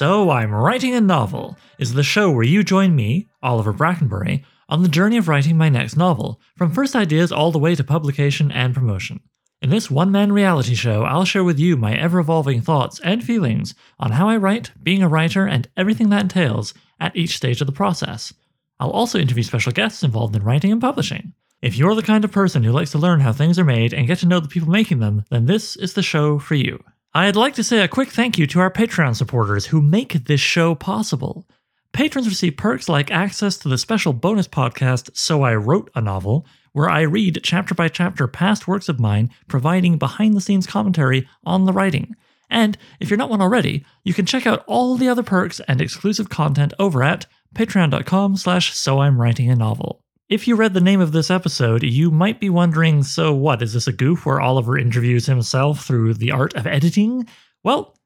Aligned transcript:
So 0.00 0.30
I'm 0.30 0.50
Writing 0.50 0.94
a 0.94 1.00
Novel 1.02 1.58
is 1.78 1.92
the 1.92 2.02
show 2.02 2.30
where 2.30 2.42
you 2.42 2.64
join 2.64 2.96
me, 2.96 3.28
Oliver 3.42 3.74
Brackenbury, 3.74 4.42
on 4.66 4.82
the 4.82 4.88
journey 4.88 5.18
of 5.18 5.28
writing 5.28 5.58
my 5.58 5.68
next 5.68 5.94
novel, 5.94 6.40
from 6.56 6.72
first 6.72 6.96
ideas 6.96 7.30
all 7.30 7.52
the 7.52 7.58
way 7.58 7.74
to 7.74 7.84
publication 7.84 8.50
and 8.50 8.72
promotion. 8.72 9.20
In 9.60 9.68
this 9.68 9.90
one 9.90 10.10
man 10.10 10.32
reality 10.32 10.74
show, 10.74 11.02
I'll 11.02 11.26
share 11.26 11.44
with 11.44 11.58
you 11.58 11.76
my 11.76 11.94
ever 11.94 12.18
evolving 12.18 12.62
thoughts 12.62 12.98
and 13.00 13.22
feelings 13.22 13.74
on 13.98 14.12
how 14.12 14.26
I 14.26 14.38
write, 14.38 14.70
being 14.82 15.02
a 15.02 15.08
writer, 15.08 15.44
and 15.44 15.68
everything 15.76 16.08
that 16.08 16.22
entails 16.22 16.72
at 16.98 17.14
each 17.14 17.36
stage 17.36 17.60
of 17.60 17.66
the 17.66 17.72
process. 17.74 18.32
I'll 18.78 18.88
also 18.88 19.18
interview 19.18 19.42
special 19.42 19.72
guests 19.72 20.02
involved 20.02 20.34
in 20.34 20.42
writing 20.42 20.72
and 20.72 20.80
publishing. 20.80 21.34
If 21.60 21.76
you're 21.76 21.94
the 21.94 22.00
kind 22.00 22.24
of 22.24 22.32
person 22.32 22.62
who 22.62 22.72
likes 22.72 22.92
to 22.92 22.98
learn 22.98 23.20
how 23.20 23.34
things 23.34 23.58
are 23.58 23.64
made 23.64 23.92
and 23.92 24.06
get 24.06 24.20
to 24.20 24.26
know 24.26 24.40
the 24.40 24.48
people 24.48 24.70
making 24.70 25.00
them, 25.00 25.24
then 25.28 25.44
this 25.44 25.76
is 25.76 25.92
the 25.92 26.02
show 26.02 26.38
for 26.38 26.54
you. 26.54 26.82
I'd 27.12 27.34
like 27.34 27.54
to 27.54 27.64
say 27.64 27.80
a 27.80 27.88
quick 27.88 28.10
thank 28.10 28.38
you 28.38 28.46
to 28.46 28.60
our 28.60 28.70
Patreon 28.70 29.16
supporters 29.16 29.66
who 29.66 29.82
make 29.82 30.12
this 30.26 30.40
show 30.40 30.76
possible. 30.76 31.44
Patrons 31.92 32.28
receive 32.28 32.56
perks 32.56 32.88
like 32.88 33.10
access 33.10 33.56
to 33.58 33.68
the 33.68 33.78
special 33.78 34.12
bonus 34.12 34.46
podcast 34.46 35.10
So 35.16 35.42
I 35.42 35.56
Wrote 35.56 35.90
a 35.96 36.00
Novel, 36.00 36.46
where 36.70 36.88
I 36.88 37.00
read 37.00 37.40
chapter 37.42 37.74
by 37.74 37.88
chapter 37.88 38.28
past 38.28 38.68
works 38.68 38.88
of 38.88 39.00
mine, 39.00 39.30
providing 39.48 39.98
behind 39.98 40.36
the 40.36 40.40
scenes 40.40 40.68
commentary 40.68 41.28
on 41.42 41.64
the 41.64 41.72
writing. 41.72 42.14
And 42.48 42.78
if 43.00 43.10
you're 43.10 43.16
not 43.16 43.30
one 43.30 43.42
already, 43.42 43.84
you 44.04 44.14
can 44.14 44.24
check 44.24 44.46
out 44.46 44.62
all 44.68 44.96
the 44.96 45.08
other 45.08 45.24
perks 45.24 45.60
and 45.66 45.80
exclusive 45.80 46.28
content 46.28 46.74
over 46.78 47.02
at 47.02 47.26
patreon.com 47.56 48.36
slash 48.36 48.76
so 48.76 49.00
I'm 49.00 49.20
writing 49.20 49.50
a 49.50 49.56
novel. 49.56 50.04
If 50.30 50.46
you 50.46 50.54
read 50.54 50.74
the 50.74 50.80
name 50.80 51.00
of 51.00 51.10
this 51.10 51.28
episode, 51.28 51.82
you 51.82 52.12
might 52.12 52.38
be 52.38 52.50
wondering 52.50 53.02
so 53.02 53.34
what, 53.34 53.62
is 53.62 53.72
this 53.72 53.88
a 53.88 53.92
goof 53.92 54.24
where 54.24 54.40
Oliver 54.40 54.78
interviews 54.78 55.26
himself 55.26 55.84
through 55.84 56.14
the 56.14 56.30
art 56.30 56.54
of 56.54 56.68
editing? 56.68 57.26
Well, 57.64 57.98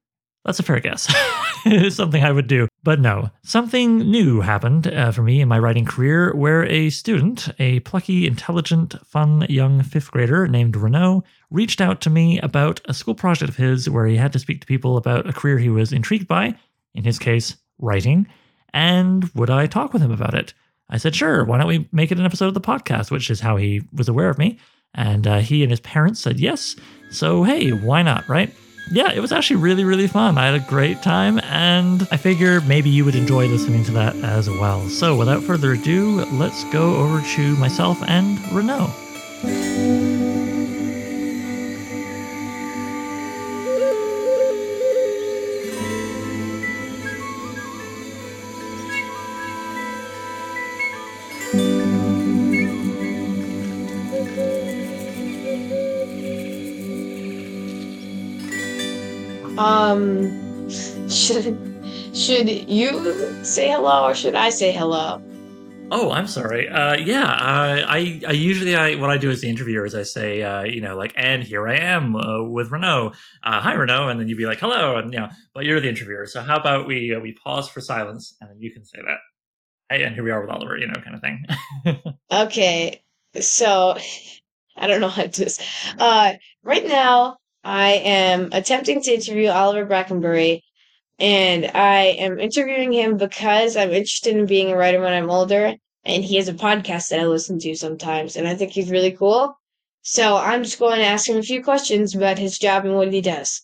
that's 0.42 0.58
a 0.58 0.62
fair 0.62 0.81
guess. 0.81 1.06
it's 1.66 1.97
something 1.97 2.25
I 2.25 2.33
would 2.33 2.47
do. 2.47 2.66
But 2.83 2.98
no, 2.98 3.28
something 3.42 3.98
new 3.98 4.41
happened 4.41 4.86
uh, 4.86 5.12
for 5.12 5.22
me 5.22 5.42
in 5.42 5.48
my 5.48 5.58
writing 5.58 5.84
career 5.84 6.34
where 6.34 6.64
a 6.64 6.89
student, 6.89 7.50
a 7.58 7.81
plucky, 7.81 8.27
intelligent, 8.27 8.94
fun 9.06 9.44
young 9.50 9.83
fifth 9.83 10.11
grader 10.11 10.48
named 10.48 10.77
Renault, 10.77 11.25
reached 11.50 11.83
out 11.83 12.00
to 12.00 12.11
me 12.11 12.41
about 12.41 12.81
a 12.86 12.94
school 12.94 13.14
project 13.14 13.50
of 13.50 13.56
his 13.56 13.91
where 13.91 14.06
he 14.06 14.16
had 14.16 14.33
to 14.33 14.38
speak 14.38 14.62
to 14.62 14.66
people 14.66 14.97
about 14.97 15.28
a 15.28 15.34
career 15.34 15.59
he 15.59 15.69
was 15.69 15.92
intrigued 15.92 16.27
by, 16.27 16.55
in 16.94 17.05
his 17.05 17.19
case, 17.19 17.59
writing, 17.78 18.27
and 18.72 19.31
would 19.34 19.50
I 19.50 19.66
talk 19.66 19.92
with 19.92 20.00
him 20.00 20.11
about 20.11 20.33
it? 20.33 20.55
I 20.90 20.98
said, 20.98 21.14
sure, 21.14 21.44
why 21.44 21.58
don't 21.58 21.66
we 21.66 21.88
make 21.92 22.12
it 22.12 22.18
an 22.18 22.24
episode 22.24 22.48
of 22.48 22.54
the 22.54 22.60
podcast, 22.60 23.10
which 23.10 23.30
is 23.30 23.40
how 23.40 23.56
he 23.56 23.82
was 23.92 24.08
aware 24.08 24.28
of 24.28 24.38
me. 24.38 24.58
And 24.94 25.26
uh, 25.26 25.38
he 25.38 25.62
and 25.62 25.70
his 25.70 25.80
parents 25.80 26.20
said 26.20 26.38
yes. 26.38 26.76
So, 27.10 27.42
hey, 27.42 27.70
why 27.70 28.02
not, 28.02 28.28
right? 28.28 28.54
Yeah, 28.92 29.12
it 29.12 29.20
was 29.20 29.32
actually 29.32 29.56
really, 29.56 29.84
really 29.84 30.06
fun. 30.06 30.36
I 30.36 30.46
had 30.46 30.54
a 30.54 30.68
great 30.68 31.02
time, 31.02 31.41
and 31.44 32.06
I 32.12 32.18
figure 32.18 32.60
maybe 32.62 32.91
you 32.91 33.04
would 33.04 33.14
enjoy 33.14 33.46
listening 33.46 33.82
to 33.84 33.92
that 33.92 34.14
as 34.16 34.48
well. 34.48 34.88
So, 34.88 35.16
without 35.16 35.42
further 35.42 35.72
ado, 35.72 36.24
let's 36.32 36.64
go 36.64 36.96
over 36.96 37.22
to 37.34 37.56
myself 37.56 38.02
and 38.06 38.38
Renault. 38.52 38.92
Should 62.24 62.48
you 62.70 63.44
say 63.44 63.70
hello 63.70 64.06
or 64.06 64.14
should 64.14 64.34
I 64.34 64.48
say 64.48 64.72
hello? 64.72 65.20
Oh, 65.90 66.10
I'm 66.10 66.26
sorry. 66.26 66.66
Uh, 66.70 66.96
yeah, 66.96 67.24
uh, 67.24 67.84
I, 67.86 68.22
I 68.26 68.32
usually 68.32 68.74
I 68.74 68.94
what 68.94 69.10
I 69.10 69.18
do 69.18 69.30
as 69.30 69.42
the 69.42 69.50
interviewer 69.50 69.84
is 69.84 69.94
I 69.94 70.04
say, 70.04 70.42
uh, 70.42 70.62
you 70.62 70.80
know, 70.80 70.96
like, 70.96 71.12
and 71.16 71.42
here 71.42 71.68
I 71.68 71.76
am 71.76 72.16
uh, 72.16 72.42
with 72.44 72.70
Renault. 72.70 73.12
Uh, 73.42 73.60
hi, 73.60 73.74
Renault, 73.74 74.08
and 74.08 74.18
then 74.18 74.26
you'd 74.28 74.38
be 74.38 74.46
like, 74.46 74.58
hello, 74.58 74.96
and 74.96 75.12
you 75.12 75.20
know, 75.20 75.28
but 75.52 75.66
you're 75.66 75.80
the 75.80 75.88
interviewer, 75.90 76.24
so 76.24 76.40
how 76.40 76.56
about 76.56 76.86
we 76.86 77.14
uh, 77.14 77.20
we 77.20 77.32
pause 77.32 77.68
for 77.68 77.82
silence, 77.82 78.34
and 78.41 78.48
then 78.48 78.58
you 78.58 78.72
can 78.72 78.86
say 78.86 79.00
that. 79.06 79.18
Hey, 79.91 80.04
and 80.04 80.14
here 80.14 80.24
we 80.24 80.30
are 80.30 80.41
with 80.41 80.48
Oliver, 80.48 80.78
you 80.78 80.86
know, 80.86 80.94
kind 80.94 81.14
of 81.14 81.20
thing. 81.20 82.14
Okay, 82.32 83.02
so 83.38 83.98
I 84.78 84.86
don't 84.86 85.02
know 85.02 85.08
how 85.08 85.22
to 85.24 85.28
do 85.28 85.44
this. 85.44 85.60
Uh, 85.98 86.32
right 86.62 86.86
now 86.86 87.36
I 87.62 87.91
am 87.92 88.48
attempting 88.52 89.02
to 89.02 89.12
interview 89.12 89.50
Oliver 89.50 89.84
Brackenbury, 89.84 90.62
and 91.19 91.70
I 91.75 92.16
am 92.19 92.38
interviewing 92.38 92.92
him 92.92 93.16
because 93.16 93.76
I'm 93.76 93.91
interested 93.91 94.36
in 94.36 94.47
being 94.47 94.70
a 94.70 94.76
writer 94.76 95.00
when 95.00 95.12
I'm 95.12 95.30
older, 95.30 95.75
and 96.04 96.25
he 96.25 96.36
has 96.36 96.48
a 96.48 96.54
podcast 96.54 97.08
that 97.08 97.20
I 97.20 97.26
listen 97.26 97.58
to 97.60 97.75
sometimes, 97.75 98.36
and 98.36 98.47
I 98.48 98.54
think 98.54 98.72
he's 98.72 98.91
really 98.91 99.12
cool. 99.12 99.58
So 100.03 100.36
I'm 100.36 100.64
just 100.64 100.78
going 100.78 100.98
to 100.98 101.06
ask 101.06 101.28
him 101.28 101.38
a 101.38 101.42
few 101.42 101.62
questions 101.64 102.14
about 102.14 102.38
his 102.38 102.58
job 102.58 102.84
and 102.84 102.94
what 102.94 103.12
he 103.12 103.20
does. 103.20 103.62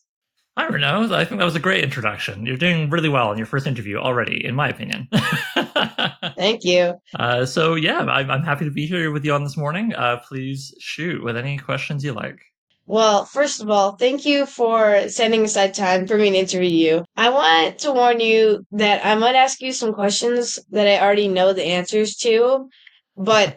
Hi, 0.57 0.69
know. 0.69 1.15
I 1.15 1.25
think 1.25 1.39
that 1.39 1.45
was 1.45 1.57
a 1.57 1.61
great 1.61 1.85
introduction. 1.85 2.45
You're 2.45 2.57
doing 2.57 2.91
really 2.91 3.09
well 3.09 3.31
in 3.31 3.39
your 3.39 3.47
first 3.47 3.67
interview 3.67 3.97
already, 3.97 4.45
in 4.45 4.55
my 4.55 4.69
opinion. 4.69 5.09
Thank 6.37 6.65
you. 6.65 6.95
Uh, 7.15 7.47
so 7.47 7.77
yeah, 7.77 8.01
I'm, 8.01 8.31
I'm 8.31 8.43
happy 8.43 8.65
to 8.65 8.71
be 8.71 8.87
here 8.87 9.11
with 9.11 9.25
you 9.25 9.33
on 9.33 9.45
this 9.45 9.57
morning. 9.57 9.95
Uh, 9.95 10.19
please 10.19 10.75
shoot 10.79 11.23
with 11.23 11.37
any 11.37 11.57
questions 11.57 12.05
you 12.05 12.13
like. 12.13 12.50
Well, 12.91 13.25
first 13.25 13.63
of 13.63 13.71
all, 13.71 13.93
thank 13.93 14.27
you 14.27 14.47
for 14.47 15.09
setting 15.09 15.45
aside 15.45 15.75
time 15.75 16.09
for 16.09 16.19
me 16.19 16.31
to 16.31 16.37
interview 16.37 16.69
you. 16.69 17.05
I 17.17 17.31
want 17.31 17.79
to 17.81 17.93
warn 17.93 18.19
you 18.19 18.67
that 18.73 19.07
I 19.07 19.15
might 19.15 19.37
ask 19.37 19.61
you 19.61 19.73
some 19.73 19.93
questions 19.93 20.59
that 20.71 20.89
I 20.89 21.01
already 21.01 21.29
know 21.29 21.53
the 21.53 21.63
answers 21.63 22.17
to, 22.17 22.69
but 23.17 23.57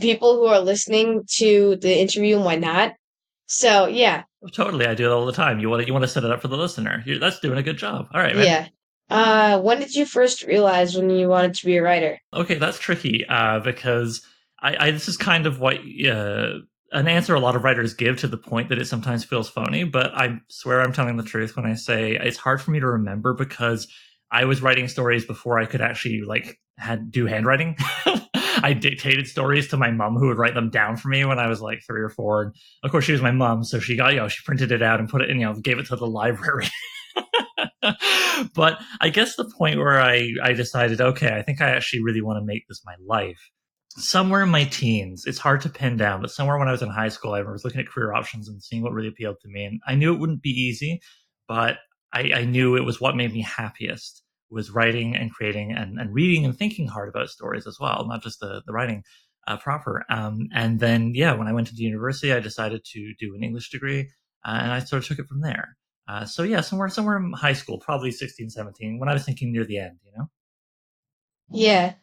people 0.00 0.36
who 0.36 0.44
are 0.44 0.60
listening 0.60 1.22
to 1.36 1.76
the 1.76 1.98
interview 1.98 2.38
might 2.38 2.60
not. 2.60 2.92
So, 3.46 3.86
yeah, 3.86 4.24
Totally, 4.52 4.86
I 4.86 4.94
do 4.94 5.06
it 5.06 5.12
all 5.12 5.24
the 5.24 5.32
time. 5.32 5.60
You 5.60 5.70
want 5.70 5.80
to, 5.80 5.86
you 5.86 5.94
want 5.94 6.02
to 6.02 6.08
set 6.08 6.24
it 6.24 6.30
up 6.30 6.42
for 6.42 6.48
the 6.48 6.58
listener. 6.58 7.02
You're, 7.06 7.18
that's 7.18 7.40
doing 7.40 7.56
a 7.56 7.62
good 7.62 7.78
job. 7.78 8.08
All 8.12 8.20
right, 8.20 8.36
man. 8.36 8.44
yeah. 8.44 8.68
Uh, 9.08 9.60
when 9.62 9.80
did 9.80 9.94
you 9.94 10.04
first 10.04 10.42
realize 10.42 10.94
when 10.94 11.08
you 11.08 11.26
wanted 11.28 11.54
to 11.54 11.64
be 11.64 11.78
a 11.78 11.82
writer? 11.82 12.18
Okay, 12.34 12.56
that's 12.56 12.78
tricky 12.78 13.24
uh, 13.26 13.60
because 13.60 14.20
I, 14.60 14.88
I 14.88 14.90
this 14.90 15.08
is 15.08 15.16
kind 15.16 15.46
of 15.46 15.58
what 15.60 15.78
uh, 16.06 16.58
an 16.94 17.08
answer 17.08 17.34
a 17.34 17.40
lot 17.40 17.56
of 17.56 17.64
writers 17.64 17.92
give 17.92 18.18
to 18.20 18.28
the 18.28 18.38
point 18.38 18.68
that 18.68 18.78
it 18.78 18.86
sometimes 18.86 19.24
feels 19.24 19.50
phony. 19.50 19.84
But 19.84 20.14
I 20.14 20.38
swear 20.48 20.80
I'm 20.80 20.92
telling 20.92 21.16
the 21.16 21.24
truth 21.24 21.56
when 21.56 21.66
I 21.66 21.74
say 21.74 22.16
it's 22.16 22.38
hard 22.38 22.62
for 22.62 22.70
me 22.70 22.80
to 22.80 22.86
remember 22.86 23.34
because 23.34 23.88
I 24.30 24.44
was 24.44 24.62
writing 24.62 24.88
stories 24.88 25.26
before 25.26 25.58
I 25.58 25.66
could 25.66 25.80
actually 25.80 26.22
like 26.22 26.58
had 26.78 27.10
do 27.10 27.26
handwriting. 27.26 27.76
I 28.62 28.72
dictated 28.72 29.26
stories 29.26 29.68
to 29.68 29.76
my 29.76 29.90
mom 29.90 30.14
who 30.14 30.28
would 30.28 30.38
write 30.38 30.54
them 30.54 30.70
down 30.70 30.96
for 30.96 31.08
me 31.08 31.24
when 31.24 31.38
I 31.38 31.48
was 31.48 31.60
like 31.60 31.82
three 31.86 32.00
or 32.00 32.08
four. 32.08 32.42
And 32.42 32.54
of 32.84 32.90
course, 32.90 33.04
she 33.04 33.12
was 33.12 33.20
my 33.20 33.32
mom, 33.32 33.64
so 33.64 33.80
she 33.80 33.96
got 33.96 34.12
you 34.12 34.20
know 34.20 34.28
she 34.28 34.42
printed 34.44 34.72
it 34.72 34.82
out 34.82 35.00
and 35.00 35.08
put 35.08 35.20
it 35.20 35.30
in 35.30 35.40
you 35.40 35.46
know 35.46 35.54
gave 35.54 35.78
it 35.78 35.86
to 35.86 35.96
the 35.96 36.06
library. 36.06 36.68
but 38.54 38.80
I 39.00 39.08
guess 39.08 39.34
the 39.34 39.52
point 39.58 39.78
where 39.78 40.00
I 40.00 40.30
I 40.42 40.52
decided 40.52 41.00
okay, 41.00 41.36
I 41.36 41.42
think 41.42 41.60
I 41.60 41.70
actually 41.70 42.02
really 42.04 42.22
want 42.22 42.38
to 42.38 42.44
make 42.44 42.66
this 42.68 42.82
my 42.86 42.94
life. 43.04 43.50
Somewhere 43.96 44.42
in 44.42 44.48
my 44.48 44.64
teens, 44.64 45.24
it's 45.24 45.38
hard 45.38 45.60
to 45.60 45.68
pin 45.68 45.96
down, 45.96 46.20
but 46.20 46.30
somewhere 46.30 46.58
when 46.58 46.68
I 46.68 46.72
was 46.72 46.82
in 46.82 46.88
high 46.88 47.08
school, 47.08 47.32
I 47.32 47.42
was 47.42 47.64
looking 47.64 47.80
at 47.80 47.86
career 47.86 48.12
options 48.12 48.48
and 48.48 48.62
seeing 48.62 48.82
what 48.82 48.92
really 48.92 49.08
appealed 49.08 49.36
to 49.42 49.48
me. 49.48 49.64
And 49.64 49.80
I 49.86 49.94
knew 49.94 50.12
it 50.12 50.18
wouldn't 50.18 50.42
be 50.42 50.50
easy, 50.50 51.00
but 51.46 51.78
I, 52.12 52.32
I 52.34 52.44
knew 52.44 52.76
it 52.76 52.84
was 52.84 53.00
what 53.00 53.16
made 53.16 53.32
me 53.32 53.42
happiest 53.42 54.22
was 54.50 54.70
writing 54.70 55.16
and 55.16 55.32
creating 55.32 55.72
and, 55.72 55.98
and 55.98 56.12
reading 56.14 56.44
and 56.44 56.56
thinking 56.56 56.86
hard 56.86 57.08
about 57.08 57.28
stories 57.28 57.66
as 57.66 57.78
well, 57.80 58.06
not 58.08 58.22
just 58.22 58.40
the, 58.40 58.62
the 58.66 58.72
writing 58.72 59.02
uh, 59.46 59.56
proper. 59.56 60.04
Um, 60.08 60.48
and 60.52 60.80
then, 60.80 61.12
yeah, 61.14 61.34
when 61.34 61.48
I 61.48 61.52
went 61.52 61.66
to 61.68 61.74
the 61.74 61.82
university, 61.82 62.32
I 62.32 62.40
decided 62.40 62.84
to 62.92 63.14
do 63.18 63.34
an 63.34 63.42
English 63.42 63.70
degree 63.70 64.10
uh, 64.44 64.58
and 64.60 64.72
I 64.72 64.78
sort 64.80 65.02
of 65.02 65.08
took 65.08 65.18
it 65.18 65.28
from 65.28 65.40
there. 65.40 65.76
Uh, 66.06 66.24
so 66.24 66.42
yeah, 66.42 66.60
somewhere, 66.60 66.88
somewhere 66.88 67.16
in 67.16 67.32
high 67.32 67.52
school, 67.52 67.78
probably 67.78 68.10
16, 68.10 68.50
17, 68.50 68.98
when 68.98 69.08
I 69.08 69.14
was 69.14 69.24
thinking 69.24 69.52
near 69.52 69.64
the 69.64 69.78
end, 69.78 69.98
you 70.04 70.12
know? 70.16 70.30
Yeah. 71.50 71.94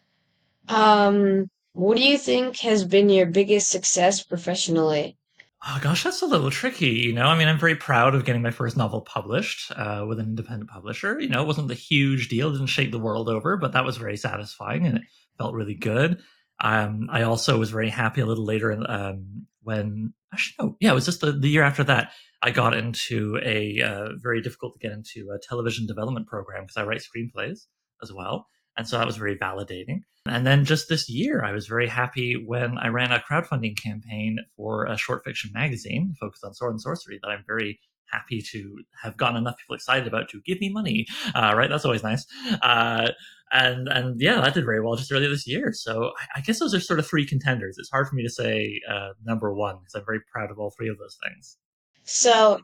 Um, 0.67 1.49
what 1.73 1.97
do 1.97 2.03
you 2.03 2.17
think 2.17 2.57
has 2.59 2.83
been 2.83 3.09
your 3.09 3.25
biggest 3.25 3.69
success 3.69 4.23
professionally? 4.23 5.17
Oh 5.65 5.79
gosh, 5.81 6.03
that's 6.03 6.23
a 6.23 6.27
little 6.27 6.49
tricky. 6.49 6.89
You 6.89 7.13
know, 7.13 7.27
I 7.27 7.37
mean, 7.37 7.47
I'm 7.47 7.59
very 7.59 7.75
proud 7.75 8.15
of 8.15 8.25
getting 8.25 8.41
my 8.41 8.49
first 8.49 8.75
novel 8.75 9.01
published 9.01 9.71
uh, 9.75 10.05
with 10.07 10.19
an 10.19 10.25
independent 10.25 10.71
publisher. 10.71 11.19
You 11.19 11.29
know, 11.29 11.41
it 11.41 11.47
wasn't 11.47 11.69
a 11.69 11.75
huge 11.75 12.29
deal, 12.29 12.49
it 12.49 12.53
didn't 12.53 12.67
shake 12.67 12.91
the 12.91 12.99
world 12.99 13.29
over, 13.29 13.57
but 13.57 13.73
that 13.73 13.85
was 13.85 13.97
very 13.97 14.17
satisfying 14.17 14.87
and 14.87 14.97
it 14.97 15.03
felt 15.37 15.53
really 15.53 15.75
good. 15.75 16.19
Um, 16.59 17.09
I 17.11 17.23
also 17.23 17.59
was 17.59 17.69
very 17.69 17.89
happy 17.89 18.21
a 18.21 18.25
little 18.25 18.45
later 18.45 18.71
um, 18.87 19.45
when, 19.61 20.13
actually, 20.33 20.55
no, 20.59 20.77
yeah, 20.79 20.91
it 20.91 20.95
was 20.95 21.05
just 21.05 21.21
the, 21.21 21.31
the 21.31 21.49
year 21.49 21.63
after 21.63 21.83
that. 21.85 22.11
I 22.41 22.49
got 22.49 22.75
into 22.75 23.39
a 23.43 23.81
uh, 23.81 24.09
very 24.17 24.41
difficult 24.41 24.73
to 24.73 24.79
get 24.79 24.91
into 24.91 25.29
a 25.29 25.39
television 25.47 25.85
development 25.85 26.25
program 26.27 26.63
because 26.63 26.77
I 26.77 26.83
write 26.83 27.01
screenplays 27.01 27.67
as 28.01 28.11
well. 28.11 28.47
And 28.77 28.87
so 28.87 28.97
that 28.97 29.07
was 29.07 29.17
very 29.17 29.37
validating. 29.37 30.01
And 30.27 30.45
then 30.45 30.65
just 30.65 30.87
this 30.87 31.09
year, 31.09 31.43
I 31.43 31.51
was 31.51 31.67
very 31.67 31.87
happy 31.87 32.35
when 32.35 32.77
I 32.77 32.87
ran 32.87 33.11
a 33.11 33.19
crowdfunding 33.19 33.81
campaign 33.81 34.37
for 34.55 34.85
a 34.85 34.97
short 34.97 35.23
fiction 35.23 35.51
magazine 35.53 36.15
focused 36.19 36.43
on 36.43 36.53
sword 36.53 36.73
and 36.73 36.81
sorcery 36.81 37.19
that 37.21 37.29
I'm 37.29 37.43
very 37.47 37.79
happy 38.11 38.41
to 38.51 38.83
have 39.01 39.17
gotten 39.17 39.37
enough 39.37 39.57
people 39.57 39.75
excited 39.75 40.07
about 40.07 40.29
to 40.29 40.41
give 40.45 40.59
me 40.59 40.69
money. 40.69 41.07
Uh, 41.33 41.53
right, 41.55 41.69
that's 41.69 41.85
always 41.85 42.03
nice. 42.03 42.25
Uh, 42.61 43.09
and 43.51 43.87
and 43.89 44.21
yeah, 44.21 44.39
that 44.41 44.53
did 44.53 44.65
very 44.65 44.81
well 44.81 44.95
just 44.95 45.11
earlier 45.11 45.29
this 45.29 45.47
year. 45.47 45.73
So 45.73 46.11
I, 46.19 46.39
I, 46.39 46.41
guess 46.41 46.59
those 46.59 46.73
are 46.73 46.79
sort 46.79 46.99
of 46.99 47.07
three 47.07 47.25
contenders. 47.25 47.77
It's 47.77 47.89
hard 47.89 48.07
for 48.07 48.15
me 48.15 48.23
to 48.23 48.29
say 48.29 48.79
uh, 48.89 49.09
number 49.25 49.53
one 49.53 49.77
because 49.79 49.95
I'm 49.95 50.05
very 50.05 50.21
proud 50.31 50.51
of 50.51 50.59
all 50.59 50.71
three 50.77 50.89
of 50.89 50.97
those 50.97 51.17
things. 51.23 51.57
So, 52.03 52.61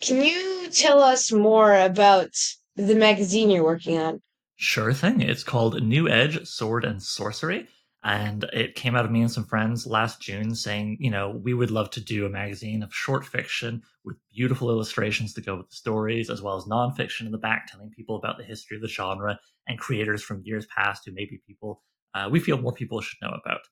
can 0.00 0.22
you 0.22 0.68
tell 0.70 1.02
us 1.02 1.32
more 1.32 1.78
about 1.78 2.30
the 2.76 2.94
magazine 2.94 3.50
you're 3.50 3.64
working 3.64 3.98
on? 3.98 4.20
Sure 4.62 4.92
thing. 4.92 5.20
It's 5.20 5.42
called 5.42 5.82
New 5.82 6.08
Edge 6.08 6.46
Sword 6.46 6.84
and 6.84 7.02
Sorcery. 7.02 7.66
And 8.04 8.44
it 8.52 8.76
came 8.76 8.94
out 8.94 9.04
of 9.04 9.10
me 9.10 9.22
and 9.22 9.30
some 9.30 9.44
friends 9.44 9.88
last 9.88 10.20
June 10.22 10.54
saying, 10.54 10.98
you 11.00 11.10
know, 11.10 11.30
we 11.42 11.52
would 11.52 11.72
love 11.72 11.90
to 11.90 12.00
do 12.00 12.26
a 12.26 12.30
magazine 12.30 12.84
of 12.84 12.94
short 12.94 13.26
fiction 13.26 13.82
with 14.04 14.18
beautiful 14.32 14.70
illustrations 14.70 15.34
to 15.34 15.40
go 15.40 15.56
with 15.56 15.68
the 15.68 15.74
stories, 15.74 16.30
as 16.30 16.42
well 16.42 16.56
as 16.56 16.62
nonfiction 16.66 17.26
in 17.26 17.32
the 17.32 17.38
back, 17.38 17.66
telling 17.66 17.90
people 17.90 18.14
about 18.14 18.38
the 18.38 18.44
history 18.44 18.76
of 18.76 18.82
the 18.82 18.88
genre 18.88 19.36
and 19.66 19.80
creators 19.80 20.22
from 20.22 20.42
years 20.44 20.64
past 20.66 21.02
who 21.04 21.12
maybe 21.12 21.42
people 21.44 21.82
uh, 22.14 22.28
we 22.30 22.38
feel 22.38 22.56
more 22.56 22.72
people 22.72 23.00
should 23.00 23.18
know 23.20 23.36
about. 23.44 23.62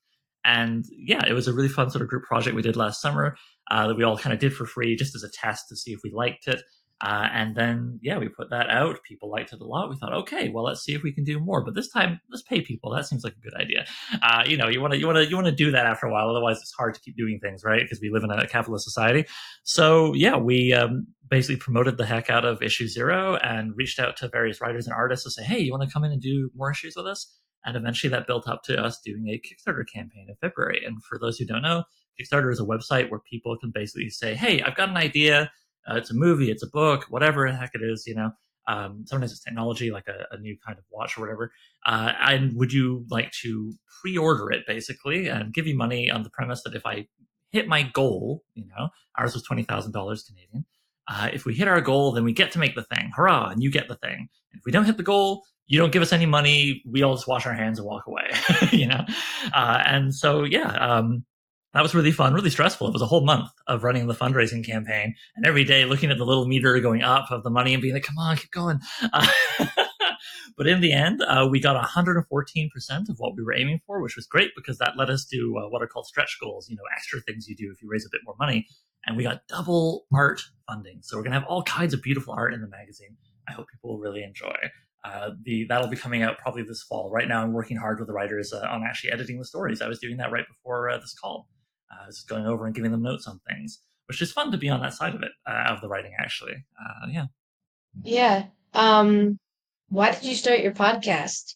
And 0.43 0.83
yeah, 0.91 1.25
it 1.25 1.31
was 1.31 1.47
a 1.47 1.53
really 1.53 1.69
fun 1.69 1.89
sort 1.89 2.01
of 2.01 2.09
group 2.09 2.23
project 2.25 2.53
we 2.53 2.61
did 2.61 2.75
last 2.75 3.01
summer 3.01 3.37
uh, 3.69 3.87
that 3.87 3.95
we 3.95 4.03
all 4.03 4.17
kind 4.17 4.33
of 4.33 4.39
did 4.39 4.53
for 4.53 4.65
free 4.65 4.97
just 4.97 5.15
as 5.15 5.23
a 5.23 5.31
test 5.31 5.69
to 5.69 5.77
see 5.77 5.93
if 5.93 6.01
we 6.03 6.11
liked 6.13 6.49
it. 6.49 6.61
Uh, 7.01 7.27
and 7.33 7.55
then, 7.55 7.99
yeah, 8.01 8.17
we 8.19 8.29
put 8.29 8.51
that 8.51 8.69
out. 8.69 9.01
People 9.03 9.31
liked 9.31 9.53
it 9.53 9.61
a 9.61 9.65
lot. 9.65 9.89
We 9.89 9.95
thought, 9.95 10.13
okay, 10.13 10.49
well, 10.49 10.65
let's 10.65 10.81
see 10.81 10.93
if 10.93 11.01
we 11.01 11.11
can 11.11 11.23
do 11.23 11.39
more. 11.39 11.63
But 11.63 11.73
this 11.73 11.89
time, 11.89 12.19
let's 12.29 12.43
pay 12.43 12.61
people. 12.61 12.91
That 12.91 13.07
seems 13.07 13.23
like 13.23 13.33
a 13.33 13.39
good 13.39 13.59
idea. 13.59 13.85
Uh, 14.21 14.43
you 14.45 14.55
know, 14.55 14.67
you 14.67 14.79
want 14.79 14.93
to 14.93 14.99
you 14.99 15.07
want 15.07 15.17
to 15.17 15.27
you 15.27 15.35
want 15.35 15.47
to 15.47 15.51
do 15.51 15.71
that 15.71 15.87
after 15.87 16.05
a 16.05 16.11
while. 16.11 16.29
Otherwise, 16.29 16.57
it's 16.57 16.73
hard 16.73 16.93
to 16.93 17.01
keep 17.01 17.17
doing 17.17 17.39
things, 17.39 17.63
right? 17.63 17.81
Because 17.81 17.99
we 18.01 18.11
live 18.11 18.23
in 18.23 18.29
a 18.29 18.47
capitalist 18.47 18.85
society. 18.85 19.25
So, 19.63 20.13
yeah, 20.13 20.37
we 20.37 20.73
um, 20.73 21.07
basically 21.27 21.57
promoted 21.57 21.97
the 21.97 22.05
heck 22.05 22.29
out 22.29 22.45
of 22.45 22.61
issue 22.61 22.87
zero 22.87 23.35
and 23.37 23.75
reached 23.75 23.99
out 23.99 24.17
to 24.17 24.29
various 24.29 24.61
writers 24.61 24.85
and 24.85 24.93
artists 24.93 25.23
to 25.23 25.31
say, 25.31 25.43
hey, 25.43 25.59
you 25.59 25.71
want 25.71 25.83
to 25.83 25.91
come 25.91 26.03
in 26.03 26.11
and 26.11 26.21
do 26.21 26.51
more 26.55 26.69
issues 26.69 26.93
with 26.95 27.07
us? 27.07 27.35
And 27.65 27.75
eventually, 27.75 28.11
that 28.11 28.27
built 28.27 28.47
up 28.47 28.61
to 28.65 28.79
us 28.79 28.99
doing 29.03 29.27
a 29.27 29.39
Kickstarter 29.39 29.85
campaign 29.91 30.27
in 30.29 30.35
February. 30.35 30.83
And 30.85 31.03
for 31.03 31.17
those 31.19 31.37
who 31.37 31.45
don't 31.45 31.61
know, 31.63 31.83
Kickstarter 32.19 32.51
is 32.51 32.59
a 32.59 32.63
website 32.63 33.09
where 33.09 33.19
people 33.19 33.57
can 33.57 33.71
basically 33.71 34.09
say, 34.09 34.35
hey, 34.35 34.61
I've 34.61 34.75
got 34.75 34.89
an 34.89 34.97
idea 34.97 35.51
uh, 35.89 35.95
it's 35.95 36.11
a 36.11 36.15
movie, 36.15 36.51
it's 36.51 36.63
a 36.63 36.69
book, 36.69 37.05
whatever 37.09 37.49
the 37.49 37.57
heck 37.57 37.71
it 37.73 37.81
is, 37.81 38.05
you 38.07 38.15
know. 38.15 38.31
Um, 38.67 39.05
sometimes 39.07 39.31
it's 39.31 39.43
technology, 39.43 39.91
like 39.91 40.07
a, 40.07 40.27
a, 40.35 40.37
new 40.37 40.55
kind 40.65 40.77
of 40.77 40.83
watch 40.91 41.17
or 41.17 41.21
whatever. 41.21 41.51
Uh, 41.85 42.13
and 42.21 42.55
would 42.55 42.71
you 42.71 43.05
like 43.09 43.31
to 43.41 43.73
pre-order 44.01 44.51
it 44.51 44.67
basically 44.67 45.27
and 45.27 45.51
give 45.51 45.65
you 45.65 45.75
money 45.75 46.11
on 46.11 46.21
the 46.21 46.29
premise 46.29 46.61
that 46.63 46.75
if 46.75 46.85
I 46.85 47.07
hit 47.51 47.67
my 47.67 47.83
goal, 47.83 48.43
you 48.53 48.65
know, 48.67 48.89
ours 49.17 49.33
was 49.33 49.43
twenty 49.43 49.63
thousand 49.63 49.93
dollars 49.93 50.23
Canadian. 50.23 50.65
Uh, 51.07 51.29
if 51.33 51.45
we 51.45 51.55
hit 51.55 51.67
our 51.67 51.81
goal, 51.81 52.11
then 52.11 52.23
we 52.23 52.33
get 52.33 52.51
to 52.51 52.59
make 52.59 52.75
the 52.75 52.83
thing. 52.83 53.11
Hurrah! 53.15 53.49
And 53.49 53.61
you 53.63 53.71
get 53.71 53.87
the 53.87 53.95
thing. 53.95 54.29
And 54.51 54.59
If 54.59 54.65
we 54.65 54.71
don't 54.71 54.85
hit 54.85 54.97
the 54.97 55.03
goal, 55.03 55.43
you 55.65 55.79
don't 55.79 55.91
give 55.91 56.03
us 56.03 56.13
any 56.13 56.25
money. 56.25 56.83
We 56.85 57.01
all 57.01 57.15
just 57.15 57.27
wash 57.27 57.45
our 57.45 57.53
hands 57.53 57.79
and 57.79 57.87
walk 57.87 58.05
away. 58.07 58.29
you 58.71 58.87
know. 58.87 59.05
Uh, 59.53 59.83
and 59.85 60.13
so 60.13 60.43
yeah, 60.43 60.73
um, 60.73 61.25
that 61.73 61.83
was 61.83 61.95
really 61.95 62.11
fun, 62.11 62.33
really 62.33 62.49
stressful. 62.49 62.87
It 62.87 62.93
was 62.93 63.01
a 63.01 63.07
whole 63.07 63.25
month 63.25 63.49
of 63.67 63.83
running 63.83 64.07
the 64.07 64.13
fundraising 64.13 64.65
campaign 64.65 65.15
and 65.35 65.45
every 65.45 65.63
day 65.63 65.85
looking 65.85 66.11
at 66.11 66.17
the 66.17 66.25
little 66.25 66.45
meter 66.45 66.77
going 66.79 67.01
up 67.01 67.31
of 67.31 67.43
the 67.43 67.49
money 67.49 67.73
and 67.73 67.81
being 67.81 67.93
like, 67.93 68.03
come 68.03 68.17
on, 68.17 68.35
keep 68.35 68.51
going. 68.51 68.79
Uh, 69.01 69.27
but 70.57 70.67
in 70.67 70.81
the 70.81 70.91
end, 70.91 71.21
uh, 71.21 71.47
we 71.49 71.59
got 71.59 71.81
114% 71.81 72.23
of 73.09 73.15
what 73.17 73.35
we 73.37 73.43
were 73.43 73.55
aiming 73.55 73.79
for, 73.87 74.01
which 74.01 74.15
was 74.15 74.25
great 74.25 74.51
because 74.55 74.77
that 74.79 74.97
let 74.97 75.09
us 75.09 75.25
do 75.25 75.57
uh, 75.57 75.69
what 75.69 75.81
are 75.81 75.87
called 75.87 76.07
stretch 76.07 76.37
goals, 76.41 76.69
you 76.69 76.75
know, 76.75 76.83
extra 76.95 77.21
things 77.21 77.47
you 77.47 77.55
do 77.55 77.71
if 77.73 77.81
you 77.81 77.89
raise 77.89 78.05
a 78.05 78.09
bit 78.11 78.21
more 78.25 78.35
money. 78.37 78.67
And 79.05 79.15
we 79.15 79.23
got 79.23 79.47
double 79.47 80.05
art 80.13 80.41
funding. 80.67 80.99
So 81.01 81.17
we're 81.17 81.23
going 81.23 81.33
to 81.33 81.39
have 81.39 81.47
all 81.47 81.63
kinds 81.63 81.93
of 81.93 82.01
beautiful 82.01 82.33
art 82.33 82.53
in 82.53 82.61
the 82.61 82.67
magazine. 82.67 83.17
I 83.47 83.53
hope 83.53 83.67
people 83.71 83.91
will 83.91 83.99
really 83.99 84.23
enjoy. 84.23 84.55
Uh, 85.03 85.31
the 85.43 85.65
that'll 85.67 85.87
be 85.87 85.97
coming 85.97 86.21
out 86.21 86.37
probably 86.37 86.61
this 86.61 86.83
fall. 86.83 87.09
Right 87.09 87.27
now, 87.27 87.41
I'm 87.41 87.53
working 87.53 87.75
hard 87.77 87.97
with 87.97 88.07
the 88.07 88.13
writers 88.13 88.53
uh, 88.53 88.67
on 88.69 88.83
actually 88.83 89.11
editing 89.11 89.39
the 89.39 89.45
stories. 89.45 89.81
I 89.81 89.87
was 89.87 89.97
doing 89.97 90.17
that 90.17 90.31
right 90.31 90.45
before 90.47 90.91
uh, 90.91 90.97
this 90.99 91.15
call 91.19 91.47
uh, 91.91 92.07
just 92.07 92.27
going 92.27 92.45
over 92.45 92.65
and 92.65 92.75
giving 92.75 92.91
them 92.91 93.03
notes 93.03 93.27
on 93.27 93.39
things, 93.47 93.79
which 94.07 94.21
is 94.21 94.31
fun 94.31 94.51
to 94.51 94.57
be 94.57 94.69
on 94.69 94.81
that 94.81 94.93
side 94.93 95.15
of 95.15 95.21
it 95.23 95.31
uh, 95.47 95.71
of 95.71 95.81
the 95.81 95.87
writing. 95.87 96.13
Actually, 96.19 96.53
uh, 96.79 97.07
yeah. 97.09 97.25
Yeah. 98.03 98.45
Um, 98.73 99.37
why 99.89 100.11
did 100.11 100.23
you 100.23 100.35
start 100.35 100.61
your 100.61 100.71
podcast? 100.71 101.55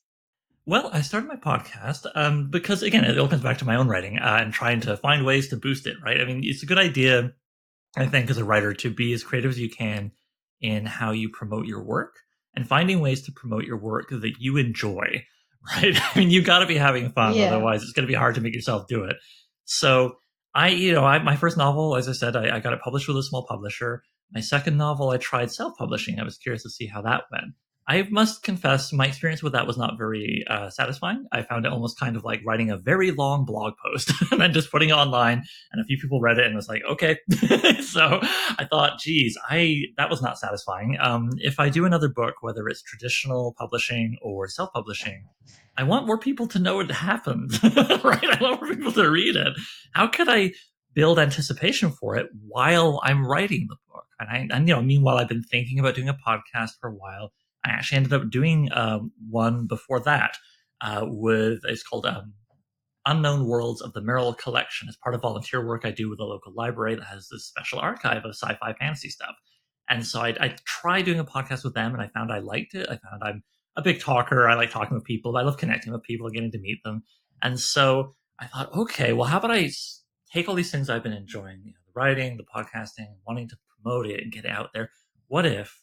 Well, 0.66 0.90
I 0.92 1.02
started 1.02 1.28
my 1.28 1.36
podcast 1.36 2.08
um, 2.16 2.50
because, 2.50 2.82
again, 2.82 3.04
it 3.04 3.20
all 3.20 3.28
comes 3.28 3.44
back 3.44 3.60
to 3.60 3.66
my 3.66 3.76
own 3.76 3.88
writing 3.88 4.18
uh, 4.18 4.40
and 4.42 4.52
trying 4.52 4.82
to 4.82 4.98
find 4.98 5.24
ways 5.24 5.50
to 5.50 5.58
boost 5.58 5.86
it. 5.86 5.98
Right? 6.04 6.20
I 6.20 6.26
mean, 6.26 6.42
it's 6.44 6.64
a 6.64 6.66
good 6.66 6.80
idea, 6.80 7.34
I 7.96 8.08
think, 8.08 8.30
as 8.30 8.38
a 8.38 8.44
writer, 8.44 8.74
to 8.74 8.90
be 8.90 9.14
as 9.14 9.24
creative 9.24 9.52
as 9.52 9.60
you 9.60 9.70
can 9.70 10.12
in 10.62 10.86
how 10.86 11.12
you 11.12 11.30
promote 11.30 11.68
your 11.68 11.84
work 11.84 12.16
and 12.56 12.68
finding 12.68 13.00
ways 13.00 13.22
to 13.24 13.32
promote 13.32 13.66
your 13.66 13.78
work 13.78 14.10
that 14.10 14.34
you 14.40 14.58
enjoy. 14.58 15.26
Right? 15.76 16.00
I 16.00 16.20
mean, 16.20 16.30
you've 16.30 16.46
got 16.46 16.60
to 16.60 16.68
be 16.68 16.78
having 16.78 17.10
fun, 17.10 17.34
yeah. 17.34 17.48
otherwise, 17.48 17.82
it's 17.82 17.92
going 17.92 18.06
to 18.06 18.12
be 18.12 18.14
hard 18.14 18.36
to 18.36 18.42
make 18.42 18.54
yourself 18.54 18.88
do 18.88 19.06
it. 19.06 19.16
So 19.64 20.18
I, 20.56 20.70
you 20.70 20.94
know, 20.94 21.04
I, 21.04 21.20
my 21.20 21.36
first 21.36 21.58
novel, 21.58 21.98
as 21.98 22.08
I 22.08 22.14
said, 22.14 22.36
I, 22.36 22.56
I 22.56 22.60
got 22.62 22.74
it 22.74 22.80
published 22.82 23.10
with 23.10 23.18
a 23.18 23.24
small 23.24 23.46
publisher. 23.46 24.04
My 24.32 24.40
second 24.40 24.78
novel, 24.78 25.10
I 25.10 25.18
tried 25.18 25.52
self 25.52 25.78
publishing. 25.78 26.20
I 26.20 26.24
was 26.24 26.38
curious 26.38 26.64
to 26.64 26.70
see 26.70 26.88
how 26.88 27.02
that 27.02 27.24
went. 27.32 27.54
I 27.88 28.08
must 28.10 28.42
confess, 28.42 28.92
my 28.92 29.06
experience 29.06 29.44
with 29.44 29.54
that 29.54 29.68
was 29.68 29.78
not 29.78 29.98
very 29.98 30.44
uh, 30.50 30.72
satisfying. 30.72 31.26
I 31.32 31.44
found 31.44 31.66
it 31.66 31.72
almost 31.72 32.00
kind 32.00 32.16
of 32.16 32.24
like 32.24 32.42
writing 32.44 32.72
a 32.72 32.78
very 32.78 33.12
long 33.12 33.46
blog 33.46 33.74
post 33.86 34.12
and 34.32 34.42
then 34.42 34.54
just 34.54 34.72
putting 34.72 34.90
it 34.90 34.94
online. 34.94 35.44
And 35.72 35.82
a 35.82 35.84
few 35.84 35.98
people 35.98 36.20
read 36.20 36.40
it 36.40 36.48
and 36.48 36.56
was 36.56 36.68
like, 36.68 36.82
okay. 36.90 37.20
so 37.84 38.20
I 38.58 38.66
thought, 38.68 39.00
geez, 39.00 39.38
I 39.50 39.84
that 39.98 40.10
was 40.10 40.22
not 40.22 40.40
satisfying. 40.40 40.98
Um, 41.00 41.30
if 41.38 41.60
I 41.60 41.70
do 41.70 41.86
another 41.86 42.10
book, 42.10 42.36
whether 42.42 42.68
it's 42.68 42.82
traditional 42.82 43.54
publishing 43.56 44.18
or 44.22 44.48
self 44.48 44.72
publishing, 44.74 45.28
I 45.78 45.84
want 45.84 46.08
more 46.08 46.18
people 46.18 46.48
to 46.48 46.60
know 46.60 46.80
it 46.80 46.92
happened, 46.92 47.52
right? 47.64 48.24
I 48.24 48.38
want 48.42 48.62
more 48.62 48.76
people 48.76 48.92
to 48.94 49.10
read 49.10 49.36
it. 49.36 49.54
How 49.94 50.08
could 50.08 50.30
I 50.30 50.54
build 50.94 51.20
anticipation 51.20 51.92
for 51.92 52.16
it 52.16 52.28
while 52.48 53.02
I'm 53.04 53.26
writing 53.26 53.68
the 53.70 53.78
book? 53.92 54.06
And 54.20 54.30
I, 54.30 54.56
and 54.56 54.68
you 54.68 54.74
know, 54.74 54.82
meanwhile, 54.82 55.18
I've 55.18 55.28
been 55.28 55.44
thinking 55.44 55.80
about 55.80 55.96
doing 55.96 56.10
a 56.10 56.18
podcast 56.26 56.72
for 56.80 56.90
a 56.90 56.96
while. 56.96 57.34
I 57.66 57.70
actually 57.70 57.98
ended 57.98 58.14
up 58.14 58.30
doing 58.30 58.70
um, 58.72 59.12
one 59.30 59.68
before 59.68 60.00
that 60.02 60.38
uh, 60.82 61.06
with 61.08 61.60
it's 61.66 61.84
called 61.84 62.06
um, 62.06 62.34
Unknown 63.06 63.46
Worlds 63.46 63.82
of 63.82 63.94
the 63.94 64.02
Merril 64.02 64.38
Collection. 64.38 64.88
It's 64.88 64.98
part 64.98 65.16
of 65.16 65.22
volunteer 65.22 65.66
work 65.66 65.86
I 65.86 65.92
do 65.92 66.10
with 66.10 66.20
a 66.20 66.24
local 66.24 66.54
library 66.54 66.96
that 66.96 67.06
has 67.06 67.28
this 67.30 67.46
special 67.46 67.80
archive 67.80 68.24
of 68.24 68.36
sci-fi 68.36 68.74
fantasy 68.80 69.10
stuff. 69.10 69.36
And 69.90 70.06
so 70.06 70.22
I, 70.22 70.30
I 70.40 70.56
tried 70.66 71.04
doing 71.04 71.20
a 71.20 71.26
podcast 71.26 71.64
with 71.64 71.76
them, 71.76 71.94
and 71.94 72.02
I 72.02 72.08
found 72.08 72.32
I 72.32 72.40
liked 72.40 72.74
it. 72.74 72.88
I 72.90 72.98
found 72.98 73.24
I'm 73.24 73.44
a 73.76 73.82
big 73.82 74.00
talker. 74.00 74.48
I 74.48 74.56
like 74.56 74.72
talking 74.72 74.96
with 74.96 75.04
people. 75.04 75.38
I 75.38 75.42
love 75.42 75.58
connecting 75.58 75.94
with 75.94 76.04
people, 76.04 76.28
and 76.28 76.36
getting 76.36 76.52
to 76.52 76.60
meet 76.60 76.84
them. 76.84 77.04
And 77.42 77.60
so 77.60 78.16
I 78.40 78.48
thought, 78.48 78.74
okay, 78.76 79.14
well, 79.14 79.28
how 79.28 79.38
about 79.38 79.52
I 79.52 79.70
take 80.32 80.50
all 80.50 80.56
these 80.56 80.72
things 80.72 80.90
I've 80.90 81.04
been 81.04 81.14
enjoying, 81.14 81.62
you 81.64 81.72
know, 81.72 81.78
the 81.86 81.94
writing, 81.96 82.38
the 82.38 82.44
podcasting, 82.44 83.08
wanting 83.28 83.48
to 83.50 83.58
promote 83.86 84.08
it 84.08 84.22
and 84.22 84.32
get 84.32 84.46
it 84.46 84.52
out 84.52 84.72
there. 84.74 84.90
What 85.28 85.46
if 85.46 85.82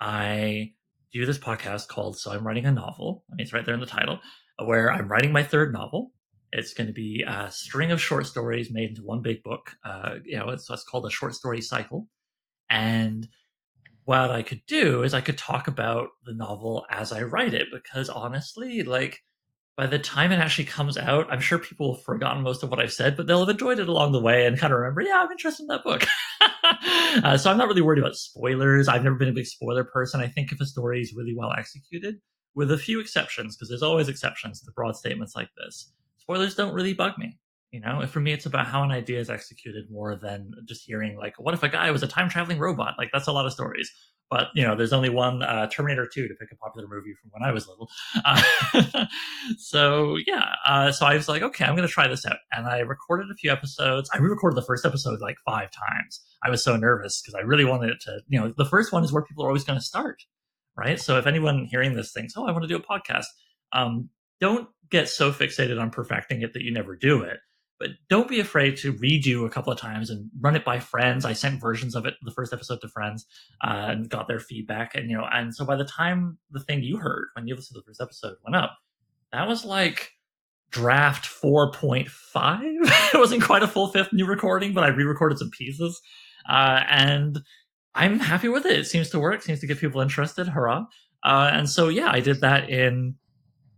I 0.00 0.72
do 1.12 1.24
this 1.24 1.38
podcast 1.38 1.88
called 1.88 2.18
So 2.18 2.32
I'm 2.32 2.46
Writing 2.46 2.66
a 2.66 2.72
Novel? 2.72 3.24
I 3.30 3.36
mean, 3.36 3.44
it's 3.44 3.52
right 3.52 3.64
there 3.64 3.74
in 3.74 3.80
the 3.80 3.86
title, 3.86 4.20
where 4.64 4.92
I'm 4.92 5.08
writing 5.08 5.32
my 5.32 5.42
third 5.42 5.72
novel. 5.72 6.12
It's 6.52 6.74
going 6.74 6.88
to 6.88 6.92
be 6.92 7.24
a 7.26 7.50
string 7.50 7.92
of 7.92 8.00
short 8.00 8.26
stories 8.26 8.70
made 8.70 8.90
into 8.90 9.02
one 9.02 9.22
big 9.22 9.42
book. 9.42 9.74
Uh, 9.84 10.16
you 10.24 10.38
know, 10.38 10.50
it's, 10.50 10.68
it's 10.68 10.84
called 10.84 11.06
a 11.06 11.10
short 11.10 11.34
story 11.34 11.62
cycle. 11.62 12.08
And 12.68 13.26
what 14.04 14.30
I 14.30 14.42
could 14.42 14.62
do 14.66 15.02
is 15.02 15.14
I 15.14 15.20
could 15.20 15.38
talk 15.38 15.68
about 15.68 16.08
the 16.24 16.34
novel 16.34 16.84
as 16.90 17.12
I 17.12 17.22
write 17.22 17.54
it 17.54 17.68
because 17.72 18.08
honestly, 18.08 18.82
like 18.82 19.22
by 19.76 19.86
the 19.86 19.98
time 19.98 20.32
it 20.32 20.38
actually 20.38 20.66
comes 20.66 20.98
out, 20.98 21.26
I'm 21.30 21.40
sure 21.40 21.58
people 21.58 21.94
have 21.94 22.04
forgotten 22.04 22.42
most 22.42 22.62
of 22.62 22.70
what 22.70 22.80
I've 22.80 22.92
said, 22.92 23.16
but 23.16 23.26
they'll 23.26 23.40
have 23.40 23.48
enjoyed 23.48 23.78
it 23.78 23.88
along 23.88 24.12
the 24.12 24.20
way 24.20 24.46
and 24.46 24.58
kind 24.58 24.72
of 24.72 24.78
remember, 24.78 25.02
yeah, 25.02 25.22
I'm 25.22 25.30
interested 25.30 25.62
in 25.62 25.68
that 25.68 25.84
book. 25.84 26.04
uh, 27.24 27.38
so 27.38 27.50
I'm 27.50 27.56
not 27.56 27.68
really 27.68 27.80
worried 27.80 27.98
about 27.98 28.16
spoilers. 28.16 28.88
I've 28.88 29.04
never 29.04 29.16
been 29.16 29.28
a 29.28 29.32
big 29.32 29.46
spoiler 29.46 29.84
person. 29.84 30.20
I 30.20 30.28
think 30.28 30.52
if 30.52 30.60
a 30.60 30.66
story 30.66 31.00
is 31.00 31.14
really 31.16 31.34
well 31.36 31.52
executed, 31.56 32.16
with 32.54 32.70
a 32.70 32.78
few 32.78 33.00
exceptions, 33.00 33.56
because 33.56 33.70
there's 33.70 33.82
always 33.82 34.08
exceptions 34.08 34.60
to 34.60 34.70
broad 34.72 34.96
statements 34.96 35.34
like 35.34 35.48
this, 35.56 35.90
spoilers 36.18 36.54
don't 36.54 36.74
really 36.74 36.92
bug 36.92 37.16
me. 37.16 37.38
You 37.72 37.80
know, 37.80 38.06
for 38.06 38.20
me, 38.20 38.32
it's 38.32 38.44
about 38.44 38.66
how 38.66 38.82
an 38.82 38.90
idea 38.90 39.18
is 39.18 39.30
executed 39.30 39.90
more 39.90 40.14
than 40.14 40.52
just 40.66 40.84
hearing 40.84 41.16
like, 41.16 41.34
"What 41.38 41.54
if 41.54 41.62
a 41.62 41.70
guy 41.70 41.90
was 41.90 42.02
a 42.02 42.06
time 42.06 42.28
traveling 42.28 42.58
robot?" 42.58 42.96
Like 42.98 43.08
that's 43.12 43.28
a 43.28 43.32
lot 43.32 43.46
of 43.46 43.52
stories. 43.52 43.90
But 44.28 44.48
you 44.54 44.62
know, 44.62 44.76
there's 44.76 44.92
only 44.92 45.08
one 45.08 45.42
uh, 45.42 45.68
Terminator 45.68 46.06
2 46.06 46.28
to 46.28 46.34
pick 46.34 46.52
a 46.52 46.56
popular 46.56 46.86
movie 46.86 47.14
from 47.14 47.30
when 47.32 47.42
I 47.42 47.50
was 47.50 47.66
little. 47.66 47.88
Uh, 48.26 49.06
so 49.58 50.18
yeah, 50.26 50.54
uh, 50.66 50.92
so 50.92 51.06
I 51.06 51.14
was 51.14 51.30
like, 51.30 51.40
okay, 51.40 51.64
I'm 51.64 51.74
going 51.74 51.88
to 51.88 51.92
try 51.92 52.08
this 52.08 52.26
out, 52.26 52.36
and 52.52 52.66
I 52.66 52.80
recorded 52.80 53.30
a 53.30 53.34
few 53.34 53.50
episodes. 53.50 54.10
I 54.12 54.18
re-recorded 54.18 54.56
the 54.56 54.66
first 54.66 54.84
episode 54.84 55.22
like 55.22 55.36
five 55.46 55.70
times. 55.70 56.20
I 56.44 56.50
was 56.50 56.62
so 56.62 56.76
nervous 56.76 57.22
because 57.22 57.34
I 57.34 57.40
really 57.40 57.64
wanted 57.64 57.88
it 57.88 58.00
to. 58.02 58.20
You 58.28 58.38
know, 58.38 58.54
the 58.54 58.66
first 58.66 58.92
one 58.92 59.02
is 59.02 59.14
where 59.14 59.22
people 59.22 59.44
are 59.44 59.48
always 59.48 59.64
going 59.64 59.78
to 59.78 59.84
start, 59.84 60.22
right? 60.76 61.00
So 61.00 61.16
if 61.16 61.26
anyone 61.26 61.68
hearing 61.70 61.94
this 61.94 62.12
thinks, 62.12 62.34
"Oh, 62.36 62.46
I 62.46 62.52
want 62.52 62.64
to 62.64 62.68
do 62.68 62.76
a 62.76 62.82
podcast," 62.82 63.24
um, 63.72 64.10
don't 64.42 64.68
get 64.90 65.08
so 65.08 65.32
fixated 65.32 65.80
on 65.80 65.88
perfecting 65.88 66.42
it 66.42 66.52
that 66.52 66.62
you 66.62 66.70
never 66.70 66.96
do 66.96 67.22
it 67.22 67.38
but 67.82 67.90
don't 68.08 68.28
be 68.28 68.38
afraid 68.38 68.76
to 68.76 68.92
redo 68.94 69.44
a 69.44 69.50
couple 69.50 69.72
of 69.72 69.78
times 69.78 70.08
and 70.08 70.30
run 70.40 70.54
it 70.54 70.64
by 70.64 70.78
friends. 70.78 71.24
I 71.24 71.32
sent 71.32 71.60
versions 71.60 71.96
of 71.96 72.06
it, 72.06 72.14
the 72.22 72.30
first 72.30 72.52
episode 72.52 72.80
to 72.80 72.88
friends, 72.88 73.26
uh, 73.60 73.86
and 73.88 74.08
got 74.08 74.28
their 74.28 74.38
feedback. 74.38 74.94
And, 74.94 75.10
you 75.10 75.16
know, 75.16 75.26
and 75.32 75.52
so 75.52 75.64
by 75.64 75.74
the 75.74 75.84
time 75.84 76.38
the 76.52 76.60
thing 76.60 76.84
you 76.84 76.96
heard 76.96 77.30
when 77.34 77.48
you 77.48 77.56
listened 77.56 77.74
to 77.74 77.80
the 77.80 77.84
first 77.84 78.00
episode 78.00 78.36
went 78.44 78.54
up, 78.54 78.78
that 79.32 79.48
was 79.48 79.64
like 79.64 80.12
draft 80.70 81.24
4.5. 81.24 82.60
it 83.14 83.18
wasn't 83.18 83.42
quite 83.42 83.64
a 83.64 83.68
full 83.68 83.88
fifth 83.88 84.12
new 84.12 84.26
recording, 84.26 84.72
but 84.74 84.84
I 84.84 84.88
re 84.88 85.02
recorded 85.02 85.38
some 85.38 85.50
pieces. 85.50 86.00
Uh, 86.48 86.84
and 86.88 87.40
I'm 87.96 88.20
happy 88.20 88.46
with 88.46 88.64
it. 88.64 88.78
It 88.78 88.86
seems 88.86 89.10
to 89.10 89.18
work, 89.18 89.42
seems 89.42 89.58
to 89.58 89.66
get 89.66 89.80
people 89.80 90.00
interested. 90.00 90.46
Hurrah. 90.46 90.84
Uh, 91.24 91.50
and 91.52 91.68
so, 91.68 91.88
yeah, 91.88 92.12
I 92.12 92.20
did 92.20 92.42
that 92.42 92.70
in 92.70 93.16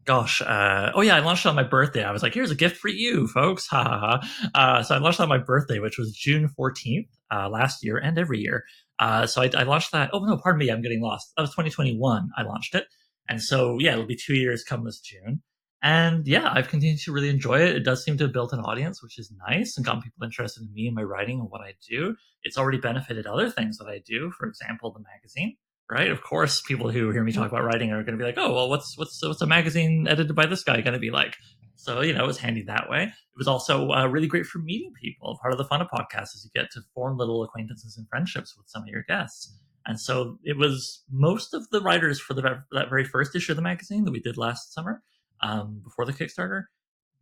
gosh, 0.04 0.40
uh, 0.42 0.92
oh 0.94 1.00
yeah, 1.00 1.16
I 1.16 1.20
launched 1.20 1.46
on 1.46 1.54
my 1.54 1.62
birthday. 1.62 2.04
I 2.04 2.12
was 2.12 2.22
like, 2.22 2.34
here's 2.34 2.50
a 2.50 2.56
gift 2.56 2.76
for 2.76 2.88
you, 2.88 3.26
folks. 3.26 3.68
Ha 3.74 3.82
ha 3.82 3.98
ha. 3.98 4.50
Uh, 4.54 4.82
so 4.82 4.94
I 4.94 4.98
launched 4.98 5.20
on 5.20 5.28
my 5.28 5.38
birthday, 5.38 5.80
which 5.80 5.98
was 5.98 6.12
June 6.12 6.48
14th 6.58 7.08
uh, 7.32 7.48
last 7.48 7.82
year 7.82 7.96
and 7.96 8.18
every 8.18 8.38
year. 8.38 8.64
Uh, 9.00 9.26
so 9.26 9.42
I, 9.42 9.50
I, 9.56 9.64
launched 9.64 9.90
that. 9.92 10.10
Oh 10.12 10.20
no, 10.20 10.36
pardon 10.36 10.60
me, 10.60 10.70
I'm 10.70 10.82
getting 10.82 11.02
lost. 11.02 11.32
That 11.36 11.42
was 11.42 11.50
2021. 11.50 12.30
I 12.36 12.42
launched 12.42 12.74
it, 12.74 12.86
and 13.28 13.42
so 13.42 13.78
yeah, 13.80 13.92
it'll 13.92 14.06
be 14.06 14.16
two 14.16 14.34
years 14.34 14.62
come 14.62 14.84
this 14.84 15.00
June. 15.00 15.42
And 15.82 16.26
yeah, 16.26 16.50
I've 16.52 16.68
continued 16.68 17.00
to 17.00 17.12
really 17.12 17.28
enjoy 17.28 17.60
it. 17.60 17.76
It 17.76 17.84
does 17.84 18.04
seem 18.04 18.16
to 18.18 18.24
have 18.24 18.32
built 18.32 18.52
an 18.52 18.60
audience, 18.60 19.02
which 19.02 19.18
is 19.18 19.32
nice, 19.48 19.76
and 19.76 19.84
gotten 19.84 20.02
people 20.02 20.24
interested 20.24 20.62
in 20.62 20.72
me 20.72 20.86
and 20.86 20.94
my 20.94 21.02
writing 21.02 21.40
and 21.40 21.50
what 21.50 21.60
I 21.60 21.74
do. 21.86 22.14
It's 22.44 22.56
already 22.56 22.78
benefited 22.78 23.26
other 23.26 23.50
things 23.50 23.76
that 23.78 23.88
I 23.88 24.00
do. 24.06 24.30
For 24.38 24.46
example, 24.46 24.92
the 24.92 25.00
magazine 25.00 25.56
right? 25.90 26.10
Of 26.10 26.22
course, 26.22 26.62
people 26.62 26.90
who 26.90 27.10
hear 27.10 27.24
me 27.24 27.32
talk 27.32 27.50
about 27.50 27.64
writing 27.64 27.90
are 27.92 28.02
going 28.02 28.18
to 28.18 28.22
be 28.22 28.24
like, 28.24 28.38
"Oh, 28.38 28.52
well, 28.52 28.68
what's 28.68 28.96
what's 28.98 29.20
what's 29.22 29.42
a 29.42 29.46
magazine 29.46 30.06
edited 30.08 30.34
by 30.34 30.46
this 30.46 30.64
guy 30.64 30.80
going 30.80 30.94
to 30.94 31.00
be 31.00 31.10
like?" 31.10 31.36
So 31.76 32.00
you 32.00 32.14
know, 32.14 32.24
it 32.24 32.26
was 32.26 32.38
handy 32.38 32.62
that 32.62 32.88
way. 32.88 33.02
It 33.02 33.38
was 33.38 33.48
also 33.48 33.90
uh, 33.90 34.06
really 34.06 34.26
great 34.26 34.46
for 34.46 34.58
meeting 34.58 34.92
people. 35.00 35.38
Part 35.40 35.52
of 35.52 35.58
the 35.58 35.64
fun 35.64 35.80
of 35.82 35.88
podcasts 35.88 36.34
is 36.34 36.48
you 36.52 36.60
get 36.60 36.70
to 36.72 36.80
form 36.94 37.18
little 37.18 37.42
acquaintances 37.42 37.96
and 37.98 38.08
friendships 38.08 38.56
with 38.56 38.68
some 38.68 38.82
of 38.82 38.88
your 38.88 39.04
guests. 39.06 39.56
And 39.86 40.00
so 40.00 40.38
it 40.44 40.56
was 40.56 41.04
most 41.10 41.52
of 41.52 41.68
the 41.70 41.80
writers 41.80 42.18
for 42.18 42.32
the 42.32 42.62
that 42.72 42.88
very 42.88 43.04
first 43.04 43.34
issue 43.34 43.52
of 43.52 43.56
the 43.56 43.62
magazine 43.62 44.04
that 44.04 44.12
we 44.12 44.20
did 44.20 44.38
last 44.38 44.72
summer, 44.72 45.02
um, 45.42 45.80
before 45.84 46.06
the 46.06 46.12
Kickstarter. 46.12 46.64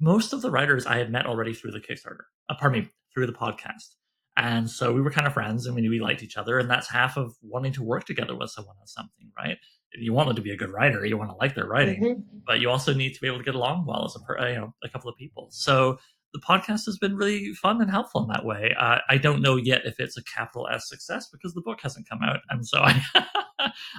Most 0.00 0.32
of 0.32 0.42
the 0.42 0.50
writers 0.50 0.86
I 0.86 0.98
had 0.98 1.10
met 1.10 1.26
already 1.26 1.54
through 1.54 1.72
the 1.72 1.80
Kickstarter. 1.80 2.24
Uh, 2.48 2.54
pardon 2.58 2.82
me, 2.82 2.88
through 3.12 3.26
the 3.26 3.32
podcast. 3.32 3.96
And 4.36 4.68
so 4.68 4.92
we 4.92 5.02
were 5.02 5.10
kind 5.10 5.26
of 5.26 5.34
friends 5.34 5.66
and 5.66 5.74
we 5.74 5.82
knew 5.82 5.90
we 5.90 6.00
liked 6.00 6.22
each 6.22 6.36
other. 6.36 6.58
And 6.58 6.70
that's 6.70 6.88
half 6.88 7.16
of 7.16 7.34
wanting 7.42 7.72
to 7.74 7.82
work 7.82 8.04
together 8.04 8.34
with 8.34 8.50
someone 8.50 8.76
on 8.80 8.86
something, 8.86 9.30
right? 9.36 9.58
You 9.94 10.12
want 10.14 10.28
them 10.28 10.36
to 10.36 10.42
be 10.42 10.52
a 10.52 10.56
good 10.56 10.70
writer, 10.70 11.04
you 11.04 11.18
want 11.18 11.30
to 11.30 11.36
like 11.36 11.54
their 11.54 11.66
writing, 11.66 12.02
mm-hmm. 12.02 12.38
but 12.46 12.60
you 12.60 12.70
also 12.70 12.94
need 12.94 13.14
to 13.14 13.20
be 13.20 13.26
able 13.26 13.38
to 13.38 13.44
get 13.44 13.54
along 13.54 13.84
well 13.86 14.04
as 14.06 14.16
a, 14.16 14.48
you 14.48 14.56
know, 14.56 14.74
a 14.82 14.88
couple 14.88 15.10
of 15.10 15.16
people. 15.16 15.48
So 15.50 15.98
the 16.32 16.40
podcast 16.40 16.86
has 16.86 16.98
been 16.98 17.14
really 17.14 17.52
fun 17.52 17.80
and 17.82 17.90
helpful 17.90 18.22
in 18.22 18.28
that 18.28 18.44
way. 18.44 18.74
Uh, 18.78 18.98
I 19.08 19.18
don't 19.18 19.42
know 19.42 19.56
yet 19.56 19.82
if 19.84 20.00
it's 20.00 20.16
a 20.16 20.24
capital 20.24 20.66
S 20.68 20.88
success 20.88 21.28
because 21.28 21.52
the 21.52 21.60
book 21.60 21.80
hasn't 21.82 22.08
come 22.08 22.22
out. 22.22 22.40
And 22.48 22.66
so 22.66 22.78
I, 22.82 23.02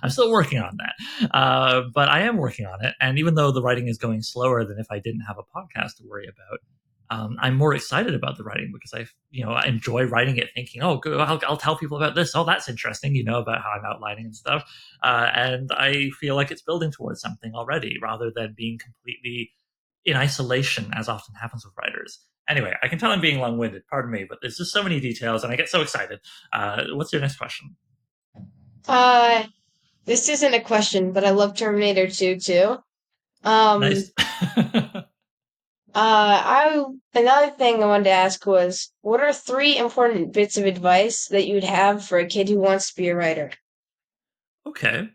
I'm 0.02 0.10
still 0.10 0.32
working 0.32 0.60
on 0.60 0.78
that. 0.78 1.30
Uh, 1.32 1.84
but 1.94 2.10
I 2.10 2.22
am 2.22 2.38
working 2.38 2.66
on 2.66 2.84
it. 2.84 2.96
And 3.00 3.20
even 3.20 3.36
though 3.36 3.52
the 3.52 3.62
writing 3.62 3.88
is 3.88 3.98
going 4.00 4.24
slower 4.24 4.66
than 4.66 4.80
if 4.80 4.88
I 4.90 5.00
didn't 5.00 5.22
have 5.22 5.38
a 5.38 5.44
podcast 5.44 5.98
to 5.98 6.04
worry 6.08 6.26
about, 6.26 6.60
um, 7.14 7.38
I'm 7.40 7.56
more 7.56 7.76
excited 7.76 8.16
about 8.16 8.38
the 8.38 8.44
writing 8.44 8.72
because 8.74 8.94
I, 8.94 9.06
you 9.30 9.46
know, 9.46 9.52
I 9.52 9.68
enjoy 9.68 10.06
writing 10.06 10.38
it, 10.38 10.50
thinking, 10.56 10.82
oh, 10.82 10.98
good, 10.98 11.20
I'll, 11.20 11.40
I'll, 11.48 11.58
tell 11.58 11.78
people 11.78 11.98
about 11.98 12.16
this. 12.16 12.34
Oh, 12.34 12.44
that's 12.44 12.68
interesting, 12.68 13.16
you 13.16 13.24
know, 13.24 13.40
about 13.40 13.62
how 13.62 13.70
I'm 13.70 13.86
outlining 13.86 14.26
and 14.26 14.36
stuff. 14.36 14.64
Uh, 15.04 15.30
and 15.34 15.70
I 15.74 16.10
feel 16.20 16.36
like 16.36 16.50
it's 16.50 16.64
building 16.64 16.92
towards 16.92 17.22
something 17.22 17.54
already, 17.54 17.98
rather 18.02 18.32
than 18.36 18.56
being 18.58 18.80
completely 18.80 19.52
in 20.06 20.18
isolation, 20.18 20.92
as 20.96 21.08
often 21.08 21.36
happens 21.36 21.64
with 21.64 21.76
writers. 21.78 22.20
Anyway, 22.50 22.74
I 22.82 22.88
can 22.88 22.98
tell 22.98 23.12
I'm 23.12 23.22
being 23.22 23.40
long-winded. 23.40 23.84
Pardon 23.88 24.12
me, 24.12 24.26
but 24.28 24.40
there's 24.42 24.58
just 24.58 24.72
so 24.72 24.82
many 24.82 25.00
details, 25.00 25.44
and 25.44 25.54
I 25.54 25.56
get 25.56 25.70
so 25.70 25.82
excited. 25.82 26.20
Uh, 26.52 26.86
what's 26.94 27.14
your 27.14 27.22
next 27.22 27.38
question? 27.38 27.76
Uh, 28.88 29.44
this 30.06 30.30
isn't 30.30 30.54
a 30.54 30.62
question, 30.62 31.12
but 31.12 31.24
I 31.24 31.30
love 31.30 31.56
Terminator 31.56 32.08
2 32.08 32.40
too. 32.40 32.78
Um, 33.44 33.82
nice. 33.82 34.12
Uh, 35.96 36.42
I 36.44 36.86
another 37.14 37.52
thing 37.52 37.84
I 37.84 37.86
wanted 37.86 38.06
to 38.06 38.10
ask 38.10 38.46
was, 38.48 38.92
what 39.02 39.20
are 39.20 39.32
three 39.32 39.78
important 39.78 40.34
bits 40.34 40.58
of 40.58 40.66
advice 40.66 41.28
that 41.28 41.46
you'd 41.46 41.64
have 41.64 42.04
for 42.04 42.18
a 42.18 42.26
kid 42.26 42.50
who 42.50 42.60
wants 42.60 42.90
to 42.90 42.96
be 42.96 43.10
a 43.10 43.16
writer? 43.16 43.52
Okay. 44.66 45.10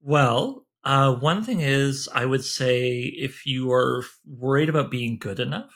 Well, 0.00 0.66
uh, 0.82 1.14
one 1.14 1.44
thing 1.44 1.60
is, 1.60 2.08
I 2.12 2.26
would 2.26 2.44
say 2.44 3.02
if 3.16 3.46
you 3.46 3.70
are 3.70 4.04
worried 4.26 4.68
about 4.68 4.90
being 4.90 5.18
good 5.18 5.38
enough, 5.38 5.70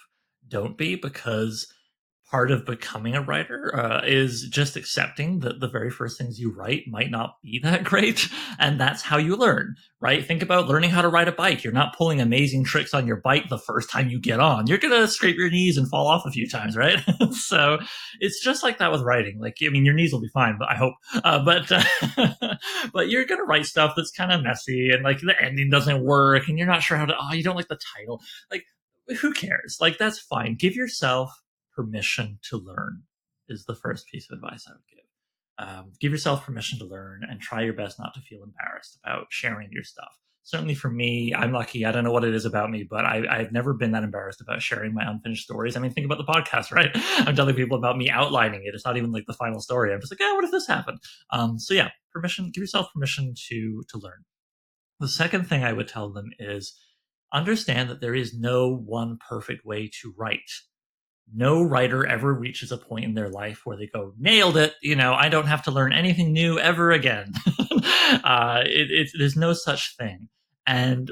don't 0.48 0.76
be 0.76 0.96
because 0.96 1.72
part 2.30 2.50
of 2.50 2.66
becoming 2.66 3.14
a 3.14 3.22
writer 3.22 3.74
uh, 3.74 4.02
is 4.04 4.48
just 4.50 4.76
accepting 4.76 5.40
that 5.40 5.60
the 5.60 5.68
very 5.68 5.90
first 5.90 6.18
things 6.18 6.38
you 6.38 6.52
write 6.52 6.84
might 6.88 7.10
not 7.10 7.36
be 7.42 7.58
that 7.62 7.84
great 7.84 8.28
and 8.58 8.80
that's 8.80 9.02
how 9.02 9.16
you 9.16 9.36
learn 9.36 9.74
right? 10.00 10.24
Think 10.24 10.42
about 10.42 10.68
learning 10.68 10.90
how 10.90 11.02
to 11.02 11.08
ride 11.08 11.26
a 11.26 11.32
bike. 11.32 11.64
You're 11.64 11.72
not 11.72 11.96
pulling 11.96 12.20
amazing 12.20 12.64
tricks 12.64 12.92
on 12.92 13.06
your 13.06 13.16
bike 13.16 13.48
the 13.48 13.58
first 13.58 13.88
time 13.90 14.08
you 14.08 14.20
get 14.20 14.40
on. 14.40 14.66
You're 14.66 14.78
gonna 14.78 15.08
scrape 15.08 15.36
your 15.36 15.50
knees 15.50 15.78
and 15.78 15.88
fall 15.88 16.06
off 16.06 16.26
a 16.26 16.30
few 16.30 16.48
times 16.48 16.76
right? 16.76 16.98
So 17.32 17.78
it's 18.20 18.42
just 18.42 18.62
like 18.62 18.78
that 18.78 18.92
with 18.92 19.02
writing. 19.02 19.38
Like 19.40 19.56
i 19.64 19.68
mean 19.68 19.84
your 19.84 19.94
knees 19.94 20.12
will 20.12 20.20
be 20.20 20.28
fine 20.28 20.56
but 20.58 20.68
i 20.68 20.74
hope 20.74 20.94
uh, 21.24 21.44
but 21.44 21.70
uh, 21.70 22.56
but 22.92 23.08
you're 23.08 23.24
gonna 23.24 23.44
write 23.44 23.66
stuff 23.66 23.94
that's 23.96 24.10
kind 24.10 24.32
of 24.32 24.42
messy 24.42 24.90
and 24.90 25.02
like 25.02 25.20
the 25.20 25.34
ending 25.40 25.70
doesn't 25.70 26.04
work 26.04 26.48
and 26.48 26.58
you're 26.58 26.66
not 26.66 26.82
sure 26.82 26.96
how 26.96 27.06
to 27.06 27.14
oh 27.18 27.32
you 27.32 27.42
don't 27.42 27.56
like 27.56 27.68
the 27.68 27.78
title. 27.96 28.20
Like 28.50 28.64
who 29.20 29.32
cares? 29.32 29.78
Like 29.80 29.98
that's 29.98 30.18
fine. 30.18 30.56
Give 30.56 30.74
yourself 30.74 31.30
permission 31.76 32.38
to 32.50 32.56
learn 32.56 33.02
is 33.48 33.64
the 33.64 33.74
first 33.74 34.08
piece 34.08 34.26
of 34.30 34.38
advice 34.38 34.64
I 34.68 34.72
would 34.72 34.80
give. 34.90 35.04
Um, 35.58 35.92
give 36.00 36.12
yourself 36.12 36.44
permission 36.44 36.78
to 36.80 36.86
learn 36.86 37.22
and 37.28 37.40
try 37.40 37.62
your 37.62 37.72
best 37.74 37.98
not 37.98 38.14
to 38.14 38.20
feel 38.20 38.42
embarrassed 38.42 38.98
about 39.04 39.26
sharing 39.30 39.68
your 39.72 39.84
stuff. 39.84 40.18
Certainly 40.42 40.74
for 40.74 40.90
me, 40.90 41.34
I'm 41.34 41.52
lucky. 41.52 41.84
I 41.84 41.90
don't 41.90 42.04
know 42.04 42.12
what 42.12 42.24
it 42.24 42.34
is 42.34 42.44
about 42.44 42.70
me, 42.70 42.86
but 42.88 43.04
I, 43.04 43.38
have 43.38 43.52
never 43.52 43.74
been 43.74 43.90
that 43.92 44.04
embarrassed 44.04 44.40
about 44.40 44.62
sharing 44.62 44.94
my 44.94 45.02
unfinished 45.04 45.42
stories. 45.42 45.76
I 45.76 45.80
mean, 45.80 45.92
think 45.92 46.04
about 46.04 46.18
the 46.18 46.32
podcast, 46.32 46.70
right? 46.72 46.90
I'm 46.94 47.34
telling 47.34 47.54
people 47.56 47.76
about 47.76 47.96
me 47.96 48.10
outlining 48.10 48.62
it. 48.64 48.74
It's 48.74 48.84
not 48.84 48.96
even 48.96 49.12
like 49.12 49.24
the 49.26 49.34
final 49.34 49.60
story. 49.60 49.92
I'm 49.92 50.00
just 50.00 50.12
like, 50.12 50.20
yeah, 50.20 50.34
what 50.34 50.44
if 50.44 50.50
this 50.50 50.66
happened? 50.66 50.98
Um, 51.30 51.58
so 51.58 51.74
yeah, 51.74 51.90
permission. 52.12 52.50
Give 52.52 52.62
yourself 52.62 52.92
permission 52.92 53.34
to 53.48 53.82
to 53.88 53.98
learn. 53.98 54.24
The 55.00 55.08
second 55.08 55.48
thing 55.48 55.64
I 55.64 55.72
would 55.72 55.88
tell 55.88 56.12
them 56.12 56.30
is 56.38 56.78
understand 57.32 57.90
that 57.90 58.00
there 58.00 58.14
is 58.14 58.38
no 58.38 58.68
one 58.72 59.18
perfect 59.28 59.64
way 59.64 59.90
to 60.00 60.14
write 60.16 60.50
no 61.34 61.62
writer 61.62 62.06
ever 62.06 62.32
reaches 62.32 62.70
a 62.72 62.78
point 62.78 63.04
in 63.04 63.14
their 63.14 63.28
life 63.28 63.62
where 63.64 63.76
they 63.76 63.86
go 63.86 64.12
nailed 64.18 64.56
it 64.56 64.74
you 64.80 64.94
know 64.94 65.12
i 65.14 65.28
don't 65.28 65.46
have 65.46 65.62
to 65.62 65.70
learn 65.70 65.92
anything 65.92 66.32
new 66.32 66.58
ever 66.58 66.90
again. 66.92 67.32
Uh, 68.24 68.62
it, 68.64 68.90
it, 68.90 69.10
there's 69.18 69.36
no 69.36 69.52
such 69.52 69.96
thing. 69.96 70.28
And 70.66 71.10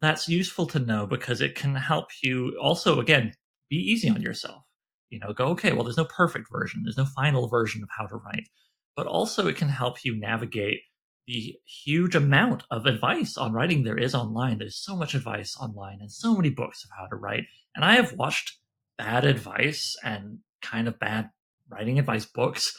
that's 0.00 0.28
useful 0.28 0.66
to 0.68 0.78
know 0.78 1.06
because 1.06 1.40
it 1.40 1.54
can 1.54 1.74
help 1.74 2.08
you 2.22 2.56
also 2.60 3.00
again 3.00 3.34
be 3.68 3.76
easy 3.76 4.08
on 4.08 4.22
yourself. 4.22 4.62
You 5.10 5.18
know 5.20 5.32
go 5.32 5.46
okay 5.48 5.72
well 5.72 5.84
there's 5.84 5.96
no 5.96 6.04
perfect 6.04 6.46
version. 6.50 6.82
There's 6.84 6.96
no 6.96 7.04
final 7.04 7.48
version 7.48 7.82
of 7.82 7.88
how 7.96 8.06
to 8.06 8.16
write. 8.16 8.48
But 8.96 9.06
also 9.06 9.46
it 9.48 9.56
can 9.56 9.68
help 9.68 10.04
you 10.04 10.18
navigate 10.18 10.80
the 11.26 11.54
huge 11.66 12.14
amount 12.14 12.64
of 12.70 12.86
advice 12.86 13.36
on 13.36 13.52
writing 13.52 13.84
there 13.84 13.98
is 13.98 14.14
online. 14.14 14.58
There's 14.58 14.82
so 14.82 14.96
much 14.96 15.14
advice 15.14 15.56
online 15.60 15.98
and 16.00 16.10
so 16.10 16.34
many 16.34 16.50
books 16.50 16.84
of 16.84 16.90
how 16.98 17.06
to 17.06 17.16
write. 17.16 17.44
And 17.76 17.84
i 17.84 17.94
have 17.94 18.14
watched 18.14 18.56
bad 18.98 19.24
advice 19.24 19.96
and 20.04 20.38
kind 20.60 20.88
of 20.88 20.98
bad 20.98 21.30
writing 21.70 21.98
advice 21.98 22.26
books 22.26 22.76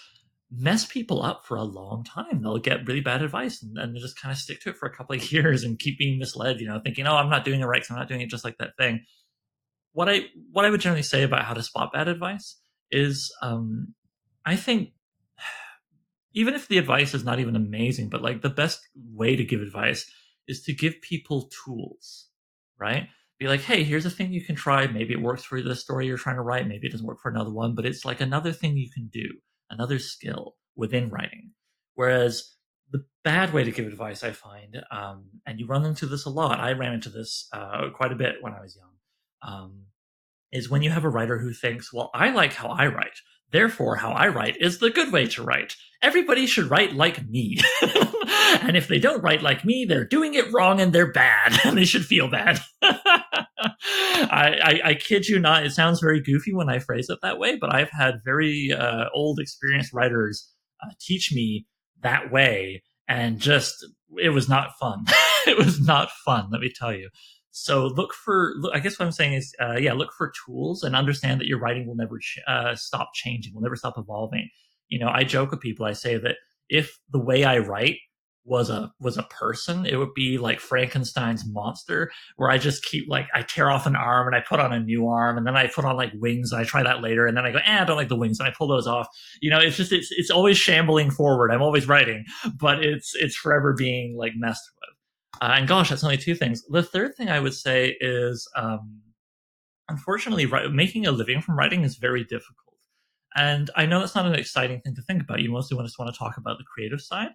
mess 0.51 0.85
people 0.85 1.21
up 1.21 1.45
for 1.45 1.55
a 1.55 1.63
long 1.63 2.03
time. 2.03 2.41
They'll 2.41 2.57
get 2.57 2.87
really 2.87 3.01
bad 3.01 3.21
advice 3.21 3.61
and 3.61 3.75
then 3.77 3.93
they 3.93 3.99
just 3.99 4.19
kind 4.19 4.31
of 4.31 4.37
stick 4.37 4.61
to 4.61 4.69
it 4.69 4.77
for 4.77 4.87
a 4.87 4.95
couple 4.95 5.15
of 5.15 5.31
years 5.31 5.63
and 5.63 5.79
keep 5.79 5.97
being 5.97 6.19
misled, 6.19 6.59
you 6.59 6.67
know, 6.67 6.79
thinking, 6.83 7.07
oh, 7.07 7.15
I'm 7.15 7.29
not 7.29 7.45
doing 7.45 7.61
it 7.61 7.65
right, 7.65 7.85
so 7.85 7.93
I'm 7.93 7.99
not 7.99 8.07
doing 8.07 8.21
it 8.21 8.29
just 8.29 8.43
like 8.43 8.57
that 8.57 8.75
thing. 8.77 9.05
What 9.93 10.09
I 10.09 10.25
what 10.51 10.65
I 10.65 10.69
would 10.69 10.81
generally 10.81 11.03
say 11.03 11.23
about 11.23 11.45
how 11.45 11.53
to 11.53 11.63
spot 11.63 11.93
bad 11.93 12.07
advice 12.07 12.59
is 12.91 13.33
um, 13.41 13.93
I 14.45 14.55
think 14.55 14.91
even 16.33 16.53
if 16.53 16.67
the 16.67 16.77
advice 16.77 17.13
is 17.13 17.23
not 17.23 17.39
even 17.39 17.55
amazing, 17.55 18.09
but 18.09 18.21
like 18.21 18.41
the 18.41 18.49
best 18.49 18.79
way 19.13 19.35
to 19.35 19.43
give 19.43 19.61
advice 19.61 20.09
is 20.47 20.63
to 20.63 20.73
give 20.73 21.01
people 21.01 21.49
tools, 21.65 22.27
right? 22.79 23.07
Be 23.39 23.47
like, 23.47 23.61
hey, 23.61 23.83
here's 23.83 24.05
a 24.05 24.09
thing 24.09 24.33
you 24.33 24.43
can 24.43 24.55
try. 24.55 24.85
Maybe 24.85 25.13
it 25.13 25.21
works 25.21 25.43
for 25.43 25.61
the 25.61 25.75
story 25.75 26.05
you're 26.07 26.17
trying 26.17 26.35
to 26.35 26.41
write. 26.41 26.67
Maybe 26.67 26.87
it 26.87 26.91
doesn't 26.91 27.07
work 27.07 27.21
for 27.21 27.29
another 27.29 27.51
one, 27.51 27.73
but 27.73 27.85
it's 27.85 28.03
like 28.03 28.19
another 28.19 28.51
thing 28.51 28.77
you 28.77 28.89
can 28.91 29.07
do, 29.07 29.27
another 29.69 29.97
skill 29.97 30.55
within 30.75 31.09
writing. 31.09 31.51
Whereas 31.95 32.53
the 32.91 33.05
bad 33.23 33.53
way 33.53 33.63
to 33.63 33.71
give 33.71 33.87
advice, 33.87 34.23
I 34.23 34.31
find, 34.31 34.83
um, 34.91 35.25
and 35.45 35.59
you 35.59 35.67
run 35.67 35.85
into 35.85 36.05
this 36.05 36.25
a 36.25 36.29
lot. 36.29 36.59
I 36.59 36.73
ran 36.73 36.93
into 36.93 37.09
this 37.09 37.47
uh, 37.53 37.89
quite 37.95 38.11
a 38.11 38.15
bit 38.15 38.35
when 38.41 38.53
I 38.53 38.61
was 38.61 38.75
young. 38.75 38.89
Um, 39.41 39.85
is 40.51 40.69
when 40.69 40.81
you 40.81 40.89
have 40.89 41.05
a 41.05 41.09
writer 41.09 41.37
who 41.37 41.53
thinks, 41.53 41.93
well, 41.93 42.09
I 42.13 42.31
like 42.31 42.53
how 42.53 42.69
I 42.69 42.87
write. 42.87 43.21
Therefore, 43.51 43.95
how 43.95 44.11
I 44.11 44.27
write 44.27 44.57
is 44.59 44.79
the 44.79 44.89
good 44.89 45.13
way 45.13 45.27
to 45.27 45.43
write. 45.43 45.75
Everybody 46.01 46.45
should 46.45 46.69
write 46.69 46.93
like 46.93 47.27
me. 47.27 47.59
and 48.61 48.75
if 48.75 48.87
they 48.87 48.99
don't 48.99 49.21
write 49.21 49.41
like 49.41 49.65
me, 49.65 49.85
they're 49.85 50.05
doing 50.05 50.33
it 50.33 50.51
wrong 50.51 50.79
and 50.79 50.93
they're 50.93 51.11
bad, 51.11 51.59
and 51.65 51.77
they 51.77 51.85
should 51.85 52.05
feel 52.05 52.29
bad. 52.29 52.59
I, 52.81 54.59
I, 54.63 54.81
I, 54.89 54.93
kid 54.95 55.27
you 55.27 55.39
not, 55.39 55.65
it 55.65 55.71
sounds 55.71 55.99
very 55.99 56.21
goofy 56.21 56.53
when 56.53 56.69
I 56.69 56.79
phrase 56.79 57.09
it 57.09 57.19
that 57.21 57.39
way, 57.39 57.57
but 57.57 57.73
I've 57.73 57.89
had 57.89 58.21
very 58.23 58.71
uh, 58.71 59.05
old, 59.13 59.39
experienced 59.39 59.93
writers 59.93 60.49
uh, 60.83 60.91
teach 60.99 61.33
me 61.33 61.65
that 62.01 62.31
way, 62.31 62.83
and 63.07 63.39
just 63.39 63.85
it 64.17 64.29
was 64.29 64.47
not 64.49 64.77
fun. 64.79 65.05
it 65.47 65.57
was 65.57 65.79
not 65.79 66.11
fun, 66.25 66.49
let 66.51 66.61
me 66.61 66.71
tell 66.73 66.93
you. 66.93 67.09
So 67.51 67.87
look 67.87 68.13
for, 68.13 68.53
I 68.73 68.79
guess 68.79 68.99
what 68.99 69.05
I'm 69.05 69.11
saying 69.11 69.33
is, 69.33 69.53
uh, 69.59 69.77
yeah, 69.77 69.93
look 69.93 70.13
for 70.13 70.31
tools 70.45 70.83
and 70.83 70.95
understand 70.95 71.41
that 71.41 71.47
your 71.47 71.59
writing 71.59 71.87
will 71.87 71.95
never 71.95 72.19
uh, 72.47 72.75
stop 72.75 73.09
changing, 73.13 73.53
will 73.53 73.61
never 73.61 73.75
stop 73.75 73.97
evolving. 73.97 74.49
You 74.87 74.99
know, 74.99 75.09
I 75.09 75.23
joke 75.23 75.51
with 75.51 75.59
people, 75.59 75.85
I 75.85 75.93
say 75.93 76.17
that 76.17 76.35
if 76.69 76.99
the 77.11 77.19
way 77.19 77.43
I 77.43 77.57
write 77.57 77.97
was 78.45 78.69
a 78.69 78.91
was 78.99 79.17
a 79.17 79.23
person, 79.23 79.85
it 79.85 79.97
would 79.97 80.13
be 80.13 80.37
like 80.37 80.59
Frankenstein's 80.59 81.45
monster, 81.45 82.11
where 82.37 82.49
I 82.49 82.57
just 82.57 82.83
keep 82.83 83.07
like 83.07 83.27
I 83.33 83.43
tear 83.43 83.69
off 83.69 83.85
an 83.85 83.95
arm 83.95 84.27
and 84.27 84.35
I 84.35 84.41
put 84.41 84.59
on 84.59 84.73
a 84.73 84.79
new 84.79 85.07
arm, 85.07 85.37
and 85.37 85.45
then 85.45 85.55
I 85.55 85.67
put 85.67 85.85
on 85.85 85.95
like 85.95 86.11
wings 86.15 86.51
and 86.51 86.61
I 86.61 86.63
try 86.63 86.83
that 86.83 87.01
later, 87.01 87.27
and 87.27 87.37
then 87.37 87.45
I 87.45 87.51
go, 87.51 87.59
eh, 87.59 87.81
I 87.81 87.85
don't 87.85 87.97
like 87.97 88.09
the 88.09 88.15
wings, 88.15 88.39
and 88.39 88.47
I 88.47 88.53
pull 88.57 88.67
those 88.67 88.87
off. 88.87 89.07
You 89.41 89.49
know, 89.49 89.59
it's 89.59 89.77
just 89.77 89.91
it's 89.91 90.09
it's 90.11 90.31
always 90.31 90.57
shambling 90.57 91.11
forward. 91.11 91.51
I'm 91.51 91.61
always 91.61 91.87
writing, 91.87 92.25
but 92.59 92.83
it's 92.83 93.13
it's 93.15 93.35
forever 93.35 93.73
being 93.73 94.17
like 94.17 94.33
messed 94.35 94.69
with. 94.75 94.89
Uh, 95.41 95.53
and 95.55 95.67
gosh, 95.67 95.89
that's 95.89 96.03
only 96.03 96.17
two 96.17 96.35
things. 96.35 96.63
The 96.69 96.83
third 96.83 97.15
thing 97.15 97.29
I 97.29 97.39
would 97.39 97.53
say 97.53 97.95
is, 98.01 98.49
um, 98.55 99.01
unfortunately, 99.87 100.45
right, 100.45 100.71
making 100.71 101.05
a 101.05 101.11
living 101.11 101.41
from 101.41 101.57
writing 101.57 101.83
is 101.83 101.95
very 101.97 102.23
difficult. 102.23 102.75
And 103.35 103.69
I 103.75 103.85
know 103.85 103.99
that's 103.99 104.15
not 104.15 104.25
an 104.25 104.35
exciting 104.35 104.81
thing 104.81 104.95
to 104.95 105.01
think 105.03 105.21
about. 105.21 105.39
You 105.39 105.51
mostly 105.51 105.77
just 105.83 105.99
want 105.99 106.13
to 106.13 106.17
talk 106.17 106.37
about 106.37 106.57
the 106.57 106.65
creative 106.65 106.99
side. 106.99 107.29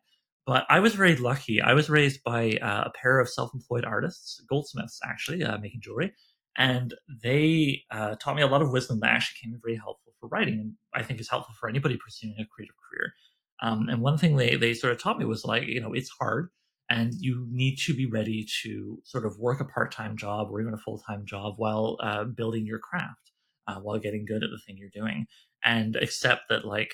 But 0.47 0.67
I 0.69 0.81
was 0.81 0.95
very 0.95 1.17
lucky. 1.17 1.63
I 1.63 1.73
was 1.73 1.89
raised 1.89 2.23
by 2.23 2.59
uh, 2.61 2.85
a 2.87 2.93
pair 3.01 3.19
of 3.19 3.31
self-employed 3.31 3.85
artists, 3.85 4.43
goldsmiths 4.49 5.01
actually, 5.05 5.43
uh, 5.43 5.57
making 5.59 5.81
jewelry, 5.81 6.13
and 6.59 6.95
they 7.23 7.83
uh, 7.91 8.17
taught 8.17 8.37
me 8.37 8.43
a 8.43 8.47
lot 8.47 8.63
of 8.63 8.71
wisdom 8.71 9.01
that 9.01 9.11
actually 9.11 9.39
came 9.43 9.59
very 9.63 9.77
helpful 9.77 10.13
for 10.21 10.29
writing, 10.29 10.61
and 10.61 10.73
I 10.93 11.03
think 11.03 11.19
is 11.21 11.31
helpful 11.31 11.55
for 11.59 11.69
anybody 11.69 11.97
pursuing 11.97 12.35
a 12.39 12.47
creative 12.55 12.77
career. 12.91 13.15
Um, 13.63 13.89
and 13.89 14.03
one 14.03 14.19
thing 14.19 14.37
they 14.37 14.57
they 14.57 14.75
sort 14.75 14.93
of 14.93 15.01
taught 15.01 15.19
me 15.19 15.25
was 15.25 15.45
like, 15.45 15.67
you 15.67 15.81
know, 15.81 15.95
it's 15.95 16.11
hard, 16.21 16.51
and 16.91 17.15
you 17.19 17.47
need 17.51 17.77
to 17.87 17.95
be 17.95 18.05
ready 18.05 18.47
to 18.63 18.99
sort 19.05 19.25
of 19.25 19.39
work 19.39 19.61
a 19.61 19.65
part-time 19.65 20.17
job 20.17 20.49
or 20.51 20.61
even 20.61 20.75
a 20.75 20.79
full-time 20.79 21.25
job 21.25 21.55
while 21.57 21.97
uh, 22.03 22.25
building 22.25 22.67
your 22.67 22.81
craft, 22.81 23.33
uh, 23.67 23.77
while 23.77 23.99
getting 23.99 24.27
good 24.27 24.45
at 24.45 24.51
the 24.51 24.61
thing 24.67 24.77
you're 24.77 24.91
doing, 24.91 25.27
and 25.65 25.97
accept 25.97 26.43
that 26.51 26.67
like 26.67 26.91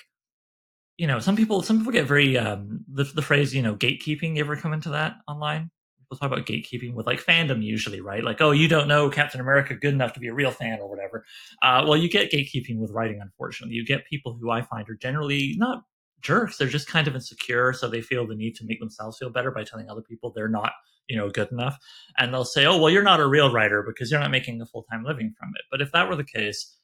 you 0.97 1.07
know, 1.07 1.19
some 1.19 1.35
people 1.35 1.61
some 1.61 1.79
people 1.79 1.93
get 1.93 2.07
very 2.07 2.37
um 2.37 2.85
the 2.91 3.03
the 3.03 3.21
phrase, 3.21 3.53
you 3.55 3.61
know, 3.61 3.75
gatekeeping. 3.75 4.35
You 4.35 4.43
ever 4.43 4.55
come 4.55 4.73
into 4.73 4.89
that 4.89 5.15
online? 5.27 5.71
People 5.99 6.17
talk 6.17 6.31
about 6.31 6.45
gatekeeping 6.45 6.93
with 6.93 7.05
like 7.05 7.23
fandom 7.23 7.63
usually, 7.63 8.01
right? 8.01 8.23
Like, 8.23 8.41
oh, 8.41 8.51
you 8.51 8.67
don't 8.67 8.87
know 8.87 9.09
Captain 9.09 9.39
America 9.39 9.75
good 9.75 9.93
enough 9.93 10.13
to 10.13 10.19
be 10.19 10.27
a 10.27 10.33
real 10.33 10.51
fan 10.51 10.79
or 10.79 10.89
whatever. 10.89 11.25
Uh, 11.63 11.85
well, 11.87 11.97
you 11.97 12.09
get 12.09 12.31
gatekeeping 12.31 12.77
with 12.77 12.91
writing, 12.91 13.19
unfortunately. 13.21 13.75
You 13.75 13.85
get 13.85 14.05
people 14.05 14.37
who 14.39 14.51
I 14.51 14.61
find 14.61 14.89
are 14.89 14.95
generally 14.95 15.55
not 15.57 15.83
jerks. 16.21 16.57
They're 16.57 16.67
just 16.67 16.87
kind 16.87 17.07
of 17.07 17.15
insecure, 17.15 17.73
so 17.73 17.87
they 17.89 18.01
feel 18.01 18.27
the 18.27 18.35
need 18.35 18.55
to 18.55 18.65
make 18.65 18.79
themselves 18.79 19.17
feel 19.17 19.29
better 19.29 19.51
by 19.51 19.63
telling 19.63 19.89
other 19.89 20.01
people 20.01 20.31
they're 20.31 20.47
not, 20.49 20.73
you 21.07 21.17
know, 21.17 21.29
good 21.29 21.51
enough. 21.51 21.77
And 22.17 22.33
they'll 22.33 22.45
say, 22.45 22.65
"Oh, 22.65 22.77
well, 22.77 22.89
you're 22.89 23.03
not 23.03 23.19
a 23.19 23.27
real 23.27 23.51
writer 23.51 23.83
because 23.87 24.11
you're 24.11 24.19
not 24.19 24.31
making 24.31 24.61
a 24.61 24.65
full 24.65 24.83
time 24.83 25.03
living 25.03 25.33
from 25.39 25.49
it." 25.55 25.63
But 25.71 25.81
if 25.81 25.91
that 25.93 26.09
were 26.09 26.15
the 26.15 26.23
case, 26.23 26.77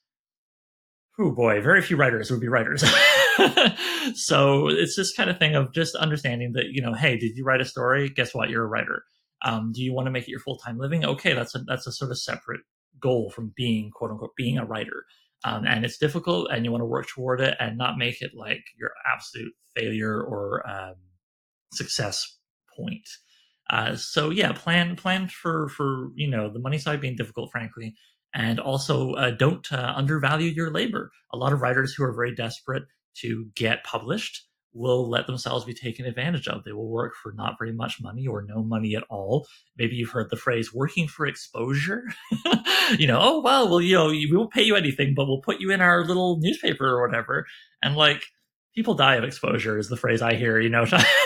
oh 1.20 1.32
boy, 1.32 1.62
very 1.62 1.82
few 1.82 1.98
writers 1.98 2.32
would 2.32 2.42
be 2.42 2.48
writers. 2.48 2.84
so 4.16 4.68
it's 4.68 4.96
this 4.96 5.14
kind 5.14 5.30
of 5.30 5.38
thing 5.38 5.56
of 5.56 5.74
just 5.74 5.96
understanding 5.96 6.54
that, 6.54 6.68
you 6.72 6.82
know, 6.82 6.94
hey, 6.94 7.18
did 7.18 7.36
you 7.36 7.44
write 7.44 7.62
a 7.62 7.66
story? 7.66 8.10
Guess 8.10 8.34
what? 8.34 8.50
You're 8.50 8.64
a 8.64 8.68
writer. 8.68 9.04
Um, 9.46 9.72
do 9.74 9.84
you 9.84 9.94
want 9.94 10.08
to 10.08 10.12
make 10.12 10.24
it 10.24 10.32
your 10.32 10.40
full 10.40 10.58
time 10.58 10.78
living? 10.78 11.06
Okay, 11.06 11.34
that's 11.34 11.56
a 11.56 11.60
that's 11.60 11.88
a 11.88 11.92
sort 11.92 12.12
of 12.12 12.20
separate 12.20 12.62
goal 13.00 13.30
from 13.30 13.54
being 13.56 13.92
quote 13.92 14.12
unquote 14.12 14.36
being 14.36 14.58
a 14.58 14.66
writer. 14.66 15.06
Um, 15.44 15.66
and 15.68 15.86
it's 15.86 15.98
difficult, 15.98 16.50
and 16.52 16.66
you 16.66 16.72
want 16.72 16.82
to 16.82 16.86
work 16.86 17.08
toward 17.08 17.42
it 17.42 17.56
and 17.60 17.78
not 17.78 17.98
make 17.98 18.22
it 18.22 18.32
like 18.34 18.64
your 18.78 18.92
absolute 19.06 19.54
failure 19.76 20.20
or 20.20 20.68
um, 20.68 20.96
success 21.72 22.38
point. 22.76 23.08
Uh, 23.70 23.96
so 23.96 24.30
yeah, 24.30 24.52
plan 24.54 24.96
plan 24.96 25.28
for 25.28 25.70
for 25.70 26.10
you 26.16 26.28
know 26.28 26.50
the 26.52 26.60
money 26.60 26.78
side 26.78 27.02
being 27.02 27.16
difficult, 27.16 27.52
frankly, 27.52 27.96
and 28.34 28.60
also 28.60 29.14
uh, 29.14 29.32
don't 29.32 29.72
uh, 29.72 29.94
undervalue 29.96 30.50
your 30.50 30.72
labor. 30.72 31.12
A 31.34 31.38
lot 31.38 31.54
of 31.54 31.62
writers 31.62 31.94
who 31.94 32.04
are 32.04 32.14
very 32.14 32.34
desperate 32.34 32.84
to 33.22 33.48
get 33.56 33.84
published 33.84 34.48
will 34.74 35.10
let 35.10 35.26
themselves 35.26 35.66
be 35.66 35.74
taken 35.74 36.06
advantage 36.06 36.48
of. 36.48 36.64
They 36.64 36.72
will 36.72 36.90
work 36.90 37.14
for 37.22 37.34
not 37.34 37.56
very 37.58 37.74
much 37.74 38.02
money 38.02 38.28
or 38.28 38.44
no 38.44 38.64
money 38.64 38.96
at 38.96 39.04
all. 39.10 39.48
Maybe 39.78 39.96
you've 39.96 40.12
heard 40.12 40.30
the 40.30 40.38
phrase 40.38 40.74
working 40.74 41.08
for 41.08 41.26
exposure. 41.26 42.04
you 42.98 43.08
know, 43.08 43.20
oh, 43.20 43.42
well, 43.42 43.70
well, 43.70 43.82
you 43.82 43.96
know, 43.96 44.08
we 44.08 44.30
won't 44.32 44.52
pay 44.52 44.62
you 44.62 44.76
anything, 44.76 45.14
but 45.16 45.26
we'll 45.26 45.42
put 45.42 45.60
you 45.60 45.72
in 45.72 45.82
our 45.82 46.06
little 46.06 46.38
newspaper 46.40 46.86
or 46.86 47.08
whatever. 47.08 47.46
And 47.82 47.96
like, 47.96 48.24
people 48.76 48.94
die 48.94 49.16
of 49.16 49.24
exposure 49.24 49.80
is 49.80 49.90
the 49.90 49.98
phrase 49.98 50.22
I 50.22 50.36
hear, 50.36 50.60
you 50.60 50.70
know, 50.70 50.84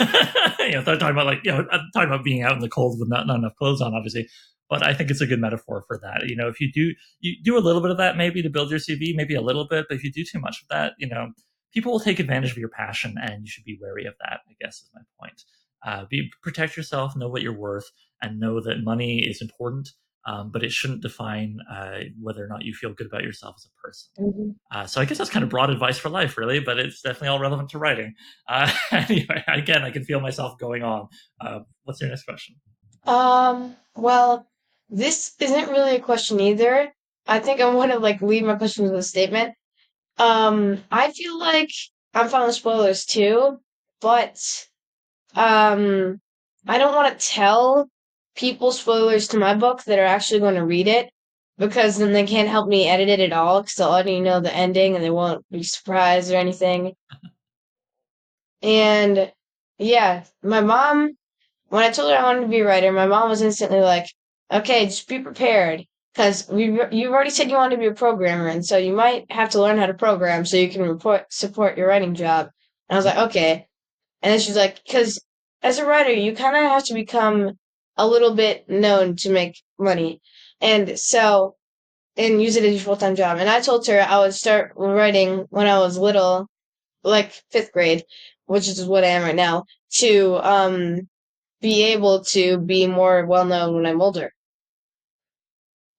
you 0.60 0.72
know, 0.72 0.84
talking 0.84 1.10
about 1.10 1.26
like, 1.26 1.42
you 1.44 1.52
know, 1.52 1.66
talking 1.94 2.10
about 2.10 2.24
being 2.24 2.44
out 2.44 2.54
in 2.54 2.60
the 2.60 2.70
cold 2.70 2.98
with 3.00 3.10
not, 3.10 3.28
not 3.28 3.40
enough 3.40 3.56
clothes 3.56 3.82
on, 3.82 3.94
obviously 3.94 4.30
but 4.70 4.88
I 4.88 4.94
think 4.94 5.12
it's 5.12 5.20
a 5.20 5.28
good 5.28 5.42
metaphor 5.42 5.84
for 5.86 6.00
that. 6.02 6.30
You 6.30 6.38
know, 6.38 6.48
if 6.48 6.62
you 6.62 6.72
do 6.72 6.94
you 7.20 7.36
do 7.44 7.58
a 7.58 7.60
little 7.60 7.82
bit 7.82 7.92
of 7.92 7.98
that 7.98 8.16
maybe 8.16 8.42
to 8.42 8.50
build 8.50 8.70
your 8.70 8.80
CV, 8.80 9.14
maybe 9.14 9.36
a 9.36 9.42
little 9.42 9.68
bit, 9.68 9.88
but 9.90 9.96
if 9.98 10.04
you 10.06 10.14
do 10.14 10.24
too 10.24 10.40
much 10.40 10.62
of 10.62 10.70
that, 10.70 10.94
you 10.98 11.10
know, 11.10 11.34
people 11.74 11.92
will 11.92 12.00
take 12.00 12.20
advantage 12.20 12.52
of 12.52 12.58
your 12.58 12.70
passion, 12.70 13.16
and 13.22 13.44
you 13.44 13.48
should 13.48 13.64
be 13.64 13.78
wary 13.82 14.06
of 14.06 14.14
that. 14.20 14.40
I 14.48 14.54
guess 14.62 14.82
is 14.82 14.90
my 14.94 15.02
point. 15.20 15.42
Uh, 15.86 16.06
be 16.10 16.30
protect 16.44 16.78
yourself, 16.78 17.16
know 17.16 17.30
what 17.30 17.42
you're 17.42 17.58
worth, 17.58 17.90
and 18.22 18.40
know 18.40 18.62
that 18.62 18.84
money 18.84 19.20
is 19.20 19.42
important. 19.42 19.90
Um, 20.28 20.52
but 20.52 20.64
it 20.64 20.72
shouldn't 20.72 21.02
define 21.02 21.58
uh, 21.68 22.02
whether 22.22 22.46
or 22.46 22.48
not 22.48 22.64
you 22.64 22.76
feel 22.76 22.94
good 22.94 23.08
about 23.08 23.24
yourself 23.24 23.56
as 23.58 23.66
a 23.66 23.82
person. 23.82 24.10
Mm-hmm. 24.20 24.50
Uh, 24.70 24.86
so 24.86 25.02
I 25.02 25.06
guess 25.06 25.18
that's 25.18 25.32
kind 25.32 25.42
of 25.42 25.50
broad 25.50 25.72
advice 25.72 25.98
for 25.98 26.10
life, 26.10 26.38
really, 26.38 26.60
but 26.60 26.78
it's 26.78 27.02
definitely 27.02 27.30
all 27.30 27.40
relevant 27.40 27.70
to 27.70 27.80
writing. 27.80 28.14
Uh, 28.48 28.72
anyway, 28.92 29.44
again, 29.48 29.82
I 29.82 29.90
can 29.90 30.04
feel 30.04 30.20
myself 30.20 30.60
going 30.60 30.84
on. 30.84 31.08
Uh, 31.44 31.62
what's 31.86 32.00
your 32.02 32.12
next 32.12 32.26
question? 32.26 32.56
Um. 33.06 33.76
Well, 33.96 34.48
this 34.92 35.34
isn't 35.40 35.70
really 35.70 35.96
a 35.96 36.00
question 36.00 36.40
either. 36.40 36.94
I 37.28 37.40
think 37.40 37.62
I 37.62 37.74
want 37.74 37.92
to 37.92 38.00
like 38.00 38.22
leave 38.22 38.44
my 38.44 38.56
question 38.56 38.84
with 38.84 38.94
a 38.94 39.04
statement. 39.04 39.56
Um, 40.22 40.84
I 40.92 41.12
feel 41.12 41.40
like 41.40 41.72
I'm 42.14 42.46
with 42.46 42.54
spoilers 42.54 43.06
too, 43.06 43.60
but 44.02 44.38
um, 45.34 46.22
I 46.68 46.78
don't 46.78 46.94
want 46.94 47.20
to 47.20 47.28
tell 47.28 47.90
people 48.36 48.72
spoilers 48.72 49.30
to 49.30 49.40
my 49.40 49.56
book 49.56 49.84
that 49.86 49.98
are 49.98 50.06
actually 50.06 50.42
going 50.42 50.56
to 50.56 50.64
read 50.64 50.88
it 50.88 51.10
because 51.58 51.98
then 51.98 52.14
they 52.14 52.28
can't 52.28 52.50
help 52.50 52.68
me 52.68 52.88
edit 52.88 53.10
it 53.10 53.20
at 53.20 53.34
all 53.34 53.64
because 53.64 53.74
they'll 53.78 53.88
already 53.88 54.20
know 54.20 54.40
the 54.40 54.54
ending 54.54 54.94
and 54.94 55.04
they 55.04 55.10
won't 55.10 55.44
be 55.50 55.64
surprised 55.64 56.32
or 56.32 56.36
anything. 56.36 56.94
And 58.62 59.34
yeah, 59.80 60.26
my 60.44 60.62
mom, 60.62 61.18
when 61.70 61.82
I 61.84 61.90
told 61.90 62.12
her 62.12 62.18
I 62.18 62.22
wanted 62.22 62.42
to 62.42 62.48
be 62.48 62.60
a 62.60 62.66
writer, 62.68 62.92
my 62.92 63.08
mom 63.08 63.28
was 63.28 63.42
instantly 63.42 63.80
like, 63.80 64.06
Okay, 64.52 64.86
just 64.86 65.08
be 65.08 65.18
prepared 65.18 65.88
because 66.14 66.48
we 66.50 66.66
you've 66.92 67.14
already 67.14 67.30
said 67.30 67.50
you 67.50 67.56
want 67.56 67.72
to 67.72 67.78
be 67.78 67.88
a 67.88 67.94
programmer, 67.94 68.48
and 68.48 68.66
so 68.66 68.78
you 68.78 68.94
might 68.94 69.32
have 69.32 69.50
to 69.52 69.62
learn 69.62 69.78
how 69.78 69.86
to 69.86 69.94
program 69.94 70.46
so 70.46 70.58
you 70.58 70.70
can 70.70 70.82
report 70.82 71.32
support 71.32 71.78
your 71.78 71.88
writing 71.88 72.16
job. 72.16 72.50
And 72.90 72.96
I 72.96 72.98
was 72.98 73.06
like, 73.06 73.18
okay. 73.30 73.68
And 74.22 74.32
then 74.32 74.40
she's 74.40 74.56
like, 74.56 74.84
because 74.86 75.24
as 75.64 75.80
a 75.80 75.86
writer, 75.86 76.12
you 76.12 76.36
kind 76.36 76.56
of 76.56 76.64
have 76.64 76.86
to 76.86 76.94
become 76.94 77.58
a 77.98 78.08
little 78.08 78.36
bit 78.36 78.70
known 78.70 79.16
to 79.18 79.30
make 79.30 79.62
money, 79.80 80.22
and 80.60 81.00
so 81.00 81.56
and 82.18 82.42
use 82.42 82.56
it 82.58 82.66
as 82.66 82.74
your 82.74 82.82
full 82.82 82.98
time 82.98 83.16
job. 83.16 83.38
And 83.38 83.50
I 83.50 83.62
told 83.62 83.88
her 83.88 84.02
I 84.02 84.20
would 84.20 84.34
start 84.34 84.74
writing 84.76 85.46
when 85.50 85.68
I 85.68 85.80
was 85.80 85.98
little, 85.98 86.48
like 87.04 87.32
fifth 87.52 87.72
grade, 87.72 88.04
which 88.46 88.68
is 88.68 88.86
what 88.86 89.04
I 89.04 89.08
am 89.08 89.24
right 89.24 89.36
now, 89.36 89.66
to 90.00 90.36
um 90.44 91.08
be 91.62 91.84
able 91.84 92.24
to 92.26 92.58
be 92.58 92.88
more 92.88 93.26
well 93.26 93.46
known 93.46 93.76
when 93.76 93.86
I'm 93.86 94.02
older. 94.02 94.34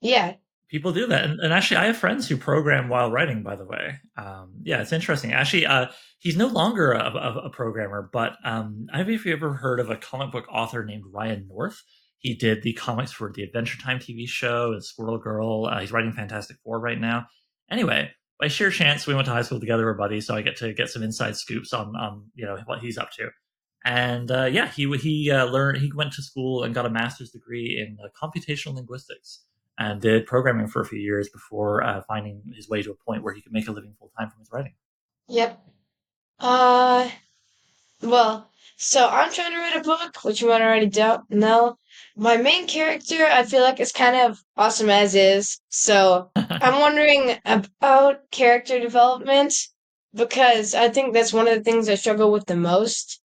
Yeah. 0.02 0.34
People 0.68 0.92
do 0.92 1.06
that. 1.06 1.24
And, 1.24 1.40
and, 1.40 1.52
actually, 1.52 1.78
I 1.78 1.86
have 1.86 1.98
friends 1.98 2.26
who 2.26 2.36
program 2.36 2.88
while 2.88 3.10
writing, 3.10 3.42
by 3.42 3.56
the 3.56 3.64
way. 3.64 4.00
Um, 4.16 4.54
yeah, 4.62 4.80
it's 4.80 4.92
interesting. 4.92 5.32
Actually, 5.32 5.66
uh, 5.66 5.86
he's 6.18 6.36
no 6.36 6.46
longer 6.46 6.92
a, 6.92 7.14
a, 7.14 7.42
a 7.46 7.50
programmer, 7.50 8.08
but 8.10 8.32
um, 8.42 8.86
if 8.94 9.26
you 9.26 9.32
ever 9.34 9.52
heard 9.52 9.80
of 9.80 9.90
a 9.90 9.96
comic 9.96 10.32
book 10.32 10.46
author 10.50 10.84
named 10.84 11.04
Ryan 11.12 11.46
North? 11.46 11.82
He 12.18 12.36
did 12.36 12.62
the 12.62 12.72
comics 12.72 13.10
for 13.10 13.32
the 13.34 13.42
Adventure 13.42 13.78
Time 13.82 13.98
TV 13.98 14.28
show 14.28 14.72
and 14.72 14.82
Squirrel 14.82 15.18
Girl. 15.18 15.66
Uh, 15.66 15.80
he's 15.80 15.90
writing 15.90 16.12
Fantastic 16.12 16.56
Four 16.64 16.78
right 16.78 16.98
now. 16.98 17.26
Anyway, 17.68 18.12
by 18.38 18.46
sheer 18.46 18.70
chance, 18.70 19.06
we 19.06 19.14
went 19.14 19.26
to 19.26 19.32
high 19.32 19.42
school 19.42 19.58
together, 19.58 19.84
we're 19.84 19.94
buddies, 19.94 20.26
so 20.26 20.34
I 20.34 20.42
get 20.42 20.56
to 20.58 20.72
get 20.72 20.88
some 20.88 21.02
inside 21.02 21.36
scoops 21.36 21.72
on, 21.72 21.96
on 21.96 22.30
you 22.34 22.46
know 22.46 22.56
what 22.66 22.78
he's 22.78 22.96
up 22.96 23.10
to. 23.12 23.30
And 23.84 24.30
uh, 24.30 24.44
yeah, 24.44 24.68
he 24.68 24.90
he 24.98 25.30
uh, 25.30 25.46
learned 25.46 25.78
he 25.78 25.90
went 25.92 26.12
to 26.12 26.22
school 26.22 26.62
and 26.62 26.74
got 26.74 26.86
a 26.86 26.90
master's 26.90 27.30
degree 27.30 27.76
in 27.76 27.98
uh, 28.02 28.08
computational 28.20 28.76
linguistics 28.76 29.44
and 29.82 30.00
did 30.00 30.26
programming 30.26 30.68
for 30.68 30.80
a 30.80 30.86
few 30.86 31.00
years 31.00 31.28
before 31.28 31.82
uh, 31.82 32.02
finding 32.06 32.40
his 32.54 32.68
way 32.68 32.82
to 32.82 32.92
a 32.92 33.04
point 33.04 33.22
where 33.22 33.34
he 33.34 33.40
could 33.40 33.52
make 33.52 33.66
a 33.66 33.72
living 33.72 33.94
full 33.98 34.12
time 34.16 34.30
from 34.30 34.38
his 34.38 34.48
writing. 34.52 34.74
Yep. 35.28 35.60
Uh, 36.38 37.08
well, 38.00 38.48
so 38.76 39.08
I'm 39.08 39.32
trying 39.32 39.52
to 39.52 39.58
write 39.58 39.76
a 39.76 39.82
book, 39.82 40.24
which 40.24 40.40
you 40.40 40.48
might 40.48 40.62
already 40.62 40.86
don't 40.86 41.28
know. 41.30 41.78
My 42.16 42.36
main 42.36 42.66
character, 42.68 43.26
I 43.26 43.42
feel 43.42 43.62
like, 43.62 43.80
is 43.80 43.90
kind 43.92 44.14
of 44.16 44.40
awesome 44.56 44.88
as 44.88 45.14
is. 45.16 45.60
So 45.68 46.30
I'm 46.36 46.80
wondering 46.80 47.38
about 47.44 48.30
character 48.30 48.78
development 48.78 49.54
because 50.14 50.74
I 50.74 50.90
think 50.90 51.12
that's 51.12 51.32
one 51.32 51.48
of 51.48 51.54
the 51.54 51.64
things 51.64 51.88
I 51.88 51.96
struggle 51.96 52.30
with 52.30 52.46
the 52.46 52.56
most, 52.56 53.20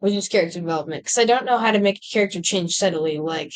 which 0.00 0.14
is 0.14 0.28
character 0.28 0.58
development. 0.58 1.04
Because 1.04 1.18
I 1.18 1.24
don't 1.24 1.44
know 1.44 1.58
how 1.58 1.70
to 1.70 1.78
make 1.78 1.98
a 1.98 2.12
character 2.12 2.40
change 2.40 2.74
subtly. 2.74 3.18
Like, 3.18 3.52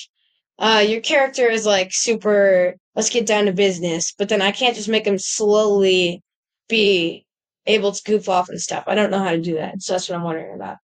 uh, 0.58 0.84
your 0.86 1.00
character 1.00 1.48
is 1.48 1.66
like 1.66 1.88
super, 1.92 2.74
let's 2.94 3.10
get 3.10 3.26
down 3.26 3.46
to 3.46 3.52
business, 3.52 4.14
but 4.16 4.28
then 4.28 4.42
I 4.42 4.52
can't 4.52 4.76
just 4.76 4.88
make 4.88 5.06
him 5.06 5.18
slowly 5.18 6.22
be 6.68 7.26
able 7.66 7.92
to 7.92 8.02
goof 8.04 8.28
off 8.28 8.48
and 8.48 8.60
stuff. 8.60 8.84
I 8.86 8.94
don't 8.94 9.10
know 9.10 9.22
how 9.22 9.32
to 9.32 9.40
do 9.40 9.54
that. 9.54 9.82
So 9.82 9.94
that's 9.94 10.08
what 10.08 10.16
I'm 10.16 10.24
wondering 10.24 10.54
about. 10.54 10.76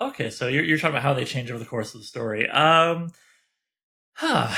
Okay, 0.00 0.30
so 0.30 0.48
you're, 0.48 0.64
you're 0.64 0.78
talking 0.78 0.90
about 0.94 1.02
how 1.02 1.14
they 1.14 1.24
change 1.24 1.50
over 1.50 1.58
the 1.58 1.64
course 1.64 1.94
of 1.94 2.00
the 2.00 2.06
story. 2.06 2.48
Um, 2.50 3.10
huh, 4.14 4.54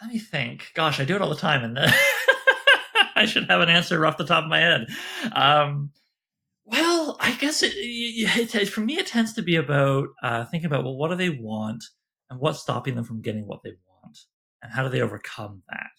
let 0.00 0.12
me 0.12 0.18
think. 0.18 0.70
Gosh, 0.74 1.00
I 1.00 1.04
do 1.04 1.16
it 1.16 1.22
all 1.22 1.28
the 1.30 1.36
time, 1.36 1.64
and 1.64 1.78
I 3.16 3.26
should 3.26 3.48
have 3.50 3.60
an 3.60 3.68
answer 3.68 4.04
off 4.06 4.16
the 4.16 4.26
top 4.26 4.44
of 4.44 4.50
my 4.50 4.60
head. 4.60 4.86
Um, 5.32 5.90
well, 6.64 7.16
I 7.20 7.32
guess 7.32 7.62
it, 7.62 7.72
it, 7.76 8.54
it, 8.54 8.68
for 8.68 8.80
me 8.80 8.98
it 8.98 9.06
tends 9.06 9.32
to 9.34 9.42
be 9.42 9.56
about 9.56 10.08
uh, 10.22 10.44
thinking 10.46 10.66
about 10.66 10.84
well, 10.84 10.96
what 10.96 11.10
do 11.10 11.16
they 11.16 11.30
want, 11.30 11.84
and 12.30 12.40
what's 12.40 12.60
stopping 12.60 12.94
them 12.94 13.04
from 13.04 13.22
getting 13.22 13.46
what 13.46 13.62
they 13.62 13.72
want, 13.86 14.18
and 14.62 14.72
how 14.72 14.82
do 14.82 14.88
they 14.88 15.00
overcome 15.00 15.62
that 15.68 15.90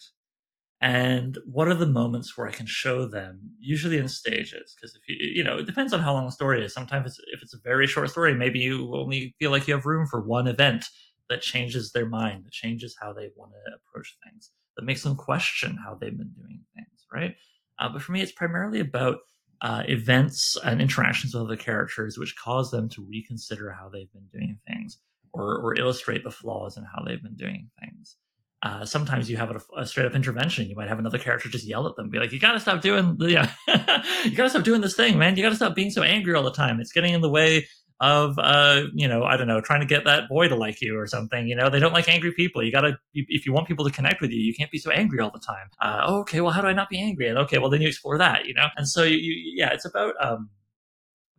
and 0.79 1.37
what 1.45 1.67
are 1.67 1.73
the 1.73 1.87
moments 1.87 2.37
where 2.37 2.47
I 2.47 2.51
can 2.51 2.67
show 2.67 3.07
them, 3.07 3.39
usually 3.59 3.97
in 3.97 4.07
stages? 4.07 4.75
Because 4.75 4.95
if 4.95 5.01
you, 5.07 5.15
you 5.19 5.43
know, 5.43 5.57
it 5.57 5.65
depends 5.65 5.91
on 5.91 6.01
how 6.01 6.13
long 6.13 6.25
the 6.25 6.31
story 6.31 6.63
is. 6.63 6.73
Sometimes 6.73 7.07
it's, 7.07 7.19
if 7.33 7.41
it's 7.41 7.55
a 7.55 7.59
very 7.63 7.87
short 7.87 8.11
story, 8.11 8.35
maybe 8.35 8.59
you 8.59 8.95
only 8.95 9.35
feel 9.39 9.49
like 9.49 9.67
you 9.67 9.73
have 9.73 9.87
room 9.87 10.05
for 10.05 10.21
one 10.21 10.47
event 10.47 10.85
that 11.29 11.41
changes 11.41 11.91
their 11.91 12.05
mind, 12.05 12.45
that 12.45 12.51
changes 12.51 12.95
how 13.01 13.11
they 13.11 13.29
want 13.35 13.51
to 13.53 13.75
approach 13.75 14.15
things, 14.23 14.51
that 14.75 14.85
makes 14.85 15.01
them 15.01 15.15
question 15.15 15.77
how 15.83 15.95
they've 15.95 16.17
been 16.17 16.33
doing 16.37 16.61
things, 16.75 17.05
right? 17.11 17.35
Uh, 17.79 17.89
but 17.89 18.01
for 18.03 18.11
me, 18.11 18.21
it's 18.21 18.31
primarily 18.31 18.79
about 18.79 19.17
uh, 19.61 19.81
events 19.87 20.55
and 20.63 20.79
interactions 20.79 21.33
with 21.33 21.43
other 21.43 21.57
characters 21.57 22.19
which 22.19 22.35
cause 22.35 22.69
them 22.69 22.87
to 22.87 23.03
reconsider 23.09 23.71
how 23.71 23.89
they've 23.89 24.13
been 24.13 24.27
doing 24.31 24.59
things 24.67 24.99
or, 25.37 25.57
or 25.57 25.79
illustrate 25.79 26.23
the 26.23 26.31
flaws 26.31 26.77
in 26.77 26.83
how 26.83 27.03
they've 27.05 27.21
been 27.21 27.35
doing 27.35 27.69
things. 27.79 28.17
Uh, 28.63 28.83
sometimes 28.83 29.29
you 29.29 29.37
have 29.37 29.51
a, 29.51 29.61
a, 29.77 29.85
straight 29.85 30.07
up 30.07 30.15
intervention. 30.15 30.67
You 30.67 30.75
might 30.75 30.89
have 30.89 30.97
another 30.97 31.19
character 31.19 31.47
just 31.47 31.67
yell 31.67 31.87
at 31.87 31.95
them, 31.95 32.09
be 32.09 32.17
like, 32.17 32.31
"You 32.31 32.39
gotta 32.39 32.59
stop 32.59 32.81
doing 32.81 33.15
the, 33.17 33.29
you 34.25 34.35
gotta 34.35 34.49
stop 34.49 34.63
doing 34.63 34.81
this 34.81 34.95
thing, 34.95 35.19
man. 35.19 35.37
You 35.37 35.43
gotta 35.43 35.55
stop 35.55 35.75
being 35.75 35.91
so 35.91 36.01
angry 36.01 36.33
all 36.33 36.43
the 36.43 36.51
time. 36.51 36.79
It's 36.79 36.91
getting 36.91 37.13
in 37.13 37.21
the 37.21 37.29
way 37.29 37.67
of, 37.99 38.37
uh, 38.37 38.83
you 38.93 39.07
know, 39.07 39.23
I 39.23 39.37
don't 39.37 39.47
know, 39.47 39.61
trying 39.61 39.81
to 39.81 39.87
get 39.87 40.05
that 40.05 40.29
boy 40.29 40.47
to 40.47 40.55
like 40.55 40.81
you 40.81 40.97
or 40.97 41.07
something. 41.07 41.47
You 41.47 41.55
know, 41.55 41.69
they 41.69 41.79
don't 41.79 41.93
like 41.93 42.09
angry 42.09 42.31
people. 42.31 42.63
You 42.63 42.71
gotta, 42.71 42.97
if 43.13 43.45
you 43.45 43.53
want 43.53 43.67
people 43.67 43.85
to 43.85 43.91
connect 43.91 44.21
with 44.21 44.31
you, 44.31 44.39
you 44.39 44.55
can't 44.55 44.71
be 44.71 44.79
so 44.79 44.89
angry 44.89 45.19
all 45.19 45.31
the 45.31 45.39
time. 45.39 45.67
Uh, 45.79 46.19
okay, 46.21 46.41
well, 46.41 46.51
how 46.51 46.61
do 46.61 46.67
I 46.67 46.73
not 46.73 46.89
be 46.89 46.99
angry? 46.99 47.27
And 47.27 47.37
okay, 47.39 47.59
well, 47.59 47.69
then 47.69 47.81
you 47.81 47.87
explore 47.87 48.17
that, 48.17 48.45
you 48.45 48.55
know. 48.55 48.67
And 48.75 48.87
so, 48.87 49.03
you, 49.03 49.17
you 49.17 49.53
yeah, 49.55 49.71
it's 49.71 49.85
about 49.85 50.13
um, 50.19 50.49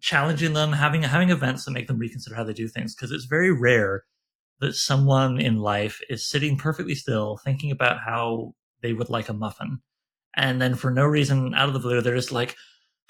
challenging 0.00 0.52
them, 0.52 0.72
having 0.72 1.02
having 1.02 1.30
events 1.30 1.64
that 1.64 1.72
make 1.72 1.86
them 1.88 1.98
reconsider 1.98 2.36
how 2.36 2.44
they 2.44 2.52
do 2.52 2.68
things, 2.68 2.94
because 2.94 3.10
it's 3.10 3.24
very 3.24 3.50
rare 3.52 4.04
that 4.60 4.74
someone 4.74 5.40
in 5.40 5.58
life 5.58 6.00
is 6.08 6.28
sitting 6.28 6.56
perfectly 6.56 6.94
still 6.94 7.38
thinking 7.44 7.70
about 7.70 8.00
how 8.00 8.54
they 8.82 8.92
would 8.92 9.10
like 9.10 9.28
a 9.28 9.32
muffin. 9.32 9.80
And 10.36 10.60
then 10.60 10.74
for 10.74 10.90
no 10.90 11.04
reason 11.04 11.54
out 11.54 11.68
of 11.68 11.74
the 11.74 11.80
blue 11.80 12.00
they're 12.00 12.14
just 12.14 12.32
like 12.32 12.56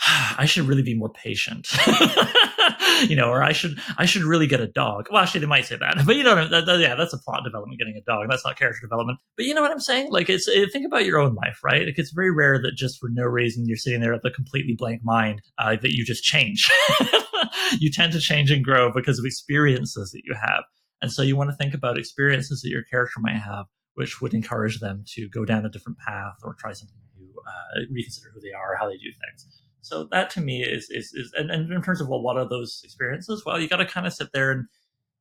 ah, 0.02 0.36
I 0.38 0.46
should 0.46 0.66
really 0.66 0.82
be 0.82 0.94
more 0.94 1.12
patient, 1.12 1.68
you 3.08 3.16
know, 3.16 3.30
or 3.30 3.42
I 3.42 3.52
should 3.52 3.78
I 3.96 4.06
should 4.06 4.22
really 4.22 4.46
get 4.46 4.60
a 4.60 4.66
dog. 4.66 5.08
Well, 5.10 5.22
actually, 5.22 5.40
they 5.40 5.46
might 5.46 5.66
say 5.66 5.76
that, 5.76 6.02
but 6.06 6.16
you 6.16 6.24
know, 6.24 6.48
that, 6.48 6.66
that, 6.66 6.78
yeah, 6.78 6.94
that's 6.94 7.12
a 7.12 7.18
plot 7.18 7.44
development. 7.44 7.78
Getting 7.78 7.96
a 7.96 8.02
dog, 8.02 8.26
that's 8.28 8.44
not 8.44 8.58
character 8.58 8.80
development. 8.80 9.18
But 9.36 9.46
you 9.46 9.54
know 9.54 9.62
what 9.62 9.70
I'm 9.70 9.80
saying? 9.80 10.10
Like, 10.10 10.28
it's 10.28 10.48
it, 10.48 10.72
think 10.72 10.86
about 10.86 11.04
your 11.04 11.18
own 11.18 11.34
life, 11.34 11.60
right? 11.62 11.86
Like, 11.86 11.98
it's 11.98 12.12
very 12.12 12.30
rare 12.30 12.60
that 12.60 12.72
just 12.76 12.98
for 12.98 13.08
no 13.10 13.24
reason 13.24 13.66
you're 13.66 13.76
sitting 13.76 14.00
there 14.00 14.12
with 14.12 14.24
a 14.24 14.30
completely 14.30 14.74
blank 14.76 15.02
mind 15.04 15.42
uh, 15.58 15.76
that 15.80 15.94
you 15.94 16.04
just 16.04 16.24
change. 16.24 16.68
you 17.78 17.90
tend 17.90 18.12
to 18.12 18.20
change 18.20 18.50
and 18.50 18.64
grow 18.64 18.92
because 18.92 19.18
of 19.18 19.24
experiences 19.24 20.10
that 20.12 20.22
you 20.24 20.34
have. 20.40 20.64
And 21.00 21.12
so 21.12 21.22
you 21.22 21.36
want 21.36 21.50
to 21.50 21.56
think 21.56 21.74
about 21.74 21.98
experiences 21.98 22.62
that 22.62 22.70
your 22.70 22.82
character 22.82 23.20
might 23.20 23.36
have, 23.36 23.66
which 23.94 24.20
would 24.20 24.34
encourage 24.34 24.80
them 24.80 25.04
to 25.14 25.28
go 25.28 25.44
down 25.44 25.64
a 25.64 25.68
different 25.68 25.98
path 25.98 26.34
or 26.42 26.54
try 26.58 26.72
something 26.72 26.96
new, 27.16 27.32
uh, 27.46 27.80
reconsider 27.90 28.30
who 28.34 28.40
they 28.40 28.52
are, 28.52 28.76
how 28.76 28.88
they 28.88 28.96
do 28.96 29.10
things. 29.10 29.62
So 29.88 30.08
that 30.10 30.30
to 30.30 30.40
me 30.40 30.62
is 30.62 30.88
is, 30.90 31.12
is 31.14 31.32
and, 31.36 31.50
and 31.50 31.72
in 31.72 31.82
terms 31.82 32.00
of 32.00 32.08
well, 32.08 32.22
what 32.22 32.36
are 32.36 32.48
those 32.48 32.80
experiences? 32.84 33.42
Well, 33.44 33.60
you 33.60 33.68
got 33.68 33.78
to 33.78 33.86
kind 33.86 34.06
of 34.06 34.12
sit 34.12 34.32
there 34.32 34.50
and 34.50 34.66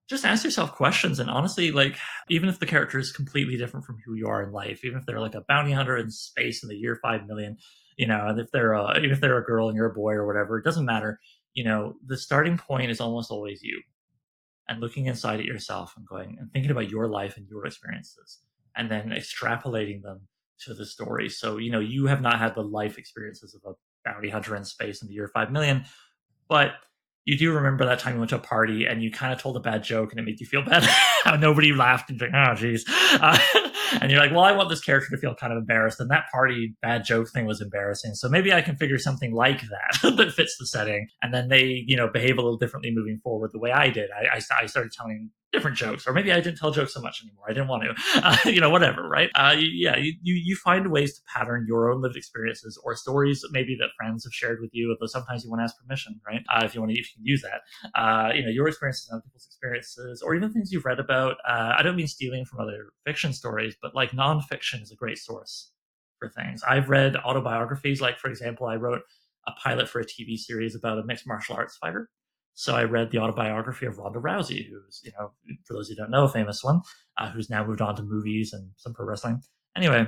just 0.07 0.25
ask 0.25 0.43
yourself 0.43 0.73
questions. 0.73 1.19
And 1.19 1.29
honestly, 1.29 1.71
like 1.71 1.97
even 2.29 2.49
if 2.49 2.59
the 2.59 2.65
character 2.65 2.97
is 2.97 3.11
completely 3.11 3.57
different 3.57 3.85
from 3.85 3.97
who 4.05 4.13
you 4.13 4.27
are 4.27 4.43
in 4.43 4.51
life, 4.51 4.83
even 4.83 4.99
if 4.99 5.05
they're 5.05 5.19
like 5.19 5.35
a 5.35 5.43
bounty 5.47 5.71
hunter 5.71 5.97
in 5.97 6.09
space 6.09 6.63
in 6.63 6.69
the 6.69 6.75
year 6.75 6.99
five 7.01 7.27
million, 7.27 7.57
you 7.97 8.07
know, 8.07 8.27
and 8.27 8.39
if 8.39 8.51
they're 8.51 8.73
a, 8.73 8.97
even 8.97 9.11
if 9.11 9.21
they're 9.21 9.37
a 9.37 9.43
girl 9.43 9.67
and 9.67 9.75
you're 9.75 9.91
a 9.91 9.93
boy 9.93 10.13
or 10.13 10.25
whatever, 10.25 10.57
it 10.57 10.63
doesn't 10.63 10.85
matter. 10.85 11.19
You 11.53 11.65
know, 11.65 11.95
the 12.05 12.17
starting 12.17 12.57
point 12.57 12.91
is 12.91 13.01
almost 13.01 13.31
always 13.31 13.61
you 13.63 13.81
and 14.69 14.79
looking 14.79 15.07
inside 15.07 15.39
at 15.39 15.45
yourself 15.45 15.93
and 15.97 16.05
going 16.05 16.37
and 16.39 16.51
thinking 16.51 16.71
about 16.71 16.89
your 16.89 17.07
life 17.07 17.37
and 17.37 17.47
your 17.49 17.65
experiences 17.65 18.39
and 18.75 18.91
then 18.91 19.09
extrapolating 19.09 20.01
them 20.03 20.27
to 20.59 20.73
the 20.73 20.85
story. 20.85 21.29
So, 21.29 21.57
you 21.57 21.71
know, 21.71 21.79
you 21.79 22.05
have 22.07 22.21
not 22.21 22.39
had 22.39 22.55
the 22.55 22.61
life 22.61 22.97
experiences 22.97 23.55
of 23.55 23.61
a 23.69 23.75
bounty 24.07 24.29
hunter 24.29 24.55
in 24.55 24.63
space 24.63 25.01
in 25.01 25.07
the 25.07 25.13
year 25.13 25.29
5 25.33 25.51
million, 25.51 25.85
but 26.47 26.71
you 27.25 27.37
do 27.37 27.51
remember 27.51 27.85
that 27.85 27.99
time 27.99 28.13
you 28.13 28.19
went 28.19 28.29
to 28.29 28.37
a 28.37 28.39
party 28.39 28.85
and 28.85 29.03
you 29.03 29.11
kind 29.11 29.33
of 29.33 29.41
told 29.41 29.57
a 29.57 29.59
bad 29.59 29.83
joke 29.83 30.11
and 30.11 30.19
it 30.19 30.23
made 30.23 30.39
you 30.39 30.45
feel 30.45 30.63
bad 30.63 30.87
nobody 31.39 31.73
laughed 31.73 32.09
and 32.09 32.21
like, 32.21 32.29
oh, 32.33 32.55
geez. 32.55 32.85
Uh, 32.87 33.37
and 34.01 34.09
you're 34.09 34.19
like, 34.19 34.31
well, 34.31 34.45
I 34.45 34.53
want 34.53 34.69
this 34.69 34.79
character 34.79 35.09
to 35.11 35.17
feel 35.17 35.35
kind 35.35 35.51
of 35.51 35.57
embarrassed. 35.57 35.99
And 35.99 36.09
that 36.09 36.25
party 36.31 36.75
bad 36.81 37.03
joke 37.03 37.29
thing 37.29 37.45
was 37.45 37.61
embarrassing. 37.61 38.15
So 38.15 38.29
maybe 38.29 38.53
I 38.53 38.61
can 38.61 38.77
figure 38.77 38.97
something 38.97 39.33
like 39.33 39.61
that 39.61 40.15
that 40.17 40.31
fits 40.31 40.55
the 40.57 40.65
setting. 40.65 41.07
And 41.21 41.33
then 41.33 41.49
they, 41.49 41.83
you 41.85 41.97
know, 41.97 42.07
behave 42.07 42.37
a 42.37 42.41
little 42.41 42.57
differently 42.57 42.91
moving 42.93 43.19
forward 43.21 43.51
the 43.53 43.59
way 43.59 43.71
I 43.71 43.89
did. 43.89 44.09
I, 44.11 44.37
I, 44.37 44.63
I 44.63 44.65
started 44.65 44.91
telling 44.91 45.31
different 45.53 45.77
jokes, 45.77 46.05
or 46.05 46.13
maybe 46.13 46.31
I 46.31 46.39
didn't 46.39 46.57
tell 46.57 46.71
jokes 46.71 46.93
so 46.93 47.01
much 47.01 47.21
anymore. 47.23 47.45
I 47.49 47.53
didn't 47.53 47.69
want 47.69 47.83
to, 47.83 47.95
uh, 48.27 48.37
you 48.45 48.59
know, 48.59 48.69
whatever, 48.69 49.07
right? 49.07 49.29
Uh, 49.33 49.55
yeah, 49.57 49.95
you, 49.97 50.13
you 50.21 50.55
find 50.55 50.91
ways 50.91 51.15
to 51.15 51.21
pattern 51.33 51.65
your 51.67 51.91
own 51.91 52.01
lived 52.01 52.17
experiences 52.17 52.79
or 52.83 52.95
stories 52.95 53.43
maybe 53.51 53.75
that 53.79 53.89
friends 53.97 54.25
have 54.25 54.33
shared 54.33 54.59
with 54.61 54.71
you, 54.73 54.89
although 54.89 55.09
sometimes 55.09 55.43
you 55.43 55.49
want 55.49 55.61
to 55.61 55.63
ask 55.63 55.75
permission, 55.79 56.19
right? 56.27 56.41
Uh, 56.53 56.65
if 56.65 56.75
you 56.75 56.81
want 56.81 56.91
to, 56.91 56.99
if 56.99 57.09
you 57.09 57.15
can 57.15 57.25
use 57.25 57.41
that, 57.41 57.61
uh, 57.99 58.31
you 58.33 58.43
know, 58.43 58.49
your 58.49 58.67
experiences 58.67 59.07
and 59.09 59.15
other 59.15 59.23
people's 59.23 59.45
experiences, 59.47 60.21
or 60.21 60.35
even 60.35 60.51
things 60.51 60.71
you've 60.71 60.85
read 60.85 60.99
about. 60.99 61.37
Uh, 61.47 61.75
I 61.77 61.81
don't 61.81 61.95
mean 61.95 62.07
stealing 62.07 62.45
from 62.45 62.59
other 62.59 62.89
fiction 63.05 63.33
stories, 63.33 63.75
but 63.81 63.95
like 63.95 64.11
nonfiction 64.11 64.81
is 64.81 64.91
a 64.91 64.95
great 64.95 65.17
source 65.17 65.71
for 66.19 66.29
things. 66.29 66.61
I've 66.67 66.89
read 66.89 67.15
autobiographies, 67.15 68.01
like 68.01 68.17
for 68.17 68.29
example, 68.29 68.67
I 68.67 68.75
wrote 68.75 69.01
a 69.47 69.51
pilot 69.51 69.87
for 69.87 70.01
a 70.01 70.05
TV 70.05 70.37
series 70.37 70.75
about 70.75 70.97
a 70.97 71.03
mixed 71.03 71.25
martial 71.25 71.55
arts 71.55 71.77
fighter 71.77 72.09
so 72.57 72.73
I 72.73 72.85
read 72.85 73.11
the 73.11 73.19
autobiography 73.19 73.85
of 73.85 73.99
Ronda 73.99 74.17
Rousey, 74.17 74.67
who's, 74.67 74.99
you 75.03 75.11
know, 75.19 75.31
for 75.63 75.75
those 75.75 75.89
who 75.89 75.95
don't 75.95 76.09
know, 76.09 76.23
a 76.23 76.27
famous 76.27 76.63
one, 76.63 76.81
uh, 77.19 77.29
who's 77.29 77.51
now 77.51 77.63
moved 77.63 77.81
on 77.81 77.95
to 77.95 78.01
movies 78.01 78.51
and 78.51 78.71
some 78.77 78.95
pro 78.95 79.05
wrestling. 79.05 79.43
Anyway, 79.75 80.07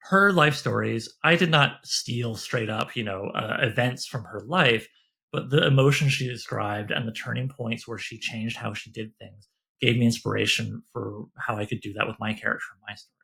her 0.00 0.32
life 0.32 0.56
stories, 0.56 1.08
I 1.22 1.36
did 1.36 1.52
not 1.52 1.76
steal 1.84 2.34
straight 2.34 2.68
up, 2.68 2.96
you 2.96 3.04
know, 3.04 3.26
uh, 3.26 3.58
events 3.60 4.06
from 4.06 4.24
her 4.24 4.42
life, 4.44 4.88
but 5.30 5.50
the 5.50 5.64
emotions 5.68 6.12
she 6.12 6.26
described 6.26 6.90
and 6.90 7.06
the 7.06 7.12
turning 7.12 7.48
points 7.48 7.86
where 7.86 7.96
she 7.96 8.18
changed 8.18 8.56
how 8.56 8.74
she 8.74 8.90
did 8.90 9.16
things 9.20 9.48
gave 9.80 9.96
me 9.96 10.06
inspiration 10.06 10.82
for 10.92 11.26
how 11.36 11.56
I 11.56 11.64
could 11.64 11.80
do 11.80 11.92
that 11.92 12.08
with 12.08 12.16
my 12.18 12.32
character 12.32 12.66
and 12.72 12.82
my 12.88 12.94
story. 12.96 13.17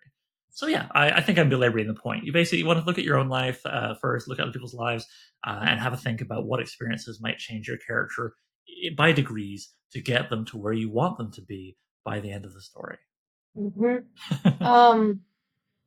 So 0.55 0.69
yeah, 0.69 0.87
I, 0.93 1.11
I 1.11 1.21
think 1.21 1.39
I'm 1.39 1.49
belaboring 1.49 1.89
the 1.89 1.95
point. 1.95 2.25
You 2.25 2.33
basically 2.33 2.63
want 2.63 2.79
to 2.79 2.85
look 2.85 2.97
at 2.97 3.05
your 3.05 3.19
own 3.19 3.29
life 3.29 3.61
uh, 3.67 3.95
first, 4.01 4.29
look 4.29 4.39
at 4.39 4.45
other 4.45 4.53
people's 4.53 4.73
lives, 4.73 5.05
uh, 5.45 5.61
and 5.63 5.81
have 5.81 5.93
a 5.93 5.97
think 5.97 6.21
about 6.21 6.47
what 6.47 6.61
experiences 6.61 7.21
might 7.21 7.39
change 7.39 7.67
your 7.67 7.77
character 7.77 8.35
by 8.97 9.13
degrees 9.13 9.73
to 9.93 10.01
get 10.01 10.31
them 10.31 10.45
to 10.47 10.57
where 10.57 10.73
you 10.73 10.91
want 10.91 11.19
them 11.19 11.33
to 11.33 11.43
be 11.43 11.77
by 12.05 12.21
the 12.21 12.31
end 12.31 12.45
of 12.45 12.55
the 12.55 12.61
story. 12.61 12.99
Mm-hmm. 13.59 14.63
um, 14.63 15.21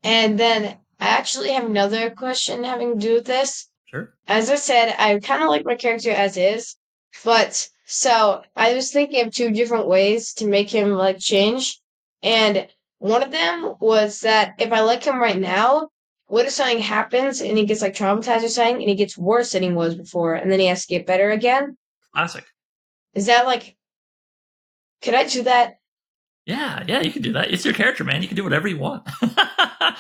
and 0.04 0.38
then 0.38 0.78
I 1.00 1.08
actually 1.08 1.54
have 1.54 1.66
another 1.66 2.10
question 2.10 2.66
having 2.66 3.00
to 3.00 3.08
do 3.08 3.14
with 3.16 3.26
this. 3.26 3.70
Sure. 3.86 4.14
As 4.28 4.50
I 4.50 4.56
said, 4.56 4.94
I 4.98 5.18
kind 5.20 5.44
of 5.44 5.50
like 5.50 5.64
my 5.64 5.76
character 5.76 6.12
as 6.12 6.36
is, 6.36 6.76
but 7.24 7.70
so 7.86 8.44
I 8.54 8.74
was 8.74 8.92
thinking 8.92 9.26
of 9.26 9.34
two 9.34 9.52
different 9.52 9.88
ways 9.88 10.34
to 10.36 10.48
make 10.48 10.70
him 10.70 10.92
like 10.92 11.20
change, 11.20 11.80
and 12.22 12.68
one 13.00 13.24
of 13.24 13.32
them 13.32 13.76
was 13.80 14.22
that 14.22 14.56
if 14.60 14.72
I 14.72 14.82
like 14.82 15.04
him 15.04 15.20
right 15.20 15.38
now, 15.38 15.90
what 16.28 16.46
if 16.46 16.52
something 16.52 16.80
happens 16.80 17.42
and 17.42 17.58
he 17.58 17.66
gets 17.66 17.82
like 17.82 17.94
traumatized 17.94 18.44
or 18.44 18.50
something 18.50 18.76
and 18.76 18.90
he 18.90 18.96
gets 18.96 19.18
worse 19.18 19.52
than 19.52 19.64
he 19.64 19.72
was 19.72 19.96
before, 19.96 20.34
and 20.34 20.52
then 20.52 20.60
he 20.60 20.66
has 20.68 20.86
to 20.86 20.94
get 20.94 21.08
better 21.08 21.32
again? 21.32 21.78
Classic. 22.14 22.46
Is 23.14 23.28
that 23.28 23.46
like, 23.46 23.76
could 25.02 25.14
I 25.14 25.26
do 25.26 25.44
that? 25.44 25.77
Yeah, 26.48 26.82
yeah, 26.88 27.02
you 27.02 27.12
can 27.12 27.22
do 27.22 27.34
that. 27.34 27.52
It's 27.52 27.66
your 27.66 27.74
character, 27.74 28.06
man. 28.06 28.22
You 28.22 28.30
can 28.30 28.38
do 28.38 28.44
whatever 28.46 28.70
you 28.70 28.78
want. 28.78 29.06
okay. 29.22 29.34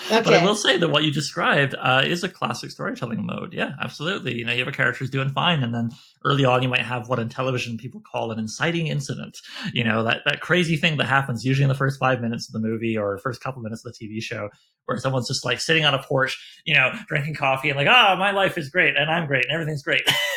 But 0.10 0.34
I 0.34 0.46
will 0.46 0.56
say 0.56 0.78
that 0.78 0.88
what 0.88 1.04
you 1.04 1.12
described 1.12 1.76
uh, 1.78 2.04
is 2.06 2.24
a 2.24 2.30
classic 2.30 2.72
storytelling 2.72 3.26
mode. 3.26 3.54
Yeah, 3.54 3.72
absolutely. 3.82 4.36
You 4.36 4.46
know, 4.46 4.54
you 4.54 4.60
have 4.60 4.68
a 4.70 4.72
character 4.72 5.00
who's 5.00 5.10
doing 5.10 5.28
fine, 5.28 5.62
and 5.62 5.74
then 5.74 5.92
early 6.24 6.46
on, 6.46 6.64
you 6.64 6.70
might 6.70 6.84
have 6.84 7.10
what 7.10 7.20
in 7.20 7.28
television 7.28 7.78
people 7.78 8.00
call 8.00 8.32
an 8.32 8.40
inciting 8.40 8.88
incident. 8.88 9.40
You 9.74 9.84
know, 9.84 10.04
that 10.04 10.22
that 10.24 10.40
crazy 10.40 10.78
thing 10.78 10.96
that 10.98 11.08
happens 11.08 11.44
usually 11.44 11.64
in 11.64 11.70
the 11.70 11.76
first 11.76 12.00
five 12.00 12.22
minutes 12.22 12.48
of 12.48 12.54
the 12.54 12.66
movie 12.66 12.98
or 12.98 13.18
first 13.18 13.42
couple 13.42 13.62
minutes 13.62 13.86
of 13.86 13.94
the 13.94 14.08
TV 14.08 14.24
show, 14.24 14.50
where 14.86 14.98
someone's 14.98 15.28
just 15.28 15.44
like 15.44 15.60
sitting 15.60 15.84
on 15.84 15.94
a 15.94 16.02
porch, 16.02 16.62
you 16.64 16.74
know, 16.74 16.94
drinking 17.10 17.36
coffee 17.36 17.70
and 17.70 17.78
like, 17.78 17.88
oh, 17.88 18.16
my 18.16 18.32
life 18.32 18.58
is 18.58 18.70
great 18.70 18.96
and 18.96 19.12
I'm 19.12 19.28
great 19.28 19.44
and 19.44 19.54
everything's 19.54 19.84
great. 19.84 20.04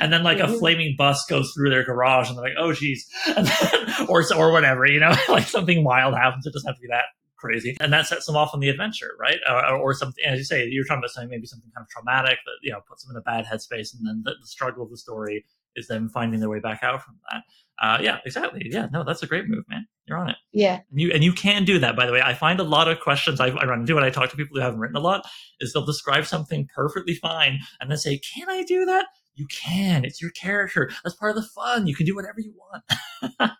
and 0.00 0.12
then 0.12 0.22
like 0.22 0.38
a 0.38 0.42
mm-hmm. 0.42 0.58
flaming 0.58 0.94
bus 0.96 1.24
goes 1.26 1.52
through 1.52 1.70
their 1.70 1.84
garage 1.84 2.28
and 2.28 2.36
they're 2.36 2.44
like, 2.44 2.54
oh 2.58 2.72
geez, 2.72 3.08
or 4.08 4.24
or 4.36 4.52
whatever, 4.52 4.86
you 4.86 5.00
know, 5.00 5.14
like 5.28 5.46
something 5.46 5.84
wild 5.84 6.14
happens. 6.14 6.46
It 6.46 6.52
doesn't 6.52 6.68
have 6.68 6.76
to 6.76 6.82
be 6.82 6.88
that 6.88 7.04
crazy, 7.36 7.76
and 7.80 7.92
that 7.92 8.06
sets 8.06 8.26
them 8.26 8.36
off 8.36 8.54
on 8.54 8.60
the 8.60 8.68
adventure, 8.68 9.10
right? 9.18 9.38
Uh, 9.48 9.76
or 9.76 9.94
something, 9.94 10.24
as 10.24 10.38
you 10.38 10.44
say, 10.44 10.66
you're 10.68 10.84
talking 10.84 10.98
about 10.98 11.10
something 11.10 11.30
maybe 11.30 11.46
something 11.46 11.70
kind 11.74 11.84
of 11.84 11.90
traumatic 11.90 12.38
that 12.44 12.52
you 12.62 12.72
know 12.72 12.80
puts 12.88 13.04
them 13.04 13.14
in 13.14 13.18
a 13.18 13.22
bad 13.22 13.44
headspace, 13.44 13.94
and 13.94 14.06
then 14.06 14.22
the, 14.24 14.34
the 14.40 14.46
struggle 14.46 14.84
of 14.84 14.90
the 14.90 14.96
story 14.96 15.44
is 15.74 15.88
them 15.88 16.08
finding 16.08 16.40
their 16.40 16.50
way 16.50 16.60
back 16.60 16.82
out 16.82 17.02
from 17.02 17.16
that. 17.30 17.42
Uh, 17.80 17.98
yeah, 18.00 18.18
exactly. 18.24 18.68
Yeah, 18.70 18.86
no, 18.92 19.02
that's 19.02 19.22
a 19.22 19.26
great 19.26 19.48
move, 19.48 19.64
man. 19.68 19.86
You're 20.06 20.18
on 20.18 20.30
it. 20.30 20.36
Yeah. 20.52 20.80
And 20.90 21.00
you 21.00 21.10
and 21.12 21.24
you 21.24 21.32
can 21.32 21.64
do 21.64 21.78
that. 21.80 21.96
By 21.96 22.06
the 22.06 22.12
way, 22.12 22.20
I 22.22 22.34
find 22.34 22.60
a 22.60 22.64
lot 22.64 22.88
of 22.88 23.00
questions 23.00 23.40
I, 23.40 23.48
I 23.48 23.64
run 23.64 23.80
into 23.80 23.94
when 23.94 24.04
I 24.04 24.10
talk 24.10 24.30
to 24.30 24.36
people 24.36 24.56
who 24.56 24.62
haven't 24.62 24.78
written 24.78 24.96
a 24.96 25.00
lot 25.00 25.24
is 25.60 25.72
they'll 25.72 25.84
describe 25.84 26.26
something 26.26 26.68
perfectly 26.74 27.14
fine 27.14 27.60
and 27.80 27.90
then 27.90 27.98
say, 27.98 28.18
"Can 28.18 28.48
I 28.48 28.62
do 28.62 28.84
that?" 28.84 29.06
You 29.34 29.46
can. 29.46 30.04
It's 30.04 30.20
your 30.20 30.30
character. 30.30 30.90
That's 31.02 31.16
part 31.16 31.36
of 31.36 31.42
the 31.42 31.48
fun. 31.48 31.86
You 31.86 31.94
can 31.94 32.06
do 32.06 32.14
whatever 32.14 32.40
you 32.40 32.54
want. 32.58 33.52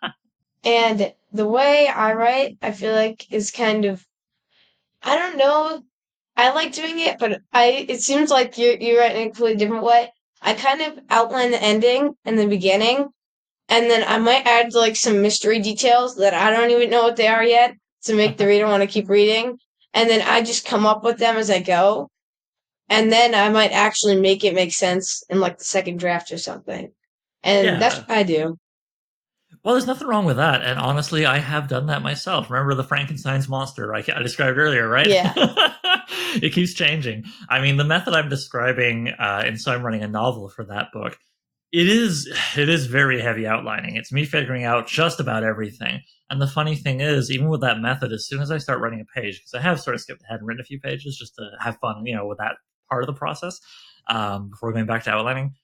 and 0.63 1.13
the 1.31 1.47
way 1.47 1.87
I 1.87 2.13
write, 2.13 2.57
I 2.61 2.71
feel 2.71 2.93
like 2.93 3.31
is 3.31 3.51
kind 3.51 3.85
of 3.85 4.05
I 5.01 5.15
don't 5.17 5.37
know. 5.37 5.83
I 6.35 6.51
like 6.53 6.73
doing 6.73 6.99
it, 6.99 7.19
but 7.19 7.41
I 7.51 7.85
it 7.89 8.01
seems 8.01 8.29
like 8.31 8.57
you 8.57 8.77
you 8.79 8.99
write 8.99 9.15
in 9.15 9.21
a 9.23 9.25
completely 9.25 9.57
different 9.57 9.83
way. 9.83 10.11
I 10.41 10.53
kind 10.53 10.81
of 10.81 10.99
outline 11.09 11.51
the 11.51 11.61
ending 11.61 12.15
and 12.25 12.37
the 12.37 12.47
beginning, 12.47 13.09
and 13.69 13.89
then 13.89 14.03
I 14.07 14.17
might 14.19 14.45
add 14.45 14.73
like 14.73 14.95
some 14.95 15.21
mystery 15.21 15.59
details 15.59 16.15
that 16.17 16.33
I 16.33 16.51
don't 16.51 16.71
even 16.71 16.89
know 16.89 17.03
what 17.03 17.15
they 17.15 17.27
are 17.27 17.43
yet 17.43 17.75
to 18.03 18.15
make 18.15 18.37
the 18.37 18.47
reader 18.47 18.67
want 18.67 18.81
to 18.81 18.87
keep 18.87 19.09
reading. 19.09 19.57
And 19.93 20.09
then 20.09 20.21
I 20.21 20.41
just 20.41 20.65
come 20.65 20.85
up 20.85 21.03
with 21.03 21.19
them 21.19 21.37
as 21.37 21.49
I 21.49 21.61
go 21.61 22.09
and 22.89 23.11
then 23.11 23.33
I 23.33 23.49
might 23.49 23.71
actually 23.71 24.19
make 24.19 24.43
it 24.43 24.53
make 24.53 24.73
sense 24.73 25.23
in 25.29 25.39
like 25.39 25.57
the 25.57 25.65
second 25.65 25.99
draft 25.99 26.31
or 26.31 26.37
something. 26.37 26.91
And 27.43 27.65
yeah. 27.65 27.79
that's 27.79 27.97
what 27.97 28.11
I 28.11 28.23
do. 28.23 28.57
Well, 29.63 29.75
there's 29.75 29.87
nothing 29.87 30.07
wrong 30.07 30.25
with 30.25 30.37
that. 30.37 30.61
And 30.61 30.77
honestly, 30.77 31.25
I 31.25 31.37
have 31.37 31.69
done 31.69 31.85
that 31.87 32.01
myself. 32.01 32.49
Remember 32.49 32.73
the 32.73 32.83
Frankenstein's 32.83 33.47
monster 33.47 33.95
I, 33.95 34.03
I 34.13 34.21
described 34.21 34.57
earlier, 34.57 34.87
right? 34.87 35.07
Yeah. 35.07 35.33
it 36.41 36.53
keeps 36.53 36.73
changing. 36.73 37.23
I 37.49 37.61
mean, 37.61 37.77
the 37.77 37.85
method 37.85 38.13
I'm 38.13 38.29
describing, 38.29 39.09
uh, 39.09 39.43
and 39.45 39.59
so 39.59 39.71
I'm 39.71 39.83
running 39.83 40.03
a 40.03 40.07
novel 40.07 40.49
for 40.49 40.65
that 40.65 40.91
book. 40.91 41.17
It 41.71 41.87
is 41.87 42.31
it 42.55 42.69
is 42.69 42.85
very 42.85 43.19
heavy 43.19 43.47
outlining. 43.47 43.95
It's 43.95 44.11
me 44.11 44.25
figuring 44.25 44.63
out 44.63 44.85
just 44.85 45.19
about 45.19 45.43
everything. 45.43 46.01
And 46.29 46.41
the 46.41 46.47
funny 46.47 46.75
thing 46.75 47.01
is, 47.01 47.31
even 47.31 47.49
with 47.49 47.61
that 47.61 47.79
method, 47.79 48.11
as 48.11 48.27
soon 48.27 48.41
as 48.41 48.51
I 48.51 48.59
start 48.59 48.79
writing 48.79 49.01
a 49.01 49.19
page, 49.19 49.39
because 49.39 49.55
I 49.55 49.61
have 49.61 49.81
sort 49.81 49.95
of 49.95 50.01
skipped 50.01 50.21
ahead 50.23 50.39
and 50.39 50.47
written 50.47 50.61
a 50.61 50.65
few 50.65 50.79
pages 50.79 51.17
just 51.17 51.35
to 51.35 51.49
have 51.59 51.77
fun, 51.79 52.05
you 52.05 52.15
know, 52.15 52.27
with 52.27 52.37
that 52.37 52.57
part 52.89 53.03
of 53.03 53.07
the 53.07 53.13
process 53.13 53.59
um, 54.07 54.49
before 54.49 54.73
going 54.73 54.85
back 54.85 55.03
to 55.03 55.11
outlining, 55.11 55.55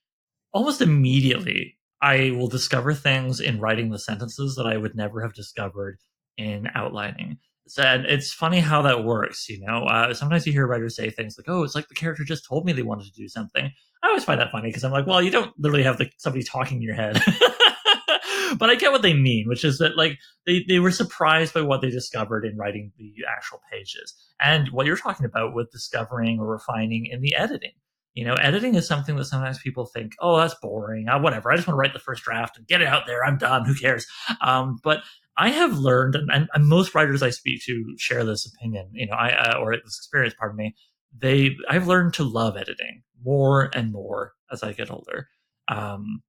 almost 0.54 0.82
immediately 0.82 1.78
I 2.02 2.32
will 2.32 2.48
discover 2.48 2.94
things 2.94 3.40
in 3.40 3.60
writing 3.60 3.90
the 3.90 4.00
sentences 4.00 4.56
that 4.56 4.66
I 4.66 4.78
would 4.78 4.96
never 4.96 5.22
have 5.22 5.34
discovered 5.34 6.00
in 6.38 6.70
outlining. 6.74 7.38
And 7.78 8.06
it's 8.06 8.34
funny 8.34 8.62
how 8.62 8.82
that 8.84 9.04
works, 9.04 9.48
you 9.48 9.60
know. 9.64 9.84
Uh, 9.84 10.14
sometimes 10.14 10.48
you 10.48 10.54
hear 10.54 10.66
writers 10.66 10.96
say 10.96 11.12
things 11.12 11.38
like, 11.38 11.48
"Oh, 11.48 11.64
it's 11.64 11.76
like 11.76 11.88
the 11.88 11.94
character 11.94 12.24
just 12.24 12.46
told 12.48 12.66
me 12.66 12.74
they 12.74 12.82
wanted 12.82 13.06
to 13.06 13.12
do 13.12 13.28
something." 13.28 13.72
I 14.02 14.08
always 14.08 14.24
find 14.24 14.40
that 14.40 14.52
funny 14.52 14.70
because 14.70 14.84
I'm 14.84 14.92
like, 14.92 15.06
"Well, 15.06 15.22
you 15.22 15.30
don't 15.30 15.54
literally 15.60 15.84
have 15.84 16.00
the, 16.00 16.10
somebody 16.18 16.44
talking 16.44 16.78
in 16.78 16.84
your 16.84 16.96
head." 16.96 17.22
but 18.58 18.70
I 18.70 18.76
get 18.76 18.92
what 18.92 19.02
they 19.02 19.14
mean, 19.14 19.48
which 19.48 19.64
is 19.64 19.78
that 19.80 19.98
like 19.98 20.18
they, 20.46 20.64
they 20.68 20.80
were 20.80 20.92
surprised 20.92 21.54
by 21.54 21.62
what 21.62 21.82
they 21.82 21.90
discovered 21.90 22.46
in 22.46 22.58
writing 22.58 22.92
the 22.98 23.14
actual 23.30 23.62
pages 23.72 24.14
and 24.42 24.70
what 24.70 24.86
you're 24.86 24.98
talking 24.98 25.26
about 25.26 25.54
with 25.54 25.72
discovering 25.72 26.40
or 26.40 26.48
refining 26.48 27.06
in 27.06 27.22
the 27.22 27.36
editing. 27.36 27.74
You 28.14 28.26
know, 28.26 28.34
editing 28.34 28.76
is 28.76 28.88
something 28.88 29.16
that 29.16 29.26
sometimes 29.26 29.60
people 29.60 29.86
think, 29.86 30.14
oh, 30.20 30.38
that's 30.38 30.56
boring. 30.56 31.08
Uh, 31.08 31.20
whatever. 31.20 31.52
I 31.52 31.56
just 31.56 31.68
want 31.68 31.76
to 31.76 31.80
write 31.80 31.94
the 31.94 32.00
first 32.00 32.24
draft 32.24 32.58
and 32.58 32.68
get 32.68 32.82
it 32.82 32.88
out 32.88 33.04
there. 33.06 33.24
I'm 33.24 33.38
done. 33.38 33.66
Who 33.66 33.76
cares? 33.76 34.08
Um, 34.42 34.80
but 34.84 35.04
I 35.38 35.50
have 35.50 35.78
learned, 35.78 36.16
and, 36.16 36.30
and, 36.32 36.50
and, 36.54 36.68
most 36.68 36.94
writers 36.94 37.24
I 37.24 37.30
speak 37.30 37.64
to 37.64 37.96
share 37.98 38.26
this 38.26 38.46
opinion. 38.46 38.90
You 38.92 39.08
know, 39.08 39.14
I 39.14 39.32
uh, 39.32 39.60
or 39.60 39.74
this 39.74 39.98
experience. 39.98 40.34
Pardon 40.38 40.58
me. 40.58 40.76
They, 41.18 41.56
I've 41.70 41.88
learned 41.88 42.14
to 42.16 42.24
love 42.24 42.58
editing 42.58 43.04
more 43.24 43.70
and 43.74 43.92
more 43.92 44.34
as 44.52 44.64
I 44.64 44.74
get 44.74 44.92
older. 44.92 45.30
Um, 45.70 46.22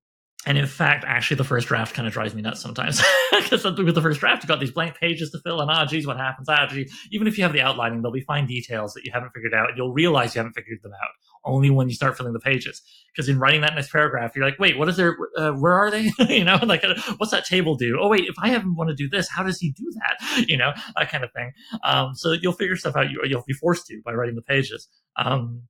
and 0.47 0.57
in 0.57 0.67
fact, 0.67 1.05
actually, 1.07 1.37
the 1.37 1.45
first 1.45 1.69
draft 1.69 1.95
kind 1.95 2.09
of 2.09 2.15
drives 2.15 2.35
me 2.35 2.41
nuts 2.41 2.61
sometimes 2.61 3.03
because 3.31 3.63
with 3.63 3.95
the 3.95 4.01
first 4.01 4.21
draft, 4.21 4.43
you've 4.43 4.49
got 4.49 4.59
these 4.59 4.71
blank 4.71 4.97
pages 4.97 5.31
to 5.33 5.41
fill, 5.41 5.61
and 5.61 5.71
ah, 5.71 5.85
geez, 5.85 6.07
what 6.07 6.17
happens? 6.17 6.49
Ah, 6.49 6.67
geez. 6.67 6.91
Even 7.11 7.27
if 7.27 7.37
you 7.37 7.45
have 7.45 7.53
the 7.53 7.61
outlining, 7.61 8.01
there'll 8.01 8.13
be 8.13 8.23
fine 8.23 8.47
details 8.47 8.95
that 8.95 9.05
you 9.05 9.13
haven't 9.13 9.33
figured 9.35 9.53
out. 9.53 9.77
You'll 9.77 9.93
realize 9.93 10.35
you 10.35 10.39
haven't 10.39 10.55
figured 10.55 10.79
them 10.83 10.93
out 10.93 11.11
only 11.45 11.71
when 11.71 11.89
you 11.89 11.95
start 11.95 12.17
filling 12.17 12.33
the 12.33 12.41
pages. 12.41 12.83
Because 13.15 13.29
in 13.29 13.39
writing 13.39 13.61
that 13.63 13.75
next 13.75 13.91
paragraph, 13.91 14.33
you're 14.35 14.45
like, 14.45 14.59
wait, 14.59 14.79
what 14.79 14.89
is 14.89 14.97
there? 14.97 15.17
Uh, 15.37 15.53
where 15.53 15.73
are 15.73 15.91
they? 15.91 16.11
you 16.29 16.45
know, 16.45 16.57
like, 16.63 16.85
uh, 16.85 16.95
what's 17.19 17.33
that 17.33 17.45
table 17.45 17.77
do? 17.77 17.99
Oh, 18.01 18.09
wait, 18.09 18.25
if 18.25 18.35
I 18.41 18.49
haven't 18.49 18.77
want 18.77 18.91
to 18.91 18.97
do 18.97 19.09
this, 19.09 19.29
how 19.29 19.43
does 19.43 19.59
he 19.59 19.73
do 19.73 19.93
that? 19.95 20.49
You 20.49 20.57
know, 20.57 20.73
that 20.97 21.11
kind 21.11 21.25
of 21.25 21.33
thing. 21.33 21.53
Um, 21.85 22.15
so 22.15 22.33
you'll 22.33 22.53
figure 22.53 22.77
stuff 22.77 22.97
out. 22.97 23.11
You, 23.11 23.21
you'll 23.25 23.45
be 23.47 23.55
forced 23.55 23.87
to 23.87 24.01
by 24.05 24.13
writing 24.13 24.37
the 24.37 24.43
pages. 24.43 24.89
Um, 25.17 25.63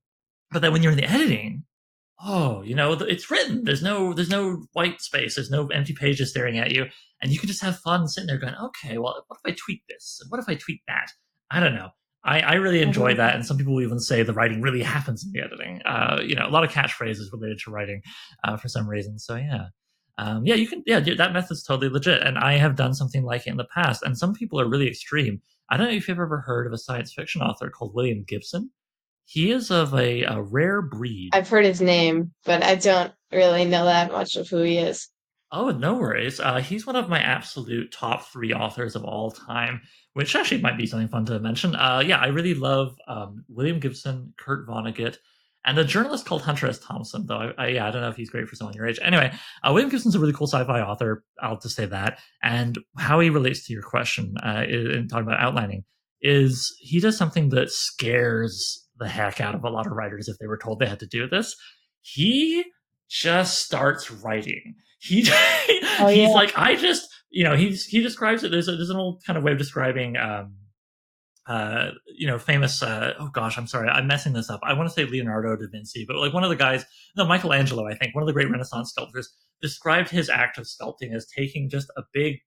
but 0.51 0.61
then 0.61 0.73
when 0.73 0.83
you're 0.83 0.91
in 0.91 0.97
the 0.97 1.09
editing, 1.09 1.63
oh, 2.23 2.61
you 2.61 2.75
know, 2.75 2.93
it's 2.93 3.31
written. 3.31 3.63
There's 3.63 3.83
no, 3.83 4.13
there's 4.13 4.29
no 4.29 4.65
white 4.73 5.01
space. 5.01 5.35
There's 5.35 5.51
no 5.51 5.67
empty 5.67 5.93
pages 5.93 6.29
staring 6.29 6.57
at 6.57 6.71
you, 6.71 6.85
and 7.21 7.31
you 7.31 7.39
can 7.39 7.47
just 7.47 7.61
have 7.61 7.79
fun 7.79 8.07
sitting 8.07 8.27
there 8.27 8.37
going, 8.37 8.55
okay, 8.55 8.97
well, 8.97 9.23
what 9.27 9.39
if 9.43 9.51
I 9.51 9.55
tweak 9.57 9.83
this? 9.87 10.21
What 10.29 10.39
if 10.39 10.49
I 10.49 10.55
tweak 10.55 10.81
that? 10.87 11.11
I 11.49 11.59
don't 11.59 11.75
know. 11.75 11.89
I, 12.23 12.41
I 12.41 12.53
really 12.55 12.81
enjoy 12.81 13.11
mm-hmm. 13.11 13.17
that, 13.17 13.35
and 13.35 13.45
some 13.45 13.57
people 13.57 13.81
even 13.81 13.99
say 13.99 14.21
the 14.21 14.33
writing 14.33 14.61
really 14.61 14.83
happens 14.83 15.25
in 15.25 15.31
the 15.31 15.41
editing. 15.41 15.81
Uh, 15.83 16.21
you 16.23 16.35
know, 16.35 16.45
a 16.45 16.49
lot 16.51 16.63
of 16.63 16.71
catchphrases 16.71 17.31
related 17.33 17.59
to 17.59 17.71
writing 17.71 18.01
uh, 18.43 18.57
for 18.57 18.67
some 18.67 18.87
reason. 18.87 19.17
So 19.17 19.35
yeah, 19.35 19.67
um, 20.17 20.45
yeah, 20.45 20.55
you 20.55 20.67
can. 20.67 20.83
Yeah, 20.85 20.99
that 20.99 21.33
method's 21.33 21.63
totally 21.63 21.89
legit, 21.89 22.21
and 22.21 22.37
I 22.37 22.57
have 22.57 22.75
done 22.75 22.93
something 22.93 23.23
like 23.23 23.47
it 23.47 23.51
in 23.51 23.57
the 23.57 23.67
past. 23.73 24.03
And 24.03 24.17
some 24.17 24.33
people 24.33 24.61
are 24.61 24.69
really 24.69 24.87
extreme. 24.87 25.41
I 25.69 25.77
don't 25.77 25.87
know 25.87 25.93
if 25.93 26.07
you've 26.07 26.19
ever 26.19 26.41
heard 26.41 26.67
of 26.67 26.73
a 26.73 26.77
science 26.77 27.11
fiction 27.13 27.41
author 27.41 27.69
called 27.69 27.95
William 27.95 28.23
Gibson. 28.27 28.69
He 29.25 29.51
is 29.51 29.71
of 29.71 29.93
a, 29.93 30.23
a 30.23 30.41
rare 30.41 30.81
breed. 30.81 31.31
I've 31.33 31.49
heard 31.49 31.65
his 31.65 31.81
name, 31.81 32.33
but 32.43 32.63
I 32.63 32.75
don't 32.75 33.13
really 33.31 33.65
know 33.65 33.85
that 33.85 34.11
much 34.11 34.35
of 34.35 34.49
who 34.49 34.61
he 34.61 34.77
is. 34.77 35.07
Oh, 35.53 35.69
no 35.69 35.95
worries. 35.95 36.39
Uh, 36.39 36.59
he's 36.59 36.87
one 36.87 36.95
of 36.95 37.09
my 37.09 37.19
absolute 37.19 37.91
top 37.91 38.27
three 38.27 38.53
authors 38.53 38.95
of 38.95 39.03
all 39.03 39.31
time, 39.31 39.81
which 40.13 40.35
actually 40.35 40.61
might 40.61 40.77
be 40.77 40.87
something 40.87 41.09
fun 41.09 41.25
to 41.25 41.39
mention. 41.39 41.75
Uh, 41.75 42.01
yeah, 42.05 42.17
I 42.19 42.27
really 42.27 42.53
love 42.53 42.95
um, 43.07 43.43
William 43.49 43.79
Gibson, 43.79 44.33
Kurt 44.37 44.65
Vonnegut, 44.65 45.17
and 45.65 45.77
a 45.77 45.83
journalist 45.83 46.25
called 46.25 46.41
Hunter 46.41 46.67
S. 46.67 46.79
Thompson, 46.79 47.25
though. 47.25 47.53
I, 47.57 47.65
I, 47.65 47.67
yeah, 47.67 47.87
I 47.87 47.91
don't 47.91 48.01
know 48.01 48.09
if 48.09 48.15
he's 48.15 48.29
great 48.29 48.47
for 48.47 48.55
someone 48.55 48.75
your 48.75 48.87
age. 48.87 48.99
Anyway, 49.01 49.31
uh, 49.63 49.71
William 49.71 49.89
Gibson's 49.89 50.15
a 50.15 50.19
really 50.19 50.33
cool 50.33 50.47
sci 50.47 50.63
fi 50.63 50.81
author. 50.81 51.23
I'll 51.41 51.59
just 51.59 51.75
say 51.75 51.85
that. 51.85 52.19
And 52.41 52.79
how 52.97 53.19
he 53.19 53.29
relates 53.29 53.65
to 53.67 53.73
your 53.73 53.83
question 53.83 54.35
uh, 54.41 54.63
in 54.67 55.07
talking 55.09 55.27
about 55.27 55.41
outlining 55.41 55.83
is 56.21 56.73
he 56.79 56.99
does 56.99 57.17
something 57.17 57.49
that 57.49 57.71
scares 57.71 58.80
the 59.01 59.09
heck 59.09 59.41
out 59.41 59.55
of 59.55 59.63
a 59.63 59.69
lot 59.69 59.87
of 59.87 59.93
writers 59.93 60.29
if 60.29 60.37
they 60.37 60.45
were 60.45 60.57
told 60.57 60.79
they 60.79 60.85
had 60.85 60.99
to 60.99 61.07
do 61.07 61.27
this. 61.27 61.55
He 62.01 62.63
just 63.09 63.59
starts 63.59 64.11
writing. 64.11 64.75
He 64.99 65.27
oh, 65.99 66.07
he's 66.07 66.17
yeah. 66.17 66.27
like, 66.29 66.53
I 66.55 66.75
just, 66.75 67.09
you 67.31 67.43
know, 67.43 67.55
he's 67.55 67.85
he 67.85 68.01
describes 68.01 68.43
it. 68.43 68.51
There's 68.51 68.67
a, 68.67 68.75
there's 68.75 68.91
an 68.91 68.97
old 68.97 69.23
kind 69.25 69.37
of 69.37 69.43
way 69.43 69.53
of 69.53 69.57
describing, 69.57 70.17
um, 70.17 70.55
uh, 71.47 71.89
you 72.15 72.27
know, 72.27 72.37
famous. 72.37 72.83
Uh, 72.83 73.13
oh 73.19 73.29
gosh, 73.33 73.57
I'm 73.57 73.65
sorry, 73.65 73.89
I'm 73.89 74.05
messing 74.05 74.33
this 74.33 74.51
up. 74.51 74.59
I 74.63 74.73
want 74.73 74.87
to 74.87 74.93
say 74.93 75.05
Leonardo 75.05 75.55
da 75.55 75.65
Vinci, 75.71 76.05
but 76.07 76.17
like 76.17 76.33
one 76.33 76.43
of 76.43 76.51
the 76.51 76.55
guys, 76.55 76.85
no, 77.17 77.25
Michelangelo, 77.25 77.87
I 77.87 77.95
think, 77.95 78.13
one 78.13 78.21
of 78.21 78.27
the 78.27 78.33
great 78.33 78.51
Renaissance 78.51 78.91
sculptors, 78.91 79.33
described 79.63 80.09
his 80.09 80.29
act 80.29 80.59
of 80.59 80.65
sculpting 80.65 81.15
as 81.15 81.25
taking 81.25 81.69
just 81.69 81.89
a 81.97 82.03
big 82.13 82.37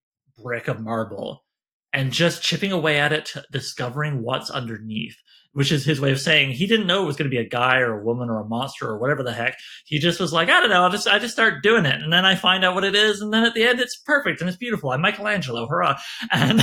brick 0.40 0.68
of 0.68 0.80
marble 0.80 1.44
and 1.92 2.12
just 2.12 2.42
chipping 2.42 2.70
away 2.70 3.00
at 3.00 3.12
it, 3.12 3.32
discovering 3.50 4.22
what's 4.22 4.50
underneath 4.50 5.16
which 5.54 5.72
is 5.72 5.84
his 5.84 6.00
way 6.00 6.12
of 6.12 6.20
saying 6.20 6.50
he 6.50 6.66
didn't 6.66 6.86
know 6.86 7.02
it 7.02 7.06
was 7.06 7.16
going 7.16 7.30
to 7.30 7.34
be 7.34 7.40
a 7.40 7.48
guy 7.48 7.78
or 7.78 7.98
a 7.98 8.04
woman 8.04 8.28
or 8.28 8.40
a 8.40 8.46
monster 8.46 8.86
or 8.86 8.98
whatever 8.98 9.22
the 9.22 9.32
heck. 9.32 9.56
He 9.86 9.98
just 9.98 10.20
was 10.20 10.32
like, 10.32 10.48
I 10.50 10.60
don't 10.60 10.70
know, 10.70 10.84
I 10.84 10.90
just 10.90 11.08
I 11.08 11.18
just 11.18 11.32
start 11.32 11.62
doing 11.62 11.86
it, 11.86 12.02
and 12.02 12.12
then 12.12 12.24
I 12.24 12.34
find 12.34 12.64
out 12.64 12.74
what 12.74 12.84
it 12.84 12.94
is, 12.94 13.20
and 13.20 13.32
then 13.32 13.44
at 13.44 13.54
the 13.54 13.64
end 13.64 13.80
it's 13.80 13.96
perfect 13.96 14.40
and 14.40 14.48
it's 14.48 14.58
beautiful. 14.58 14.90
I'm 14.90 15.00
Michelangelo, 15.00 15.66
hurrah! 15.66 15.98
And 16.30 16.62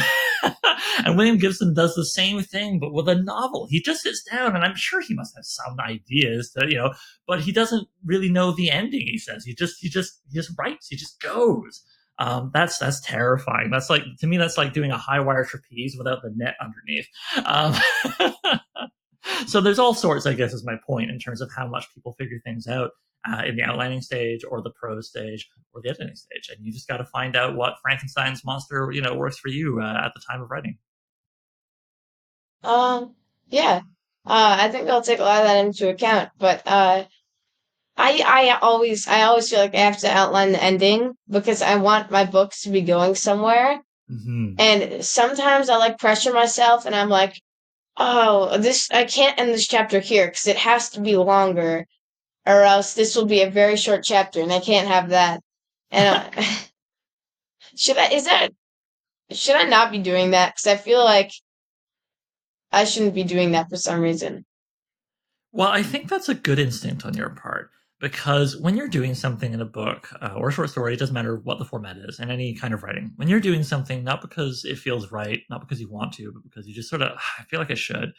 and 1.06 1.18
William 1.18 1.38
Gibson 1.38 1.74
does 1.74 1.96
the 1.96 2.06
same 2.06 2.42
thing, 2.42 2.80
but 2.80 2.94
with 2.94 3.08
a 3.08 3.16
novel. 3.16 3.68
He 3.70 3.82
just 3.82 4.02
sits 4.02 4.24
down, 4.24 4.56
and 4.56 4.64
I'm 4.64 4.76
sure 4.76 5.02
he 5.02 5.14
must 5.14 5.36
have 5.36 5.46
some 5.46 5.80
ideas 5.80 6.52
that, 6.56 6.70
you 6.70 6.78
know, 6.78 6.94
but 7.28 7.42
he 7.42 7.52
doesn't 7.52 7.88
really 8.06 8.30
know 8.30 8.52
the 8.52 8.72
ending. 8.72 9.08
He 9.08 9.18
says 9.18 9.44
he 9.46 9.54
just 9.54 9.76
he 9.80 9.90
just 9.90 10.20
he 10.30 10.38
just 10.38 10.52
writes, 10.58 10.88
he 10.90 10.96
just 10.96 11.20
goes. 11.22 11.84
Um, 12.20 12.52
that's 12.54 12.78
that's 12.78 13.02
terrifying. 13.02 13.72
That's 13.72 13.90
like 13.90 14.04
to 14.20 14.28
me, 14.28 14.38
that's 14.38 14.58
like 14.58 14.74
doing 14.74 14.92
a 14.92 14.98
high 14.98 15.20
wire 15.20 15.46
trapeze 15.46 15.96
without 15.98 16.22
the 16.22 16.32
net 16.36 16.56
underneath. 16.62 17.08
Um, 17.46 18.60
so 19.48 19.62
there's 19.62 19.80
all 19.80 19.94
sorts, 19.94 20.26
I 20.26 20.34
guess, 20.34 20.54
is 20.54 20.66
my 20.66 20.76
point 20.86 21.10
in 21.10 21.20
terms 21.20 21.42
of 21.42 21.52
how 21.56 21.68
much 21.68 21.94
people 21.94 22.14
figure 22.14 22.40
things 22.44 22.68
out 22.68 22.92
uh, 23.30 23.44
in 23.46 23.56
the 23.56 23.64
outlining 23.64 24.02
stage 24.02 24.42
or 24.50 24.62
the 24.62 24.72
prose 24.72 25.10
stage 25.10 25.48
or 25.74 25.82
the 25.82 25.90
editing 25.90 26.16
stage, 26.16 26.50
and 26.50 26.66
you 26.66 26.72
just 26.72 26.88
got 26.88 26.98
to 26.98 27.06
find 27.06 27.36
out 27.36 27.56
what 27.56 27.76
Frankenstein's 27.82 28.44
monster 28.44 28.92
you 28.92 29.02
know 29.02 29.16
works 29.16 29.38
for 29.38 29.50
you 29.50 29.80
uh, 29.82 30.02
at 30.06 30.12
the 30.14 30.22
time 30.30 30.42
of 30.42 30.50
writing. 30.50 30.78
Um, 32.64 33.16
yeah, 33.50 33.82
uh, 34.26 34.58
I 34.60 34.70
think 34.70 34.90
I'll 34.90 35.02
take 35.02 35.20
a 35.20 35.24
lot 35.24 35.42
of 35.42 35.48
that 35.48 35.66
into 35.66 35.90
account, 35.90 36.30
but 36.38 36.62
uh, 36.66 37.06
I 37.98 38.24
I 38.26 38.58
always 38.62 39.08
I 39.08 39.24
always 39.24 39.50
feel 39.50 39.60
like 39.60 39.76
I 39.76 39.80
have 39.80 40.00
to 40.00 40.12
outline 40.12 40.52
the 40.52 40.64
ending 40.64 41.14
because 41.30 41.62
I 41.62 41.76
want 41.76 42.12
my 42.12 42.26
books 42.26 42.64
to 42.64 42.70
be 42.70 42.82
going 42.82 43.16
somewhere. 43.16 43.82
Mm-hmm. 44.10 44.56
And 44.60 45.06
sometimes 45.06 45.70
I 45.70 45.78
like 45.78 46.00
pressure 46.00 46.34
myself, 46.34 46.86
and 46.86 46.96
I'm 46.96 47.10
like, 47.10 47.40
oh, 47.98 48.58
this 48.58 48.90
I 48.92 49.06
can't 49.06 49.40
end 49.40 49.50
this 49.50 49.68
chapter 49.68 50.00
here 50.00 50.28
because 50.28 50.48
it 50.48 50.58
has 50.58 50.90
to 50.92 51.02
be 51.02 51.16
longer, 51.18 51.86
or 52.46 52.64
else 52.64 52.94
this 52.94 53.16
will 53.16 53.26
be 53.26 53.42
a 53.42 53.50
very 53.50 53.78
short 53.78 54.04
chapter, 54.04 54.42
and 54.42 54.52
I 54.52 54.60
can't 54.60 54.88
have 54.88 55.10
that. 55.10 55.42
And 55.92 56.34
uh, 56.38 56.44
should 57.76 57.98
I? 57.98 58.10
Is 58.10 58.26
that 58.26 58.50
should 59.32 59.56
I 59.56 59.64
not 59.64 59.92
be 59.92 60.00
doing 60.00 60.32
that? 60.32 60.56
Because 60.56 60.68
I 60.68 60.76
feel 60.78 61.04
like 61.04 61.32
I 62.72 62.86
shouldn't 62.86 63.16
be 63.16 63.24
doing 63.24 63.52
that 63.52 63.70
for 63.70 63.78
some 63.78 64.02
reason. 64.02 64.46
Well, 65.52 65.70
I 65.70 65.84
think 65.84 66.10
that's 66.10 66.30
a 66.30 66.34
good 66.34 66.60
instinct 66.60 67.06
on 67.06 67.16
your 67.16 67.30
part 67.30 67.72
because 68.02 68.58
when 68.58 68.76
you're 68.76 68.88
doing 68.88 69.14
something 69.14 69.54
in 69.54 69.62
a 69.62 69.66
book 69.66 70.10
uh, 70.22 70.34
or 70.36 70.50
a 70.50 70.52
short 70.52 70.72
story, 70.72 70.94
it 70.94 71.00
doesn't 71.00 71.14
matter 71.14 71.38
what 71.38 71.60
the 71.60 71.66
format 71.66 71.98
is 71.98 72.20
in 72.20 72.32
any 72.32 72.56
kind 72.56 72.74
of 72.74 72.82
writing. 72.82 73.12
When 73.16 73.28
you're 73.28 73.40
doing 73.40 73.64
something, 73.64 74.04
not 74.04 74.22
because 74.22 74.66
it 74.66 74.80
feels 74.80 75.12
right, 75.12 75.42
not 75.50 75.62
because 75.62 75.80
you 75.80 75.90
want 75.90 76.14
to, 76.14 76.32
but 76.34 76.44
because 76.44 76.68
you 76.68 76.74
just 76.74 76.90
sort 76.90 77.04
of, 77.04 77.12
I 77.40 77.44
feel 77.44 77.60
like 77.60 77.72
I 77.72 77.76
should. 77.76 78.14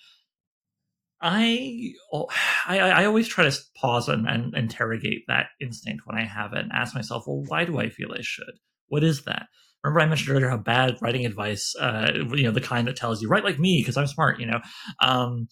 I, 1.20 1.92
I, 2.66 2.78
I 2.78 3.04
always 3.04 3.26
try 3.26 3.48
to 3.48 3.58
pause 3.76 4.08
and, 4.08 4.28
and 4.28 4.54
interrogate 4.54 5.24
that 5.26 5.46
instinct 5.60 6.06
when 6.06 6.16
I 6.16 6.24
have 6.24 6.52
it 6.52 6.60
and 6.60 6.72
ask 6.72 6.94
myself, 6.94 7.24
well, 7.26 7.42
why 7.48 7.64
do 7.64 7.78
I 7.78 7.90
feel 7.90 8.12
I 8.12 8.22
should? 8.22 8.54
What 8.86 9.02
is 9.02 9.24
that? 9.24 9.46
Remember, 9.82 10.00
I 10.00 10.06
mentioned 10.06 10.30
earlier 10.36 10.48
how 10.48 10.58
bad 10.58 10.96
writing 11.02 11.26
advice, 11.26 11.74
uh, 11.80 12.12
you 12.32 12.44
know, 12.44 12.52
the 12.52 12.60
kind 12.60 12.86
that 12.86 12.94
tells 12.94 13.20
you 13.20 13.28
write 13.28 13.42
like 13.42 13.58
me 13.58 13.80
because 13.80 13.96
I'm 13.96 14.06
smart, 14.06 14.38
you 14.38 14.46
know, 14.46 14.60
um, 15.00 15.48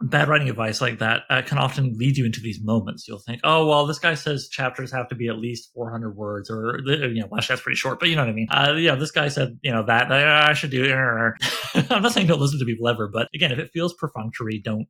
bad 0.00 0.28
writing 0.28 0.48
advice 0.48 0.80
like 0.80 0.98
that 0.98 1.22
uh, 1.30 1.42
can 1.42 1.58
often 1.58 1.96
lead 1.96 2.16
you 2.16 2.24
into 2.24 2.40
these 2.40 2.60
moments. 2.62 3.06
You'll 3.06 3.20
think, 3.20 3.40
oh, 3.44 3.66
well, 3.66 3.86
this 3.86 3.98
guy 3.98 4.14
says 4.14 4.48
chapters 4.48 4.92
have 4.92 5.08
to 5.08 5.14
be 5.14 5.28
at 5.28 5.38
least 5.38 5.70
400 5.74 6.16
words, 6.16 6.50
or, 6.50 6.80
you 6.84 7.20
know, 7.20 7.28
well, 7.30 7.40
that's 7.46 7.62
pretty 7.62 7.76
short, 7.76 8.00
but 8.00 8.08
you 8.08 8.16
know 8.16 8.22
what 8.22 8.30
I 8.30 8.34
mean? 8.34 8.48
Uh, 8.50 8.74
yeah, 8.76 8.94
this 8.96 9.10
guy 9.10 9.28
said, 9.28 9.58
you 9.62 9.72
know, 9.72 9.84
that, 9.86 10.08
that 10.08 10.50
I 10.50 10.52
should 10.52 10.70
do. 10.70 10.92
I'm 11.74 12.02
not 12.02 12.12
saying 12.12 12.26
don't 12.26 12.40
listen 12.40 12.58
to 12.58 12.64
people 12.64 12.88
ever, 12.88 13.08
but 13.08 13.28
again, 13.34 13.52
if 13.52 13.58
it 13.58 13.70
feels 13.72 13.94
perfunctory, 13.94 14.60
don't, 14.62 14.86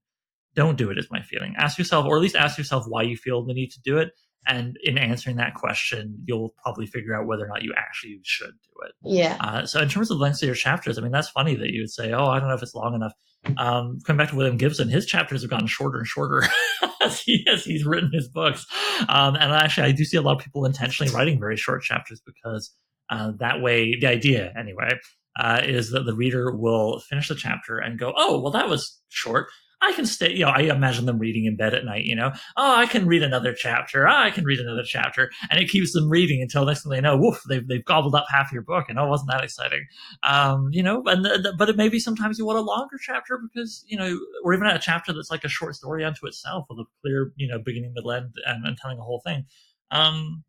don't 0.55 0.79
do 0.79 0.91
it 0.91 0.99
is 0.99 1.09
my 1.11 1.23
feeling. 1.23 1.55
Ask 1.59 1.79
yourself, 1.79 2.07
or 2.07 2.17
at 2.17 2.23
least 2.23 2.37
ask 2.37 2.59
yourself 2.59 2.85
why 2.89 3.03
you 3.03 3.17
feel 3.17 3.45
the 3.45 3.55
need 3.55 3.71
to 3.73 3.81
do 3.85 3.99
it. 3.99 4.13
And 4.47 4.77
in 4.83 4.99
answering 4.99 5.37
that 5.37 5.55
question, 5.55 6.23
you'll 6.27 6.55
probably 6.63 6.87
figure 6.87 7.15
out 7.15 7.27
whether 7.27 7.45
or 7.45 7.49
not 7.49 7.63
you 7.63 7.73
actually 7.77 8.21
should 8.23 8.51
do 8.51 8.87
it. 8.87 8.93
Yeah. 9.05 9.37
Uh, 9.41 9.67
so 9.67 9.81
in 9.81 9.89
terms 9.89 10.11
of 10.11 10.19
the 10.19 10.23
lengths 10.23 10.43
of 10.43 10.47
your 10.47 10.55
chapters, 10.55 10.99
I 10.99 11.03
mean, 11.03 11.13
that's 11.13 11.31
funny 11.31 11.55
that 11.55 11.71
you 11.71 11.83
would 11.83 11.91
say, 11.91 12.13
oh, 12.13 12.27
I 12.27 12.39
don't 12.39 12.49
know 12.49 12.55
if 12.55 12.63
it's 12.63 12.75
long 12.75 12.95
enough 12.95 13.13
um, 13.59 13.99
coming 14.05 14.19
back 14.19 14.31
to 14.31 14.37
William 14.37 14.57
Gibson, 14.57 14.89
his 14.89 15.07
chapters 15.07 15.43
have 15.43 15.51
gotten 15.51 15.67
shorter 15.67 15.99
and 15.99 16.07
shorter 16.07 16.43
as, 17.03 17.21
he, 17.21 17.47
as 17.53 17.65
he's 17.65 17.85
written 17.85 18.11
his 18.13 18.29
books. 18.29 18.67
Um, 19.09 19.35
and 19.35 19.53
actually, 19.53 19.89
I 19.89 19.93
do 19.93 20.05
see 20.05 20.17
a 20.17 20.23
lot 20.23 20.37
of 20.37 20.43
people 20.43 20.65
intentionally 20.65 21.13
writing 21.13 21.39
very 21.39 21.57
short 21.57 21.83
chapters 21.83 22.21
because 22.25 22.75
uh, 23.11 23.33
that 23.39 23.61
way, 23.61 23.99
the 23.99 24.07
idea 24.07 24.53
anyway, 24.59 24.91
uh, 25.39 25.61
is 25.63 25.91
that 25.91 26.05
the 26.07 26.15
reader 26.15 26.55
will 26.55 27.01
finish 27.01 27.29
the 27.29 27.35
chapter 27.35 27.79
and 27.79 27.99
go, 27.99 28.13
oh, 28.17 28.41
well, 28.41 28.53
that 28.53 28.69
was 28.69 29.01
short. 29.09 29.49
I 29.85 29.93
can 29.93 30.07
stay, 30.07 30.33
you 30.33 30.45
know, 30.45 30.51
I 30.51 30.63
imagine 30.63 31.05
them 31.05 31.19
reading 31.19 31.45
in 31.45 31.57
bed 31.57 31.75
at 31.75 31.85
night, 31.85 32.05
you 32.05 32.17
know, 32.17 32.33
oh, 32.57 32.77
I 32.77 32.87
can 32.87 33.07
read 33.07 33.23
another 33.23 33.53
chapter. 33.53 34.09
Oh, 34.09 34.13
I 34.13 34.31
can 34.31 34.45
read 34.45 34.59
another 34.59 34.83
chapter. 34.83 35.31
And 35.51 35.61
it 35.61 35.69
keeps 35.69 35.93
them 35.93 36.09
reading 36.09 36.41
until 36.41 36.65
next 36.65 36.83
thing 36.83 36.91
they 36.91 37.01
know, 37.01 37.17
woof, 37.19 37.43
they've, 37.49 37.67
they've 37.67 37.85
gobbled 37.85 38.15
up 38.15 38.27
half 38.31 38.51
your 38.51 38.63
book. 38.63 38.87
And 38.89 38.99
oh, 38.99 39.07
wasn't 39.07 39.31
that 39.31 39.45
exciting? 39.45 39.87
Um, 40.23 40.69
you 40.73 40.83
know, 40.83 41.03
and, 41.07 41.25
the, 41.25 41.39
the, 41.39 41.55
but 41.59 41.69
it 41.69 41.77
may 41.77 41.89
be 41.89 41.99
sometimes 41.99 42.39
you 42.39 42.47
want 42.47 42.59
a 42.59 42.63
longer 42.63 42.97
chapter 42.99 43.39
because, 43.39 43.85
you 43.87 43.99
know, 43.99 44.19
or 44.43 44.55
even 44.55 44.67
a 44.67 44.79
chapter 44.79 45.13
that's 45.13 45.31
like 45.31 45.45
a 45.45 45.49
short 45.49 45.75
story 45.75 46.03
unto 46.03 46.27
itself 46.27 46.65
with 46.71 46.79
a 46.79 46.85
clear, 47.03 47.33
you 47.37 47.47
know, 47.47 47.59
beginning, 47.59 47.93
middle, 47.95 48.13
end, 48.13 48.33
and, 48.47 48.67
and 48.67 48.79
telling 48.79 48.99
a 48.99 49.03
whole 49.03 49.21
thing. 49.21 49.45
Um, 49.91 50.45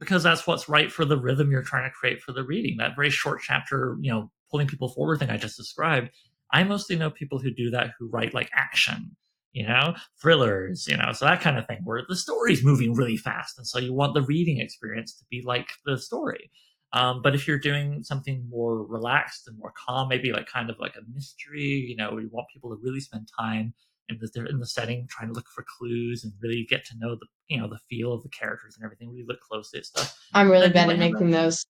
because 0.00 0.24
that's 0.24 0.48
what's 0.48 0.68
right 0.68 0.90
for 0.90 1.04
the 1.04 1.16
rhythm 1.16 1.52
you're 1.52 1.62
trying 1.62 1.88
to 1.88 1.94
create 1.94 2.20
for 2.20 2.32
the 2.32 2.42
reading. 2.42 2.78
That 2.78 2.96
very 2.96 3.10
short 3.10 3.40
chapter, 3.40 3.96
you 4.00 4.10
know, 4.10 4.32
pulling 4.50 4.66
people 4.66 4.88
forward 4.88 5.20
thing 5.20 5.30
I 5.30 5.36
just 5.36 5.56
described 5.56 6.10
I 6.52 6.64
mostly 6.64 6.96
know 6.96 7.10
people 7.10 7.38
who 7.38 7.50
do 7.50 7.70
that 7.70 7.92
who 7.98 8.08
write 8.08 8.34
like 8.34 8.50
action, 8.54 9.16
you 9.52 9.66
know, 9.66 9.94
thrillers, 10.20 10.86
you 10.88 10.96
know, 10.96 11.12
so 11.12 11.24
that 11.24 11.40
kind 11.40 11.58
of 11.58 11.66
thing 11.66 11.80
where 11.84 12.02
the 12.08 12.16
story's 12.16 12.64
moving 12.64 12.94
really 12.94 13.16
fast. 13.16 13.58
And 13.58 13.66
so 13.66 13.78
you 13.78 13.92
want 13.92 14.14
the 14.14 14.22
reading 14.22 14.58
experience 14.60 15.14
to 15.14 15.24
be 15.30 15.42
like 15.44 15.68
the 15.84 15.98
story. 15.98 16.50
Um, 16.94 17.22
but 17.22 17.34
if 17.34 17.48
you're 17.48 17.58
doing 17.58 18.02
something 18.02 18.46
more 18.50 18.84
relaxed 18.84 19.48
and 19.48 19.58
more 19.58 19.72
calm, 19.86 20.08
maybe 20.08 20.30
like 20.30 20.46
kind 20.46 20.68
of 20.68 20.78
like 20.78 20.94
a 20.96 21.00
mystery, 21.14 21.62
you 21.62 21.96
know, 21.96 22.18
you 22.18 22.28
want 22.30 22.48
people 22.52 22.70
to 22.70 22.78
really 22.82 23.00
spend 23.00 23.28
time 23.38 23.72
in 24.08 24.18
the 24.20 24.46
in 24.46 24.58
the 24.58 24.66
setting, 24.66 25.06
trying 25.08 25.28
to 25.28 25.34
look 25.34 25.46
for 25.54 25.64
clues 25.78 26.24
and 26.24 26.32
really 26.42 26.66
get 26.68 26.84
to 26.86 26.94
know 26.98 27.14
the 27.14 27.26
you 27.48 27.58
know 27.58 27.68
the 27.68 27.78
feel 27.88 28.12
of 28.12 28.22
the 28.22 28.28
characters 28.28 28.76
and 28.76 28.84
everything. 28.84 29.10
Really 29.10 29.24
look 29.26 29.40
closely 29.40 29.78
at 29.78 29.86
stuff. 29.86 30.18
I'm 30.34 30.50
really 30.50 30.68
bad 30.68 30.90
at 30.90 30.98
making 30.98 31.30
those. 31.30 31.64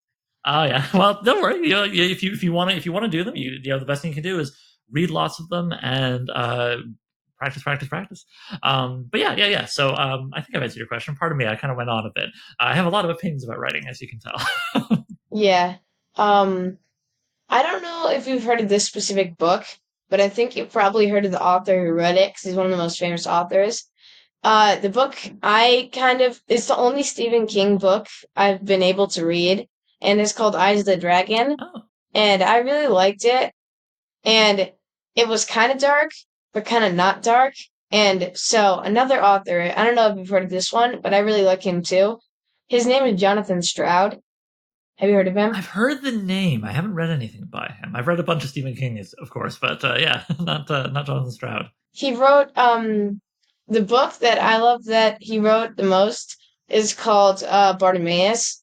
Oh 0.44 0.64
yeah, 0.64 0.86
well 0.94 1.22
don't 1.22 1.42
worry. 1.42 1.68
You 1.68 1.74
know, 1.74 1.84
if 1.84 2.22
you 2.22 2.32
if 2.32 2.42
you 2.42 2.52
want 2.52 2.70
to 2.70 2.76
if 2.76 2.86
you 2.86 2.92
want 2.92 3.04
to 3.04 3.10
do 3.10 3.24
them, 3.24 3.36
you 3.36 3.58
you 3.62 3.70
know 3.70 3.78
the 3.78 3.86
best 3.86 4.02
thing 4.02 4.10
you 4.10 4.14
can 4.14 4.24
do 4.24 4.40
is 4.40 4.56
read 4.92 5.10
lots 5.10 5.40
of 5.40 5.48
them 5.48 5.72
and 5.72 6.30
uh, 6.30 6.76
practice, 7.38 7.62
practice, 7.62 7.88
practice. 7.88 8.24
Um, 8.62 9.08
but 9.10 9.20
yeah, 9.20 9.34
yeah, 9.34 9.46
yeah. 9.46 9.64
So 9.64 9.94
um, 9.96 10.30
I 10.32 10.40
think 10.40 10.56
I've 10.56 10.62
answered 10.62 10.78
your 10.78 10.86
question. 10.86 11.16
Pardon 11.16 11.36
me, 11.36 11.46
I 11.46 11.56
kind 11.56 11.72
of 11.72 11.76
went 11.76 11.90
on 11.90 12.06
a 12.06 12.10
bit. 12.14 12.30
I 12.60 12.74
have 12.74 12.86
a 12.86 12.90
lot 12.90 13.04
of 13.04 13.10
opinions 13.10 13.44
about 13.44 13.58
writing, 13.58 13.88
as 13.88 14.00
you 14.00 14.08
can 14.08 14.20
tell. 14.20 15.04
yeah. 15.32 15.76
Um, 16.16 16.78
I 17.48 17.62
don't 17.62 17.82
know 17.82 18.10
if 18.10 18.28
you've 18.28 18.44
heard 18.44 18.60
of 18.60 18.68
this 18.68 18.86
specific 18.86 19.36
book, 19.36 19.64
but 20.08 20.20
I 20.20 20.28
think 20.28 20.56
you've 20.56 20.72
probably 20.72 21.08
heard 21.08 21.24
of 21.24 21.32
the 21.32 21.42
author 21.42 21.84
who 21.84 21.92
wrote 21.92 22.16
it 22.16 22.30
because 22.30 22.42
he's 22.42 22.54
one 22.54 22.66
of 22.66 22.72
the 22.72 22.78
most 22.78 22.98
famous 22.98 23.26
authors. 23.26 23.84
Uh, 24.44 24.76
the 24.76 24.88
book 24.88 25.16
I 25.42 25.90
kind 25.92 26.20
of 26.20 26.40
it's 26.48 26.66
the 26.66 26.76
only 26.76 27.02
Stephen 27.02 27.46
King 27.46 27.78
book 27.78 28.08
I've 28.36 28.64
been 28.64 28.82
able 28.82 29.06
to 29.08 29.24
read, 29.24 29.68
and 30.00 30.20
it's 30.20 30.32
called 30.32 30.56
Eyes 30.56 30.80
of 30.80 30.86
the 30.86 30.96
Dragon. 30.96 31.56
Oh. 31.60 31.82
And 32.14 32.42
I 32.42 32.58
really 32.58 32.88
liked 32.88 33.24
it. 33.24 33.52
And 34.24 34.72
it 35.14 35.28
was 35.28 35.44
kind 35.44 35.72
of 35.72 35.78
dark, 35.78 36.10
but 36.52 36.64
kind 36.64 36.84
of 36.84 36.94
not 36.94 37.22
dark. 37.22 37.54
And 37.90 38.32
so 38.34 38.78
another 38.78 39.22
author, 39.22 39.60
I 39.60 39.84
don't 39.84 39.94
know 39.94 40.08
if 40.08 40.16
you've 40.16 40.28
heard 40.28 40.44
of 40.44 40.50
this 40.50 40.72
one, 40.72 41.00
but 41.02 41.12
I 41.12 41.18
really 41.18 41.42
like 41.42 41.62
him 41.62 41.82
too. 41.82 42.18
His 42.68 42.86
name 42.86 43.04
is 43.04 43.20
Jonathan 43.20 43.60
Stroud. 43.60 44.18
Have 44.96 45.10
you 45.10 45.14
heard 45.16 45.28
of 45.28 45.36
him? 45.36 45.54
I've 45.54 45.66
heard 45.66 46.02
the 46.02 46.12
name. 46.12 46.64
I 46.64 46.72
haven't 46.72 46.94
read 46.94 47.10
anything 47.10 47.44
by 47.50 47.74
him. 47.80 47.94
I've 47.94 48.06
read 48.06 48.20
a 48.20 48.22
bunch 48.22 48.44
of 48.44 48.50
Stephen 48.50 48.74
King's, 48.74 49.12
of 49.14 49.30
course, 49.30 49.58
but 49.58 49.84
uh, 49.84 49.96
yeah, 49.98 50.24
not 50.40 50.70
uh, 50.70 50.88
not 50.88 51.06
Jonathan 51.06 51.32
Stroud. 51.32 51.70
He 51.90 52.14
wrote 52.14 52.56
um 52.56 53.20
the 53.68 53.82
book 53.82 54.18
that 54.18 54.38
I 54.40 54.58
love 54.58 54.84
that 54.84 55.18
he 55.20 55.38
wrote 55.38 55.76
the 55.76 55.82
most 55.82 56.36
is 56.68 56.94
called 56.94 57.42
uh, 57.42 57.74
Bartimaeus, 57.74 58.62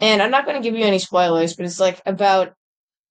and 0.00 0.22
I'm 0.22 0.30
not 0.30 0.44
going 0.44 0.60
to 0.60 0.62
give 0.62 0.78
you 0.78 0.84
any 0.84 0.98
spoilers, 0.98 1.54
but 1.54 1.66
it's 1.66 1.80
like 1.80 2.00
about 2.04 2.52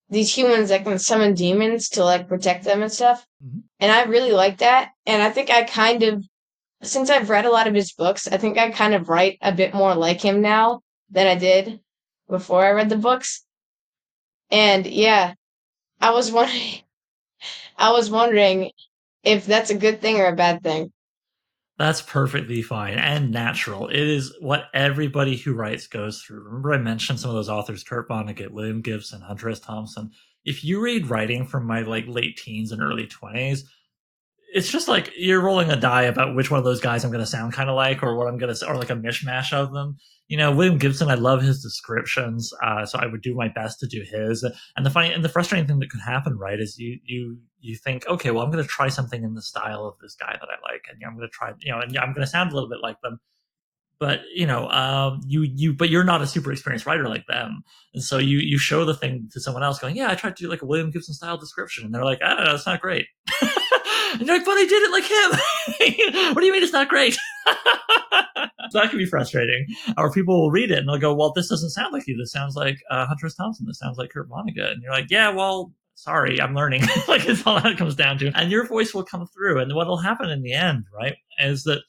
these 0.09 0.35
humans 0.35 0.69
that 0.69 0.83
can 0.83 0.99
summon 0.99 1.33
demons 1.33 1.89
to 1.89 2.03
like 2.03 2.27
protect 2.27 2.63
them 2.63 2.81
and 2.81 2.91
stuff. 2.91 3.25
Mm-hmm. 3.43 3.59
And 3.79 3.91
I 3.91 4.03
really 4.03 4.31
like 4.31 4.59
that. 4.59 4.91
And 5.05 5.21
I 5.21 5.29
think 5.29 5.49
I 5.49 5.63
kind 5.63 6.03
of, 6.03 6.23
since 6.83 7.09
I've 7.09 7.29
read 7.29 7.45
a 7.45 7.51
lot 7.51 7.67
of 7.67 7.73
his 7.73 7.93
books, 7.93 8.27
I 8.27 8.37
think 8.37 8.57
I 8.57 8.71
kind 8.71 8.93
of 8.93 9.09
write 9.09 9.39
a 9.41 9.51
bit 9.51 9.73
more 9.73 9.95
like 9.95 10.21
him 10.21 10.41
now 10.41 10.81
than 11.09 11.27
I 11.27 11.35
did 11.35 11.79
before 12.29 12.63
I 12.63 12.71
read 12.71 12.89
the 12.89 12.97
books. 12.97 13.43
And 14.51 14.85
yeah, 14.85 15.33
I 15.99 16.11
was 16.11 16.31
wondering, 16.31 16.81
I 17.77 17.91
was 17.91 18.09
wondering 18.09 18.71
if 19.23 19.45
that's 19.45 19.71
a 19.71 19.77
good 19.77 20.01
thing 20.01 20.19
or 20.19 20.27
a 20.27 20.35
bad 20.35 20.61
thing. 20.61 20.91
That's 21.77 22.01
perfectly 22.01 22.61
fine 22.61 22.97
and 22.97 23.31
natural. 23.31 23.89
It 23.89 23.99
is 23.99 24.33
what 24.39 24.65
everybody 24.73 25.35
who 25.35 25.53
writes 25.53 25.87
goes 25.87 26.21
through. 26.21 26.43
Remember, 26.43 26.73
I 26.73 26.77
mentioned 26.77 27.19
some 27.19 27.31
of 27.31 27.35
those 27.35 27.49
authors: 27.49 27.83
Kurt 27.83 28.07
Vonnegut, 28.07 28.51
William 28.51 28.81
Gibson, 28.81 29.21
Hunter 29.21 29.49
S. 29.49 29.59
Thompson. 29.59 30.11
If 30.45 30.63
you 30.63 30.79
read 30.79 31.09
writing 31.09 31.45
from 31.45 31.65
my 31.65 31.81
like 31.81 32.05
late 32.07 32.37
teens 32.37 32.71
and 32.71 32.81
early 32.81 33.07
twenties, 33.07 33.69
it's 34.53 34.69
just 34.69 34.87
like 34.87 35.11
you're 35.17 35.41
rolling 35.41 35.69
a 35.69 35.75
die 35.75 36.03
about 36.03 36.35
which 36.35 36.49
one 36.49 36.59
of 36.59 36.63
those 36.63 36.79
guys 36.79 37.03
I'm 37.03 37.11
going 37.11 37.23
to 37.23 37.29
sound 37.29 37.51
kind 37.51 37.69
of 37.69 37.75
like, 37.75 38.03
or 38.03 38.15
what 38.15 38.27
I'm 38.27 38.37
going 38.37 38.55
to, 38.55 38.67
or 38.67 38.77
like 38.77 38.89
a 38.89 38.95
mishmash 38.95 39.51
of 39.51 39.73
them 39.73 39.97
you 40.27 40.37
know, 40.37 40.51
William 40.51 40.77
Gibson, 40.77 41.09
I 41.09 41.15
love 41.15 41.41
his 41.43 41.61
descriptions, 41.61 42.51
uh, 42.63 42.85
so 42.85 42.97
I 42.97 43.05
would 43.05 43.21
do 43.21 43.35
my 43.35 43.47
best 43.47 43.79
to 43.79 43.87
do 43.87 44.03
his. 44.09 44.43
And 44.75 44.85
the 44.85 44.89
funny 44.89 45.13
and 45.13 45.23
the 45.23 45.29
frustrating 45.29 45.67
thing 45.67 45.79
that 45.79 45.91
could 45.91 46.01
happen, 46.01 46.37
right, 46.37 46.59
is 46.59 46.77
you 46.79 46.99
you 47.03 47.37
you 47.65 47.75
think, 47.75 48.07
okay, 48.07 48.31
well, 48.31 48.43
I'm 48.43 48.51
going 48.51 48.63
to 48.63 48.69
try 48.69 48.87
something 48.89 49.23
in 49.23 49.33
the 49.33 49.41
style 49.41 49.85
of 49.85 49.95
this 50.01 50.15
guy 50.15 50.33
that 50.39 50.49
I 50.49 50.71
like, 50.71 50.85
and 50.89 51.01
I'm 51.05 51.15
going 51.17 51.27
to 51.27 51.31
try, 51.31 51.53
you 51.59 51.71
know, 51.71 51.79
and 51.79 51.97
I'm 51.97 52.13
going 52.13 52.25
to 52.25 52.27
sound 52.27 52.51
a 52.51 52.55
little 52.55 52.69
bit 52.69 52.79
like 52.81 52.99
them. 53.01 53.19
but 53.99 54.21
you 54.33 54.45
know 54.45 54.67
um, 54.69 55.21
you 55.25 55.43
you 55.43 55.73
but 55.73 55.89
you're 55.89 56.03
not 56.03 56.21
a 56.21 56.27
super 56.27 56.51
experienced 56.51 56.85
writer 56.85 57.07
like 57.07 57.25
them 57.27 57.63
and 57.93 58.03
so 58.03 58.17
you 58.17 58.39
you 58.39 58.57
show 58.57 58.83
the 58.85 58.93
thing 58.93 59.29
to 59.31 59.39
someone 59.39 59.63
else 59.63 59.79
going 59.79 59.95
yeah 59.95 60.11
i 60.11 60.15
tried 60.15 60.35
to 60.35 60.43
do 60.43 60.49
like 60.49 60.61
a 60.61 60.65
william 60.65 60.91
gibson 60.91 61.13
style 61.13 61.37
description 61.37 61.85
and 61.85 61.93
they're 61.95 62.03
like 62.03 62.21
i 62.21 62.35
don't 62.35 62.43
know 62.45 62.55
it's 62.55 62.65
not 62.65 62.81
great. 62.81 63.07
And 64.13 64.21
you're 64.27 64.37
like 64.37 64.45
but 64.45 64.57
i 64.57 64.65
did 64.65 64.83
it 64.83 64.91
like 64.91 65.07
him. 65.17 66.31
What 66.35 66.41
do 66.41 66.45
you 66.45 66.53
mean 66.53 66.63
it's 66.63 66.73
not 66.73 66.87
great? 66.89 67.13
So 67.15 67.49
that 68.79 68.89
can 68.89 68.97
be 68.97 69.05
frustrating 69.05 69.67
or 69.97 70.11
people 70.11 70.39
will 70.41 70.51
read 70.51 70.71
it 70.71 70.79
and 70.79 70.87
they'll 70.89 70.97
go 70.97 71.13
well 71.13 71.33
this 71.33 71.49
doesn't 71.49 71.71
sound 71.71 71.91
like 71.93 72.07
you. 72.07 72.15
This 72.17 72.31
sounds 72.31 72.55
like 72.55 72.77
uh, 72.89 73.05
hunter 73.07 73.25
s. 73.27 73.35
Thompson. 73.35 73.65
This 73.65 73.79
sounds 73.79 73.97
like 73.97 74.11
kurt 74.11 74.29
vonnegut 74.29 74.71
and 74.71 74.81
you're 74.83 74.91
like 74.93 75.07
yeah 75.09 75.29
well 75.29 75.73
sorry 75.95 76.39
i'm 76.39 76.53
learning. 76.53 76.83
Like 77.07 77.25
it's 77.25 77.45
all 77.45 77.59
that 77.59 77.77
comes 77.77 77.95
down 77.95 78.17
to. 78.19 78.31
And 78.35 78.51
your 78.51 78.67
voice 78.67 78.93
will 78.93 79.03
come 79.03 79.27
through 79.27 79.59
and 79.59 79.73
what'll 79.73 79.97
happen 79.97 80.29
in 80.29 80.41
the 80.41 80.53
end 80.53 80.85
right 80.93 81.15
is 81.39 81.63
that 81.63 81.81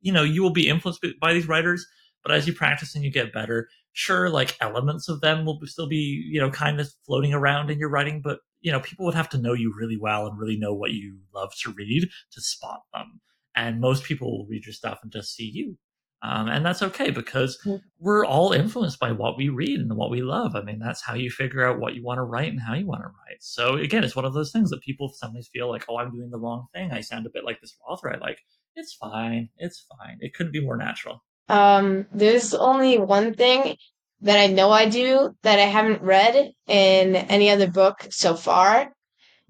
you 0.00 0.12
know 0.12 0.22
you 0.22 0.42
will 0.42 0.50
be 0.50 0.68
influenced 0.68 1.04
by 1.20 1.32
these 1.32 1.48
writers 1.48 1.86
but 2.22 2.32
as 2.32 2.46
you 2.46 2.52
practice 2.52 2.94
and 2.94 3.04
you 3.04 3.10
get 3.10 3.32
better 3.32 3.68
sure 3.92 4.30
like 4.30 4.56
elements 4.60 5.08
of 5.08 5.20
them 5.20 5.44
will 5.44 5.58
still 5.64 5.88
be 5.88 6.24
you 6.30 6.40
know 6.40 6.50
kind 6.50 6.80
of 6.80 6.88
floating 7.04 7.34
around 7.34 7.70
in 7.70 7.78
your 7.78 7.88
writing 7.88 8.20
but 8.22 8.40
you 8.66 8.72
know 8.72 8.80
people 8.80 9.04
would 9.04 9.14
have 9.14 9.28
to 9.28 9.38
know 9.38 9.52
you 9.52 9.72
really 9.78 9.96
well 9.96 10.26
and 10.26 10.38
really 10.38 10.56
know 10.56 10.74
what 10.74 10.90
you 10.90 11.16
love 11.32 11.52
to 11.62 11.72
read 11.72 12.08
to 12.32 12.40
spot 12.40 12.80
them. 12.92 13.20
And 13.54 13.80
most 13.80 14.04
people 14.04 14.36
will 14.36 14.46
read 14.46 14.66
your 14.66 14.72
stuff 14.74 14.98
and 15.02 15.12
just 15.12 15.34
see 15.34 15.50
you 15.54 15.78
um, 16.22 16.48
and 16.48 16.64
that's 16.64 16.82
okay 16.82 17.10
because 17.10 17.58
mm. 17.64 17.80
we're 17.98 18.24
all 18.24 18.52
influenced 18.52 18.98
by 18.98 19.12
what 19.12 19.36
we 19.36 19.48
read 19.48 19.80
and 19.80 19.94
what 19.96 20.10
we 20.10 20.22
love. 20.22 20.56
I 20.56 20.62
mean, 20.62 20.78
that's 20.78 21.02
how 21.02 21.14
you 21.14 21.30
figure 21.30 21.66
out 21.66 21.78
what 21.78 21.94
you 21.94 22.02
want 22.02 22.18
to 22.18 22.22
write 22.22 22.50
and 22.50 22.60
how 22.60 22.74
you 22.74 22.86
want 22.86 23.02
to 23.02 23.08
write. 23.08 23.40
So 23.40 23.76
again, 23.76 24.02
it's 24.02 24.16
one 24.16 24.24
of 24.24 24.34
those 24.34 24.50
things 24.50 24.70
that 24.70 24.80
people 24.80 25.12
sometimes 25.12 25.48
feel 25.52 25.70
like, 25.70 25.84
oh, 25.88 25.98
I'm 25.98 26.10
doing 26.10 26.30
the 26.30 26.38
wrong 26.38 26.66
thing. 26.74 26.90
I 26.90 27.00
sound 27.00 27.26
a 27.26 27.30
bit 27.30 27.44
like 27.44 27.60
this 27.60 27.76
author 27.86 28.12
I 28.12 28.18
like 28.18 28.38
it's 28.76 28.94
fine. 28.94 29.48
It's 29.56 29.86
fine. 29.98 30.18
It 30.20 30.34
couldn't 30.34 30.52
be 30.52 30.60
more 30.60 30.76
natural. 30.76 31.24
Um, 31.48 32.06
there's 32.12 32.54
only 32.54 32.98
one 32.98 33.34
thing 33.34 33.76
that 34.20 34.38
I 34.38 34.46
know 34.46 34.70
I 34.70 34.88
do 34.88 35.34
that 35.42 35.58
I 35.58 35.62
haven't 35.62 36.02
read 36.02 36.52
in 36.66 37.16
any 37.16 37.50
other 37.50 37.68
book 37.68 38.06
so 38.10 38.34
far. 38.34 38.92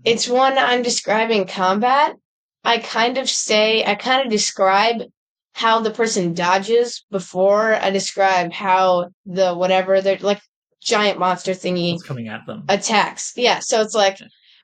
It's 0.05 0.29
one 0.29 0.57
I'm 0.59 0.83
describing 0.83 1.47
combat. 1.47 2.15
I 2.65 2.79
kind 2.79 3.19
of 3.19 3.29
say, 3.29 3.85
I 3.85 3.95
kind 3.95 4.25
of 4.25 4.31
describe 4.31 5.03
how 5.57 5.81
the 5.81 5.91
person 5.91 6.35
dodges 6.35 7.03
before 7.11 7.75
I 7.75 7.89
describe 7.89 8.53
how 8.53 9.09
the 9.25 9.55
whatever 9.55 10.03
they're 10.03 10.19
like 10.19 10.43
giant 10.83 11.19
monster 11.19 11.53
thingy 11.53 11.93
What's 11.93 12.05
coming 12.05 12.29
at 12.29 12.45
them 12.45 12.65
attacks. 12.69 13.33
Yeah, 13.37 13.61
so 13.61 13.81
it's 13.81 13.95
like 13.95 14.19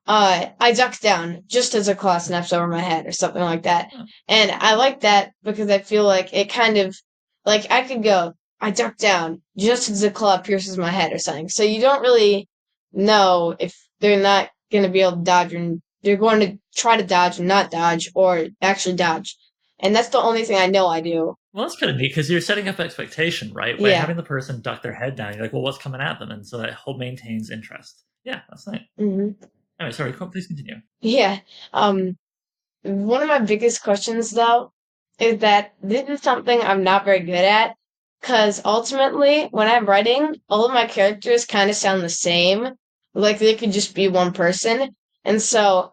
uh, 0.07 0.47
I 0.61 0.73
duck 0.73 1.01
down 1.01 1.45
just 1.47 1.75
as 1.75 1.89
a 1.89 1.95
claw 1.95 2.19
snaps 2.19 2.53
over 2.53 2.67
my 2.67 2.81
head 2.81 3.07
or 3.07 3.13
something 3.13 3.41
like 3.41 3.63
that. 3.63 3.91
And 4.29 4.51
I 4.51 4.75
like 4.75 5.01
that 5.01 5.33
because 5.43 5.71
I 5.71 5.79
feel 5.79 6.05
like 6.05 6.35
it 6.35 6.51
kind 6.51 6.77
of, 6.77 6.95
like 7.47 7.71
I 7.71 7.83
could 7.83 8.03
go, 8.03 8.35
I 8.61 8.71
duck 8.71 8.99
down 8.99 9.41
just 9.57 9.89
as 9.89 10.03
the 10.03 10.11
claw 10.11 10.39
pierces 10.39 10.77
my 10.77 10.91
head 10.91 11.13
or 11.13 11.19
something. 11.19 11.49
So 11.49 11.63
you 11.63 11.81
don't 11.81 12.03
really 12.03 12.49
know 12.93 13.57
if 13.59 13.75
they're 14.01 14.21
not 14.21 14.51
going 14.71 14.85
to 14.85 14.91
be 14.91 15.01
able 15.01 15.19
to 15.19 15.23
dodge 15.23 15.55
and 15.55 15.81
they're 16.03 16.17
going 16.17 16.41
to 16.41 16.59
try 16.75 16.97
to 16.97 17.05
dodge 17.05 17.39
and 17.39 17.49
not 17.49 17.71
dodge 17.71 18.11
or 18.15 18.49
actually 18.61 18.97
dodge. 18.97 19.37
And 19.83 19.95
that's 19.95 20.09
the 20.09 20.19
only 20.19 20.45
thing 20.45 20.57
I 20.57 20.67
know 20.67 20.87
I 20.87 21.01
do. 21.01 21.37
Well, 21.53 21.65
that's 21.65 21.77
kind 21.77 21.91
of 21.91 21.97
neat 21.97 22.09
because 22.09 22.31
you're 22.31 22.41
setting 22.41 22.69
up 22.69 22.81
expectation, 22.81 23.53
right? 23.53 23.79
By 23.79 23.91
yeah. 23.91 24.01
having 24.01 24.17
the 24.17 24.23
person 24.23 24.61
duck 24.61 24.83
their 24.83 24.95
head 24.95 25.17
down, 25.17 25.35
you're 25.35 25.43
like, 25.43 25.53
well, 25.53 25.63
what's 25.63 25.79
coming 25.79 26.01
at 26.01 26.19
them? 26.19 26.31
And 26.31 26.47
so 26.47 26.59
that 26.59 26.73
whole 26.73 26.97
maintains 26.97 27.51
interest. 27.51 28.05
Yeah, 28.25 28.41
that's 28.49 28.67
nice. 28.67 28.81
Mm-hmm. 28.99 29.45
Anyway, 29.81 29.93
sorry, 29.93 30.13
please 30.13 30.47
continue. 30.47 30.77
Yeah. 31.01 31.41
Um, 31.73 32.17
one 32.83 33.23
of 33.23 33.29
my 33.29 33.41
biggest 33.41 33.83
questions, 33.83 34.31
though, 34.31 34.73
is 35.19 35.41
that 35.41 35.75
this 35.83 36.09
is 36.09 36.23
something 36.23 36.61
I'm 36.61 36.85
not 36.85 37.05
very 37.05 37.21
good 37.21 37.35
at. 37.45 37.77
Because 38.21 38.63
ultimately, 38.65 39.49
when 39.51 39.67
I'm 39.67 39.85
writing, 39.85 40.37
all 40.49 40.65
of 40.65 40.73
my 40.73 40.87
characters 40.87 41.45
kind 41.45 41.69
of 41.69 41.75
sound 41.75 42.03
the 42.03 42.09
same. 42.09 42.69
Like 43.15 43.41
they 43.41 43.57
could 43.57 43.73
just 43.73 43.97
be 43.97 44.07
one 44.07 44.33
person. 44.33 44.95
And 45.25 45.43
so, 45.43 45.92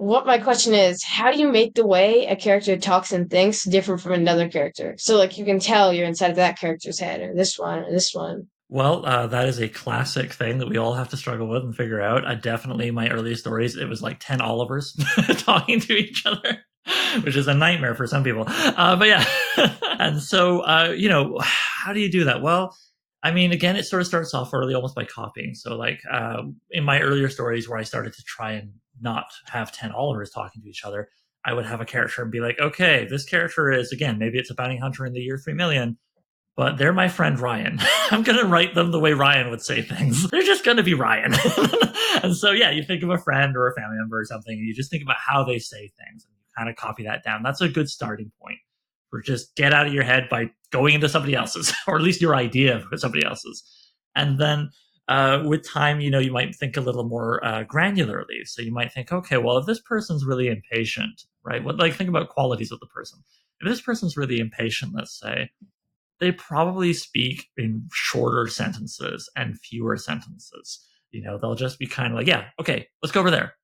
what 0.00 0.24
my 0.24 0.38
question 0.38 0.72
is, 0.72 1.04
how 1.04 1.30
do 1.30 1.38
you 1.38 1.52
make 1.52 1.74
the 1.74 1.86
way 1.86 2.26
a 2.26 2.34
character 2.34 2.76
talks 2.78 3.12
and 3.12 3.28
thinks 3.28 3.64
different 3.64 4.00
from 4.00 4.12
another 4.12 4.48
character? 4.48 4.94
So, 4.98 5.16
like, 5.16 5.36
you 5.36 5.44
can 5.44 5.60
tell 5.60 5.92
you're 5.92 6.06
inside 6.06 6.30
of 6.30 6.36
that 6.36 6.58
character's 6.58 6.98
head, 6.98 7.20
or 7.20 7.34
this 7.34 7.58
one, 7.58 7.80
or 7.80 7.90
this 7.90 8.14
one. 8.14 8.48
Well, 8.70 9.04
uh, 9.04 9.26
that 9.26 9.46
is 9.46 9.60
a 9.60 9.68
classic 9.68 10.32
thing 10.32 10.58
that 10.58 10.68
we 10.68 10.78
all 10.78 10.94
have 10.94 11.10
to 11.10 11.18
struggle 11.18 11.48
with 11.48 11.64
and 11.64 11.76
figure 11.76 12.00
out. 12.00 12.26
I 12.26 12.34
definitely, 12.34 12.90
my 12.90 13.10
early 13.10 13.34
stories, 13.34 13.76
it 13.76 13.88
was 13.88 14.00
like 14.00 14.20
10 14.20 14.40
Olivers 14.40 14.96
talking 15.38 15.80
to 15.80 15.92
each 15.92 16.24
other, 16.24 16.58
which 17.22 17.36
is 17.36 17.48
a 17.48 17.54
nightmare 17.54 17.94
for 17.94 18.06
some 18.06 18.24
people. 18.24 18.44
Uh, 18.46 18.96
but 18.96 19.08
yeah. 19.08 19.24
and 19.98 20.22
so, 20.22 20.60
uh, 20.60 20.94
you 20.96 21.10
know, 21.10 21.38
how 21.42 21.92
do 21.92 22.00
you 22.00 22.10
do 22.10 22.24
that? 22.24 22.40
Well, 22.40 22.74
I 23.22 23.32
mean, 23.32 23.52
again, 23.52 23.76
it 23.76 23.84
sort 23.84 24.00
of 24.00 24.08
starts 24.08 24.32
off 24.32 24.54
early 24.54 24.72
almost 24.72 24.94
by 24.94 25.04
copying. 25.04 25.54
So, 25.54 25.76
like 25.76 26.00
uh, 26.10 26.42
in 26.70 26.84
my 26.84 27.00
earlier 27.00 27.28
stories 27.28 27.68
where 27.68 27.78
I 27.78 27.82
started 27.82 28.14
to 28.14 28.22
try 28.22 28.52
and 28.52 28.72
not 29.02 29.26
have 29.46 29.72
10 29.72 29.92
Olivers 29.92 30.30
talking 30.30 30.62
to 30.62 30.68
each 30.68 30.84
other, 30.84 31.08
I 31.44 31.52
would 31.52 31.66
have 31.66 31.80
a 31.80 31.86
character 31.86 32.22
and 32.22 32.30
be 32.30 32.40
like, 32.40 32.58
okay, 32.60 33.06
this 33.08 33.24
character 33.24 33.72
is, 33.72 33.92
again, 33.92 34.18
maybe 34.18 34.38
it's 34.38 34.50
a 34.50 34.54
bounty 34.54 34.76
hunter 34.76 35.06
in 35.06 35.12
the 35.12 35.20
year 35.20 35.38
3 35.38 35.54
million 35.54 35.98
but 36.60 36.76
they're 36.76 36.92
my 36.92 37.08
friend 37.08 37.40
Ryan. 37.40 37.78
I'm 38.10 38.22
going 38.22 38.38
to 38.38 38.44
write 38.44 38.74
them 38.74 38.90
the 38.90 39.00
way 39.00 39.14
Ryan 39.14 39.48
would 39.48 39.62
say 39.62 39.80
things. 39.80 40.28
They're 40.30 40.42
just 40.42 40.62
going 40.62 40.76
to 40.76 40.82
be 40.82 40.92
Ryan. 40.92 41.32
and 42.22 42.36
so, 42.36 42.50
yeah, 42.50 42.70
you 42.70 42.82
think 42.82 43.02
of 43.02 43.08
a 43.08 43.16
friend 43.16 43.56
or 43.56 43.66
a 43.66 43.74
family 43.74 43.96
member 43.96 44.20
or 44.20 44.26
something, 44.26 44.52
and 44.52 44.66
you 44.66 44.74
just 44.74 44.90
think 44.90 45.02
about 45.02 45.16
how 45.16 45.42
they 45.42 45.58
say 45.58 45.90
things 45.98 46.26
and 46.26 46.34
kind 46.54 46.68
of 46.68 46.76
copy 46.76 47.04
that 47.04 47.24
down. 47.24 47.42
That's 47.42 47.62
a 47.62 47.68
good 47.70 47.88
starting 47.88 48.30
point 48.42 48.58
for 49.08 49.22
just 49.22 49.56
get 49.56 49.72
out 49.72 49.86
of 49.86 49.94
your 49.94 50.02
head 50.02 50.28
by 50.28 50.50
going 50.70 50.94
into 50.94 51.08
somebody 51.08 51.34
else's, 51.34 51.72
or 51.86 51.96
at 51.96 52.02
least 52.02 52.20
your 52.20 52.34
idea 52.34 52.76
of 52.76 53.00
somebody 53.00 53.24
else's. 53.24 53.64
And 54.14 54.38
then 54.38 54.70
uh, 55.10 55.42
with 55.44 55.68
time, 55.68 56.00
you 56.00 56.08
know, 56.08 56.20
you 56.20 56.30
might 56.30 56.54
think 56.54 56.76
a 56.76 56.80
little 56.80 57.02
more 57.02 57.44
uh, 57.44 57.64
granularly. 57.64 58.46
So 58.46 58.62
you 58.62 58.70
might 58.70 58.92
think, 58.92 59.12
okay, 59.12 59.38
well, 59.38 59.58
if 59.58 59.66
this 59.66 59.80
person's 59.80 60.24
really 60.24 60.46
impatient, 60.46 61.24
right? 61.44 61.62
What 61.62 61.78
like 61.78 61.94
think 61.94 62.08
about 62.08 62.28
qualities 62.28 62.70
of 62.70 62.78
the 62.78 62.86
person. 62.86 63.18
If 63.60 63.68
this 63.68 63.80
person's 63.80 64.16
really 64.16 64.38
impatient, 64.38 64.94
let's 64.94 65.18
say, 65.18 65.50
they 66.20 66.30
probably 66.30 66.92
speak 66.92 67.48
in 67.56 67.88
shorter 67.92 68.46
sentences 68.46 69.28
and 69.36 69.58
fewer 69.58 69.96
sentences. 69.96 70.86
You 71.10 71.22
know, 71.22 71.38
they'll 71.38 71.56
just 71.56 71.80
be 71.80 71.86
kind 71.86 72.12
of 72.12 72.18
like, 72.18 72.28
yeah, 72.28 72.44
okay, 72.60 72.86
let's 73.02 73.12
go 73.12 73.20
over 73.20 73.32
there. 73.32 73.54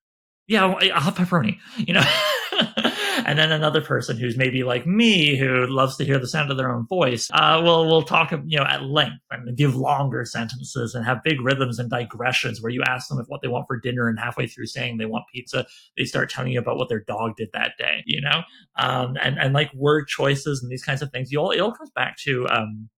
Yeah, 0.47 0.65
I'll 0.65 1.01
have 1.01 1.15
pepperoni, 1.15 1.59
you 1.77 1.93
know. 1.93 2.03
and 3.27 3.37
then 3.37 3.51
another 3.51 3.81
person 3.81 4.17
who's 4.17 4.37
maybe 4.37 4.63
like 4.63 4.87
me 4.87 5.35
who 5.35 5.67
loves 5.67 5.97
to 5.97 6.05
hear 6.05 6.17
the 6.17 6.27
sound 6.27 6.49
of 6.49 6.57
their 6.57 6.73
own 6.73 6.87
voice 6.87 7.29
uh, 7.33 7.61
will 7.61 7.85
will 7.85 8.01
talk 8.01 8.31
you 8.45 8.57
know 8.57 8.63
at 8.63 8.83
length 8.83 9.21
and 9.29 9.55
give 9.57 9.75
longer 9.75 10.25
sentences 10.25 10.95
and 10.95 11.05
have 11.05 11.23
big 11.23 11.41
rhythms 11.41 11.77
and 11.77 11.89
digressions 11.91 12.61
where 12.61 12.71
you 12.71 12.81
ask 12.87 13.09
them 13.09 13.19
if 13.19 13.27
what 13.27 13.41
they 13.41 13.47
want 13.49 13.67
for 13.67 13.77
dinner 13.77 14.07
and 14.07 14.17
halfway 14.17 14.47
through 14.47 14.65
saying 14.65 14.97
they 14.97 15.05
want 15.05 15.25
pizza 15.31 15.65
they 15.97 16.05
start 16.05 16.29
telling 16.29 16.53
you 16.53 16.59
about 16.59 16.77
what 16.77 16.89
their 16.89 17.03
dog 17.03 17.35
did 17.35 17.49
that 17.53 17.73
day 17.77 18.01
you 18.05 18.21
know? 18.21 18.41
Um, 18.77 19.17
and 19.21 19.37
and 19.37 19.53
like 19.53 19.73
word 19.73 20.07
choices 20.07 20.63
and 20.63 20.71
these 20.71 20.83
kinds 20.83 21.01
of 21.01 21.11
things 21.11 21.31
you 21.31 21.39
all 21.39 21.51
it 21.51 21.59
all 21.59 21.73
comes 21.73 21.91
back 21.91 22.17
to 22.19 22.47
um, 22.47 22.89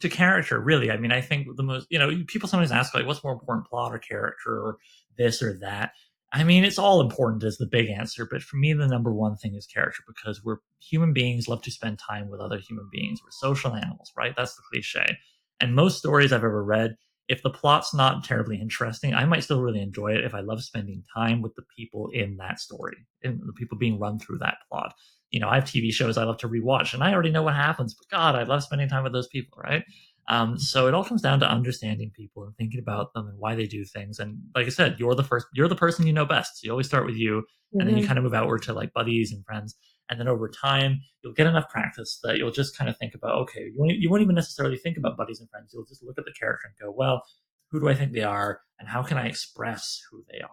to 0.00 0.08
character 0.08 0.60
really. 0.60 0.90
I 0.90 0.98
mean 0.98 1.12
i 1.12 1.20
think 1.20 1.48
the 1.56 1.62
most 1.62 1.86
you 1.90 1.98
know 1.98 2.12
people 2.26 2.48
sometimes 2.48 2.72
ask 2.72 2.94
like 2.94 3.06
what's 3.06 3.24
more 3.24 3.32
important 3.32 3.66
plot 3.66 3.94
or 3.94 3.98
character 3.98 4.50
or 4.50 4.76
this 5.16 5.42
or 5.42 5.58
that 5.60 5.92
I 6.32 6.44
mean, 6.44 6.64
it's 6.64 6.78
all 6.78 7.00
important 7.00 7.42
is 7.42 7.56
the 7.56 7.66
big 7.66 7.88
answer, 7.88 8.28
but 8.30 8.42
for 8.42 8.56
me, 8.56 8.74
the 8.74 8.86
number 8.86 9.12
one 9.12 9.36
thing 9.36 9.54
is 9.54 9.66
character 9.66 10.02
because 10.06 10.44
we're 10.44 10.58
human 10.78 11.12
beings, 11.14 11.48
love 11.48 11.62
to 11.62 11.70
spend 11.70 11.98
time 11.98 12.28
with 12.28 12.40
other 12.40 12.58
human 12.58 12.88
beings. 12.92 13.20
We're 13.22 13.30
social 13.30 13.74
animals, 13.74 14.12
right? 14.16 14.34
That's 14.36 14.54
the 14.54 14.62
cliche. 14.70 15.16
And 15.60 15.74
most 15.74 15.98
stories 15.98 16.32
I've 16.32 16.44
ever 16.44 16.62
read, 16.62 16.96
if 17.28 17.42
the 17.42 17.50
plot's 17.50 17.94
not 17.94 18.24
terribly 18.24 18.60
interesting, 18.60 19.14
I 19.14 19.24
might 19.24 19.44
still 19.44 19.62
really 19.62 19.80
enjoy 19.80 20.12
it 20.12 20.24
if 20.24 20.34
I 20.34 20.40
love 20.40 20.62
spending 20.62 21.02
time 21.14 21.40
with 21.42 21.54
the 21.54 21.64
people 21.76 22.10
in 22.12 22.36
that 22.38 22.60
story, 22.60 22.96
and 23.22 23.40
the 23.44 23.52
people 23.52 23.78
being 23.78 23.98
run 23.98 24.18
through 24.18 24.38
that 24.38 24.58
plot. 24.70 24.94
You 25.30 25.40
know, 25.40 25.48
I 25.48 25.56
have 25.56 25.64
TV 25.64 25.92
shows 25.92 26.16
I 26.16 26.24
love 26.24 26.38
to 26.38 26.48
rewatch, 26.48 26.94
and 26.94 27.02
I 27.02 27.12
already 27.12 27.30
know 27.30 27.42
what 27.42 27.54
happens, 27.54 27.94
but 27.94 28.16
God, 28.16 28.34
I 28.34 28.44
love 28.44 28.62
spending 28.62 28.88
time 28.88 29.04
with 29.04 29.12
those 29.12 29.28
people, 29.28 29.58
right? 29.62 29.84
Um, 30.28 30.58
so 30.58 30.86
it 30.86 30.94
all 30.94 31.04
comes 31.04 31.22
down 31.22 31.40
to 31.40 31.50
understanding 31.50 32.10
people 32.14 32.44
and 32.44 32.54
thinking 32.56 32.80
about 32.80 33.14
them 33.14 33.28
and 33.28 33.38
why 33.38 33.54
they 33.54 33.66
do 33.66 33.84
things. 33.84 34.18
And 34.18 34.38
like 34.54 34.66
I 34.66 34.70
said, 34.70 34.96
you're 34.98 35.14
the 35.14 35.24
first, 35.24 35.46
you're 35.54 35.68
the 35.68 35.74
person 35.74 36.06
you 36.06 36.12
know 36.12 36.26
best. 36.26 36.58
So 36.58 36.66
you 36.66 36.70
always 36.70 36.86
start 36.86 37.06
with 37.06 37.16
you, 37.16 37.40
mm-hmm. 37.40 37.80
and 37.80 37.88
then 37.88 37.96
you 37.96 38.02
mm-hmm. 38.02 38.08
kind 38.08 38.18
of 38.18 38.24
move 38.24 38.34
outward 38.34 38.62
to 38.64 38.74
like 38.74 38.92
buddies 38.92 39.32
and 39.32 39.44
friends. 39.44 39.74
And 40.10 40.20
then 40.20 40.28
over 40.28 40.48
time, 40.48 41.00
you'll 41.22 41.34
get 41.34 41.46
enough 41.46 41.68
practice 41.68 42.18
that 42.22 42.38
you'll 42.38 42.50
just 42.50 42.76
kind 42.76 42.88
of 42.88 42.96
think 42.96 43.14
about, 43.14 43.36
okay, 43.42 43.64
you 43.64 43.74
won't, 43.76 43.92
you 43.92 44.10
won't 44.10 44.22
even 44.22 44.34
necessarily 44.34 44.76
think 44.76 44.96
about 44.96 45.16
buddies 45.16 45.40
and 45.40 45.48
friends. 45.50 45.70
You'll 45.72 45.84
just 45.84 46.02
look 46.02 46.18
at 46.18 46.24
the 46.24 46.32
character 46.38 46.66
and 46.66 46.86
go, 46.86 46.94
well, 46.96 47.22
who 47.70 47.80
do 47.80 47.88
I 47.88 47.94
think 47.94 48.12
they 48.12 48.22
are, 48.22 48.60
and 48.78 48.88
how 48.88 49.02
can 49.02 49.18
I 49.18 49.26
express 49.26 50.00
who 50.10 50.24
they 50.30 50.40
are? 50.40 50.48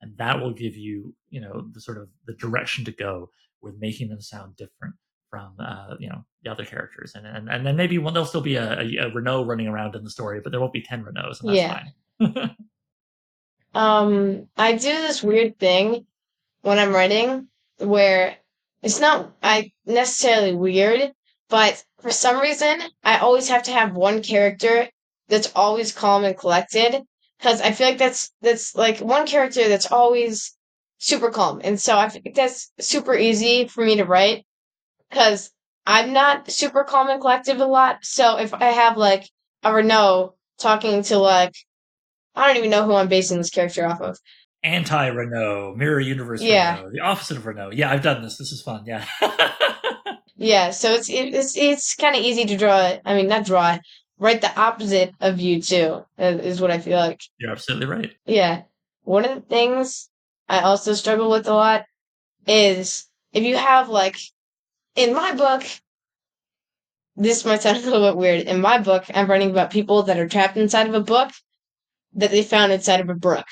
And 0.00 0.16
that 0.18 0.40
will 0.40 0.52
give 0.52 0.76
you, 0.76 1.14
you 1.30 1.40
know, 1.40 1.68
the 1.72 1.80
sort 1.80 1.98
of 1.98 2.08
the 2.26 2.34
direction 2.34 2.84
to 2.84 2.92
go 2.92 3.30
with 3.60 3.74
making 3.78 4.08
them 4.08 4.20
sound 4.20 4.56
different 4.56 4.94
from 5.30 5.54
uh, 5.58 5.94
you 5.98 6.08
know 6.08 6.24
the 6.42 6.50
other 6.50 6.64
characters, 6.64 7.12
and 7.14 7.26
and, 7.26 7.48
and 7.48 7.66
then 7.66 7.76
maybe 7.76 7.98
one, 7.98 8.14
there'll 8.14 8.26
still 8.26 8.40
be 8.40 8.56
a, 8.56 8.80
a, 8.80 8.96
a, 8.96 9.12
Renault 9.12 9.44
running 9.44 9.68
around 9.68 9.94
in 9.94 10.04
the 10.04 10.10
story, 10.10 10.40
but 10.40 10.50
there 10.50 10.60
won't 10.60 10.72
be 10.72 10.82
ten 10.82 11.04
Renaults, 11.04 11.40
and 11.40 11.50
that's 11.50 11.58
yeah. 11.58 11.84
fine. 12.20 12.56
um, 13.74 14.48
I 14.56 14.72
do 14.72 14.88
this 14.88 15.22
weird 15.22 15.58
thing 15.58 16.06
when 16.62 16.78
I'm 16.78 16.94
writing 16.94 17.48
where 17.78 18.36
it's 18.82 19.00
not 19.00 19.32
I 19.42 19.72
necessarily 19.86 20.54
weird, 20.54 21.12
but 21.48 21.84
for 22.00 22.10
some 22.10 22.40
reason, 22.40 22.80
I 23.02 23.18
always 23.18 23.48
have 23.48 23.64
to 23.64 23.72
have 23.72 23.94
one 23.94 24.22
character 24.22 24.88
that's 25.28 25.52
always 25.54 25.92
calm 25.92 26.24
and 26.24 26.36
collected 26.36 27.02
because 27.38 27.60
I 27.60 27.72
feel 27.72 27.88
like 27.88 27.98
that's 27.98 28.30
that's 28.40 28.74
like 28.74 28.98
one 28.98 29.26
character 29.26 29.68
that's 29.68 29.90
always 29.90 30.56
super 30.98 31.30
calm, 31.30 31.60
and 31.62 31.80
so 31.80 31.96
I 31.96 32.08
think 32.08 32.34
that's 32.34 32.72
super 32.80 33.14
easy 33.14 33.68
for 33.68 33.84
me 33.84 33.96
to 33.96 34.04
write 34.04 34.44
because 35.10 35.50
I'm 35.86 36.12
not 36.12 36.50
super 36.50 36.84
calm 36.84 37.08
and 37.08 37.20
collective 37.20 37.60
a 37.60 37.64
lot. 37.66 37.98
So 38.02 38.38
if 38.38 38.52
I 38.54 38.66
have 38.66 38.96
like 38.96 39.28
a 39.62 39.72
Renault 39.72 40.34
talking 40.58 41.02
to 41.04 41.18
like 41.18 41.54
I 42.34 42.46
don't 42.46 42.56
even 42.56 42.70
know 42.70 42.84
who 42.84 42.94
I'm 42.94 43.08
basing 43.08 43.38
this 43.38 43.50
character 43.50 43.86
off 43.86 44.00
of. 44.00 44.18
Anti 44.62 45.06
Renault, 45.08 45.74
Mirror 45.76 46.00
Universe 46.00 46.42
Yeah. 46.42 46.76
Renault, 46.76 46.90
the 46.92 47.00
opposite 47.00 47.36
of 47.36 47.46
Renault. 47.46 47.70
Yeah, 47.70 47.90
I've 47.90 48.02
done 48.02 48.22
this. 48.22 48.36
This 48.38 48.52
is 48.52 48.62
fun. 48.62 48.84
Yeah. 48.86 49.04
Yeah, 50.40 50.70
so 50.70 50.92
it's 50.92 51.10
it, 51.10 51.34
it's 51.34 51.56
it's 51.56 51.96
kind 51.96 52.14
of 52.14 52.22
easy 52.22 52.44
to 52.44 52.56
draw. 52.56 52.96
I 53.04 53.14
mean, 53.14 53.26
not 53.26 53.44
draw, 53.44 53.76
write 54.18 54.40
the 54.40 54.56
opposite 54.58 55.12
of 55.20 55.40
you 55.40 55.60
too. 55.60 56.04
Is 56.16 56.60
what 56.60 56.70
I 56.70 56.78
feel 56.78 56.96
like. 56.96 57.20
You're 57.38 57.50
absolutely 57.50 57.86
right. 57.88 58.12
Yeah. 58.24 58.62
One 59.02 59.24
of 59.24 59.34
the 59.34 59.40
things 59.40 60.08
I 60.48 60.60
also 60.60 60.92
struggle 60.92 61.28
with 61.28 61.48
a 61.48 61.54
lot 61.54 61.86
is 62.46 63.06
if 63.32 63.42
you 63.42 63.56
have 63.56 63.88
like 63.88 64.16
in 64.98 65.14
my 65.14 65.32
book 65.34 65.62
this 67.18 67.44
might 67.44 67.62
sound 67.62 67.78
a 67.78 67.80
little 67.80 68.08
bit 68.08 68.16
weird. 68.16 68.46
In 68.46 68.60
my 68.60 68.78
book, 68.78 69.04
I'm 69.12 69.28
writing 69.28 69.50
about 69.50 69.72
people 69.72 70.04
that 70.04 70.18
are 70.18 70.28
trapped 70.28 70.56
inside 70.56 70.86
of 70.86 70.94
a 70.94 71.00
book 71.00 71.30
that 72.14 72.30
they 72.30 72.44
found 72.44 72.70
inside 72.72 73.00
of 73.00 73.08
a 73.08 73.14
brook. 73.14 73.44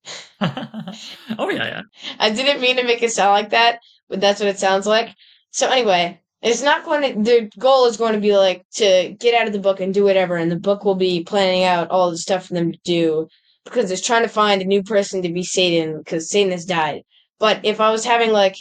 oh 0.40 1.50
yeah, 1.50 1.66
yeah. 1.66 1.82
I 2.18 2.30
didn't 2.30 2.60
mean 2.60 2.76
to 2.76 2.84
make 2.84 3.02
it 3.02 3.10
sound 3.10 3.32
like 3.32 3.50
that, 3.50 3.80
but 4.08 4.20
that's 4.20 4.38
what 4.38 4.48
it 4.48 4.60
sounds 4.60 4.86
like. 4.86 5.10
So 5.50 5.68
anyway, 5.68 6.20
it's 6.42 6.62
not 6.62 6.84
going 6.84 7.02
to 7.02 7.22
the 7.22 7.50
goal 7.58 7.86
is 7.86 7.96
going 7.96 8.14
to 8.14 8.20
be 8.20 8.36
like 8.36 8.64
to 8.76 9.16
get 9.18 9.34
out 9.34 9.48
of 9.48 9.52
the 9.52 9.58
book 9.58 9.80
and 9.80 9.92
do 9.92 10.04
whatever, 10.04 10.36
and 10.36 10.50
the 10.50 10.56
book 10.56 10.84
will 10.84 10.94
be 10.94 11.24
planning 11.24 11.64
out 11.64 11.90
all 11.90 12.10
the 12.10 12.18
stuff 12.18 12.46
for 12.46 12.54
them 12.54 12.70
to 12.70 12.78
do 12.84 13.26
because 13.64 13.90
it's 13.90 14.06
trying 14.06 14.22
to 14.22 14.28
find 14.28 14.62
a 14.62 14.64
new 14.64 14.84
person 14.84 15.22
to 15.22 15.28
be 15.28 15.42
Satan 15.42 15.98
because 15.98 16.30
Satan 16.30 16.52
has 16.52 16.64
died. 16.64 17.02
But 17.40 17.64
if 17.64 17.80
I 17.80 17.90
was 17.90 18.04
having 18.04 18.30
like 18.30 18.54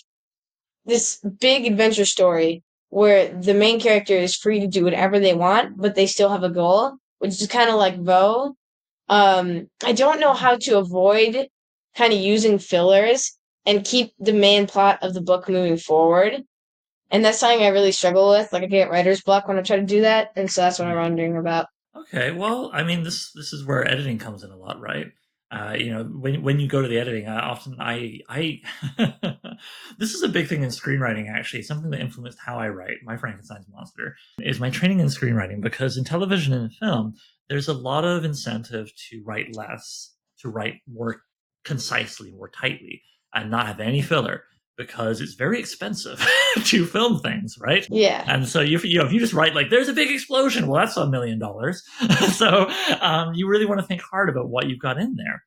this 0.88 1.20
big 1.40 1.66
adventure 1.66 2.06
story 2.06 2.64
where 2.90 3.28
the 3.28 3.54
main 3.54 3.80
character 3.80 4.16
is 4.16 4.36
free 4.36 4.62
to 4.62 4.68
do 4.68 4.84
whatever 4.84 5.20
they 5.20 5.34
want, 5.34 5.78
but 5.78 5.96
they 5.96 6.08
still 6.08 6.30
have 6.30 6.44
a 6.44 6.50
goal, 6.50 6.94
which 7.20 7.42
is 7.42 7.48
kind 7.48 7.70
of 7.70 7.76
like 7.76 8.00
Vo. 8.00 8.56
Um, 9.10 9.68
I 9.84 9.92
don't 9.92 10.20
know 10.20 10.34
how 10.34 10.56
to 10.58 10.78
avoid 10.78 11.48
kind 11.96 12.14
of 12.14 12.20
using 12.20 12.60
fillers 12.60 13.38
and 13.66 13.86
keep 13.86 14.14
the 14.20 14.34
main 14.34 14.68
plot 14.68 15.00
of 15.02 15.14
the 15.14 15.22
book 15.22 15.50
moving 15.50 15.78
forward. 15.78 16.44
And 17.12 17.24
that's 17.24 17.40
something 17.40 17.64
I 17.64 17.70
really 17.70 17.92
struggle 17.92 18.30
with. 18.30 18.52
Like 18.52 18.64
I 18.64 18.68
get 18.68 18.90
writer's 18.90 19.22
block 19.22 19.48
when 19.48 19.58
I 19.58 19.62
try 19.62 19.78
to 19.78 19.86
do 19.86 20.02
that, 20.02 20.32
and 20.36 20.52
so 20.52 20.62
that's 20.62 20.80
what 20.80 20.88
I'm 20.90 20.96
wondering 20.96 21.38
about. 21.38 21.68
Okay, 21.96 22.32
well, 22.32 22.70
I 22.74 22.84
mean, 22.84 23.04
this 23.04 23.32
this 23.34 23.54
is 23.54 23.66
where 23.66 23.88
editing 23.88 24.20
comes 24.20 24.44
in 24.44 24.52
a 24.52 24.58
lot, 24.58 24.80
right? 24.80 25.08
Uh, 25.50 25.76
you 25.78 25.94
know, 25.94 26.04
when 26.04 26.42
when 26.44 26.60
you 26.60 26.68
go 26.68 26.82
to 26.82 26.88
the 26.88 27.00
editing, 27.00 27.28
often 27.28 27.78
I 27.80 28.20
I 28.28 28.62
this 29.98 30.14
is 30.14 30.22
a 30.22 30.28
big 30.28 30.48
thing 30.48 30.64
in 30.64 30.70
screenwriting. 30.70 31.30
Actually, 31.30 31.64
something 31.64 31.90
that 31.92 32.02
influenced 32.02 32.40
how 32.40 32.58
I 32.60 32.68
write 32.68 32.98
my 33.04 33.16
Frankenstein's 33.16 33.68
monster 33.70 34.18
is 34.40 34.60
my 34.60 34.70
training 34.70 35.00
in 35.00 35.08
screenwriting 35.08 35.62
because 35.62 35.96
in 35.96 36.04
television 36.04 36.54
and 36.54 36.74
film, 36.74 37.14
there's 37.48 37.70
a 37.70 37.74
lot 37.74 38.04
of 38.04 38.26
incentive 38.26 38.92
to 39.10 39.24
write 39.26 39.56
less, 39.56 40.16
to 40.40 40.50
write 40.50 40.82
more 40.86 41.22
concisely, 41.64 42.32
more 42.32 42.50
tightly, 42.50 43.02
and 43.34 43.50
not 43.50 43.68
have 43.68 43.80
any 43.80 44.02
filler 44.02 44.44
because 44.78 45.22
it's 45.22 45.34
very 45.34 45.60
expensive 45.60 46.26
to 46.66 46.86
film 46.86 47.20
things, 47.20 47.58
right? 47.60 47.88
Yeah. 47.90 48.24
And 48.28 48.48
so 48.48 48.62
you, 48.62 48.80
you 48.80 49.00
know, 49.00 49.06
if 49.06 49.12
you 49.12 49.20
just 49.20 49.34
write 49.34 49.56
like 49.56 49.70
"there's 49.70 49.90
a 49.90 49.94
big 49.94 50.12
explosion," 50.12 50.68
well, 50.68 50.80
that's 50.80 50.98
a 50.98 51.08
million 51.08 51.40
dollars. 51.40 51.84
so 52.34 52.70
um, 53.02 53.34
you 53.34 53.48
really 53.48 53.66
want 53.66 53.82
to 53.82 53.86
think 53.86 54.02
hard 54.02 54.30
about 54.30 54.50
what 54.50 54.68
you've 54.70 54.80
got 54.80 54.98
in 54.98 55.16
there. 55.16 55.44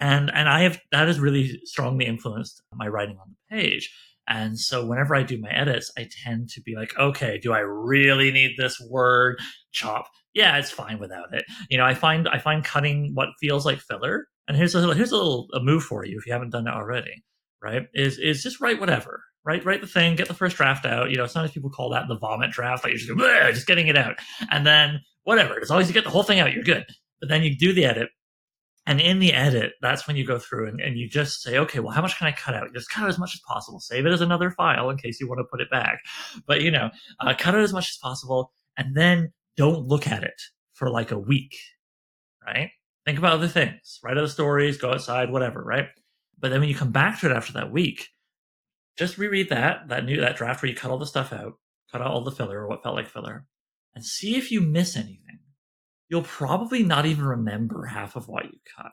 And 0.00 0.30
and 0.34 0.48
I 0.48 0.62
have 0.62 0.78
that 0.92 1.06
has 1.06 1.20
really 1.20 1.60
strongly 1.64 2.06
influenced 2.06 2.62
my 2.74 2.88
writing 2.88 3.16
on 3.18 3.30
the 3.30 3.56
page. 3.56 3.90
And 4.28 4.58
so 4.58 4.84
whenever 4.84 5.14
I 5.14 5.22
do 5.22 5.38
my 5.38 5.50
edits, 5.50 5.92
I 5.96 6.08
tend 6.24 6.48
to 6.50 6.60
be 6.60 6.74
like, 6.74 6.98
okay, 6.98 7.38
do 7.38 7.52
I 7.52 7.60
really 7.60 8.32
need 8.32 8.56
this 8.56 8.80
word 8.90 9.38
chop? 9.70 10.08
Yeah, 10.34 10.58
it's 10.58 10.70
fine 10.70 10.98
without 10.98 11.32
it. 11.32 11.44
You 11.70 11.78
know, 11.78 11.84
I 11.84 11.94
find 11.94 12.28
I 12.28 12.38
find 12.38 12.64
cutting 12.64 13.12
what 13.14 13.28
feels 13.40 13.64
like 13.64 13.78
filler. 13.78 14.26
And 14.48 14.56
here's 14.56 14.74
a 14.74 14.94
here's 14.94 15.12
a 15.12 15.16
little 15.16 15.48
a 15.54 15.60
move 15.60 15.84
for 15.84 16.04
you 16.04 16.18
if 16.18 16.26
you 16.26 16.32
haven't 16.32 16.50
done 16.50 16.66
it 16.66 16.74
already. 16.74 17.22
Right? 17.62 17.86
Is 17.94 18.18
is 18.18 18.42
just 18.42 18.60
write 18.60 18.80
whatever 18.80 19.22
right? 19.46 19.64
Write 19.64 19.80
the 19.80 19.86
thing, 19.86 20.16
get 20.16 20.28
the 20.28 20.34
first 20.34 20.56
draft 20.56 20.84
out. 20.84 21.10
You 21.10 21.16
know, 21.16 21.26
sometimes 21.26 21.52
people 21.52 21.70
call 21.70 21.90
that 21.90 22.08
the 22.08 22.18
vomit 22.18 22.50
draft, 22.50 22.82
like 22.84 22.92
you're 22.92 23.16
just, 23.16 23.54
just 23.54 23.66
getting 23.66 23.86
it 23.86 23.96
out. 23.96 24.16
And 24.50 24.66
then 24.66 25.00
whatever, 25.22 25.58
as 25.60 25.70
long 25.70 25.80
as 25.80 25.88
you 25.88 25.94
get 25.94 26.04
the 26.04 26.10
whole 26.10 26.24
thing 26.24 26.40
out, 26.40 26.52
you're 26.52 26.64
good. 26.64 26.84
But 27.20 27.30
then 27.30 27.44
you 27.44 27.56
do 27.56 27.72
the 27.72 27.84
edit. 27.84 28.10
And 28.88 29.00
in 29.00 29.18
the 29.18 29.32
edit, 29.32 29.72
that's 29.80 30.06
when 30.06 30.16
you 30.16 30.24
go 30.24 30.38
through 30.38 30.68
and, 30.68 30.80
and 30.80 30.96
you 30.96 31.08
just 31.08 31.42
say, 31.42 31.58
okay, 31.58 31.80
well, 31.80 31.92
how 31.92 32.02
much 32.02 32.18
can 32.18 32.26
I 32.26 32.32
cut 32.32 32.54
out? 32.54 32.72
Just 32.74 32.90
cut 32.90 33.04
out 33.04 33.08
as 33.08 33.18
much 33.18 33.34
as 33.34 33.40
possible. 33.46 33.80
Save 33.80 34.06
it 34.06 34.12
as 34.12 34.20
another 34.20 34.50
file 34.50 34.90
in 34.90 34.96
case 34.96 35.20
you 35.20 35.28
want 35.28 35.40
to 35.40 35.44
put 35.44 35.60
it 35.60 35.70
back. 35.70 36.00
But, 36.46 36.60
you 36.60 36.70
know, 36.70 36.90
uh, 37.20 37.34
cut 37.36 37.54
out 37.54 37.62
as 37.62 37.72
much 37.72 37.90
as 37.90 37.98
possible. 38.00 38.52
And 38.76 38.96
then 38.96 39.32
don't 39.56 39.86
look 39.86 40.06
at 40.06 40.22
it 40.22 40.40
for 40.72 40.90
like 40.90 41.10
a 41.10 41.18
week, 41.18 41.56
right? 42.44 42.70
Think 43.04 43.18
about 43.18 43.32
other 43.32 43.48
things. 43.48 43.98
Write 44.04 44.18
other 44.18 44.28
stories, 44.28 44.76
go 44.76 44.92
outside, 44.92 45.30
whatever, 45.30 45.62
right? 45.62 45.86
But 46.38 46.50
then 46.50 46.60
when 46.60 46.68
you 46.68 46.74
come 46.74 46.92
back 46.92 47.20
to 47.20 47.30
it 47.30 47.36
after 47.36 47.52
that 47.54 47.72
week, 47.72 48.08
just 48.98 49.18
reread 49.18 49.50
that 49.50 49.88
that 49.88 50.04
new 50.04 50.20
that 50.20 50.36
draft 50.36 50.62
where 50.62 50.70
you 50.70 50.76
cut 50.76 50.90
all 50.90 50.98
the 50.98 51.06
stuff 51.06 51.32
out, 51.32 51.54
cut 51.92 52.00
out 52.00 52.10
all 52.10 52.24
the 52.24 52.30
filler 52.30 52.60
or 52.60 52.68
what 52.68 52.82
felt 52.82 52.96
like 52.96 53.08
filler, 53.08 53.46
and 53.94 54.04
see 54.04 54.36
if 54.36 54.50
you 54.50 54.60
miss 54.60 54.96
anything. 54.96 55.40
You'll 56.08 56.22
probably 56.22 56.82
not 56.82 57.06
even 57.06 57.24
remember 57.24 57.86
half 57.86 58.16
of 58.16 58.28
what 58.28 58.44
you 58.44 58.58
cut. 58.76 58.92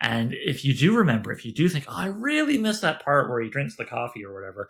And 0.00 0.34
if 0.34 0.64
you 0.64 0.74
do 0.74 0.96
remember, 0.96 1.32
if 1.32 1.44
you 1.46 1.52
do 1.52 1.68
think, 1.68 1.86
oh, 1.88 1.96
I 1.96 2.06
really 2.06 2.58
missed 2.58 2.82
that 2.82 3.02
part 3.02 3.30
where 3.30 3.40
he 3.40 3.48
drinks 3.48 3.76
the 3.76 3.86
coffee 3.86 4.24
or 4.24 4.34
whatever, 4.34 4.68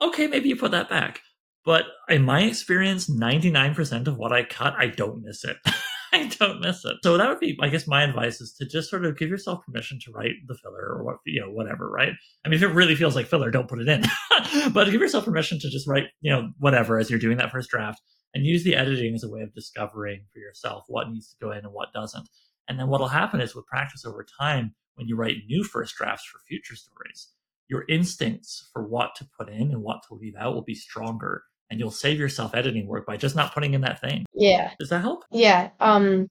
okay, 0.00 0.26
maybe 0.26 0.48
you 0.48 0.56
put 0.56 0.70
that 0.70 0.88
back. 0.88 1.20
But 1.64 1.84
in 2.08 2.22
my 2.22 2.42
experience, 2.42 3.10
99% 3.10 4.06
of 4.08 4.16
what 4.16 4.32
I 4.32 4.44
cut, 4.44 4.74
I 4.76 4.86
don't 4.86 5.22
miss 5.22 5.44
it. 5.44 5.58
I 6.14 6.26
don't 6.26 6.60
miss 6.60 6.84
it. 6.84 6.96
So 7.02 7.16
that 7.16 7.28
would 7.28 7.40
be, 7.40 7.58
I 7.60 7.68
guess, 7.68 7.86
my 7.86 8.02
advice 8.02 8.40
is 8.40 8.52
to 8.54 8.66
just 8.66 8.90
sort 8.90 9.04
of 9.04 9.18
give 9.18 9.30
yourself 9.30 9.64
permission 9.64 9.98
to 10.04 10.12
write 10.12 10.32
the 10.46 10.54
filler 10.54 10.84
or 10.84 11.04
what, 11.04 11.16
you 11.24 11.40
know, 11.40 11.50
whatever, 11.50 11.90
right? 11.90 12.12
I 12.44 12.48
mean, 12.48 12.56
if 12.56 12.62
it 12.62 12.74
really 12.74 12.94
feels 12.94 13.16
like 13.16 13.26
filler, 13.26 13.50
don't 13.50 13.68
put 13.68 13.80
it 13.80 13.88
in. 13.88 14.02
but 14.72 14.90
give 14.90 15.00
yourself 15.00 15.24
permission 15.24 15.58
to 15.60 15.70
just 15.70 15.88
write, 15.88 16.04
you 16.20 16.30
know, 16.30 16.50
whatever 16.58 16.98
as 16.98 17.08
you're 17.08 17.18
doing 17.18 17.38
that 17.38 17.50
first 17.50 17.70
draft 17.70 18.02
and 18.34 18.44
use 18.44 18.64
the 18.64 18.76
editing 18.76 19.14
as 19.14 19.24
a 19.24 19.28
way 19.28 19.40
of 19.40 19.54
discovering 19.54 20.24
for 20.32 20.38
yourself 20.38 20.84
what 20.88 21.10
needs 21.10 21.28
to 21.30 21.36
go 21.40 21.50
in 21.50 21.58
and 21.58 21.72
what 21.72 21.92
doesn't. 21.92 22.28
And 22.68 22.78
then 22.78 22.88
what'll 22.88 23.08
happen 23.08 23.40
is 23.40 23.54
with 23.54 23.66
practice 23.66 24.04
over 24.04 24.24
time, 24.38 24.74
when 24.94 25.08
you 25.08 25.16
write 25.16 25.46
new 25.48 25.64
first 25.64 25.96
drafts 25.96 26.24
for 26.26 26.38
future 26.46 26.76
stories, 26.76 27.28
your 27.68 27.84
instincts 27.88 28.68
for 28.72 28.86
what 28.86 29.14
to 29.16 29.26
put 29.38 29.48
in 29.48 29.70
and 29.70 29.82
what 29.82 30.02
to 30.08 30.14
leave 30.14 30.34
out 30.38 30.54
will 30.54 30.62
be 30.62 30.74
stronger. 30.74 31.44
And 31.72 31.80
you'll 31.80 31.90
save 31.90 32.20
yourself 32.20 32.54
editing 32.54 32.86
work 32.86 33.06
by 33.06 33.16
just 33.16 33.34
not 33.34 33.54
putting 33.54 33.72
in 33.72 33.80
that 33.80 33.98
thing. 34.00 34.26
Yeah. 34.34 34.70
Does 34.78 34.90
that 34.90 35.00
help? 35.00 35.24
Yeah. 35.32 35.70
Um 35.80 36.28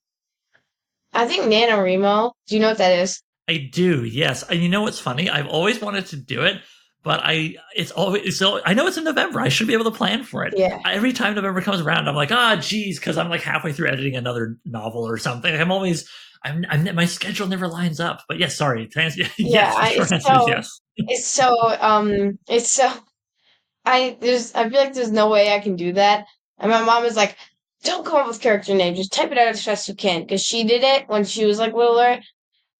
I 1.14 1.26
think 1.28 1.44
NaNoWriMo. 1.46 2.32
Do 2.48 2.56
you 2.56 2.62
know 2.62 2.70
what 2.70 2.78
that 2.78 3.00
is? 3.00 3.22
I 3.50 3.70
do, 3.74 4.06
yes. 4.06 4.44
And 4.44 4.62
you 4.62 4.70
know 4.70 4.84
what's 4.84 5.00
funny? 5.00 5.30
I've 5.30 5.48
always 5.48 5.82
wanted 5.82 6.06
to 6.08 6.16
do 6.16 6.44
it, 6.44 6.62
but 7.04 7.20
I 7.24 7.56
it's 7.76 7.92
always 7.92 8.38
so 8.38 8.62
I 8.64 8.74
know 8.76 8.88
it's 8.88 8.98
in 8.98 9.04
November. 9.04 9.42
I 9.42 9.50
should 9.50 9.68
be 9.68 9.74
able 9.74 9.86
to 9.86 9.98
plan 9.98 10.24
for 10.24 10.46
it. 10.46 10.54
Yeah. 10.56 10.78
Every 10.86 11.12
time 11.12 11.36
November 11.36 11.62
comes 11.62 11.82
around, 11.82 12.08
I'm 12.08 12.16
like, 12.16 12.32
ah, 12.32 12.56
geez, 12.62 13.00
because 13.00 13.18
I'm 13.18 13.30
like 13.30 13.42
halfway 13.42 13.74
through 13.74 13.88
editing 13.90 14.16
another 14.16 14.58
novel 14.64 15.02
or 15.08 15.18
something. 15.18 15.54
I'm 15.54 15.72
always 15.72 16.08
I'm, 16.44 16.66
I'm 16.70 16.96
my 16.96 17.06
schedule 17.06 17.48
never 17.48 17.68
lines 17.68 18.00
up. 18.00 18.24
But 18.28 18.40
yes, 18.40 18.56
sorry. 18.56 18.88
To 18.88 19.02
answer, 19.02 19.22
yes, 19.24 19.32
Yeah, 19.38 19.72
the 19.72 19.78
I- 19.80 19.94
short 19.96 20.22
so- 20.22 20.48
yes. 20.48 20.80
It's 20.98 21.26
so 21.26 21.56
um 21.80 22.38
it's 22.48 22.72
so 22.72 22.92
I 23.86 24.18
there's 24.20 24.54
I 24.54 24.70
feel 24.70 24.80
like 24.80 24.94
there's 24.94 25.12
no 25.12 25.30
way 25.30 25.54
I 25.54 25.60
can 25.60 25.76
do 25.76 25.94
that. 25.94 26.26
And 26.60 26.72
my 26.72 26.84
mom 26.84 27.06
is 27.06 27.16
like, 27.16 27.36
Don't 27.84 28.06
come 28.06 28.18
up 28.18 28.28
with 28.28 28.42
character 28.42 28.76
names, 28.76 28.98
just 28.98 29.14
type 29.14 29.32
it 29.32 29.38
out 29.38 29.48
as 29.48 29.64
fast 29.64 29.86
as 29.86 29.90
you 29.90 29.96
can. 29.96 30.22
Because 30.22 30.42
she 30.42 30.64
did 30.64 30.84
it 30.84 31.08
when 31.10 31.24
she 31.24 31.46
was 31.46 31.60
like 31.60 31.74
littler. 31.74 32.20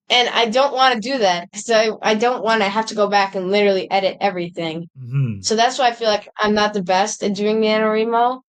And 0.10 0.28
I 0.30 0.48
don't 0.48 0.74
want 0.74 0.96
to 0.96 1.00
do 1.12 1.20
that 1.20 1.50
because 1.50 1.70
I, 1.70 1.90
I 2.02 2.16
don't 2.16 2.44
want 2.44 2.62
to 2.62 2.68
have 2.68 2.88
to 2.88 2.96
go 2.96 3.08
back 3.08 3.34
and 3.34 3.50
literally 3.50 3.90
edit 3.90 4.18
everything. 4.20 4.90
Mhm. 5.02 5.44
So 5.44 5.56
that's 5.56 5.80
why 5.80 5.88
I 5.88 5.94
feel 5.94 6.10
like 6.10 6.28
I'm 6.38 6.54
not 6.54 6.74
the 6.74 6.84
best 6.84 7.24
at 7.24 7.34
doing 7.34 7.62
the 7.62 7.68
NaNoWriMo. 7.68 8.42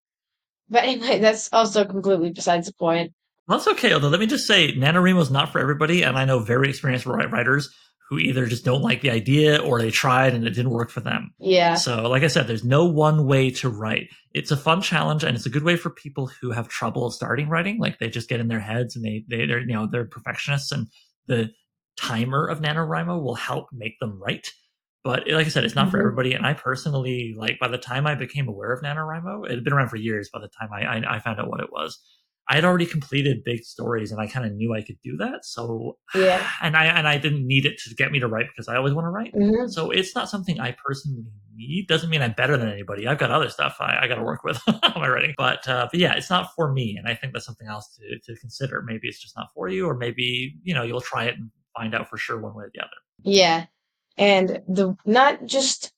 But 0.68 0.84
anyway, 0.84 1.20
that's 1.20 1.48
also 1.52 1.84
completely 1.84 2.32
besides 2.32 2.66
the 2.66 2.74
point. 2.74 3.12
That's 3.46 3.68
okay. 3.68 3.92
Although, 3.92 4.08
let 4.08 4.20
me 4.20 4.26
just 4.26 4.46
say, 4.46 4.72
NaNoWriMo 4.72 5.20
is 5.20 5.30
not 5.30 5.52
for 5.52 5.60
everybody, 5.60 6.02
and 6.02 6.16
I 6.18 6.24
know 6.24 6.38
very 6.40 6.68
experienced 6.68 7.06
writers 7.06 7.68
who 8.12 8.18
either 8.18 8.44
just 8.44 8.62
don't 8.62 8.82
like 8.82 9.00
the 9.00 9.10
idea 9.10 9.58
or 9.62 9.80
they 9.80 9.90
tried 9.90 10.34
and 10.34 10.46
it 10.46 10.50
didn't 10.50 10.70
work 10.72 10.90
for 10.90 11.00
them. 11.00 11.32
Yeah. 11.40 11.76
So, 11.76 12.02
like 12.10 12.22
I 12.22 12.26
said, 12.26 12.46
there's 12.46 12.62
no 12.62 12.84
one 12.84 13.26
way 13.26 13.50
to 13.52 13.70
write. 13.70 14.08
It's 14.34 14.50
a 14.50 14.56
fun 14.56 14.82
challenge, 14.82 15.24
and 15.24 15.34
it's 15.34 15.46
a 15.46 15.50
good 15.50 15.62
way 15.62 15.76
for 15.76 15.88
people 15.88 16.26
who 16.26 16.50
have 16.50 16.68
trouble 16.68 17.10
starting 17.10 17.48
writing. 17.48 17.78
Like 17.78 17.98
they 17.98 18.10
just 18.10 18.28
get 18.28 18.38
in 18.38 18.48
their 18.48 18.60
heads, 18.60 18.96
and 18.96 19.02
they 19.02 19.24
they 19.30 19.46
they're 19.46 19.60
you 19.60 19.72
know 19.72 19.86
they're 19.90 20.04
perfectionists, 20.04 20.72
and 20.72 20.88
the 21.26 21.48
timer 21.96 22.46
of 22.46 22.60
NaNoWriMo 22.60 23.22
will 23.22 23.34
help 23.34 23.68
make 23.72 23.98
them 23.98 24.20
write. 24.22 24.48
But 25.04 25.24
like 25.26 25.46
I 25.46 25.48
said, 25.48 25.64
it's 25.64 25.74
not 25.74 25.90
for 25.90 25.96
Mhm. 25.96 26.02
everybody. 26.02 26.34
And 26.34 26.46
I 26.46 26.52
personally, 26.52 27.34
like, 27.36 27.58
by 27.58 27.68
the 27.68 27.78
time 27.78 28.06
I 28.06 28.14
became 28.14 28.46
aware 28.46 28.72
of 28.72 28.82
NaNoWriMo, 28.82 29.46
it 29.46 29.52
had 29.52 29.64
been 29.64 29.72
around 29.72 29.88
for 29.88 29.96
years 29.96 30.28
by 30.30 30.38
the 30.40 30.48
time 30.60 30.68
I, 30.70 30.82
I, 30.98 31.16
I 31.16 31.18
found 31.18 31.40
out 31.40 31.48
what 31.48 31.60
it 31.60 31.72
was. 31.72 31.98
I 32.48 32.56
had 32.56 32.64
already 32.64 32.86
completed 32.86 33.44
big 33.44 33.62
stories 33.64 34.10
and 34.12 34.20
I 34.20 34.26
kind 34.26 34.44
of 34.44 34.52
knew 34.52 34.74
I 34.74 34.82
could 34.82 34.98
do 35.02 35.16
that. 35.18 35.44
So, 35.44 35.96
Yeah. 36.14 36.46
and 36.60 36.76
I, 36.76 36.86
and 36.86 37.06
I 37.06 37.16
didn't 37.18 37.46
need 37.46 37.66
it 37.66 37.78
to 37.86 37.94
get 37.94 38.10
me 38.12 38.18
to 38.20 38.26
write 38.28 38.46
because 38.48 38.68
I 38.68 38.76
always 38.76 38.92
want 38.94 39.06
to 39.06 39.10
write. 39.10 39.32
hmm 39.34 39.68
So 39.68 39.90
it's 39.90 40.14
not 40.14 40.28
something 40.28 40.58
I 40.60 40.76
personally 40.84 41.24
need. 41.54 41.86
Doesn't 41.86 42.10
mean 42.10 42.22
I'm 42.22 42.32
better 42.32 42.56
than 42.56 42.68
anybody. 42.68 43.06
I've 43.06 43.18
got 43.18 43.30
other 43.30 43.48
stuff 43.48 43.76
I, 43.80 43.98
I 44.02 44.08
got 44.08 44.16
to 44.16 44.22
work 44.22 44.42
with 44.44 44.60
on 44.66 44.80
my 44.96 45.08
writing. 45.08 45.34
But 45.38 45.66
uh, 45.68 45.88
but 45.90 46.00
yeah, 46.00 46.14
it's 46.14 46.30
not 46.30 46.52
for 46.56 46.72
me, 46.72 46.96
and 46.98 47.08
I 47.08 47.14
think 47.14 47.32
that's 47.32 47.46
something 47.46 47.68
else 47.68 47.96
to 47.96 48.32
to 48.32 48.40
consider. 48.40 48.82
Maybe 48.82 49.08
it's 49.08 49.20
just 49.20 49.36
not 49.36 49.48
for 49.54 49.68
you, 49.68 49.86
or 49.86 49.96
maybe 49.96 50.54
you 50.62 50.74
know 50.74 50.82
you'll 50.82 51.00
try 51.00 51.24
it 51.24 51.36
and 51.36 51.50
find 51.76 51.94
out 51.94 52.08
for 52.08 52.16
sure 52.16 52.40
one 52.40 52.54
way 52.54 52.64
or 52.64 52.70
the 52.74 52.80
other. 52.80 52.90
Yeah. 53.22 53.66
And 54.18 54.62
the 54.68 54.96
not 55.06 55.44
just 55.46 55.92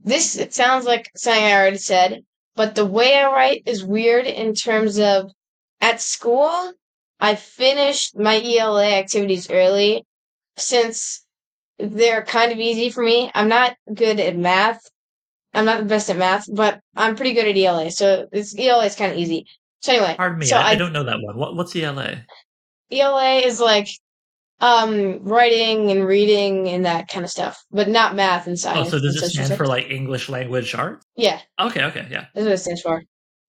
this 0.00 0.36
it 0.36 0.52
sounds 0.54 0.84
like 0.84 1.10
something 1.16 1.42
I 1.44 1.52
already 1.54 1.78
said, 1.78 2.22
but 2.56 2.74
the 2.74 2.84
way 2.86 3.14
I 3.16 3.26
write 3.30 3.62
is 3.66 3.84
weird 3.84 4.26
in 4.26 4.54
terms 4.54 4.98
of 4.98 5.30
at 5.84 6.00
school 6.00 6.72
I 7.20 7.36
finished 7.36 8.18
my 8.18 8.40
ELA 8.42 8.86
activities 8.86 9.50
early 9.50 10.04
since 10.56 11.24
they're 11.78 12.22
kind 12.22 12.52
of 12.52 12.58
easy 12.58 12.90
for 12.90 13.02
me. 13.02 13.30
I'm 13.34 13.48
not 13.48 13.76
good 13.92 14.20
at 14.20 14.36
math. 14.36 14.80
I'm 15.52 15.64
not 15.64 15.78
the 15.78 15.84
best 15.86 16.10
at 16.10 16.16
math, 16.16 16.46
but 16.52 16.80
I'm 16.96 17.16
pretty 17.16 17.32
good 17.32 17.46
at 17.48 17.56
ELA. 17.56 17.90
So 17.90 18.26
this 18.32 18.54
ELA 18.58 18.86
is 18.86 18.96
kind 18.96 19.12
of 19.12 19.18
easy. 19.18 19.46
So 19.80 19.92
anyway, 19.92 20.14
Pardon 20.16 20.38
me, 20.38 20.46
so 20.46 20.56
I, 20.56 20.70
I 20.70 20.74
don't 20.74 20.92
know 20.92 21.04
that 21.04 21.20
one. 21.20 21.36
What 21.36 21.56
what's 21.56 21.76
ELA? 21.76 22.24
ELA 22.90 23.34
is 23.36 23.60
like 23.60 23.88
um 24.60 25.20
writing 25.22 25.90
and 25.90 26.04
reading 26.06 26.68
and 26.68 26.84
that 26.84 27.08
kind 27.08 27.24
of 27.24 27.30
stuff, 27.30 27.64
but 27.70 27.88
not 27.88 28.14
math 28.14 28.46
and 28.46 28.58
science. 28.58 28.88
Oh, 28.88 28.90
so 28.90 29.00
does 29.00 29.22
it 29.22 29.30
stand 29.30 29.56
for 29.56 29.66
like 29.66 29.90
English 29.90 30.28
language 30.28 30.74
arts? 30.74 31.06
Yeah, 31.16 31.40
Okay, 31.60 31.84
okay, 31.84 32.06
yeah. 32.10 32.26
that's 32.34 32.44
what 32.44 32.52
it 32.54 32.58
stands 32.58 32.80
for. 32.80 33.02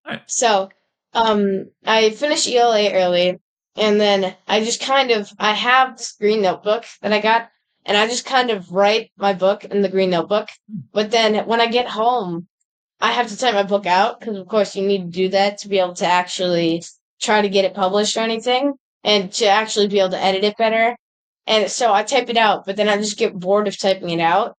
Alright. 0.05 0.21
So, 0.27 0.69
um, 1.15 1.71
I 1.85 2.09
finished 2.11 2.47
ELA 2.47 2.91
early, 2.91 3.39
and 3.75 3.99
then 3.99 4.35
I 4.47 4.63
just 4.63 4.81
kind 4.81 5.11
of 5.11 5.31
I 5.39 5.53
have 5.53 5.97
this 5.97 6.11
green 6.11 6.41
notebook 6.41 6.85
that 7.01 7.13
I 7.13 7.21
got, 7.21 7.49
and 7.85 7.97
I 7.97 8.07
just 8.07 8.25
kind 8.25 8.51
of 8.51 8.71
write 8.71 9.11
my 9.17 9.33
book 9.33 9.63
in 9.63 9.81
the 9.81 9.89
green 9.89 10.09
notebook. 10.09 10.49
Hmm. 10.69 10.79
But 10.91 11.11
then 11.11 11.47
when 11.47 11.61
I 11.61 11.67
get 11.67 11.87
home, 11.87 12.47
I 12.99 13.13
have 13.13 13.27
to 13.29 13.37
type 13.37 13.53
my 13.53 13.63
book 13.63 13.85
out 13.85 14.19
because, 14.19 14.37
of 14.37 14.47
course, 14.47 14.75
you 14.75 14.85
need 14.85 15.11
to 15.11 15.17
do 15.17 15.29
that 15.29 15.57
to 15.59 15.69
be 15.69 15.79
able 15.79 15.95
to 15.95 16.05
actually 16.05 16.83
try 17.21 17.41
to 17.41 17.49
get 17.49 17.65
it 17.65 17.73
published 17.73 18.17
or 18.17 18.21
anything, 18.21 18.73
and 19.03 19.31
to 19.33 19.47
actually 19.47 19.87
be 19.87 19.99
able 19.99 20.11
to 20.11 20.23
edit 20.23 20.43
it 20.43 20.57
better. 20.57 20.97
And 21.47 21.71
so 21.71 21.93
I 21.93 22.03
type 22.03 22.29
it 22.29 22.37
out, 22.37 22.65
but 22.65 22.75
then 22.75 22.89
I 22.89 22.97
just 22.97 23.17
get 23.17 23.39
bored 23.39 23.67
of 23.67 23.79
typing 23.79 24.09
it 24.09 24.19
out. 24.19 24.57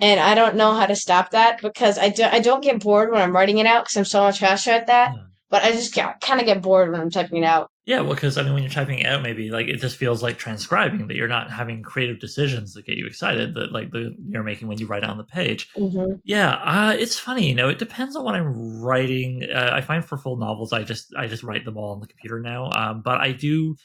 And 0.00 0.18
I 0.18 0.34
don't 0.34 0.56
know 0.56 0.72
how 0.72 0.86
to 0.86 0.96
stop 0.96 1.30
that 1.30 1.60
because 1.60 1.98
I, 1.98 2.08
do, 2.08 2.24
I 2.24 2.40
don't 2.40 2.62
get 2.62 2.80
bored 2.80 3.12
when 3.12 3.20
I'm 3.20 3.34
writing 3.34 3.58
it 3.58 3.66
out 3.66 3.84
because 3.84 3.96
I'm 3.96 4.04
so 4.04 4.22
much 4.22 4.38
faster 4.38 4.70
at 4.70 4.86
that. 4.86 5.10
Hmm. 5.10 5.31
But 5.52 5.64
I 5.64 5.72
just 5.72 5.94
kind 5.94 6.40
of 6.40 6.46
get 6.46 6.62
bored 6.62 6.90
when 6.90 6.98
I'm 6.98 7.10
typing 7.10 7.42
it 7.42 7.46
out. 7.46 7.70
Yeah, 7.84 8.00
well, 8.00 8.14
because 8.14 8.38
I 8.38 8.42
mean, 8.42 8.54
when 8.54 8.62
you're 8.62 8.72
typing 8.72 9.00
it 9.00 9.06
out, 9.06 9.22
maybe 9.22 9.50
like 9.50 9.68
it 9.68 9.82
just 9.82 9.98
feels 9.98 10.22
like 10.22 10.38
transcribing 10.38 11.08
that 11.08 11.14
you're 11.14 11.28
not 11.28 11.50
having 11.50 11.82
creative 11.82 12.18
decisions 12.20 12.72
that 12.72 12.86
get 12.86 12.96
you 12.96 13.06
excited 13.06 13.52
that 13.56 13.70
like 13.70 13.90
the 13.90 14.16
you're 14.30 14.44
making 14.44 14.66
when 14.66 14.78
you 14.78 14.86
write 14.86 15.02
it 15.02 15.10
on 15.10 15.18
the 15.18 15.24
page. 15.24 15.68
Mm-hmm. 15.76 16.14
Yeah, 16.24 16.54
uh, 16.54 16.96
it's 16.98 17.18
funny, 17.18 17.50
you 17.50 17.54
know. 17.54 17.68
It 17.68 17.78
depends 17.78 18.16
on 18.16 18.24
what 18.24 18.34
I'm 18.34 18.80
writing. 18.80 19.46
Uh, 19.54 19.72
I 19.74 19.82
find 19.82 20.02
for 20.02 20.16
full 20.16 20.38
novels, 20.38 20.72
I 20.72 20.84
just 20.84 21.14
I 21.18 21.26
just 21.26 21.42
write 21.42 21.66
them 21.66 21.76
all 21.76 21.92
on 21.92 22.00
the 22.00 22.06
computer 22.06 22.40
now. 22.40 22.70
Um, 22.70 23.02
but 23.04 23.20
I 23.20 23.32
do 23.32 23.76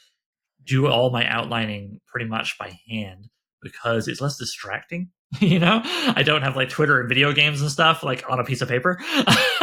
do 0.64 0.86
all 0.86 1.10
my 1.10 1.26
outlining 1.26 2.00
pretty 2.10 2.30
much 2.30 2.56
by 2.58 2.78
hand 2.88 3.28
because 3.60 4.08
it's 4.08 4.22
less 4.22 4.38
distracting. 4.38 5.10
you 5.40 5.58
know, 5.58 5.82
I 5.84 6.22
don't 6.22 6.42
have 6.42 6.56
like 6.56 6.70
Twitter 6.70 7.00
and 7.00 7.08
video 7.08 7.32
games 7.32 7.60
and 7.60 7.70
stuff 7.70 8.02
like 8.02 8.24
on 8.30 8.40
a 8.40 8.44
piece 8.44 8.62
of 8.62 8.68
paper, 8.68 8.98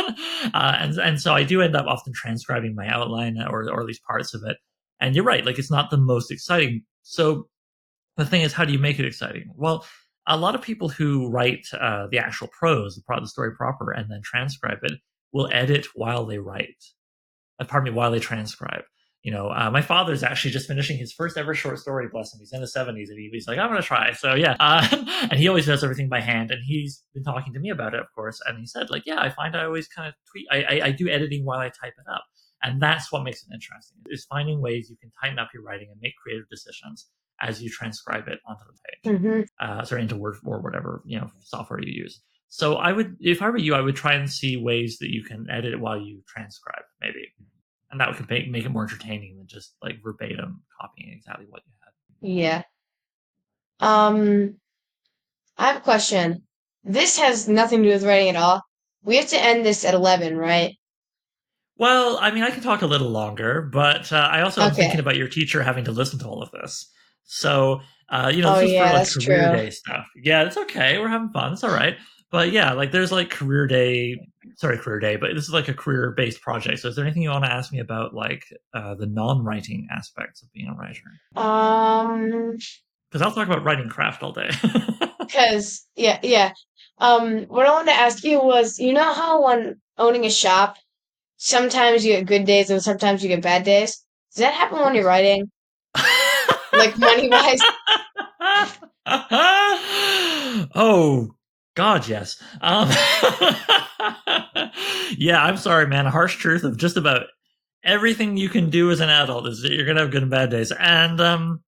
uh, 0.54 0.78
and 0.80 0.98
and 0.98 1.22
so 1.22 1.34
I 1.34 1.44
do 1.44 1.62
end 1.62 1.76
up 1.76 1.86
often 1.88 2.14
transcribing 2.14 2.76
my 2.76 2.88
outline 2.88 3.38
or 3.42 3.70
or 3.70 3.80
at 3.80 3.86
least 3.86 4.04
parts 4.04 4.34
of 4.34 4.44
it. 4.46 4.58
And 5.00 5.16
you're 5.16 5.26
right, 5.26 5.46
like 5.46 5.60
it's 5.60 5.72
not 5.72 5.90
the 5.92 5.98
most 5.98 6.32
exciting. 6.32 6.84
So 7.04 7.48
the 8.18 8.26
thing 8.26 8.42
is, 8.42 8.54
how 8.54 8.66
do 8.66 8.74
you 8.74 8.80
make 8.80 9.00
it 9.00 9.06
exciting? 9.06 9.52
Well, 9.56 9.86
a 10.28 10.38
lot 10.38 10.56
of 10.56 10.62
people 10.62 10.90
who 10.90 11.30
write 11.30 11.68
uh, 11.74 12.08
the 12.08 12.18
actual 12.18 12.48
prose, 12.48 12.96
the, 12.96 13.02
pro- 13.06 13.20
the 13.20 13.28
story 13.28 13.56
proper, 13.56 13.92
and 13.92 14.10
then 14.10 14.22
transcribe 14.24 14.80
it 14.84 14.94
will 15.34 15.50
edit 15.52 15.88
while 15.96 16.26
they 16.26 16.40
write. 16.40 16.84
Uh, 17.60 17.66
pardon 17.66 17.94
me, 17.94 17.98
while 17.98 18.12
they 18.12 18.20
transcribe. 18.20 18.84
You 19.26 19.32
know, 19.32 19.50
uh, 19.50 19.72
my 19.72 19.82
father's 19.82 20.22
actually 20.22 20.52
just 20.52 20.68
finishing 20.68 20.98
his 20.98 21.12
first 21.12 21.36
ever 21.36 21.56
short 21.56 21.80
story. 21.80 22.08
Bless 22.12 22.32
him. 22.32 22.40
He's 22.42 22.54
in 22.54 22.62
the 22.62 22.68
seventies, 22.68 23.10
and 23.10 23.18
he, 23.18 23.28
he's 23.34 23.48
like, 23.48 23.58
"I'm 23.58 23.70
going 23.72 23.82
to 23.82 23.88
try." 23.88 24.12
So 24.14 24.36
yeah, 24.36 24.56
uh, 24.60 24.88
and 25.32 25.40
he 25.40 25.48
always 25.48 25.66
does 25.66 25.84
everything 25.84 26.10
by 26.10 26.22
hand. 26.22 26.52
And 26.52 26.62
he's 26.64 27.04
been 27.16 27.24
talking 27.24 27.52
to 27.54 27.60
me 27.60 27.72
about 27.72 27.96
it, 27.96 28.02
of 28.02 28.06
course. 28.14 28.40
And 28.46 28.60
he 28.60 28.68
said, 28.68 28.92
like, 28.92 29.04
"Yeah, 29.08 29.20
I 29.20 29.30
find 29.30 29.56
I 29.58 29.66
always 29.66 29.88
kind 29.88 30.08
of 30.08 30.14
tweet. 30.32 30.46
I, 30.52 30.58
I, 30.64 30.86
I 30.88 30.92
do 30.92 31.10
editing 31.10 31.44
while 31.44 31.58
I 31.58 31.70
type 31.70 31.94
it 31.98 32.08
up, 32.08 32.24
and 32.62 32.80
that's 32.80 33.12
what 33.12 33.24
makes 33.24 33.42
it 33.42 33.52
interesting. 33.52 33.98
Is 34.10 34.26
finding 34.26 34.62
ways 34.62 34.92
you 34.92 34.98
can 35.02 35.12
tighten 35.20 35.40
up 35.40 35.50
your 35.56 35.64
writing 35.64 35.88
and 35.92 36.00
make 36.04 36.14
creative 36.24 36.48
decisions 36.50 37.08
as 37.42 37.64
you 37.64 37.70
transcribe 37.72 38.28
it 38.28 38.40
onto 38.48 38.64
the 38.64 38.78
page, 38.86 39.20
Mm-hmm. 39.22 39.42
uh, 39.60 39.84
sorry, 39.86 40.04
into 40.04 40.18
Word 40.18 40.36
or 40.46 40.62
whatever 40.62 41.02
you 41.04 41.20
know 41.20 41.32
software 41.44 41.82
you 41.82 41.92
use. 42.04 42.22
So 42.50 42.76
I 42.76 42.92
would, 42.94 43.18
if 43.20 43.42
I 43.42 43.50
were 43.50 43.58
you, 43.58 43.74
I 43.74 43.82
would 43.82 43.96
try 43.96 44.14
and 44.14 44.30
see 44.32 44.56
ways 44.56 45.00
that 45.00 45.12
you 45.12 45.24
can 45.24 45.48
edit 45.50 45.74
it 45.74 45.80
while 45.80 46.00
you 46.00 46.22
transcribe, 46.28 46.84
maybe, 47.02 47.26
and 47.92 48.00
that 48.00 48.08
would 48.10 48.30
make 48.30 48.50
make 48.50 48.66
it 48.66 48.70
more 48.70 48.84
entertaining 48.84 49.38
than 49.38 49.48
just 49.48 49.76
like 49.82 49.96
verbatim 50.04 50.62
copying 50.80 51.14
exactly 51.14 51.46
what 51.50 51.62
you 51.66 51.72
had. 51.84 52.36
Yeah. 52.38 52.62
Um, 53.80 54.56
I 55.58 55.68
have 55.68 55.78
a 55.78 55.82
question. 55.82 56.44
This 56.84 57.18
has 57.18 57.48
nothing 57.48 57.82
to 57.84 57.90
do 57.90 57.94
with 57.94 58.04
writing 58.04 58.30
at 58.30 58.36
all. 58.36 58.62
We 59.04 59.18
have 59.18 59.28
to 59.30 59.42
end 59.42 59.66
this 59.66 59.86
at 59.86 59.94
11, 59.94 60.38
right? 60.38 60.76
Well, 61.78 62.18
I 62.22 62.32
mean, 62.32 62.44
I 62.44 62.52
can 62.52 62.64
talk 62.64 62.82
a 62.84 62.88
little 62.88 63.10
longer, 63.10 63.62
but 63.62 64.12
uh, 64.12 64.16
I 64.32 64.42
also 64.42 64.62
am 64.62 64.74
thinking 64.74 65.00
about 65.00 65.18
your 65.18 65.28
teacher 65.28 65.62
having 65.62 65.84
to 65.86 65.92
listen 65.92 66.20
to 66.20 66.28
all 66.28 66.42
of 66.42 66.50
this. 66.52 66.90
So, 67.26 67.82
uh, 68.10 68.32
you 68.34 68.42
know, 68.42 68.56
Oh, 68.56 68.60
this 68.60 68.70
is 68.70 68.74
yeah, 68.74 68.88
for 68.88 68.94
like 68.94 69.04
that's 69.04 69.26
career 69.26 69.48
true. 69.50 69.58
day 69.58 69.70
stuff. 69.72 70.06
Yeah, 70.16 70.44
it's 70.44 70.58
okay. 70.58 70.98
We're 71.00 71.10
having 71.10 71.30
fun. 71.30 71.54
It's 71.54 71.64
all 71.64 71.72
right. 71.74 71.98
But 72.36 72.52
yeah, 72.52 72.74
like 72.74 72.92
there's 72.92 73.14
like 73.14 73.30
career 73.30 73.66
day, 73.66 74.28
sorry, 74.58 74.78
career 74.78 75.00
day, 75.00 75.16
but 75.16 75.34
this 75.34 75.46
is 75.46 75.54
like 75.54 75.70
a 75.70 75.74
career 75.74 76.12
based 76.12 76.42
project. 76.42 76.80
So, 76.80 76.90
is 76.90 76.96
there 76.98 77.06
anything 77.06 77.24
you 77.24 77.30
want 77.30 77.46
to 77.46 77.52
ask 77.52 77.72
me 77.72 77.80
about 77.80 78.14
like 78.14 78.44
uh, 78.74 78.94
the 78.96 79.06
non 79.06 79.46
writing 79.46 79.88
aspects 79.90 80.44
of 80.44 80.52
being 80.52 80.68
a 80.68 80.74
writer? 80.74 81.00
Um, 81.38 82.58
Because 83.10 83.22
I'll 83.22 83.32
talk 83.32 83.48
about 83.48 83.64
writing 83.64 83.88
craft 83.88 84.22
all 84.22 84.34
day. 84.34 84.50
because, 85.20 85.88
yeah, 85.96 86.20
yeah. 86.24 86.52
Um, 86.98 87.44
what 87.44 87.68
I 87.68 87.72
wanted 87.72 87.94
to 87.94 88.00
ask 88.00 88.22
you 88.26 88.44
was, 88.44 88.80
you 88.80 88.92
know 88.92 89.14
how 89.14 89.46
when 89.46 89.80
owning 89.98 90.26
a 90.26 90.30
shop, 90.30 90.76
sometimes 91.38 92.06
you 92.06 92.18
get 92.18 92.26
good 92.26 92.44
days 92.44 92.70
and 92.70 92.84
sometimes 92.84 93.24
you 93.24 93.30
get 93.30 93.44
bad 93.44 93.64
days? 93.64 94.04
Does 94.34 94.42
that 94.42 94.54
happen 94.54 94.82
when 94.82 94.94
you're 94.94 95.06
writing? 95.06 95.50
Like 96.74 96.98
money-wise? 96.98 97.62
oh 100.76 101.35
God, 101.76 102.08
yes. 102.08 102.42
Um, 102.62 102.90
yeah, 105.18 105.44
I'm 105.44 105.58
sorry, 105.58 105.88
man. 105.88 106.06
A 106.06 106.12
harsh 106.12 106.38
truth 106.38 106.64
of 106.64 106.78
just 106.78 106.98
about 106.98 107.28
everything 107.84 108.38
you 108.38 108.50
can 108.50 108.70
do 108.70 108.92
as 108.92 109.02
an 109.02 109.10
adult 109.10 109.48
is 109.48 109.62
that 109.62 109.72
you're 109.72 109.86
gonna 109.86 110.02
have 110.02 110.12
good 110.12 110.24
and 110.24 110.32
bad 110.32 110.50
days. 110.50 110.72
And 110.72 111.20
um, 111.20 111.62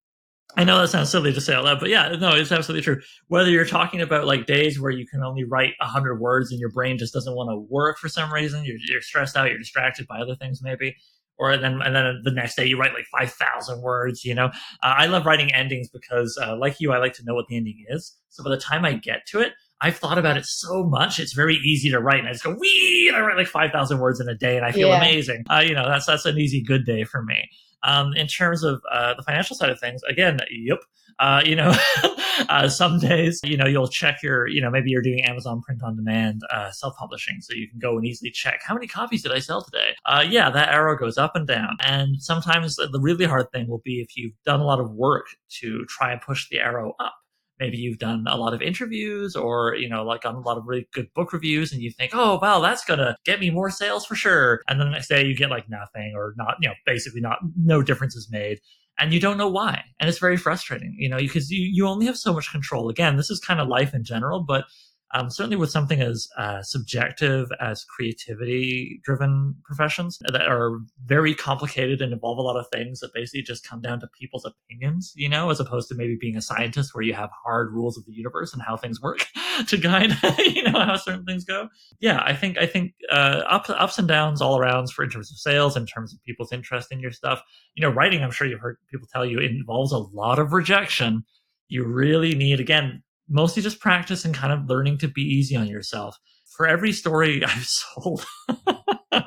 I 0.56 0.64
know 0.64 0.80
that 0.80 0.88
sounds 0.88 1.10
silly 1.10 1.32
to 1.32 1.40
say 1.40 1.54
out 1.54 1.64
loud, 1.64 1.78
but 1.78 1.90
yeah, 1.90 2.08
no, 2.18 2.34
it's 2.34 2.50
absolutely 2.50 2.82
true. 2.82 3.00
Whether 3.28 3.50
you're 3.50 3.66
talking 3.66 4.00
about 4.00 4.26
like 4.26 4.46
days 4.46 4.80
where 4.80 4.90
you 4.90 5.06
can 5.06 5.22
only 5.22 5.44
write 5.44 5.74
hundred 5.80 6.20
words 6.20 6.50
and 6.50 6.58
your 6.58 6.70
brain 6.70 6.98
just 6.98 7.14
doesn't 7.14 7.36
want 7.36 7.50
to 7.50 7.58
work 7.70 7.98
for 7.98 8.08
some 8.08 8.32
reason, 8.32 8.64
you're, 8.64 8.78
you're 8.88 9.02
stressed 9.02 9.36
out, 9.36 9.50
you're 9.50 9.58
distracted 9.58 10.06
by 10.08 10.20
other 10.20 10.34
things, 10.36 10.60
maybe. 10.62 10.96
Or 11.38 11.56
then, 11.56 11.80
and 11.82 11.94
then 11.94 12.20
the 12.24 12.32
next 12.32 12.56
day 12.56 12.66
you 12.66 12.80
write 12.80 12.94
like 12.94 13.06
five 13.06 13.32
thousand 13.32 13.82
words. 13.82 14.24
You 14.24 14.34
know, 14.34 14.46
uh, 14.46 14.50
I 14.82 15.06
love 15.06 15.24
writing 15.24 15.54
endings 15.54 15.88
because, 15.88 16.36
uh, 16.42 16.56
like 16.56 16.80
you, 16.80 16.92
I 16.92 16.98
like 16.98 17.12
to 17.14 17.24
know 17.24 17.36
what 17.36 17.46
the 17.46 17.56
ending 17.56 17.84
is. 17.88 18.16
So 18.28 18.42
by 18.42 18.50
the 18.50 18.56
time 18.56 18.84
I 18.84 18.94
get 18.94 19.24
to 19.28 19.40
it, 19.40 19.52
I've 19.80 19.96
thought 19.96 20.18
about 20.18 20.36
it 20.36 20.44
so 20.46 20.84
much; 20.84 21.18
it's 21.18 21.32
very 21.32 21.56
easy 21.56 21.90
to 21.90 22.00
write, 22.00 22.18
and 22.20 22.28
I 22.28 22.32
just 22.32 22.44
go 22.44 22.54
wee, 22.58 23.06
and 23.08 23.16
I 23.16 23.20
write 23.20 23.36
like 23.36 23.46
five 23.46 23.70
thousand 23.70 23.98
words 23.98 24.20
in 24.20 24.28
a 24.28 24.34
day, 24.34 24.56
and 24.56 24.64
I 24.66 24.72
feel 24.72 24.88
Yeah. 24.88 24.98
amazing. 24.98 25.44
Uh, 25.50 25.62
you 25.66 25.74
know, 25.74 25.88
that's 25.88 26.06
that's 26.06 26.24
an 26.26 26.38
easy 26.38 26.62
good 26.62 26.84
day 26.84 27.04
for 27.04 27.22
me. 27.22 27.48
Um, 27.84 28.12
in 28.14 28.26
terms 28.26 28.64
of 28.64 28.82
uh, 28.90 29.14
the 29.14 29.22
financial 29.22 29.54
side 29.54 29.70
of 29.70 29.78
things, 29.78 30.02
again, 30.08 30.40
yep. 30.50 30.78
Uh, 31.20 31.42
you 31.44 31.56
know, 31.56 31.74
uh, 32.48 32.68
some 32.68 32.98
days, 33.00 33.40
you 33.42 33.56
know, 33.56 33.66
you'll 33.66 33.88
check 33.88 34.22
your, 34.22 34.46
you 34.46 34.60
know, 34.60 34.70
maybe 34.70 34.88
you're 34.90 35.02
doing 35.02 35.24
Amazon 35.24 35.60
print 35.60 35.82
on 35.82 35.96
demand, 35.96 36.42
uh, 36.52 36.70
self 36.70 36.96
publishing. 36.96 37.40
So 37.40 37.54
you 37.54 37.68
can 37.68 37.80
go 37.80 37.96
and 37.96 38.06
easily 38.06 38.30
check 38.30 38.60
how 38.64 38.74
many 38.74 38.86
copies 38.86 39.22
did 39.24 39.32
I 39.32 39.40
sell 39.40 39.62
today? 39.62 39.96
Uh, 40.06 40.24
yeah, 40.28 40.48
that 40.50 40.68
arrow 40.68 40.96
goes 40.96 41.18
up 41.18 41.34
and 41.34 41.44
down. 41.46 41.76
And 41.80 42.22
sometimes 42.22 42.76
the 42.76 43.00
really 43.00 43.24
hard 43.24 43.50
thing 43.52 43.68
will 43.68 43.82
be 43.84 44.00
if 44.00 44.16
you've 44.16 44.34
done 44.44 44.60
a 44.60 44.64
lot 44.64 44.78
of 44.80 44.92
work 44.92 45.26
to 45.60 45.84
try 45.86 46.12
and 46.12 46.20
push 46.20 46.48
the 46.48 46.60
arrow 46.60 46.94
up. 47.00 47.14
Maybe 47.60 47.76
you've 47.78 47.98
done 47.98 48.26
a 48.28 48.36
lot 48.36 48.54
of 48.54 48.62
interviews 48.62 49.34
or, 49.36 49.74
you 49.74 49.88
know, 49.88 50.04
like 50.04 50.24
on 50.24 50.34
a 50.36 50.40
lot 50.40 50.58
of 50.58 50.64
really 50.66 50.86
good 50.92 51.12
book 51.14 51.32
reviews 51.32 51.72
and 51.72 51.82
you 51.82 51.90
think, 51.90 52.12
oh, 52.14 52.38
wow, 52.40 52.60
that's 52.60 52.84
to 52.84 53.16
get 53.24 53.40
me 53.40 53.50
more 53.50 53.70
sales 53.70 54.06
for 54.06 54.14
sure. 54.14 54.62
And 54.68 54.78
then 54.80 54.88
the 54.88 54.92
next 54.92 55.08
day 55.08 55.24
you 55.26 55.36
get 55.36 55.50
like 55.50 55.68
nothing 55.68 56.12
or 56.16 56.34
not, 56.36 56.56
you 56.60 56.68
know, 56.68 56.74
basically 56.86 57.20
not, 57.20 57.38
no 57.56 57.82
difference 57.82 58.16
is 58.16 58.28
made. 58.30 58.58
and 58.98 59.12
you 59.12 59.20
don't 59.20 59.38
know 59.38 59.48
why 59.48 59.82
and 60.00 60.08
it's 60.08 60.18
very 60.18 60.36
frustrating 60.36 60.94
you 60.98 61.08
know 61.08 61.18
because 61.18 61.50
you, 61.50 61.62
you 61.72 61.86
only 61.86 62.06
have 62.06 62.16
so 62.16 62.32
much 62.32 62.50
control 62.50 62.88
again 62.88 63.16
this 63.16 63.30
is 63.30 63.38
kind 63.38 63.60
of 63.60 63.68
life 63.68 63.94
in 63.94 64.04
general 64.04 64.40
but 64.42 64.64
um, 65.12 65.30
certainly 65.30 65.56
with 65.56 65.70
something 65.70 66.00
as 66.00 66.28
uh, 66.36 66.62
subjective 66.62 67.50
as 67.60 67.84
creativity 67.84 69.00
driven 69.04 69.54
professions 69.64 70.18
that 70.20 70.46
are 70.46 70.78
very 71.04 71.34
complicated 71.34 72.02
and 72.02 72.12
involve 72.12 72.38
a 72.38 72.42
lot 72.42 72.56
of 72.56 72.66
things 72.72 73.00
that 73.00 73.12
basically 73.14 73.42
just 73.42 73.66
come 73.66 73.80
down 73.80 74.00
to 74.00 74.06
people's 74.18 74.44
opinions 74.44 75.12
you 75.16 75.28
know 75.28 75.50
as 75.50 75.60
opposed 75.60 75.88
to 75.88 75.94
maybe 75.94 76.16
being 76.20 76.36
a 76.36 76.42
scientist 76.42 76.94
where 76.94 77.02
you 77.02 77.14
have 77.14 77.30
hard 77.44 77.72
rules 77.72 77.96
of 77.96 78.04
the 78.06 78.12
universe 78.12 78.52
and 78.52 78.62
how 78.62 78.76
things 78.76 79.00
work 79.00 79.26
to 79.66 79.76
guide 79.76 80.16
you 80.38 80.62
know 80.62 80.80
how 80.80 80.96
certain 80.96 81.24
things 81.24 81.44
go. 81.44 81.68
Yeah 82.00 82.22
i 82.24 82.34
think 82.34 82.58
i 82.58 82.66
think 82.66 82.92
uh, 83.10 83.42
ups, 83.48 83.70
ups 83.70 83.98
and 83.98 84.08
downs 84.08 84.40
all 84.40 84.58
around 84.58 84.90
for 84.90 85.04
in 85.04 85.10
terms 85.10 85.30
of 85.30 85.38
sales 85.38 85.76
in 85.76 85.86
terms 85.86 86.12
of 86.12 86.22
people's 86.24 86.52
interest 86.52 86.92
in 86.92 87.00
your 87.00 87.12
stuff. 87.12 87.42
You 87.74 87.82
know 87.82 87.90
writing 87.90 88.22
i'm 88.22 88.30
sure 88.30 88.46
you've 88.46 88.60
heard 88.60 88.78
people 88.90 89.08
tell 89.12 89.24
you 89.24 89.38
it 89.38 89.50
involves 89.50 89.92
a 89.92 89.98
lot 89.98 90.38
of 90.38 90.52
rejection. 90.52 91.24
You 91.68 91.84
really 91.84 92.34
need 92.34 92.60
again 92.60 93.02
mostly 93.28 93.62
just 93.62 93.80
practice 93.80 94.24
and 94.24 94.34
kind 94.34 94.52
of 94.52 94.68
learning 94.68 94.98
to 94.98 95.08
be 95.08 95.22
easy 95.22 95.56
on 95.56 95.68
yourself. 95.68 96.16
For 96.56 96.66
every 96.66 96.92
story 96.92 97.44
I've 97.44 97.66
sold, 97.66 98.24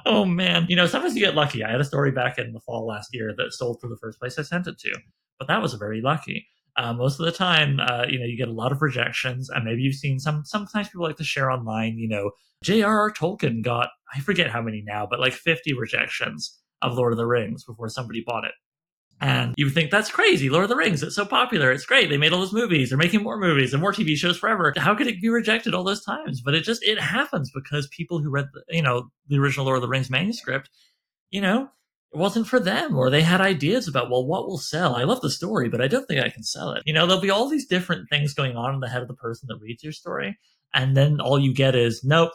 oh 0.05 0.25
man, 0.25 0.65
you 0.69 0.75
know, 0.75 0.87
sometimes 0.87 1.15
you 1.15 1.25
get 1.25 1.35
lucky. 1.35 1.63
I 1.63 1.71
had 1.71 1.81
a 1.81 1.85
story 1.85 2.11
back 2.11 2.37
in 2.37 2.53
the 2.53 2.59
fall 2.59 2.85
last 2.85 3.09
year 3.13 3.33
that 3.37 3.53
sold 3.53 3.79
for 3.79 3.87
the 3.87 3.97
first 4.01 4.19
place 4.19 4.37
I 4.37 4.43
sent 4.43 4.67
it 4.67 4.77
to, 4.79 4.93
but 5.39 5.47
that 5.47 5.61
was 5.61 5.73
very 5.73 6.01
lucky. 6.01 6.47
Uh, 6.77 6.93
most 6.93 7.19
of 7.19 7.25
the 7.25 7.31
time, 7.31 7.79
uh, 7.79 8.05
you 8.07 8.17
know, 8.17 8.25
you 8.25 8.37
get 8.37 8.47
a 8.47 8.53
lot 8.53 8.71
of 8.71 8.81
rejections, 8.81 9.49
and 9.49 9.65
maybe 9.65 9.81
you've 9.81 9.95
seen 9.95 10.19
some. 10.19 10.45
Sometimes 10.45 10.87
people 10.87 11.05
like 11.05 11.17
to 11.17 11.23
share 11.23 11.51
online. 11.51 11.97
You 11.97 12.07
know, 12.07 12.31
J.R.R. 12.63 13.11
Tolkien 13.11 13.61
got 13.61 13.89
I 14.15 14.21
forget 14.21 14.49
how 14.49 14.61
many 14.61 14.81
now, 14.85 15.05
but 15.09 15.19
like 15.19 15.33
fifty 15.33 15.73
rejections 15.73 16.59
of 16.81 16.93
Lord 16.93 17.11
of 17.11 17.17
the 17.17 17.27
Rings 17.27 17.65
before 17.65 17.89
somebody 17.89 18.23
bought 18.25 18.45
it. 18.45 18.53
And 19.21 19.53
you 19.55 19.65
would 19.65 19.75
think 19.75 19.91
that's 19.91 20.09
crazy. 20.09 20.49
Lord 20.49 20.63
of 20.63 20.69
the 20.69 20.75
Rings, 20.75 21.03
it's 21.03 21.15
so 21.15 21.25
popular. 21.25 21.71
It's 21.71 21.85
great. 21.85 22.09
They 22.09 22.17
made 22.17 22.33
all 22.33 22.39
those 22.39 22.51
movies. 22.51 22.89
They're 22.89 22.97
making 22.97 23.21
more 23.21 23.37
movies 23.37 23.71
and 23.71 23.79
more 23.79 23.93
TV 23.93 24.15
shows 24.15 24.35
forever. 24.35 24.73
How 24.75 24.95
could 24.95 25.05
it 25.05 25.21
be 25.21 25.29
rejected 25.29 25.75
all 25.75 25.83
those 25.83 26.03
times? 26.03 26.41
But 26.41 26.55
it 26.55 26.63
just, 26.63 26.83
it 26.83 26.99
happens 26.99 27.51
because 27.53 27.87
people 27.87 28.19
who 28.19 28.31
read, 28.31 28.47
the, 28.51 28.63
you 28.75 28.81
know, 28.81 29.11
the 29.27 29.37
original 29.37 29.67
Lord 29.67 29.77
of 29.77 29.83
the 29.83 29.87
Rings 29.87 30.09
manuscript, 30.09 30.71
you 31.29 31.39
know, 31.39 31.69
it 32.11 32.17
wasn't 32.17 32.47
for 32.47 32.59
them 32.59 32.97
or 32.97 33.11
they 33.11 33.21
had 33.21 33.41
ideas 33.41 33.87
about, 33.87 34.09
well, 34.09 34.25
what 34.25 34.47
will 34.47 34.57
sell? 34.57 34.95
I 34.95 35.03
love 35.03 35.21
the 35.21 35.29
story, 35.29 35.69
but 35.69 35.81
I 35.81 35.87
don't 35.87 36.07
think 36.07 36.19
I 36.19 36.29
can 36.29 36.43
sell 36.43 36.71
it. 36.71 36.81
You 36.87 36.93
know, 36.93 37.05
there'll 37.05 37.21
be 37.21 37.29
all 37.29 37.47
these 37.47 37.67
different 37.67 38.09
things 38.09 38.33
going 38.33 38.57
on 38.57 38.73
in 38.73 38.79
the 38.79 38.89
head 38.89 39.03
of 39.03 39.07
the 39.07 39.13
person 39.13 39.47
that 39.49 39.61
reads 39.61 39.83
your 39.83 39.93
story. 39.93 40.39
And 40.73 40.97
then 40.97 41.21
all 41.21 41.37
you 41.37 41.53
get 41.53 41.75
is, 41.75 42.03
nope, 42.03 42.31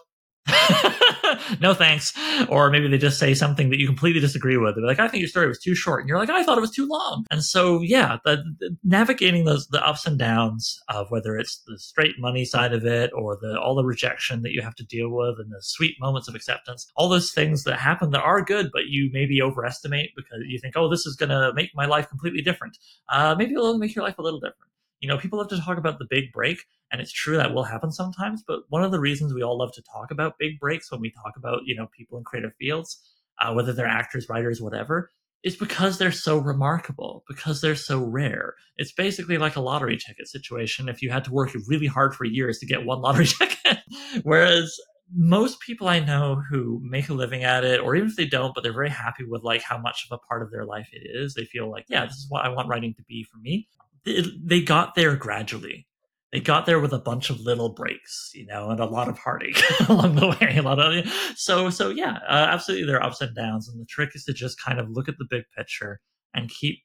no 1.61 1.75
thanks. 1.75 2.13
Or 2.49 2.71
maybe 2.71 2.89
they 2.89 2.99
just 2.99 3.19
say 3.19 3.35
something 3.35 3.71
that 3.71 3.79
you 3.79 3.87
completely 3.87 4.21
disagree 4.21 4.57
with. 4.57 4.77
They're 4.77 4.85
like, 4.85 5.01
I 5.01 5.09
think 5.09 5.21
your 5.21 5.29
story 5.29 5.49
was 5.49 5.59
too 5.59 5.75
short. 5.75 6.01
And 6.01 6.09
you're 6.09 6.19
like, 6.19 6.31
I 6.31 6.43
thought 6.43 6.59
it 6.59 6.61
was 6.61 6.71
too 6.71 6.87
long. 6.87 7.25
And 7.31 7.43
so, 7.43 7.81
yeah, 7.83 8.19
the, 8.25 8.43
the, 8.61 8.77
navigating 8.85 9.45
those, 9.45 9.67
the 9.69 9.85
ups 9.87 10.07
and 10.07 10.19
downs 10.19 10.81
of 10.89 11.11
whether 11.11 11.37
it's 11.37 11.63
the 11.67 11.79
straight 11.79 12.19
money 12.19 12.45
side 12.45 12.73
of 12.73 12.85
it 12.85 13.11
or 13.15 13.39
the, 13.41 13.59
all 13.61 13.75
the 13.75 13.85
rejection 13.85 14.43
that 14.43 14.53
you 14.53 14.63
have 14.63 14.75
to 14.77 14.85
deal 14.85 15.11
with 15.11 15.39
and 15.39 15.51
the 15.51 15.61
sweet 15.61 15.97
moments 16.01 16.29
of 16.29 16.35
acceptance, 16.35 16.91
all 16.97 17.09
those 17.09 17.33
things 17.33 17.65
that 17.65 17.79
happen 17.79 18.11
that 18.11 18.23
are 18.23 18.43
good, 18.43 18.71
but 18.73 18.87
you 18.87 19.11
maybe 19.13 19.43
overestimate 19.43 20.11
because 20.17 20.41
you 20.47 20.59
think, 20.59 20.75
oh, 20.77 20.89
this 20.89 21.07
is 21.07 21.17
going 21.17 21.31
to 21.31 21.53
make 21.55 21.71
my 21.75 21.87
life 21.87 22.09
completely 22.09 22.43
different. 22.43 22.77
Uh, 23.09 23.35
maybe 23.37 23.53
it'll 23.53 23.79
make 23.79 23.95
your 23.95 24.05
life 24.05 24.19
a 24.19 24.23
little 24.23 24.41
different 24.41 24.71
you 25.01 25.09
know, 25.09 25.19
people 25.19 25.39
love 25.39 25.49
to 25.49 25.61
talk 25.61 25.79
about 25.79 25.99
the 25.99 26.07
big 26.09 26.33
break, 26.33 26.59
and 26.91 27.01
it's 27.01 27.13
true 27.13 27.37
that 27.37 27.53
will 27.53 27.65
happen 27.65 27.93
sometimes. 27.93 28.43
But 28.47 28.61
one 28.69 28.83
of 28.83 28.93
the 28.93 29.01
reasons 29.01 29.35
we 29.35 29.43
all 29.43 29.59
love 29.59 29.73
to 29.75 29.83
talk 29.83 30.11
about 30.11 30.39
big 30.39 30.59
breaks 30.59 30.91
when 30.91 31.01
we 31.01 31.11
talk 31.11 31.35
about, 31.37 31.61
you 31.65 31.77
know, 31.77 31.89
people 31.97 32.19
in 32.19 32.25
creative 32.25 32.55
fields, 32.59 32.99
uh, 33.41 33.53
whether 33.53 33.73
they're 33.73 33.87
actors, 33.87 34.29
writers, 34.29 34.61
whatever, 34.61 35.11
is 35.43 35.57
because 35.57 35.99
they're 35.99 36.13
so 36.13 36.39
remarkable, 36.39 37.25
because 37.29 37.61
they're 37.61 37.77
so 37.77 38.03
rare. 38.03 38.55
It's 38.79 38.93
basically 38.93 39.39
like 39.39 39.57
a 39.57 39.61
lottery 39.61 39.99
ticket 39.99 40.29
situation. 40.29 40.89
If 40.89 41.03
you 41.03 41.11
had 41.11 41.25
to 41.25 41.33
work 41.33 41.55
really 41.67 41.87
hard 41.87 42.15
for 42.15 42.25
years 42.25 42.59
to 42.59 42.67
get 42.67 42.85
one 42.85 43.01
lottery 43.03 43.27
ticket, 43.27 43.79
whereas 44.23 44.77
most 45.15 45.61
people 45.61 45.87
I 45.87 46.01
know 46.01 46.43
who 46.51 46.81
make 46.83 47.09
a 47.11 47.15
living 47.15 47.45
at 47.45 47.65
it, 47.65 47.81
or 47.81 47.95
even 47.95 48.09
if 48.09 48.17
they 48.17 48.27
don't, 48.27 48.55
but 48.55 48.65
they're 48.65 48.73
very 48.73 48.91
happy 48.91 49.25
with 49.25 49.45
like 49.45 49.63
how 49.63 49.79
much 49.79 50.07
of 50.11 50.17
a 50.17 50.27
part 50.27 50.43
of 50.43 50.51
their 50.51 50.65
life 50.65 50.89
it 50.93 51.03
is. 51.05 51.35
They 51.35 51.45
feel 51.45 51.71
like, 51.71 51.85
yeah, 51.89 52.07
this 52.07 52.17
is 52.17 52.27
what 52.29 52.45
I 52.45 52.49
want 52.49 52.69
writing 52.69 52.95
to 52.95 53.03
be 53.03 53.23
for 53.23 53.39
me 53.39 53.69
they 54.07 54.61
got 54.61 54.95
there 54.95 55.17
gradually. 55.17 55.87
They 56.33 56.41
got 56.41 56.67
there 56.67 56.81
with 56.81 56.93
a 56.93 56.99
bunch 56.99 57.31
of 57.31 57.41
little 57.41 57.71
breaks, 57.71 58.31
you 58.35 58.47
know, 58.47 58.71
and 58.71 58.81
a 58.81 58.85
lot 58.85 59.09
of 59.09 59.19
heartache 59.19 59.63
along 59.89 60.17
the 60.17 60.29
way. 60.29 60.57
A 60.57 60.63
lot 60.63 60.79
of 60.79 61.07
so 61.37 61.71
so 61.71 61.91
yeah, 61.91 62.19
uh, 62.29 62.49
absolutely 62.51 62.87
there 62.87 62.97
are 62.97 63.05
ups 63.05 63.21
and 63.21 63.35
downs, 63.35 63.69
and 63.69 63.81
the 63.81 63.87
trick 63.87 64.11
is 64.15 64.25
to 64.25 64.33
just 64.33 64.61
kind 64.61 64.79
of 64.79 64.91
look 64.91 65.09
at 65.09 65.19
the 65.19 65.27
big 65.29 65.45
picture 65.57 66.01
and 66.35 66.51
keep 66.51 66.81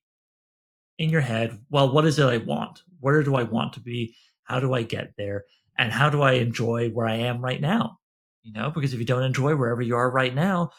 in 1.01 1.09
your 1.09 1.22
head, 1.22 1.59
well, 1.69 1.91
what 1.91 2.05
is 2.05 2.19
it 2.19 2.26
I 2.26 2.38
want? 2.38 2.84
Where 2.99 3.24
do 3.24 3.36
I 3.36 3.43
want 3.43 3.74
to 3.74 3.80
be? 3.80 4.15
How 4.43 4.59
do 4.59 4.74
I 4.74 4.84
get 4.84 5.13
there? 5.17 5.45
And 5.78 5.91
how 5.91 6.09
do 6.09 6.22
I 6.22 6.34
enjoy 6.34 6.89
where 6.89 7.07
I 7.07 7.15
am 7.15 7.43
right 7.43 7.59
now? 7.59 7.97
You 8.43 8.53
know, 8.53 8.69
because 8.69 8.93
if 8.93 8.99
you 8.99 9.05
don't 9.05 9.24
enjoy 9.24 9.55
wherever 9.55 9.82
you 9.82 9.95
are 9.95 10.11
right 10.11 10.34
now, 10.34 10.72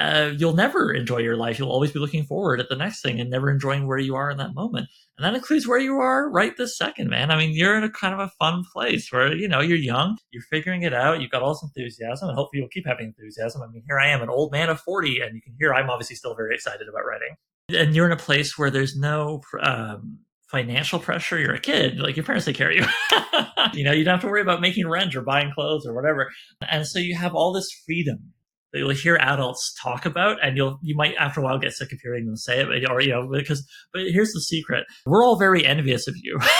uh, 0.00 0.32
you'll 0.36 0.54
never 0.54 0.92
enjoy 0.92 1.18
your 1.18 1.36
life. 1.36 1.58
You'll 1.58 1.70
always 1.70 1.92
be 1.92 1.98
looking 1.98 2.24
forward 2.24 2.58
at 2.58 2.70
the 2.70 2.76
next 2.76 3.02
thing 3.02 3.20
and 3.20 3.28
never 3.28 3.50
enjoying 3.50 3.86
where 3.86 3.98
you 3.98 4.14
are 4.14 4.30
in 4.30 4.38
that 4.38 4.54
moment. 4.54 4.88
And 5.18 5.24
that 5.26 5.34
includes 5.34 5.68
where 5.68 5.78
you 5.78 5.96
are 5.96 6.30
right 6.30 6.56
this 6.56 6.78
second, 6.78 7.10
man. 7.10 7.30
I 7.30 7.36
mean, 7.36 7.50
you're 7.52 7.76
in 7.76 7.84
a 7.84 7.90
kind 7.90 8.14
of 8.14 8.20
a 8.20 8.32
fun 8.38 8.64
place 8.72 9.12
where, 9.12 9.34
you 9.34 9.46
know, 9.46 9.60
you're 9.60 9.76
young, 9.76 10.16
you're 10.30 10.42
figuring 10.44 10.82
it 10.82 10.94
out, 10.94 11.20
you've 11.20 11.30
got 11.30 11.42
all 11.42 11.52
this 11.52 11.62
enthusiasm, 11.62 12.30
and 12.30 12.36
hopefully 12.36 12.60
you'll 12.60 12.70
keep 12.70 12.86
having 12.86 13.08
enthusiasm. 13.08 13.60
I 13.60 13.66
mean, 13.66 13.82
here 13.86 13.98
I 13.98 14.08
am, 14.08 14.22
an 14.22 14.30
old 14.30 14.52
man 14.52 14.70
of 14.70 14.80
40, 14.80 15.20
and 15.20 15.34
you 15.34 15.42
can 15.42 15.54
hear 15.58 15.74
I'm 15.74 15.90
obviously 15.90 16.16
still 16.16 16.34
very 16.34 16.54
excited 16.54 16.88
about 16.88 17.04
writing. 17.04 17.36
And 17.68 17.94
you're 17.94 18.06
in 18.06 18.12
a 18.12 18.16
place 18.16 18.56
where 18.56 18.70
there's 18.70 18.96
no 18.96 19.42
um, 19.60 20.20
financial 20.48 20.98
pressure. 20.98 21.38
You're 21.38 21.54
a 21.54 21.60
kid, 21.60 22.00
like 22.00 22.16
your 22.16 22.24
parents 22.24 22.46
take 22.46 22.56
care 22.56 22.70
of 22.70 22.76
you. 22.76 22.86
you 23.74 23.84
know, 23.84 23.92
you 23.92 24.04
don't 24.04 24.14
have 24.14 24.22
to 24.22 24.28
worry 24.28 24.40
about 24.40 24.62
making 24.62 24.88
rent 24.88 25.14
or 25.14 25.20
buying 25.20 25.52
clothes 25.54 25.86
or 25.86 25.94
whatever. 25.94 26.30
And 26.66 26.86
so 26.86 26.98
you 26.98 27.16
have 27.16 27.34
all 27.34 27.52
this 27.52 27.68
freedom 27.84 28.32
that 28.72 28.78
you'll 28.78 28.90
hear 28.90 29.16
adults 29.16 29.74
talk 29.82 30.06
about 30.06 30.38
and 30.42 30.56
you'll 30.56 30.78
you 30.82 30.94
might 30.96 31.14
after 31.16 31.40
a 31.40 31.42
while 31.42 31.58
get 31.58 31.72
sick 31.72 31.92
of 31.92 32.00
hearing 32.00 32.26
them 32.26 32.36
say 32.36 32.60
it 32.60 32.90
or 32.90 33.00
you 33.00 33.10
know 33.10 33.28
because 33.30 33.66
but 33.92 34.02
here's 34.02 34.32
the 34.32 34.40
secret. 34.40 34.84
We're 35.06 35.24
all 35.24 35.38
very 35.38 35.64
envious 35.64 36.06
of 36.06 36.14
you. 36.16 36.38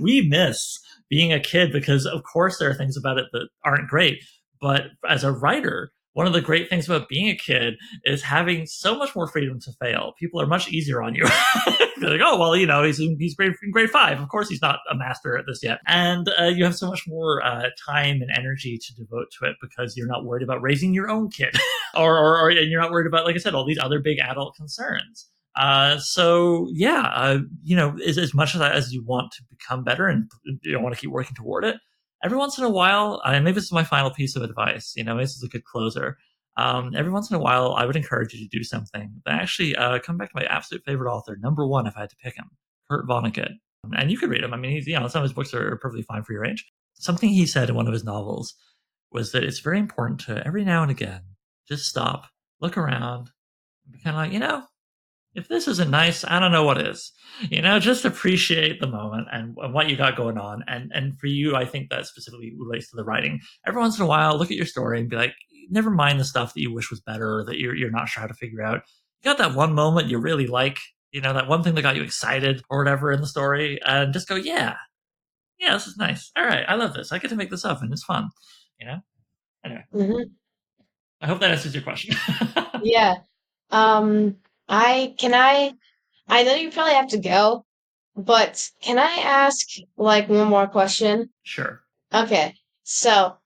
We 0.00 0.26
miss 0.28 0.78
being 1.08 1.32
a 1.32 1.40
kid 1.40 1.70
because 1.72 2.06
of 2.06 2.22
course 2.24 2.58
there 2.58 2.70
are 2.70 2.74
things 2.74 2.96
about 2.96 3.18
it 3.18 3.26
that 3.32 3.48
aren't 3.64 3.88
great 3.88 4.18
but 4.60 4.84
as 5.08 5.22
a 5.22 5.32
writer 5.32 5.92
one 6.14 6.26
of 6.26 6.32
the 6.32 6.40
great 6.40 6.70
things 6.70 6.88
about 6.88 7.08
being 7.08 7.28
a 7.28 7.36
kid 7.36 7.74
is 8.04 8.22
having 8.22 8.66
so 8.66 8.96
much 8.96 9.14
more 9.14 9.26
freedom 9.26 9.60
to 9.60 9.72
fail. 9.80 10.14
People 10.18 10.40
are 10.40 10.46
much 10.46 10.68
easier 10.70 11.02
on 11.02 11.14
you. 11.14 11.24
They're 12.00 12.10
like, 12.10 12.20
oh, 12.24 12.38
well, 12.38 12.56
you 12.56 12.66
know, 12.66 12.82
he's 12.82 13.00
in, 13.00 13.16
he's 13.18 13.34
grade, 13.34 13.52
in 13.62 13.70
grade 13.70 13.90
five. 13.90 14.20
Of 14.20 14.28
course, 14.28 14.48
he's 14.48 14.62
not 14.62 14.78
a 14.90 14.96
master 14.96 15.36
at 15.36 15.44
this 15.46 15.60
yet. 15.62 15.80
And 15.86 16.28
uh, 16.40 16.44
you 16.44 16.64
have 16.64 16.76
so 16.76 16.88
much 16.88 17.04
more 17.06 17.44
uh, 17.44 17.68
time 17.86 18.22
and 18.22 18.30
energy 18.36 18.78
to 18.78 18.94
devote 18.94 19.26
to 19.38 19.48
it 19.48 19.56
because 19.60 19.96
you're 19.96 20.06
not 20.06 20.24
worried 20.24 20.42
about 20.42 20.62
raising 20.62 20.94
your 20.94 21.10
own 21.10 21.30
kid, 21.30 21.56
or, 21.94 22.16
or, 22.16 22.38
or, 22.40 22.50
and 22.50 22.70
you're 22.70 22.80
not 22.80 22.90
worried 22.90 23.06
about, 23.06 23.24
like 23.24 23.34
I 23.34 23.38
said, 23.38 23.54
all 23.54 23.66
these 23.66 23.78
other 23.80 23.98
big 23.98 24.18
adult 24.18 24.54
concerns. 24.56 25.28
Uh, 25.56 25.98
so 25.98 26.68
yeah, 26.72 27.10
uh, 27.14 27.38
you 27.62 27.76
know, 27.76 27.96
as, 28.06 28.18
as 28.18 28.34
much 28.34 28.54
as, 28.54 28.60
as 28.60 28.92
you 28.92 29.04
want 29.04 29.32
to 29.32 29.42
become 29.50 29.84
better 29.84 30.06
and 30.06 30.28
you 30.62 30.80
want 30.80 30.94
to 30.94 31.00
keep 31.00 31.10
working 31.10 31.36
toward 31.36 31.64
it, 31.64 31.76
every 32.24 32.38
once 32.38 32.58
in 32.58 32.64
a 32.64 32.70
while, 32.70 33.20
and 33.24 33.44
maybe 33.44 33.54
this 33.54 33.64
is 33.64 33.72
my 33.72 33.84
final 33.84 34.10
piece 34.10 34.34
of 34.34 34.42
advice, 34.42 34.94
you 34.96 35.04
know, 35.04 35.16
this 35.18 35.36
is 35.36 35.42
a 35.42 35.48
good 35.48 35.64
closer. 35.64 36.16
Um, 36.56 36.92
every 36.96 37.10
once 37.12 37.30
in 37.30 37.36
a 37.36 37.40
while, 37.40 37.74
I 37.74 37.84
would 37.84 37.96
encourage 37.96 38.32
you 38.32 38.48
to 38.48 38.56
do 38.56 38.64
something 38.64 39.12
that 39.24 39.34
actually 39.34 39.74
uh, 39.76 39.98
come 39.98 40.16
back 40.16 40.30
to 40.30 40.36
my 40.36 40.44
absolute 40.44 40.84
favorite 40.84 41.12
author, 41.12 41.36
number 41.40 41.66
one, 41.66 41.86
if 41.86 41.96
I 41.96 42.00
had 42.00 42.10
to 42.10 42.16
pick 42.16 42.36
him, 42.36 42.50
Kurt 42.88 43.06
Vonnegut. 43.06 43.52
And 43.96 44.10
you 44.10 44.16
could 44.16 44.30
read 44.30 44.42
him. 44.42 44.54
I 44.54 44.56
mean, 44.56 44.70
he's, 44.70 44.86
you 44.86 44.98
know, 44.98 45.08
some 45.08 45.20
of 45.20 45.24
his 45.24 45.34
books 45.34 45.52
are 45.52 45.76
perfectly 45.76 46.04
fine 46.04 46.22
for 46.22 46.32
your 46.32 46.44
age. 46.44 46.64
Something 46.94 47.28
he 47.28 47.44
said 47.44 47.68
in 47.68 47.74
one 47.74 47.86
of 47.86 47.92
his 47.92 48.04
novels 48.04 48.54
was 49.12 49.32
that 49.32 49.44
it's 49.44 49.58
very 49.58 49.78
important 49.78 50.20
to 50.20 50.46
every 50.46 50.64
now 50.64 50.82
and 50.82 50.90
again 50.90 51.20
just 51.68 51.86
stop, 51.86 52.28
look 52.60 52.78
around, 52.78 53.30
be 53.90 53.98
kind 53.98 54.16
of 54.16 54.22
like, 54.22 54.32
you 54.32 54.38
know, 54.38 54.62
if 55.34 55.48
this 55.48 55.66
isn't 55.66 55.90
nice, 55.90 56.24
I 56.24 56.38
don't 56.38 56.52
know 56.52 56.64
what 56.64 56.80
is. 56.80 57.12
You 57.50 57.60
know, 57.60 57.78
just 57.80 58.04
appreciate 58.04 58.80
the 58.80 58.86
moment 58.86 59.26
and, 59.32 59.56
and, 59.60 59.74
what 59.74 59.88
you 59.88 59.96
got 59.96 60.16
going 60.16 60.38
on. 60.38 60.62
And 60.68 60.92
and 60.94 61.18
for 61.18 61.26
you, 61.26 61.56
I 61.56 61.64
think 61.64 61.90
that 61.90 62.06
specifically 62.06 62.54
relates 62.56 62.90
to 62.90 62.96
the 62.96 63.04
writing. 63.04 63.40
Every 63.66 63.80
once 63.80 63.98
in 63.98 64.04
a 64.04 64.08
while, 64.08 64.38
look 64.38 64.50
at 64.50 64.56
your 64.56 64.66
story 64.66 65.00
and 65.00 65.10
be 65.10 65.16
like, 65.16 65.34
never 65.70 65.90
mind 65.90 66.20
the 66.20 66.24
stuff 66.24 66.54
that 66.54 66.60
you 66.60 66.72
wish 66.72 66.90
was 66.90 67.00
better 67.00 67.38
or 67.38 67.44
that 67.44 67.58
you're 67.58 67.74
you're 67.74 67.90
not 67.90 68.08
sure 68.08 68.20
how 68.20 68.28
to 68.28 68.34
figure 68.34 68.62
out. 68.62 68.82
You 69.22 69.30
got 69.30 69.38
that 69.38 69.56
one 69.56 69.74
moment 69.74 70.08
you 70.08 70.18
really 70.18 70.46
like, 70.46 70.78
you 71.10 71.20
know, 71.20 71.32
that 71.32 71.48
one 71.48 71.62
thing 71.62 71.74
that 71.74 71.82
got 71.82 71.96
you 71.96 72.02
excited 72.02 72.62
or 72.70 72.78
whatever 72.78 73.10
in 73.10 73.20
the 73.20 73.26
story, 73.26 73.80
and 73.84 74.12
just 74.12 74.28
go, 74.28 74.36
yeah, 74.36 74.76
yeah, 75.58 75.72
this 75.72 75.86
is 75.86 75.96
nice. 75.96 76.30
All 76.36 76.44
right, 76.44 76.64
I 76.68 76.76
love 76.76 76.94
this. 76.94 77.10
I 77.10 77.18
get 77.18 77.30
to 77.30 77.36
make 77.36 77.50
this 77.50 77.64
up 77.64 77.82
and 77.82 77.92
it's 77.92 78.04
fun. 78.04 78.30
You 78.78 78.86
know. 78.86 78.98
Anyway, 79.64 79.84
mm-hmm. 79.92 80.22
I 81.20 81.26
hope 81.26 81.40
that 81.40 81.50
answers 81.50 81.74
your 81.74 81.82
question. 81.82 82.14
yeah. 82.82 83.16
Um 83.70 84.36
I 84.68 85.14
can 85.18 85.34
I 85.34 85.72
I 86.28 86.42
know 86.42 86.54
you 86.54 86.70
probably 86.70 86.94
have 86.94 87.08
to 87.08 87.18
go, 87.18 87.64
but 88.16 88.68
can 88.82 88.98
I 88.98 89.20
ask 89.22 89.66
like 89.96 90.28
one 90.28 90.48
more 90.48 90.66
question? 90.66 91.30
Sure. 91.42 91.82
Okay. 92.12 92.54
So, 92.84 93.36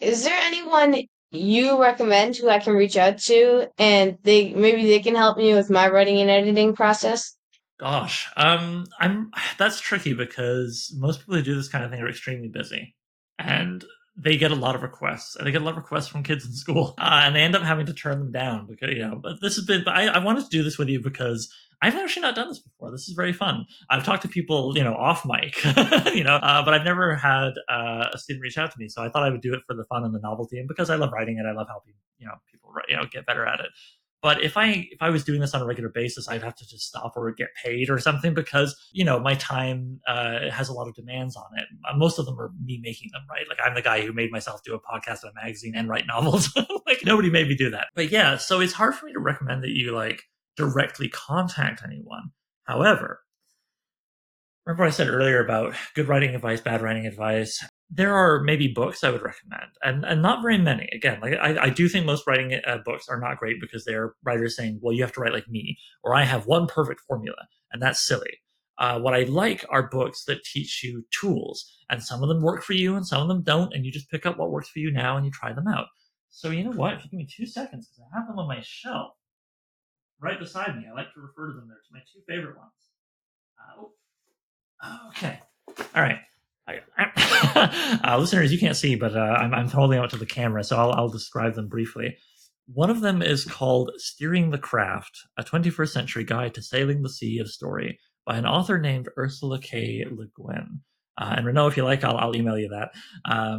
is 0.00 0.24
there 0.24 0.38
anyone 0.38 0.96
you 1.30 1.80
recommend 1.80 2.36
who 2.36 2.48
I 2.48 2.58
can 2.60 2.74
reach 2.74 2.96
out 2.96 3.18
to, 3.18 3.66
and 3.78 4.18
they 4.22 4.52
maybe 4.54 4.86
they 4.86 5.00
can 5.00 5.14
help 5.14 5.36
me 5.36 5.54
with 5.54 5.70
my 5.70 5.88
writing 5.88 6.18
and 6.20 6.30
editing 6.30 6.74
process? 6.74 7.36
Gosh, 7.78 8.28
um, 8.36 8.86
I'm 9.00 9.30
that's 9.58 9.80
tricky 9.80 10.14
because 10.14 10.94
most 10.98 11.20
people 11.20 11.36
who 11.36 11.42
do 11.42 11.54
this 11.54 11.68
kind 11.68 11.84
of 11.84 11.90
thing 11.90 12.00
are 12.00 12.08
extremely 12.08 12.48
busy, 12.48 12.94
and 13.38 13.84
they 14.16 14.36
get 14.36 14.52
a 14.52 14.56
lot 14.56 14.74
of 14.74 14.82
requests, 14.82 15.36
and 15.36 15.46
they 15.46 15.50
get 15.50 15.62
a 15.62 15.64
lot 15.64 15.72
of 15.72 15.78
requests 15.78 16.08
from 16.08 16.22
kids 16.22 16.46
in 16.46 16.52
school, 16.52 16.94
uh, 16.98 17.22
and 17.24 17.34
they 17.34 17.42
end 17.42 17.56
up 17.56 17.62
having 17.62 17.86
to 17.86 17.94
turn 17.94 18.18
them 18.18 18.32
down 18.32 18.66
because 18.66 18.90
you 18.90 19.06
know. 19.06 19.16
But 19.20 19.40
this 19.40 19.56
has 19.56 19.64
been, 19.64 19.86
I, 19.86 20.06
I 20.06 20.18
wanted 20.18 20.44
to 20.44 20.50
do 20.50 20.62
this 20.62 20.78
with 20.78 20.88
you 20.88 21.00
because 21.00 21.52
I've 21.82 21.94
actually 21.96 22.22
not 22.22 22.34
done 22.34 22.48
this 22.48 22.60
before. 22.60 22.90
This 22.90 23.08
is 23.08 23.14
very 23.14 23.32
fun. 23.32 23.66
I've 23.90 24.04
talked 24.04 24.22
to 24.22 24.28
people, 24.28 24.76
you 24.76 24.84
know, 24.84 24.94
off 24.94 25.26
mic, 25.26 25.62
you 26.14 26.24
know, 26.24 26.36
uh, 26.36 26.64
but 26.64 26.74
I've 26.74 26.84
never 26.84 27.14
had 27.16 27.52
uh, 27.68 28.08
a 28.12 28.18
student 28.18 28.42
reach 28.42 28.56
out 28.56 28.70
to 28.70 28.78
me. 28.78 28.88
So 28.88 29.02
I 29.02 29.08
thought 29.08 29.24
I 29.24 29.30
would 29.30 29.42
do 29.42 29.52
it 29.52 29.60
for 29.66 29.74
the 29.74 29.84
fun 29.84 30.04
and 30.04 30.14
the 30.14 30.20
novelty, 30.20 30.58
and 30.58 30.68
because 30.68 30.90
I 30.90 30.96
love 30.96 31.10
writing 31.12 31.38
it, 31.38 31.46
I 31.46 31.52
love 31.52 31.68
helping, 31.68 31.94
you 32.18 32.26
know, 32.26 32.34
people, 32.50 32.70
you 32.88 32.96
know, 32.96 33.04
get 33.10 33.26
better 33.26 33.44
at 33.46 33.60
it. 33.60 33.66
But 34.24 34.42
if 34.42 34.56
I 34.56 34.88
if 34.90 35.02
I 35.02 35.10
was 35.10 35.22
doing 35.22 35.42
this 35.42 35.52
on 35.52 35.60
a 35.60 35.66
regular 35.66 35.90
basis, 35.90 36.30
I'd 36.30 36.42
have 36.42 36.54
to 36.54 36.66
just 36.66 36.88
stop 36.88 37.12
or 37.14 37.30
get 37.30 37.50
paid 37.62 37.90
or 37.90 37.98
something 37.98 38.32
because 38.32 38.74
you 38.90 39.04
know 39.04 39.20
my 39.20 39.34
time 39.34 40.00
uh, 40.08 40.48
has 40.50 40.70
a 40.70 40.72
lot 40.72 40.88
of 40.88 40.94
demands 40.94 41.36
on 41.36 41.44
it. 41.58 41.66
Uh, 41.86 41.94
most 41.94 42.18
of 42.18 42.24
them 42.24 42.40
are 42.40 42.50
me 42.64 42.80
making 42.82 43.10
them, 43.12 43.20
right? 43.30 43.46
Like 43.50 43.58
I'm 43.62 43.74
the 43.74 43.82
guy 43.82 44.00
who 44.00 44.14
made 44.14 44.32
myself 44.32 44.62
do 44.64 44.74
a 44.74 44.80
podcast 44.80 45.24
and 45.24 45.32
a 45.32 45.44
magazine 45.44 45.74
and 45.76 45.90
write 45.90 46.06
novels. 46.06 46.48
like 46.86 47.04
nobody 47.04 47.28
made 47.28 47.48
me 47.48 47.54
do 47.54 47.68
that. 47.68 47.88
But 47.94 48.10
yeah, 48.10 48.38
so 48.38 48.60
it's 48.60 48.72
hard 48.72 48.94
for 48.94 49.04
me 49.04 49.12
to 49.12 49.20
recommend 49.20 49.62
that 49.62 49.76
you 49.76 49.92
like 49.92 50.22
directly 50.56 51.10
contact 51.10 51.82
anyone. 51.84 52.30
However, 52.62 53.20
remember 54.64 54.84
I 54.84 54.90
said 54.90 55.08
earlier 55.08 55.44
about 55.44 55.74
good 55.94 56.08
writing 56.08 56.34
advice, 56.34 56.62
bad 56.62 56.80
writing 56.80 57.06
advice 57.06 57.62
there 57.90 58.14
are 58.14 58.40
maybe 58.42 58.68
books 58.68 59.04
I 59.04 59.10
would 59.10 59.22
recommend, 59.22 59.70
and 59.82 60.04
and 60.04 60.22
not 60.22 60.42
very 60.42 60.58
many. 60.58 60.88
Again, 60.92 61.20
like 61.20 61.34
I, 61.34 61.64
I 61.64 61.70
do 61.70 61.88
think 61.88 62.06
most 62.06 62.26
writing 62.26 62.58
uh, 62.66 62.78
books 62.84 63.08
are 63.08 63.20
not 63.20 63.38
great 63.38 63.60
because 63.60 63.84
they're 63.84 64.14
writers 64.24 64.56
saying, 64.56 64.80
"Well, 64.82 64.94
you 64.94 65.02
have 65.02 65.12
to 65.12 65.20
write 65.20 65.32
like 65.32 65.48
me," 65.48 65.78
or 66.02 66.14
"I 66.14 66.24
have 66.24 66.46
one 66.46 66.66
perfect 66.66 67.00
formula," 67.02 67.48
and 67.72 67.82
that's 67.82 68.04
silly. 68.06 68.40
Uh, 68.78 68.98
what 68.98 69.14
I 69.14 69.22
like 69.24 69.64
are 69.70 69.88
books 69.88 70.24
that 70.24 70.44
teach 70.44 70.82
you 70.82 71.04
tools, 71.12 71.70
and 71.90 72.02
some 72.02 72.22
of 72.22 72.28
them 72.28 72.42
work 72.42 72.62
for 72.62 72.72
you, 72.72 72.96
and 72.96 73.06
some 73.06 73.22
of 73.22 73.28
them 73.28 73.42
don't, 73.42 73.72
and 73.72 73.84
you 73.84 73.92
just 73.92 74.10
pick 74.10 74.26
up 74.26 74.38
what 74.38 74.50
works 74.50 74.68
for 74.68 74.80
you 74.80 74.90
now 74.90 75.16
and 75.16 75.24
you 75.24 75.30
try 75.30 75.52
them 75.52 75.68
out. 75.68 75.86
So 76.30 76.50
you 76.50 76.64
know 76.64 76.72
what? 76.72 76.94
If 76.94 77.04
you 77.04 77.10
give 77.10 77.18
me 77.18 77.28
two 77.30 77.46
seconds, 77.46 77.86
because 77.88 78.10
I 78.12 78.18
have 78.18 78.26
them 78.26 78.38
on 78.38 78.48
my 78.48 78.60
shelf 78.62 79.12
right 80.20 80.38
beside 80.40 80.76
me. 80.76 80.86
I 80.90 80.94
like 80.94 81.12
to 81.14 81.20
refer 81.20 81.48
to 81.48 81.54
them. 81.54 81.68
They're 81.68 81.78
my 81.92 82.00
two 82.12 82.20
favorite 82.26 82.56
ones. 82.56 82.72
Uh, 83.60 83.84
oh. 84.84 85.08
Okay. 85.10 85.38
All 85.94 86.02
right. 86.02 86.18
uh, 88.06 88.16
listeners, 88.18 88.52
you 88.52 88.58
can't 88.58 88.76
see, 88.76 88.94
but 88.94 89.16
uh, 89.16 89.20
I'm, 89.20 89.52
I'm 89.52 89.68
holding 89.68 89.98
out 89.98 90.10
to 90.10 90.16
the 90.16 90.26
camera, 90.26 90.64
so 90.64 90.76
I'll, 90.76 90.92
I'll 90.92 91.08
describe 91.08 91.54
them 91.54 91.68
briefly. 91.68 92.16
One 92.66 92.88
of 92.88 93.00
them 93.00 93.20
is 93.20 93.44
called 93.44 93.90
Steering 93.98 94.50
the 94.50 94.58
Craft, 94.58 95.18
a 95.36 95.44
21st 95.44 95.88
century 95.90 96.24
guide 96.24 96.54
to 96.54 96.62
sailing 96.62 97.02
the 97.02 97.10
sea 97.10 97.38
of 97.38 97.50
story 97.50 97.98
by 98.24 98.36
an 98.36 98.46
author 98.46 98.78
named 98.78 99.08
Ursula 99.18 99.58
K. 99.58 100.04
Le 100.10 100.26
Guin. 100.36 100.80
Uh, 101.16 101.34
and 101.36 101.46
Renault, 101.46 101.68
if 101.68 101.76
you 101.76 101.84
like, 101.84 102.02
I'll, 102.02 102.16
I'll 102.16 102.34
email 102.34 102.58
you 102.58 102.68
that 102.70 102.90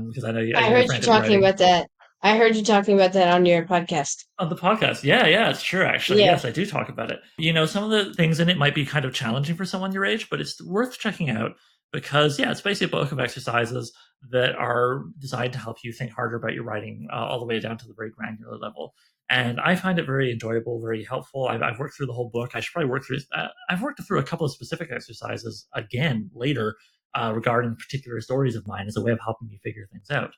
because 0.08 0.24
um, 0.24 0.30
I 0.30 0.32
know 0.32 0.42
you. 0.42 0.56
I 0.56 0.70
heard 0.70 0.92
you 0.92 1.00
talking 1.00 1.38
about 1.38 1.58
that. 1.58 1.88
I 2.22 2.38
heard 2.38 2.56
you 2.56 2.64
talking 2.64 2.96
about 2.96 3.14
that 3.14 3.34
on 3.34 3.46
your 3.46 3.66
podcast. 3.66 4.24
On 4.40 4.50
the 4.50 4.56
podcast, 4.56 5.04
yeah, 5.04 5.28
yeah, 5.28 5.52
it's 5.52 5.62
true. 5.62 5.84
Actually, 5.84 6.22
yeah. 6.22 6.32
yes, 6.32 6.44
I 6.44 6.50
do 6.50 6.66
talk 6.66 6.90
about 6.90 7.12
it. 7.12 7.20
You 7.38 7.54
know, 7.54 7.68
some 7.68 7.84
of 7.84 7.92
the 7.92 8.14
things 8.16 8.40
in 8.40 8.50
it 8.50 8.58
might 8.58 8.74
be 8.74 8.86
kind 8.86 9.06
of 9.06 9.14
challenging 9.14 9.56
for 9.56 9.64
someone 9.64 9.94
your 9.94 10.06
age, 10.06 10.28
but 10.30 10.42
it's 10.42 10.60
worth 10.64 10.98
checking 10.98 11.30
out 11.30 11.52
because 11.92 12.40
yeah, 12.40 12.52
it's 12.52 12.62
basically 12.62 12.98
a 12.98 13.02
book 13.02 13.12
of 13.12 13.20
exercises 13.20 13.94
that 14.32 14.56
are 14.56 15.04
designed 15.20 15.54
to 15.54 15.60
help 15.60 15.78
you 15.84 15.92
think 15.92 16.12
harder 16.12 16.36
about 16.36 16.54
your 16.54 16.64
writing 16.64 17.08
uh, 17.12 17.16
all 17.16 17.40
the 17.40 17.46
way 17.46 17.60
down 17.60 17.78
to 17.78 17.88
the 17.88 17.94
very 17.96 18.12
granular 18.12 18.58
level. 18.58 18.94
And 19.30 19.60
I 19.60 19.76
find 19.76 19.98
it 19.98 20.06
very 20.06 20.32
enjoyable, 20.32 20.80
very 20.80 21.04
helpful. 21.04 21.48
I've, 21.48 21.62
I've 21.62 21.80
worked 21.80 21.96
through 21.98 22.06
the 22.06 22.14
whole 22.14 22.30
book. 22.30 22.52
I 22.54 22.60
should 22.60 22.74
probably 22.74 22.92
work 22.92 23.06
through. 23.06 23.20
Uh, 23.36 23.48
I've 23.70 23.82
worked 23.82 24.02
through 24.06 24.20
a 24.20 24.24
couple 24.24 24.46
of 24.46 24.52
specific 24.52 24.92
exercises 24.92 25.68
again 25.74 26.30
later 26.34 26.76
uh, 27.16 27.32
regarding 27.34 27.76
particular 27.76 28.22
stories 28.22 28.56
of 28.56 28.68
mine 28.68 28.88
as 28.88 28.96
a 28.96 29.02
way 29.02 29.12
of 29.12 29.20
helping 29.24 29.48
me 29.48 29.60
figure 29.64 29.88
things 29.92 30.12
out. 30.12 30.32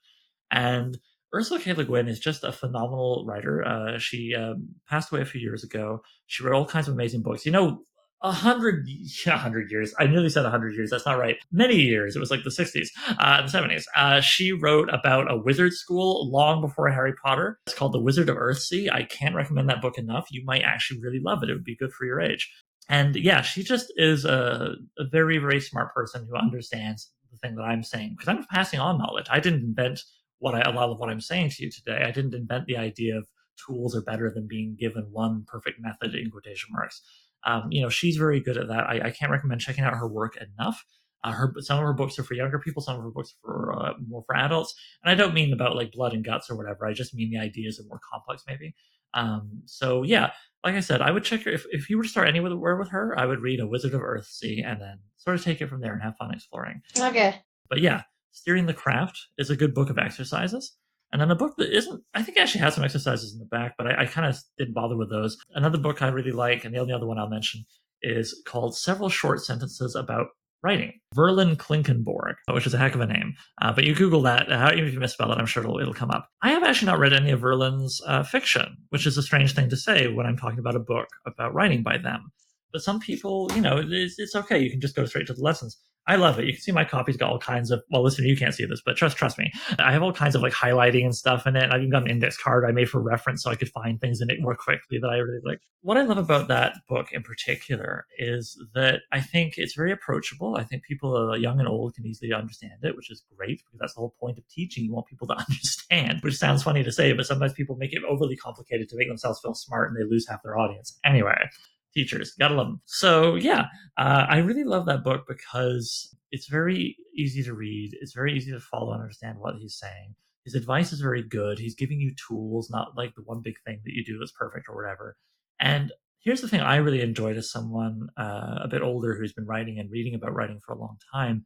And 0.51 0.97
Ursula 1.35 1.59
K. 1.59 1.73
Le 1.73 1.83
Guin 1.83 2.07
is 2.07 2.19
just 2.19 2.43
a 2.43 2.51
phenomenal 2.51 3.25
writer. 3.27 3.65
Uh, 3.65 3.97
she 3.97 4.33
um, 4.33 4.69
passed 4.87 5.11
away 5.11 5.21
a 5.21 5.25
few 5.25 5.41
years 5.41 5.63
ago. 5.63 6.01
She 6.27 6.43
wrote 6.43 6.55
all 6.55 6.65
kinds 6.65 6.87
of 6.87 6.93
amazing 6.93 7.21
books. 7.21 7.45
You 7.45 7.51
know, 7.51 7.81
a 8.21 8.31
hundred, 8.31 8.87
yeah, 9.25 9.37
hundred 9.37 9.71
years. 9.71 9.93
I 9.99 10.07
nearly 10.07 10.29
said 10.29 10.45
a 10.45 10.49
hundred 10.49 10.75
years. 10.75 10.89
That's 10.89 11.05
not 11.05 11.19
right. 11.19 11.37
Many 11.51 11.75
years. 11.75 12.15
It 12.15 12.19
was 12.19 12.31
like 12.31 12.43
the 12.43 12.51
sixties, 12.51 12.91
uh, 13.19 13.41
the 13.43 13.49
seventies. 13.49 13.87
Uh, 13.95 14.21
she 14.21 14.51
wrote 14.51 14.89
about 14.93 15.31
a 15.31 15.37
wizard 15.37 15.73
school 15.73 16.29
long 16.31 16.61
before 16.61 16.89
Harry 16.89 17.13
Potter. 17.23 17.59
It's 17.67 17.75
called 17.75 17.93
The 17.93 18.01
Wizard 18.01 18.29
of 18.29 18.37
Earthsea. 18.37 18.91
I 18.91 19.03
can't 19.03 19.35
recommend 19.35 19.69
that 19.69 19.81
book 19.81 19.97
enough. 19.97 20.27
You 20.31 20.43
might 20.45 20.63
actually 20.63 20.99
really 20.99 21.19
love 21.19 21.43
it. 21.43 21.49
It 21.49 21.53
would 21.53 21.63
be 21.63 21.75
good 21.75 21.93
for 21.93 22.05
your 22.05 22.21
age. 22.21 22.49
And 22.89 23.15
yeah, 23.15 23.41
she 23.41 23.63
just 23.63 23.91
is 23.97 24.23
a, 24.23 24.75
a 24.97 25.03
very, 25.11 25.37
very 25.39 25.59
smart 25.59 25.93
person 25.93 26.25
who 26.29 26.37
understands 26.37 27.11
the 27.31 27.37
thing 27.37 27.55
that 27.55 27.63
I'm 27.63 27.83
saying 27.83 28.15
because 28.17 28.29
I'm 28.29 28.45
passing 28.45 28.79
on 28.79 28.97
knowledge. 28.97 29.27
I 29.29 29.39
didn't 29.39 29.63
invent 29.63 30.01
what 30.39 30.55
I, 30.55 30.61
a 30.61 30.73
lot 30.73 30.89
of 30.89 30.97
what 30.97 31.09
I'm 31.09 31.19
saying 31.19 31.49
to 31.51 31.65
you 31.65 31.71
today. 31.71 32.03
I 32.05 32.11
didn't 32.11 32.33
invent 32.33 32.65
the 32.65 32.77
idea 32.77 33.17
of 33.17 33.27
tools 33.65 33.95
are 33.95 34.01
better 34.01 34.31
than 34.33 34.47
being 34.47 34.77
given 34.79 35.07
one 35.11 35.43
perfect 35.47 35.79
method 35.81 36.15
in 36.15 36.29
quotation 36.29 36.69
marks 36.71 37.01
um, 37.45 37.67
you 37.71 37.81
know, 37.81 37.89
she's 37.89 38.17
very 38.17 38.39
good 38.39 38.57
at 38.57 38.67
that. 38.67 38.85
I, 38.85 39.01
I, 39.05 39.11
can't 39.11 39.31
recommend 39.31 39.61
checking 39.61 39.83
out 39.83 39.93
her 39.93 40.07
work 40.07 40.37
enough. 40.37 40.83
Uh, 41.23 41.31
her 41.31 41.53
some 41.59 41.79
of 41.79 41.83
her 41.83 41.93
books 41.93 42.17
are 42.19 42.23
for 42.23 42.33
younger 42.33 42.59
people, 42.59 42.81
some 42.81 42.97
of 42.97 43.03
her 43.03 43.09
books 43.09 43.33
are 43.33 43.41
for 43.41 43.73
uh, 43.73 43.93
more 44.07 44.23
for 44.25 44.35
adults, 44.35 44.75
and 45.03 45.11
I 45.11 45.15
don't 45.15 45.33
mean 45.33 45.53
about 45.53 45.75
like 45.75 45.91
blood 45.91 46.13
and 46.13 46.23
guts 46.23 46.49
or 46.49 46.55
whatever. 46.55 46.85
I 46.85 46.93
just 46.93 47.13
mean 47.13 47.31
the 47.31 47.39
ideas 47.39 47.79
are 47.79 47.87
more 47.87 47.99
complex, 48.11 48.43
maybe. 48.47 48.75
Um, 49.13 49.63
so 49.65 50.03
yeah, 50.03 50.31
like 50.63 50.75
I 50.75 50.79
said, 50.79 51.01
I 51.01 51.11
would 51.11 51.23
check 51.23 51.43
her 51.43 51.51
if 51.51 51.65
if 51.71 51.89
you 51.89 51.97
were 51.97 52.03
to 52.03 52.09
start 52.09 52.27
anywhere 52.27 52.77
with 52.77 52.89
her, 52.89 53.17
I 53.17 53.25
would 53.25 53.41
read 53.41 53.59
A 53.59 53.67
Wizard 53.67 53.93
of 53.93 54.01
Earthsea 54.01 54.63
and 54.65 54.81
then 54.81 54.99
sort 55.17 55.35
of 55.35 55.43
take 55.43 55.61
it 55.61 55.67
from 55.69 55.81
there 55.81 55.93
and 55.93 56.01
have 56.01 56.17
fun 56.17 56.33
exploring. 56.33 56.81
Okay. 56.99 57.41
But 57.69 57.81
yeah, 57.81 58.03
Steering 58.31 58.65
the 58.65 58.73
Craft 58.73 59.19
is 59.37 59.49
a 59.49 59.55
good 59.55 59.73
book 59.73 59.89
of 59.89 59.97
exercises. 59.97 60.75
And 61.11 61.21
then 61.21 61.31
a 61.31 61.35
book 61.35 61.55
that 61.57 61.75
isn't, 61.75 62.03
I 62.13 62.21
think 62.21 62.37
actually 62.37 62.61
has 62.61 62.75
some 62.75 62.83
exercises 62.83 63.33
in 63.33 63.39
the 63.39 63.45
back, 63.45 63.75
but 63.77 63.87
I, 63.87 64.01
I 64.01 64.05
kind 64.05 64.27
of 64.27 64.37
didn't 64.57 64.73
bother 64.73 64.97
with 64.97 65.09
those. 65.09 65.37
Another 65.55 65.77
book 65.77 66.01
I 66.01 66.09
really 66.09 66.31
like, 66.31 66.65
and 66.65 66.73
the 66.75 66.79
only 66.79 66.93
other 66.93 67.07
one 67.07 67.17
I'll 67.17 67.29
mention, 67.29 67.63
is 68.01 68.41
called 68.45 68.77
Several 68.77 69.09
Short 69.09 69.43
Sentences 69.43 69.95
About 69.95 70.27
Writing. 70.63 70.99
Verlyn 71.15 71.55
Klinkenborg, 71.55 72.33
which 72.51 72.67
is 72.67 72.73
a 72.73 72.77
heck 72.77 72.95
of 72.95 73.01
a 73.01 73.05
name. 73.05 73.35
Uh, 73.61 73.71
but 73.71 73.85
you 73.85 73.95
Google 73.95 74.21
that, 74.23 74.51
uh, 74.51 74.71
even 74.73 74.87
if 74.87 74.93
you 74.93 74.99
misspell 74.99 75.31
it, 75.31 75.37
I'm 75.37 75.45
sure 75.45 75.63
it'll, 75.63 75.79
it'll 75.79 75.93
come 75.93 76.11
up. 76.11 76.27
I 76.41 76.49
have 76.49 76.63
actually 76.63 76.87
not 76.87 76.99
read 76.99 77.13
any 77.13 77.31
of 77.31 77.41
Verlyn's 77.41 78.01
uh, 78.05 78.23
fiction, 78.23 78.77
which 78.89 79.05
is 79.07 79.17
a 79.17 79.23
strange 79.23 79.53
thing 79.53 79.69
to 79.69 79.77
say 79.77 80.07
when 80.07 80.25
I'm 80.25 80.37
talking 80.37 80.59
about 80.59 80.75
a 80.75 80.79
book 80.79 81.07
about 81.25 81.53
writing 81.53 81.83
by 81.83 81.97
them. 81.97 82.31
But 82.73 82.81
some 82.81 82.99
people, 82.99 83.49
you 83.55 83.61
know, 83.61 83.81
it's, 83.83 84.19
it's 84.19 84.35
okay. 84.35 84.59
You 84.59 84.69
can 84.69 84.81
just 84.81 84.95
go 84.95 85.05
straight 85.05 85.27
to 85.27 85.33
the 85.33 85.41
lessons. 85.41 85.77
I 86.07 86.15
love 86.15 86.39
it. 86.39 86.45
You 86.45 86.53
can 86.53 86.61
see 86.61 86.71
my 86.71 86.85
copy's 86.85 87.17
got 87.17 87.29
all 87.29 87.39
kinds 87.39 87.69
of 87.69 87.83
well, 87.91 88.01
listen, 88.01 88.25
you 88.25 88.37
can't 88.37 88.53
see 88.53 88.65
this, 88.65 88.81
but 88.85 88.95
trust 88.95 89.17
trust 89.17 89.37
me. 89.37 89.51
I 89.77 89.91
have 89.91 90.01
all 90.01 90.13
kinds 90.13 90.35
of 90.35 90.41
like 90.41 90.53
highlighting 90.53 91.03
and 91.03 91.15
stuff 91.15 91.45
in 91.45 91.55
it. 91.55 91.69
I've 91.69 91.81
even 91.81 91.91
got 91.91 92.03
an 92.03 92.09
index 92.09 92.37
card 92.37 92.63
I 92.65 92.71
made 92.71 92.89
for 92.89 93.01
reference 93.01 93.43
so 93.43 93.51
I 93.51 93.55
could 93.55 93.69
find 93.69 93.99
things 93.99 94.21
in 94.21 94.29
it 94.29 94.41
more 94.41 94.55
quickly 94.55 94.99
that 94.99 95.09
I 95.09 95.17
really 95.17 95.41
like. 95.43 95.59
What 95.81 95.97
I 95.97 96.03
love 96.03 96.17
about 96.17 96.47
that 96.47 96.75
book 96.87 97.11
in 97.11 97.23
particular 97.23 98.05
is 98.17 98.57
that 98.73 99.01
I 99.11 99.19
think 99.19 99.57
it's 99.57 99.75
very 99.75 99.91
approachable. 99.91 100.55
I 100.55 100.63
think 100.63 100.83
people 100.83 101.15
uh, 101.15 101.35
young 101.35 101.59
and 101.59 101.67
old 101.67 101.95
can 101.95 102.05
easily 102.05 102.33
understand 102.33 102.83
it, 102.83 102.95
which 102.95 103.11
is 103.11 103.23
great 103.35 103.61
because 103.65 103.79
that's 103.79 103.93
the 103.93 103.99
whole 103.99 104.15
point 104.19 104.37
of 104.37 104.47
teaching. 104.47 104.85
You 104.85 104.93
want 104.93 105.07
people 105.07 105.27
to 105.27 105.35
understand, 105.49 106.21
which 106.21 106.35
sounds 106.37 106.63
funny 106.63 106.83
to 106.83 106.91
say, 106.91 107.11
but 107.13 107.25
sometimes 107.25 107.53
people 107.53 107.75
make 107.75 107.93
it 107.93 108.03
overly 108.07 108.37
complicated 108.37 108.87
to 108.89 108.95
make 108.97 109.09
themselves 109.09 109.39
feel 109.41 109.53
smart 109.53 109.89
and 109.89 109.99
they 109.99 110.09
lose 110.09 110.27
half 110.27 110.41
their 110.43 110.57
audience. 110.57 110.97
Anyway, 111.03 111.49
teachers. 111.93 112.33
Gotta 112.39 112.55
love 112.55 112.67
them. 112.67 112.81
So 112.85 113.35
yeah, 113.35 113.65
uh, 113.97 114.25
I 114.29 114.37
really 114.37 114.63
love 114.63 114.85
that 114.85 115.03
book 115.03 115.25
because 115.27 116.15
it's 116.31 116.47
very 116.47 116.97
easy 117.15 117.43
to 117.43 117.53
read. 117.53 117.91
It's 118.01 118.13
very 118.13 118.33
easy 118.35 118.51
to 118.51 118.59
follow 118.59 118.93
and 118.93 119.01
understand 119.01 119.39
what 119.39 119.55
he's 119.55 119.77
saying. 119.77 120.15
His 120.45 120.55
advice 120.55 120.93
is 120.93 121.01
very 121.01 121.23
good. 121.23 121.59
He's 121.59 121.75
giving 121.75 121.99
you 121.99 122.13
tools, 122.15 122.69
not 122.69 122.95
like 122.95 123.15
the 123.15 123.23
one 123.23 123.41
big 123.41 123.55
thing 123.65 123.81
that 123.83 123.93
you 123.93 124.05
do 124.05 124.17
that's 124.17 124.31
perfect 124.31 124.67
or 124.69 124.75
whatever. 124.75 125.17
And 125.59 125.91
here's 126.19 126.41
the 126.41 126.47
thing 126.47 126.61
I 126.61 126.77
really 126.77 127.01
enjoyed 127.01 127.37
as 127.37 127.51
someone 127.51 128.07
uh, 128.17 128.59
a 128.61 128.67
bit 128.69 128.81
older 128.81 129.15
who's 129.15 129.33
been 129.33 129.45
writing 129.45 129.79
and 129.79 129.91
reading 129.91 130.15
about 130.15 130.33
writing 130.33 130.59
for 130.65 130.73
a 130.73 130.79
long 130.79 130.97
time. 131.13 131.45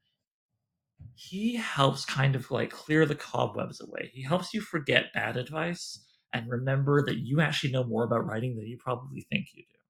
He 1.15 1.55
helps 1.55 2.05
kind 2.05 2.35
of 2.35 2.49
like 2.51 2.69
clear 2.69 3.05
the 3.05 3.15
cobwebs 3.15 3.81
away. 3.81 4.11
He 4.13 4.23
helps 4.23 4.53
you 4.53 4.61
forget 4.61 5.13
bad 5.13 5.35
advice 5.35 6.05
and 6.33 6.49
remember 6.49 7.03
that 7.05 7.17
you 7.17 7.41
actually 7.41 7.71
know 7.71 7.83
more 7.83 8.03
about 8.03 8.25
writing 8.25 8.55
than 8.55 8.67
you 8.67 8.77
probably 8.79 9.25
think 9.29 9.47
you 9.53 9.63
do. 9.63 9.80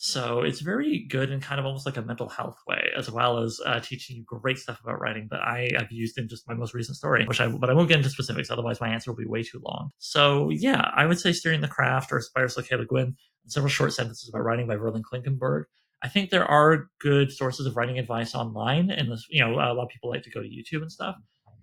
So 0.00 0.42
it's 0.42 0.60
very 0.60 1.00
good 1.10 1.32
in 1.32 1.40
kind 1.40 1.58
of 1.58 1.66
almost 1.66 1.84
like 1.84 1.96
a 1.96 2.02
mental 2.02 2.28
health 2.28 2.56
way, 2.68 2.88
as 2.96 3.10
well 3.10 3.38
as 3.38 3.60
uh, 3.66 3.80
teaching 3.80 4.14
you 4.14 4.22
great 4.24 4.56
stuff 4.56 4.78
about 4.80 5.00
writing 5.00 5.26
that 5.32 5.40
I 5.40 5.72
have 5.76 5.90
used 5.90 6.18
in 6.18 6.28
just 6.28 6.46
my 6.46 6.54
most 6.54 6.72
recent 6.72 6.96
story, 6.96 7.26
which 7.26 7.40
I, 7.40 7.48
but 7.48 7.68
I 7.68 7.72
won't 7.72 7.88
get 7.88 7.96
into 7.96 8.08
specifics. 8.08 8.48
Otherwise 8.48 8.80
my 8.80 8.90
answer 8.90 9.10
will 9.10 9.18
be 9.18 9.26
way 9.26 9.42
too 9.42 9.60
long. 9.64 9.90
So 9.98 10.50
yeah, 10.50 10.92
I 10.94 11.04
would 11.04 11.18
say 11.18 11.32
Steering 11.32 11.62
the 11.62 11.68
Craft 11.68 12.12
or 12.12 12.20
Spires 12.20 12.56
like 12.56 12.70
Le 12.70 12.86
Guin, 12.86 13.16
and 13.42 13.52
several 13.52 13.70
short 13.70 13.92
sentences 13.92 14.28
about 14.28 14.44
writing 14.44 14.68
by 14.68 14.76
Verlyn 14.76 15.02
Klinkenborg. 15.02 15.64
I 16.00 16.08
think 16.08 16.30
there 16.30 16.46
are 16.46 16.88
good 17.00 17.32
sources 17.32 17.66
of 17.66 17.76
writing 17.76 17.98
advice 17.98 18.36
online 18.36 18.92
and 18.92 19.10
this, 19.10 19.26
you 19.30 19.44
know, 19.44 19.54
a 19.54 19.74
lot 19.74 19.82
of 19.82 19.88
people 19.88 20.10
like 20.10 20.22
to 20.22 20.30
go 20.30 20.40
to 20.40 20.48
YouTube 20.48 20.82
and 20.82 20.92
stuff, 20.92 21.16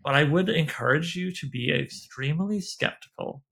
but 0.03 0.13
I 0.13 0.23
would 0.23 0.49
encourage 0.49 1.15
you 1.15 1.31
to 1.31 1.47
be 1.47 1.71
extremely 1.71 2.59
skeptical 2.59 3.43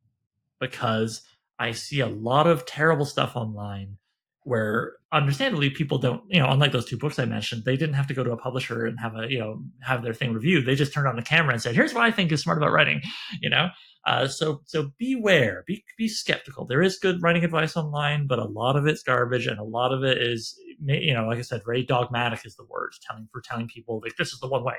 because 0.60 1.22
I 1.58 1.72
see 1.72 2.02
a 2.02 2.08
lot 2.08 2.48
of 2.48 2.66
terrible 2.66 3.06
stuff 3.06 3.38
online 3.38 3.98
where 4.46 4.94
understandably 5.12 5.70
people 5.70 5.98
don't 5.98 6.24
you 6.28 6.39
know 6.39 6.50
unlike 6.50 6.72
those 6.72 6.86
two 6.86 6.98
books 6.98 7.20
i 7.20 7.26
mentioned 7.26 7.64
they 7.64 7.78
didn't 7.78 7.96
have 7.96 8.08
to 8.08 8.14
go 8.14 8.24
to 8.24 8.32
a 8.32 8.38
publisher 8.38 8.86
and 8.86 9.00
have 9.00 9.16
a 9.16 9.30
you 9.30 9.39
know 9.39 9.62
have 9.82 10.04
their 10.04 10.14
thing 10.14 10.34
reviewed. 10.34 10.66
They 10.66 10.76
just 10.76 10.94
turned 10.94 11.08
on 11.08 11.16
the 11.16 11.22
camera 11.22 11.54
and 11.54 11.62
said 11.62 11.76
here's 11.76 11.94
what 11.94 12.04
i 12.04 12.12
think 12.12 12.32
is 12.32 12.41
smart 12.41 12.58
about 12.58 12.72
writing 12.72 13.02
you 13.41 13.50
know? 13.50 13.70
Uh, 14.06 14.28
so 14.28 14.62
so 14.66 14.91
beware. 14.98 15.64
Be 15.66 15.82
be 15.98 16.10
skeptical. 16.10 16.66
There 16.66 16.82
is 16.82 17.00
good 17.00 17.22
writing 17.22 17.46
advice 17.46 17.78
online 17.78 18.28
but 18.28 18.39
a 18.39 18.46
lot 18.46 18.76
of 18.76 18.86
it's 18.86 19.02
garbage 19.02 19.48
and 19.48 19.60
a 19.60 19.64
lot 19.64 19.94
of 19.94 20.04
it 20.04 20.22
is 20.22 20.60
you 20.86 21.14
know 21.14 21.26
like 21.28 21.38
i 21.38 21.41
said 21.41 21.62
very 21.64 21.84
dogmatic 21.86 22.46
is 22.46 22.56
the 22.56 22.66
word 22.66 22.91
telling 23.08 23.30
for 23.32 23.41
telling 23.41 23.68
people 23.68 24.02
like 24.04 24.16
this 24.18 24.34
is 24.34 24.39
the 24.39 24.48
one 24.48 24.64
way. 24.64 24.76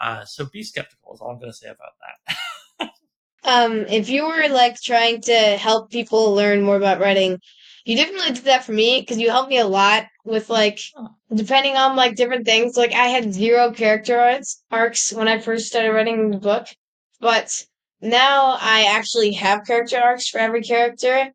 Uh, 0.00 0.24
so 0.24 0.46
be 0.52 0.62
skeptical 0.62 1.12
is 1.14 1.20
all 1.20 1.30
i'm 1.30 1.38
going 1.38 1.50
to 1.50 1.56
say 1.56 1.68
about 1.68 1.92
that. 2.00 2.36
Um 3.42 3.86
if 3.88 4.10
you 4.10 4.26
were 4.26 4.48
like 4.50 4.78
trying 4.82 5.22
to 5.22 5.32
help 5.56 5.90
people 5.90 6.34
learn 6.34 6.60
more 6.60 6.76
about 6.76 7.00
writing 7.00 7.40
you 7.84 7.96
definitely 7.96 8.34
did 8.34 8.44
that 8.44 8.64
for 8.64 8.72
me 8.72 9.00
because 9.00 9.18
you 9.18 9.30
helped 9.30 9.50
me 9.50 9.58
a 9.58 9.66
lot 9.66 10.06
with 10.24 10.50
like 10.50 10.80
depending 11.32 11.76
on 11.76 11.96
like 11.96 12.16
different 12.16 12.44
things. 12.44 12.76
Like 12.76 12.92
I 12.92 13.06
had 13.06 13.32
zero 13.32 13.72
character 13.72 14.18
arcs 14.18 14.62
arcs 14.70 15.12
when 15.12 15.28
I 15.28 15.38
first 15.38 15.66
started 15.66 15.92
writing 15.92 16.30
the 16.30 16.38
book, 16.38 16.66
but 17.20 17.64
now 18.00 18.56
I 18.60 18.84
actually 18.96 19.32
have 19.32 19.66
character 19.66 19.98
arcs 19.98 20.28
for 20.28 20.38
every 20.38 20.62
character. 20.62 21.30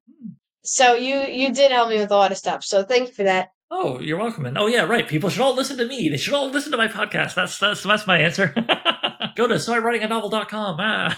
So 0.64 0.96
you 0.96 1.22
you 1.22 1.54
did 1.54 1.72
help 1.72 1.90
me 1.90 1.98
with 1.98 2.12
a 2.12 2.16
lot 2.16 2.32
of 2.32 2.38
stuff. 2.38 2.64
So 2.64 2.84
thank 2.84 3.10
you 3.10 3.14
for 3.14 3.24
that. 3.24 3.50
Oh, 3.72 4.00
you're 4.00 4.20
welcome. 4.20 4.46
And 4.46 4.58
oh 4.58 4.68
yeah, 4.68 4.84
right. 4.84 5.08
People 5.08 5.30
should 5.30 5.42
all 5.42 5.56
listen 5.56 5.78
to 5.78 5.86
me. 5.86 6.10
They 6.10 6.18
should 6.18 6.34
all 6.34 6.50
listen 6.50 6.72
to 6.72 6.78
my 6.78 6.88
podcast. 6.88 7.36
That's 7.36 7.58
that's 7.58 7.84
that's 7.84 8.08
my 8.08 8.20
answer. 8.20 8.48
Go 9.36 9.48
to 9.48 9.56
soimwritinganovel.com. 9.56 10.78
Ah. 10.80 11.16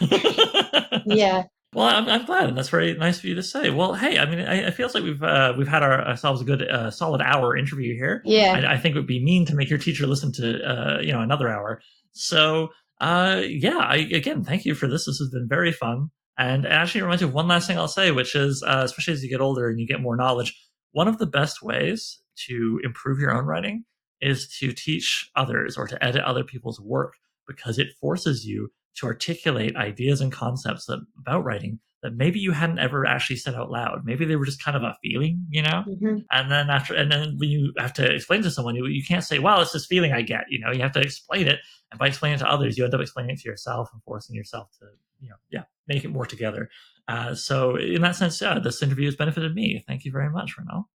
yeah. 1.06 1.44
Well, 1.78 1.86
I'm, 1.86 2.10
I'm 2.10 2.26
glad, 2.26 2.50
and 2.50 2.58
that's 2.58 2.70
very 2.70 2.96
nice 2.96 3.20
for 3.20 3.28
you 3.28 3.36
to 3.36 3.44
say. 3.44 3.70
Well, 3.70 3.94
hey, 3.94 4.18
I 4.18 4.26
mean, 4.26 4.40
I, 4.40 4.56
it 4.66 4.74
feels 4.74 4.96
like 4.96 5.04
we've 5.04 5.22
uh, 5.22 5.54
we've 5.56 5.68
had 5.68 5.84
our, 5.84 6.08
ourselves 6.08 6.42
a 6.42 6.44
good 6.44 6.64
uh, 6.64 6.90
solid 6.90 7.22
hour 7.22 7.56
interview 7.56 7.94
here. 7.94 8.24
Yeah, 8.26 8.54
I, 8.54 8.74
I, 8.74 8.78
think 8.80 8.96
it 8.96 8.98
would 8.98 9.06
be 9.06 9.24
mean 9.24 9.46
to 9.46 9.54
make 9.54 9.70
your 9.70 9.78
teacher 9.78 10.08
listen 10.08 10.32
to 10.34 10.60
uh, 10.64 11.02
you 11.02 11.14
know 11.14 11.22
another 11.22 11.48
hour. 11.48 11.80
So, 12.14 12.70
uh, 13.00 13.44
yeah, 13.46 13.78
I, 13.78 13.98
again, 13.98 14.44
thank 14.44 14.66
you 14.66 14.74
for 14.74 14.88
this. 14.88 15.06
This 15.06 15.20
has 15.20 15.30
been 15.30 15.48
very 15.48 15.72
fun, 15.72 16.10
and 16.36 16.66
it 16.66 16.72
actually 16.72 17.04
reminds 17.04 17.22
me 17.22 17.28
of 17.28 17.36
one 17.36 17.48
last 17.48 17.68
thing 17.68 17.78
I'll 17.78 17.88
say, 17.88 18.10
which 18.10 18.34
is, 18.34 18.64
uh, 18.66 18.82
especially 18.84 19.14
as 19.14 19.22
you 19.22 19.30
get 19.30 19.40
older 19.40 19.70
and 19.70 19.80
you 19.80 19.86
get 19.86 20.02
more 20.02 20.18
knowledge, 20.18 20.60
one 20.94 21.08
of 21.08 21.20
the 21.20 21.28
best 21.28 21.62
ways 21.62 22.24
to 22.48 22.82
improve 22.84 23.20
your 23.20 23.38
own 23.38 23.46
writing 23.46 23.86
is 24.20 24.48
to 24.62 24.74
teach 24.74 25.30
others 25.36 25.78
or 25.78 25.86
to 25.86 26.04
edit 26.04 26.24
other 26.24 26.44
people's 26.44 26.82
work 26.82 27.14
because 27.48 27.78
it 27.78 27.90
forces 28.02 28.48
you 28.48 28.72
to 28.98 29.08
articulate 29.08 29.76
ideas 29.76 30.22
and 30.22 30.32
concepts 30.32 30.86
that, 30.86 31.00
about 31.20 31.44
writing 31.44 31.80
that 32.04 32.16
maybe 32.16 32.40
you 32.40 32.52
hadn't 32.52 32.80
ever 32.80 33.08
actually 33.08 33.36
said 33.36 33.56
out 33.56 33.72
loud. 33.72 34.06
Maybe 34.06 34.24
they 34.24 34.36
were 34.36 34.46
just 34.46 34.64
kind 34.64 34.78
of 34.78 34.84
a 34.84 34.96
feeling, 35.02 35.44
you 35.50 35.64
know? 35.64 35.84
Mm-hmm. 35.88 36.18
And 36.32 36.52
then 36.52 36.70
after, 36.70 36.94
and 36.94 37.12
then 37.12 37.38
when 37.38 37.50
you 37.50 37.74
have 37.78 37.94
to 37.94 38.14
explain 38.14 38.44
to 38.44 38.52
someone, 38.52 38.76
you, 38.76 38.86
you 38.86 39.04
can't 39.04 39.24
say, 39.24 39.40
wow, 39.40 39.62
it's 39.62 39.72
this 39.72 39.88
feeling 39.88 40.14
I 40.14 40.22
get, 40.22 40.46
you 40.50 40.60
know, 40.60 40.72
you 40.72 40.82
have 40.82 40.92
to 40.92 41.02
explain 41.02 41.48
it. 41.48 41.60
And 41.92 42.00
by 42.00 42.08
explaining 42.08 42.36
it 42.36 42.40
to 42.40 42.50
others, 42.50 42.78
you 42.78 42.86
end 42.86 42.94
up 42.94 43.02
explaining 43.02 43.32
it 43.32 43.40
to 43.40 43.50
yourself 43.50 43.90
and 43.94 44.02
forcing 44.04 44.36
yourself 44.36 44.70
to, 44.80 44.86
you 45.20 45.30
know, 45.30 45.36
yeah, 45.50 45.64
make 45.88 46.04
it 46.04 46.10
more 46.10 46.28
together. 46.28 46.70
Uh, 47.08 47.34
so 47.34 47.78
in 47.78 48.02
that 48.04 48.16
sense, 48.16 48.40
yeah, 48.42 48.60
this 48.60 48.84
interview 48.84 49.06
has 49.06 49.16
benefited 49.16 49.56
me. 49.56 49.84
Thank 49.88 50.06
you 50.06 50.12
very 50.12 50.30
much, 50.30 50.56
Renelle. 50.56 50.86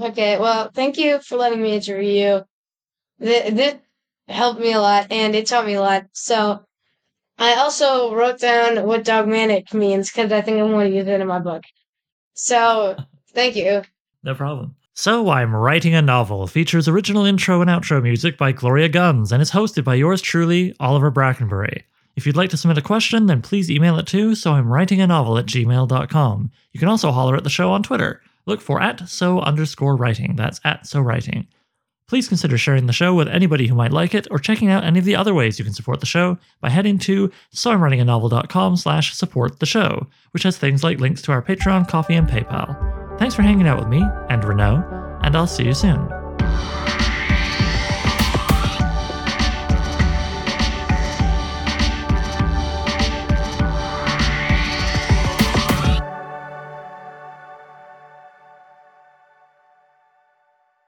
Okay. 0.00 0.38
Well, 0.38 0.70
thank 0.74 0.98
you 0.98 1.20
for 1.20 1.36
letting 1.36 1.62
me 1.62 1.74
interview 1.74 2.10
you. 2.10 2.44
This 3.20 3.76
helped 4.26 4.60
me 4.60 4.72
a 4.72 4.80
lot 4.80 5.08
and 5.10 5.34
it 5.34 5.46
taught 5.46 5.66
me 5.66 5.74
a 5.74 5.80
lot. 5.80 6.06
So 6.12 6.64
I 7.38 7.54
also 7.54 8.14
wrote 8.14 8.40
down 8.40 8.84
what 8.84 9.04
dogmatic 9.04 9.72
means 9.72 10.10
because 10.10 10.32
I 10.32 10.40
think 10.40 10.58
I'm 10.58 10.70
going 10.70 10.90
to 10.90 10.96
use 10.96 11.06
it 11.06 11.20
in 11.20 11.26
my 11.26 11.38
book. 11.38 11.62
So, 12.34 12.96
thank 13.32 13.56
you. 13.56 13.82
No 14.24 14.34
problem. 14.34 14.74
So, 14.94 15.30
I'm 15.30 15.54
Writing 15.54 15.94
a 15.94 16.02
Novel 16.02 16.48
features 16.48 16.88
original 16.88 17.24
intro 17.24 17.60
and 17.60 17.70
outro 17.70 18.02
music 18.02 18.36
by 18.36 18.50
Gloria 18.50 18.88
Guns 18.88 19.30
and 19.30 19.40
is 19.40 19.52
hosted 19.52 19.84
by 19.84 19.94
yours 19.94 20.20
truly, 20.20 20.74
Oliver 20.80 21.12
Brackenbury. 21.12 21.84
If 22.16 22.26
you'd 22.26 22.36
like 22.36 22.50
to 22.50 22.56
submit 22.56 22.78
a 22.78 22.82
question, 22.82 23.26
then 23.26 23.42
please 23.42 23.70
email 23.70 23.96
it 24.00 24.06
to 24.08 24.34
so 24.34 24.54
I'm 24.54 24.72
writing 24.72 25.00
a 25.00 25.06
novel 25.06 25.38
at 25.38 25.46
gmail.com. 25.46 26.50
You 26.72 26.80
can 26.80 26.88
also 26.88 27.12
holler 27.12 27.36
at 27.36 27.44
the 27.44 27.50
show 27.50 27.70
on 27.70 27.84
Twitter. 27.84 28.20
Look 28.46 28.60
for 28.60 28.82
at 28.82 29.08
so 29.08 29.38
underscore 29.38 29.94
writing. 29.94 30.34
That's 30.34 30.60
at 30.64 30.88
so 30.88 31.00
writing. 31.00 31.46
Please 32.08 32.26
consider 32.26 32.56
sharing 32.56 32.86
the 32.86 32.92
show 32.92 33.14
with 33.14 33.28
anybody 33.28 33.66
who 33.66 33.74
might 33.74 33.92
like 33.92 34.14
it 34.14 34.26
or 34.30 34.38
checking 34.38 34.70
out 34.70 34.82
any 34.82 34.98
of 34.98 35.04
the 35.04 35.14
other 35.14 35.34
ways 35.34 35.58
you 35.58 35.64
can 35.64 35.74
support 35.74 36.00
the 36.00 36.06
show 36.06 36.38
by 36.60 36.70
heading 36.70 36.98
to 37.00 37.30
soimwritinganovel.com 37.54 38.76
slash 38.76 39.14
support 39.14 39.60
the 39.60 39.66
show, 39.66 40.06
which 40.30 40.42
has 40.42 40.56
things 40.56 40.82
like 40.82 40.98
links 41.00 41.20
to 41.22 41.32
our 41.32 41.42
Patreon, 41.42 41.86
Ko-fi, 41.86 42.14
and 42.14 42.26
PayPal. 42.26 43.18
Thanks 43.18 43.34
for 43.34 43.42
hanging 43.42 43.68
out 43.68 43.78
with 43.78 43.88
me 43.88 44.02
and 44.30 44.42
Renault, 44.42 44.82
and 45.22 45.36
I'll 45.36 45.46
see 45.46 45.64
you 45.64 45.74
soon. 45.74 46.17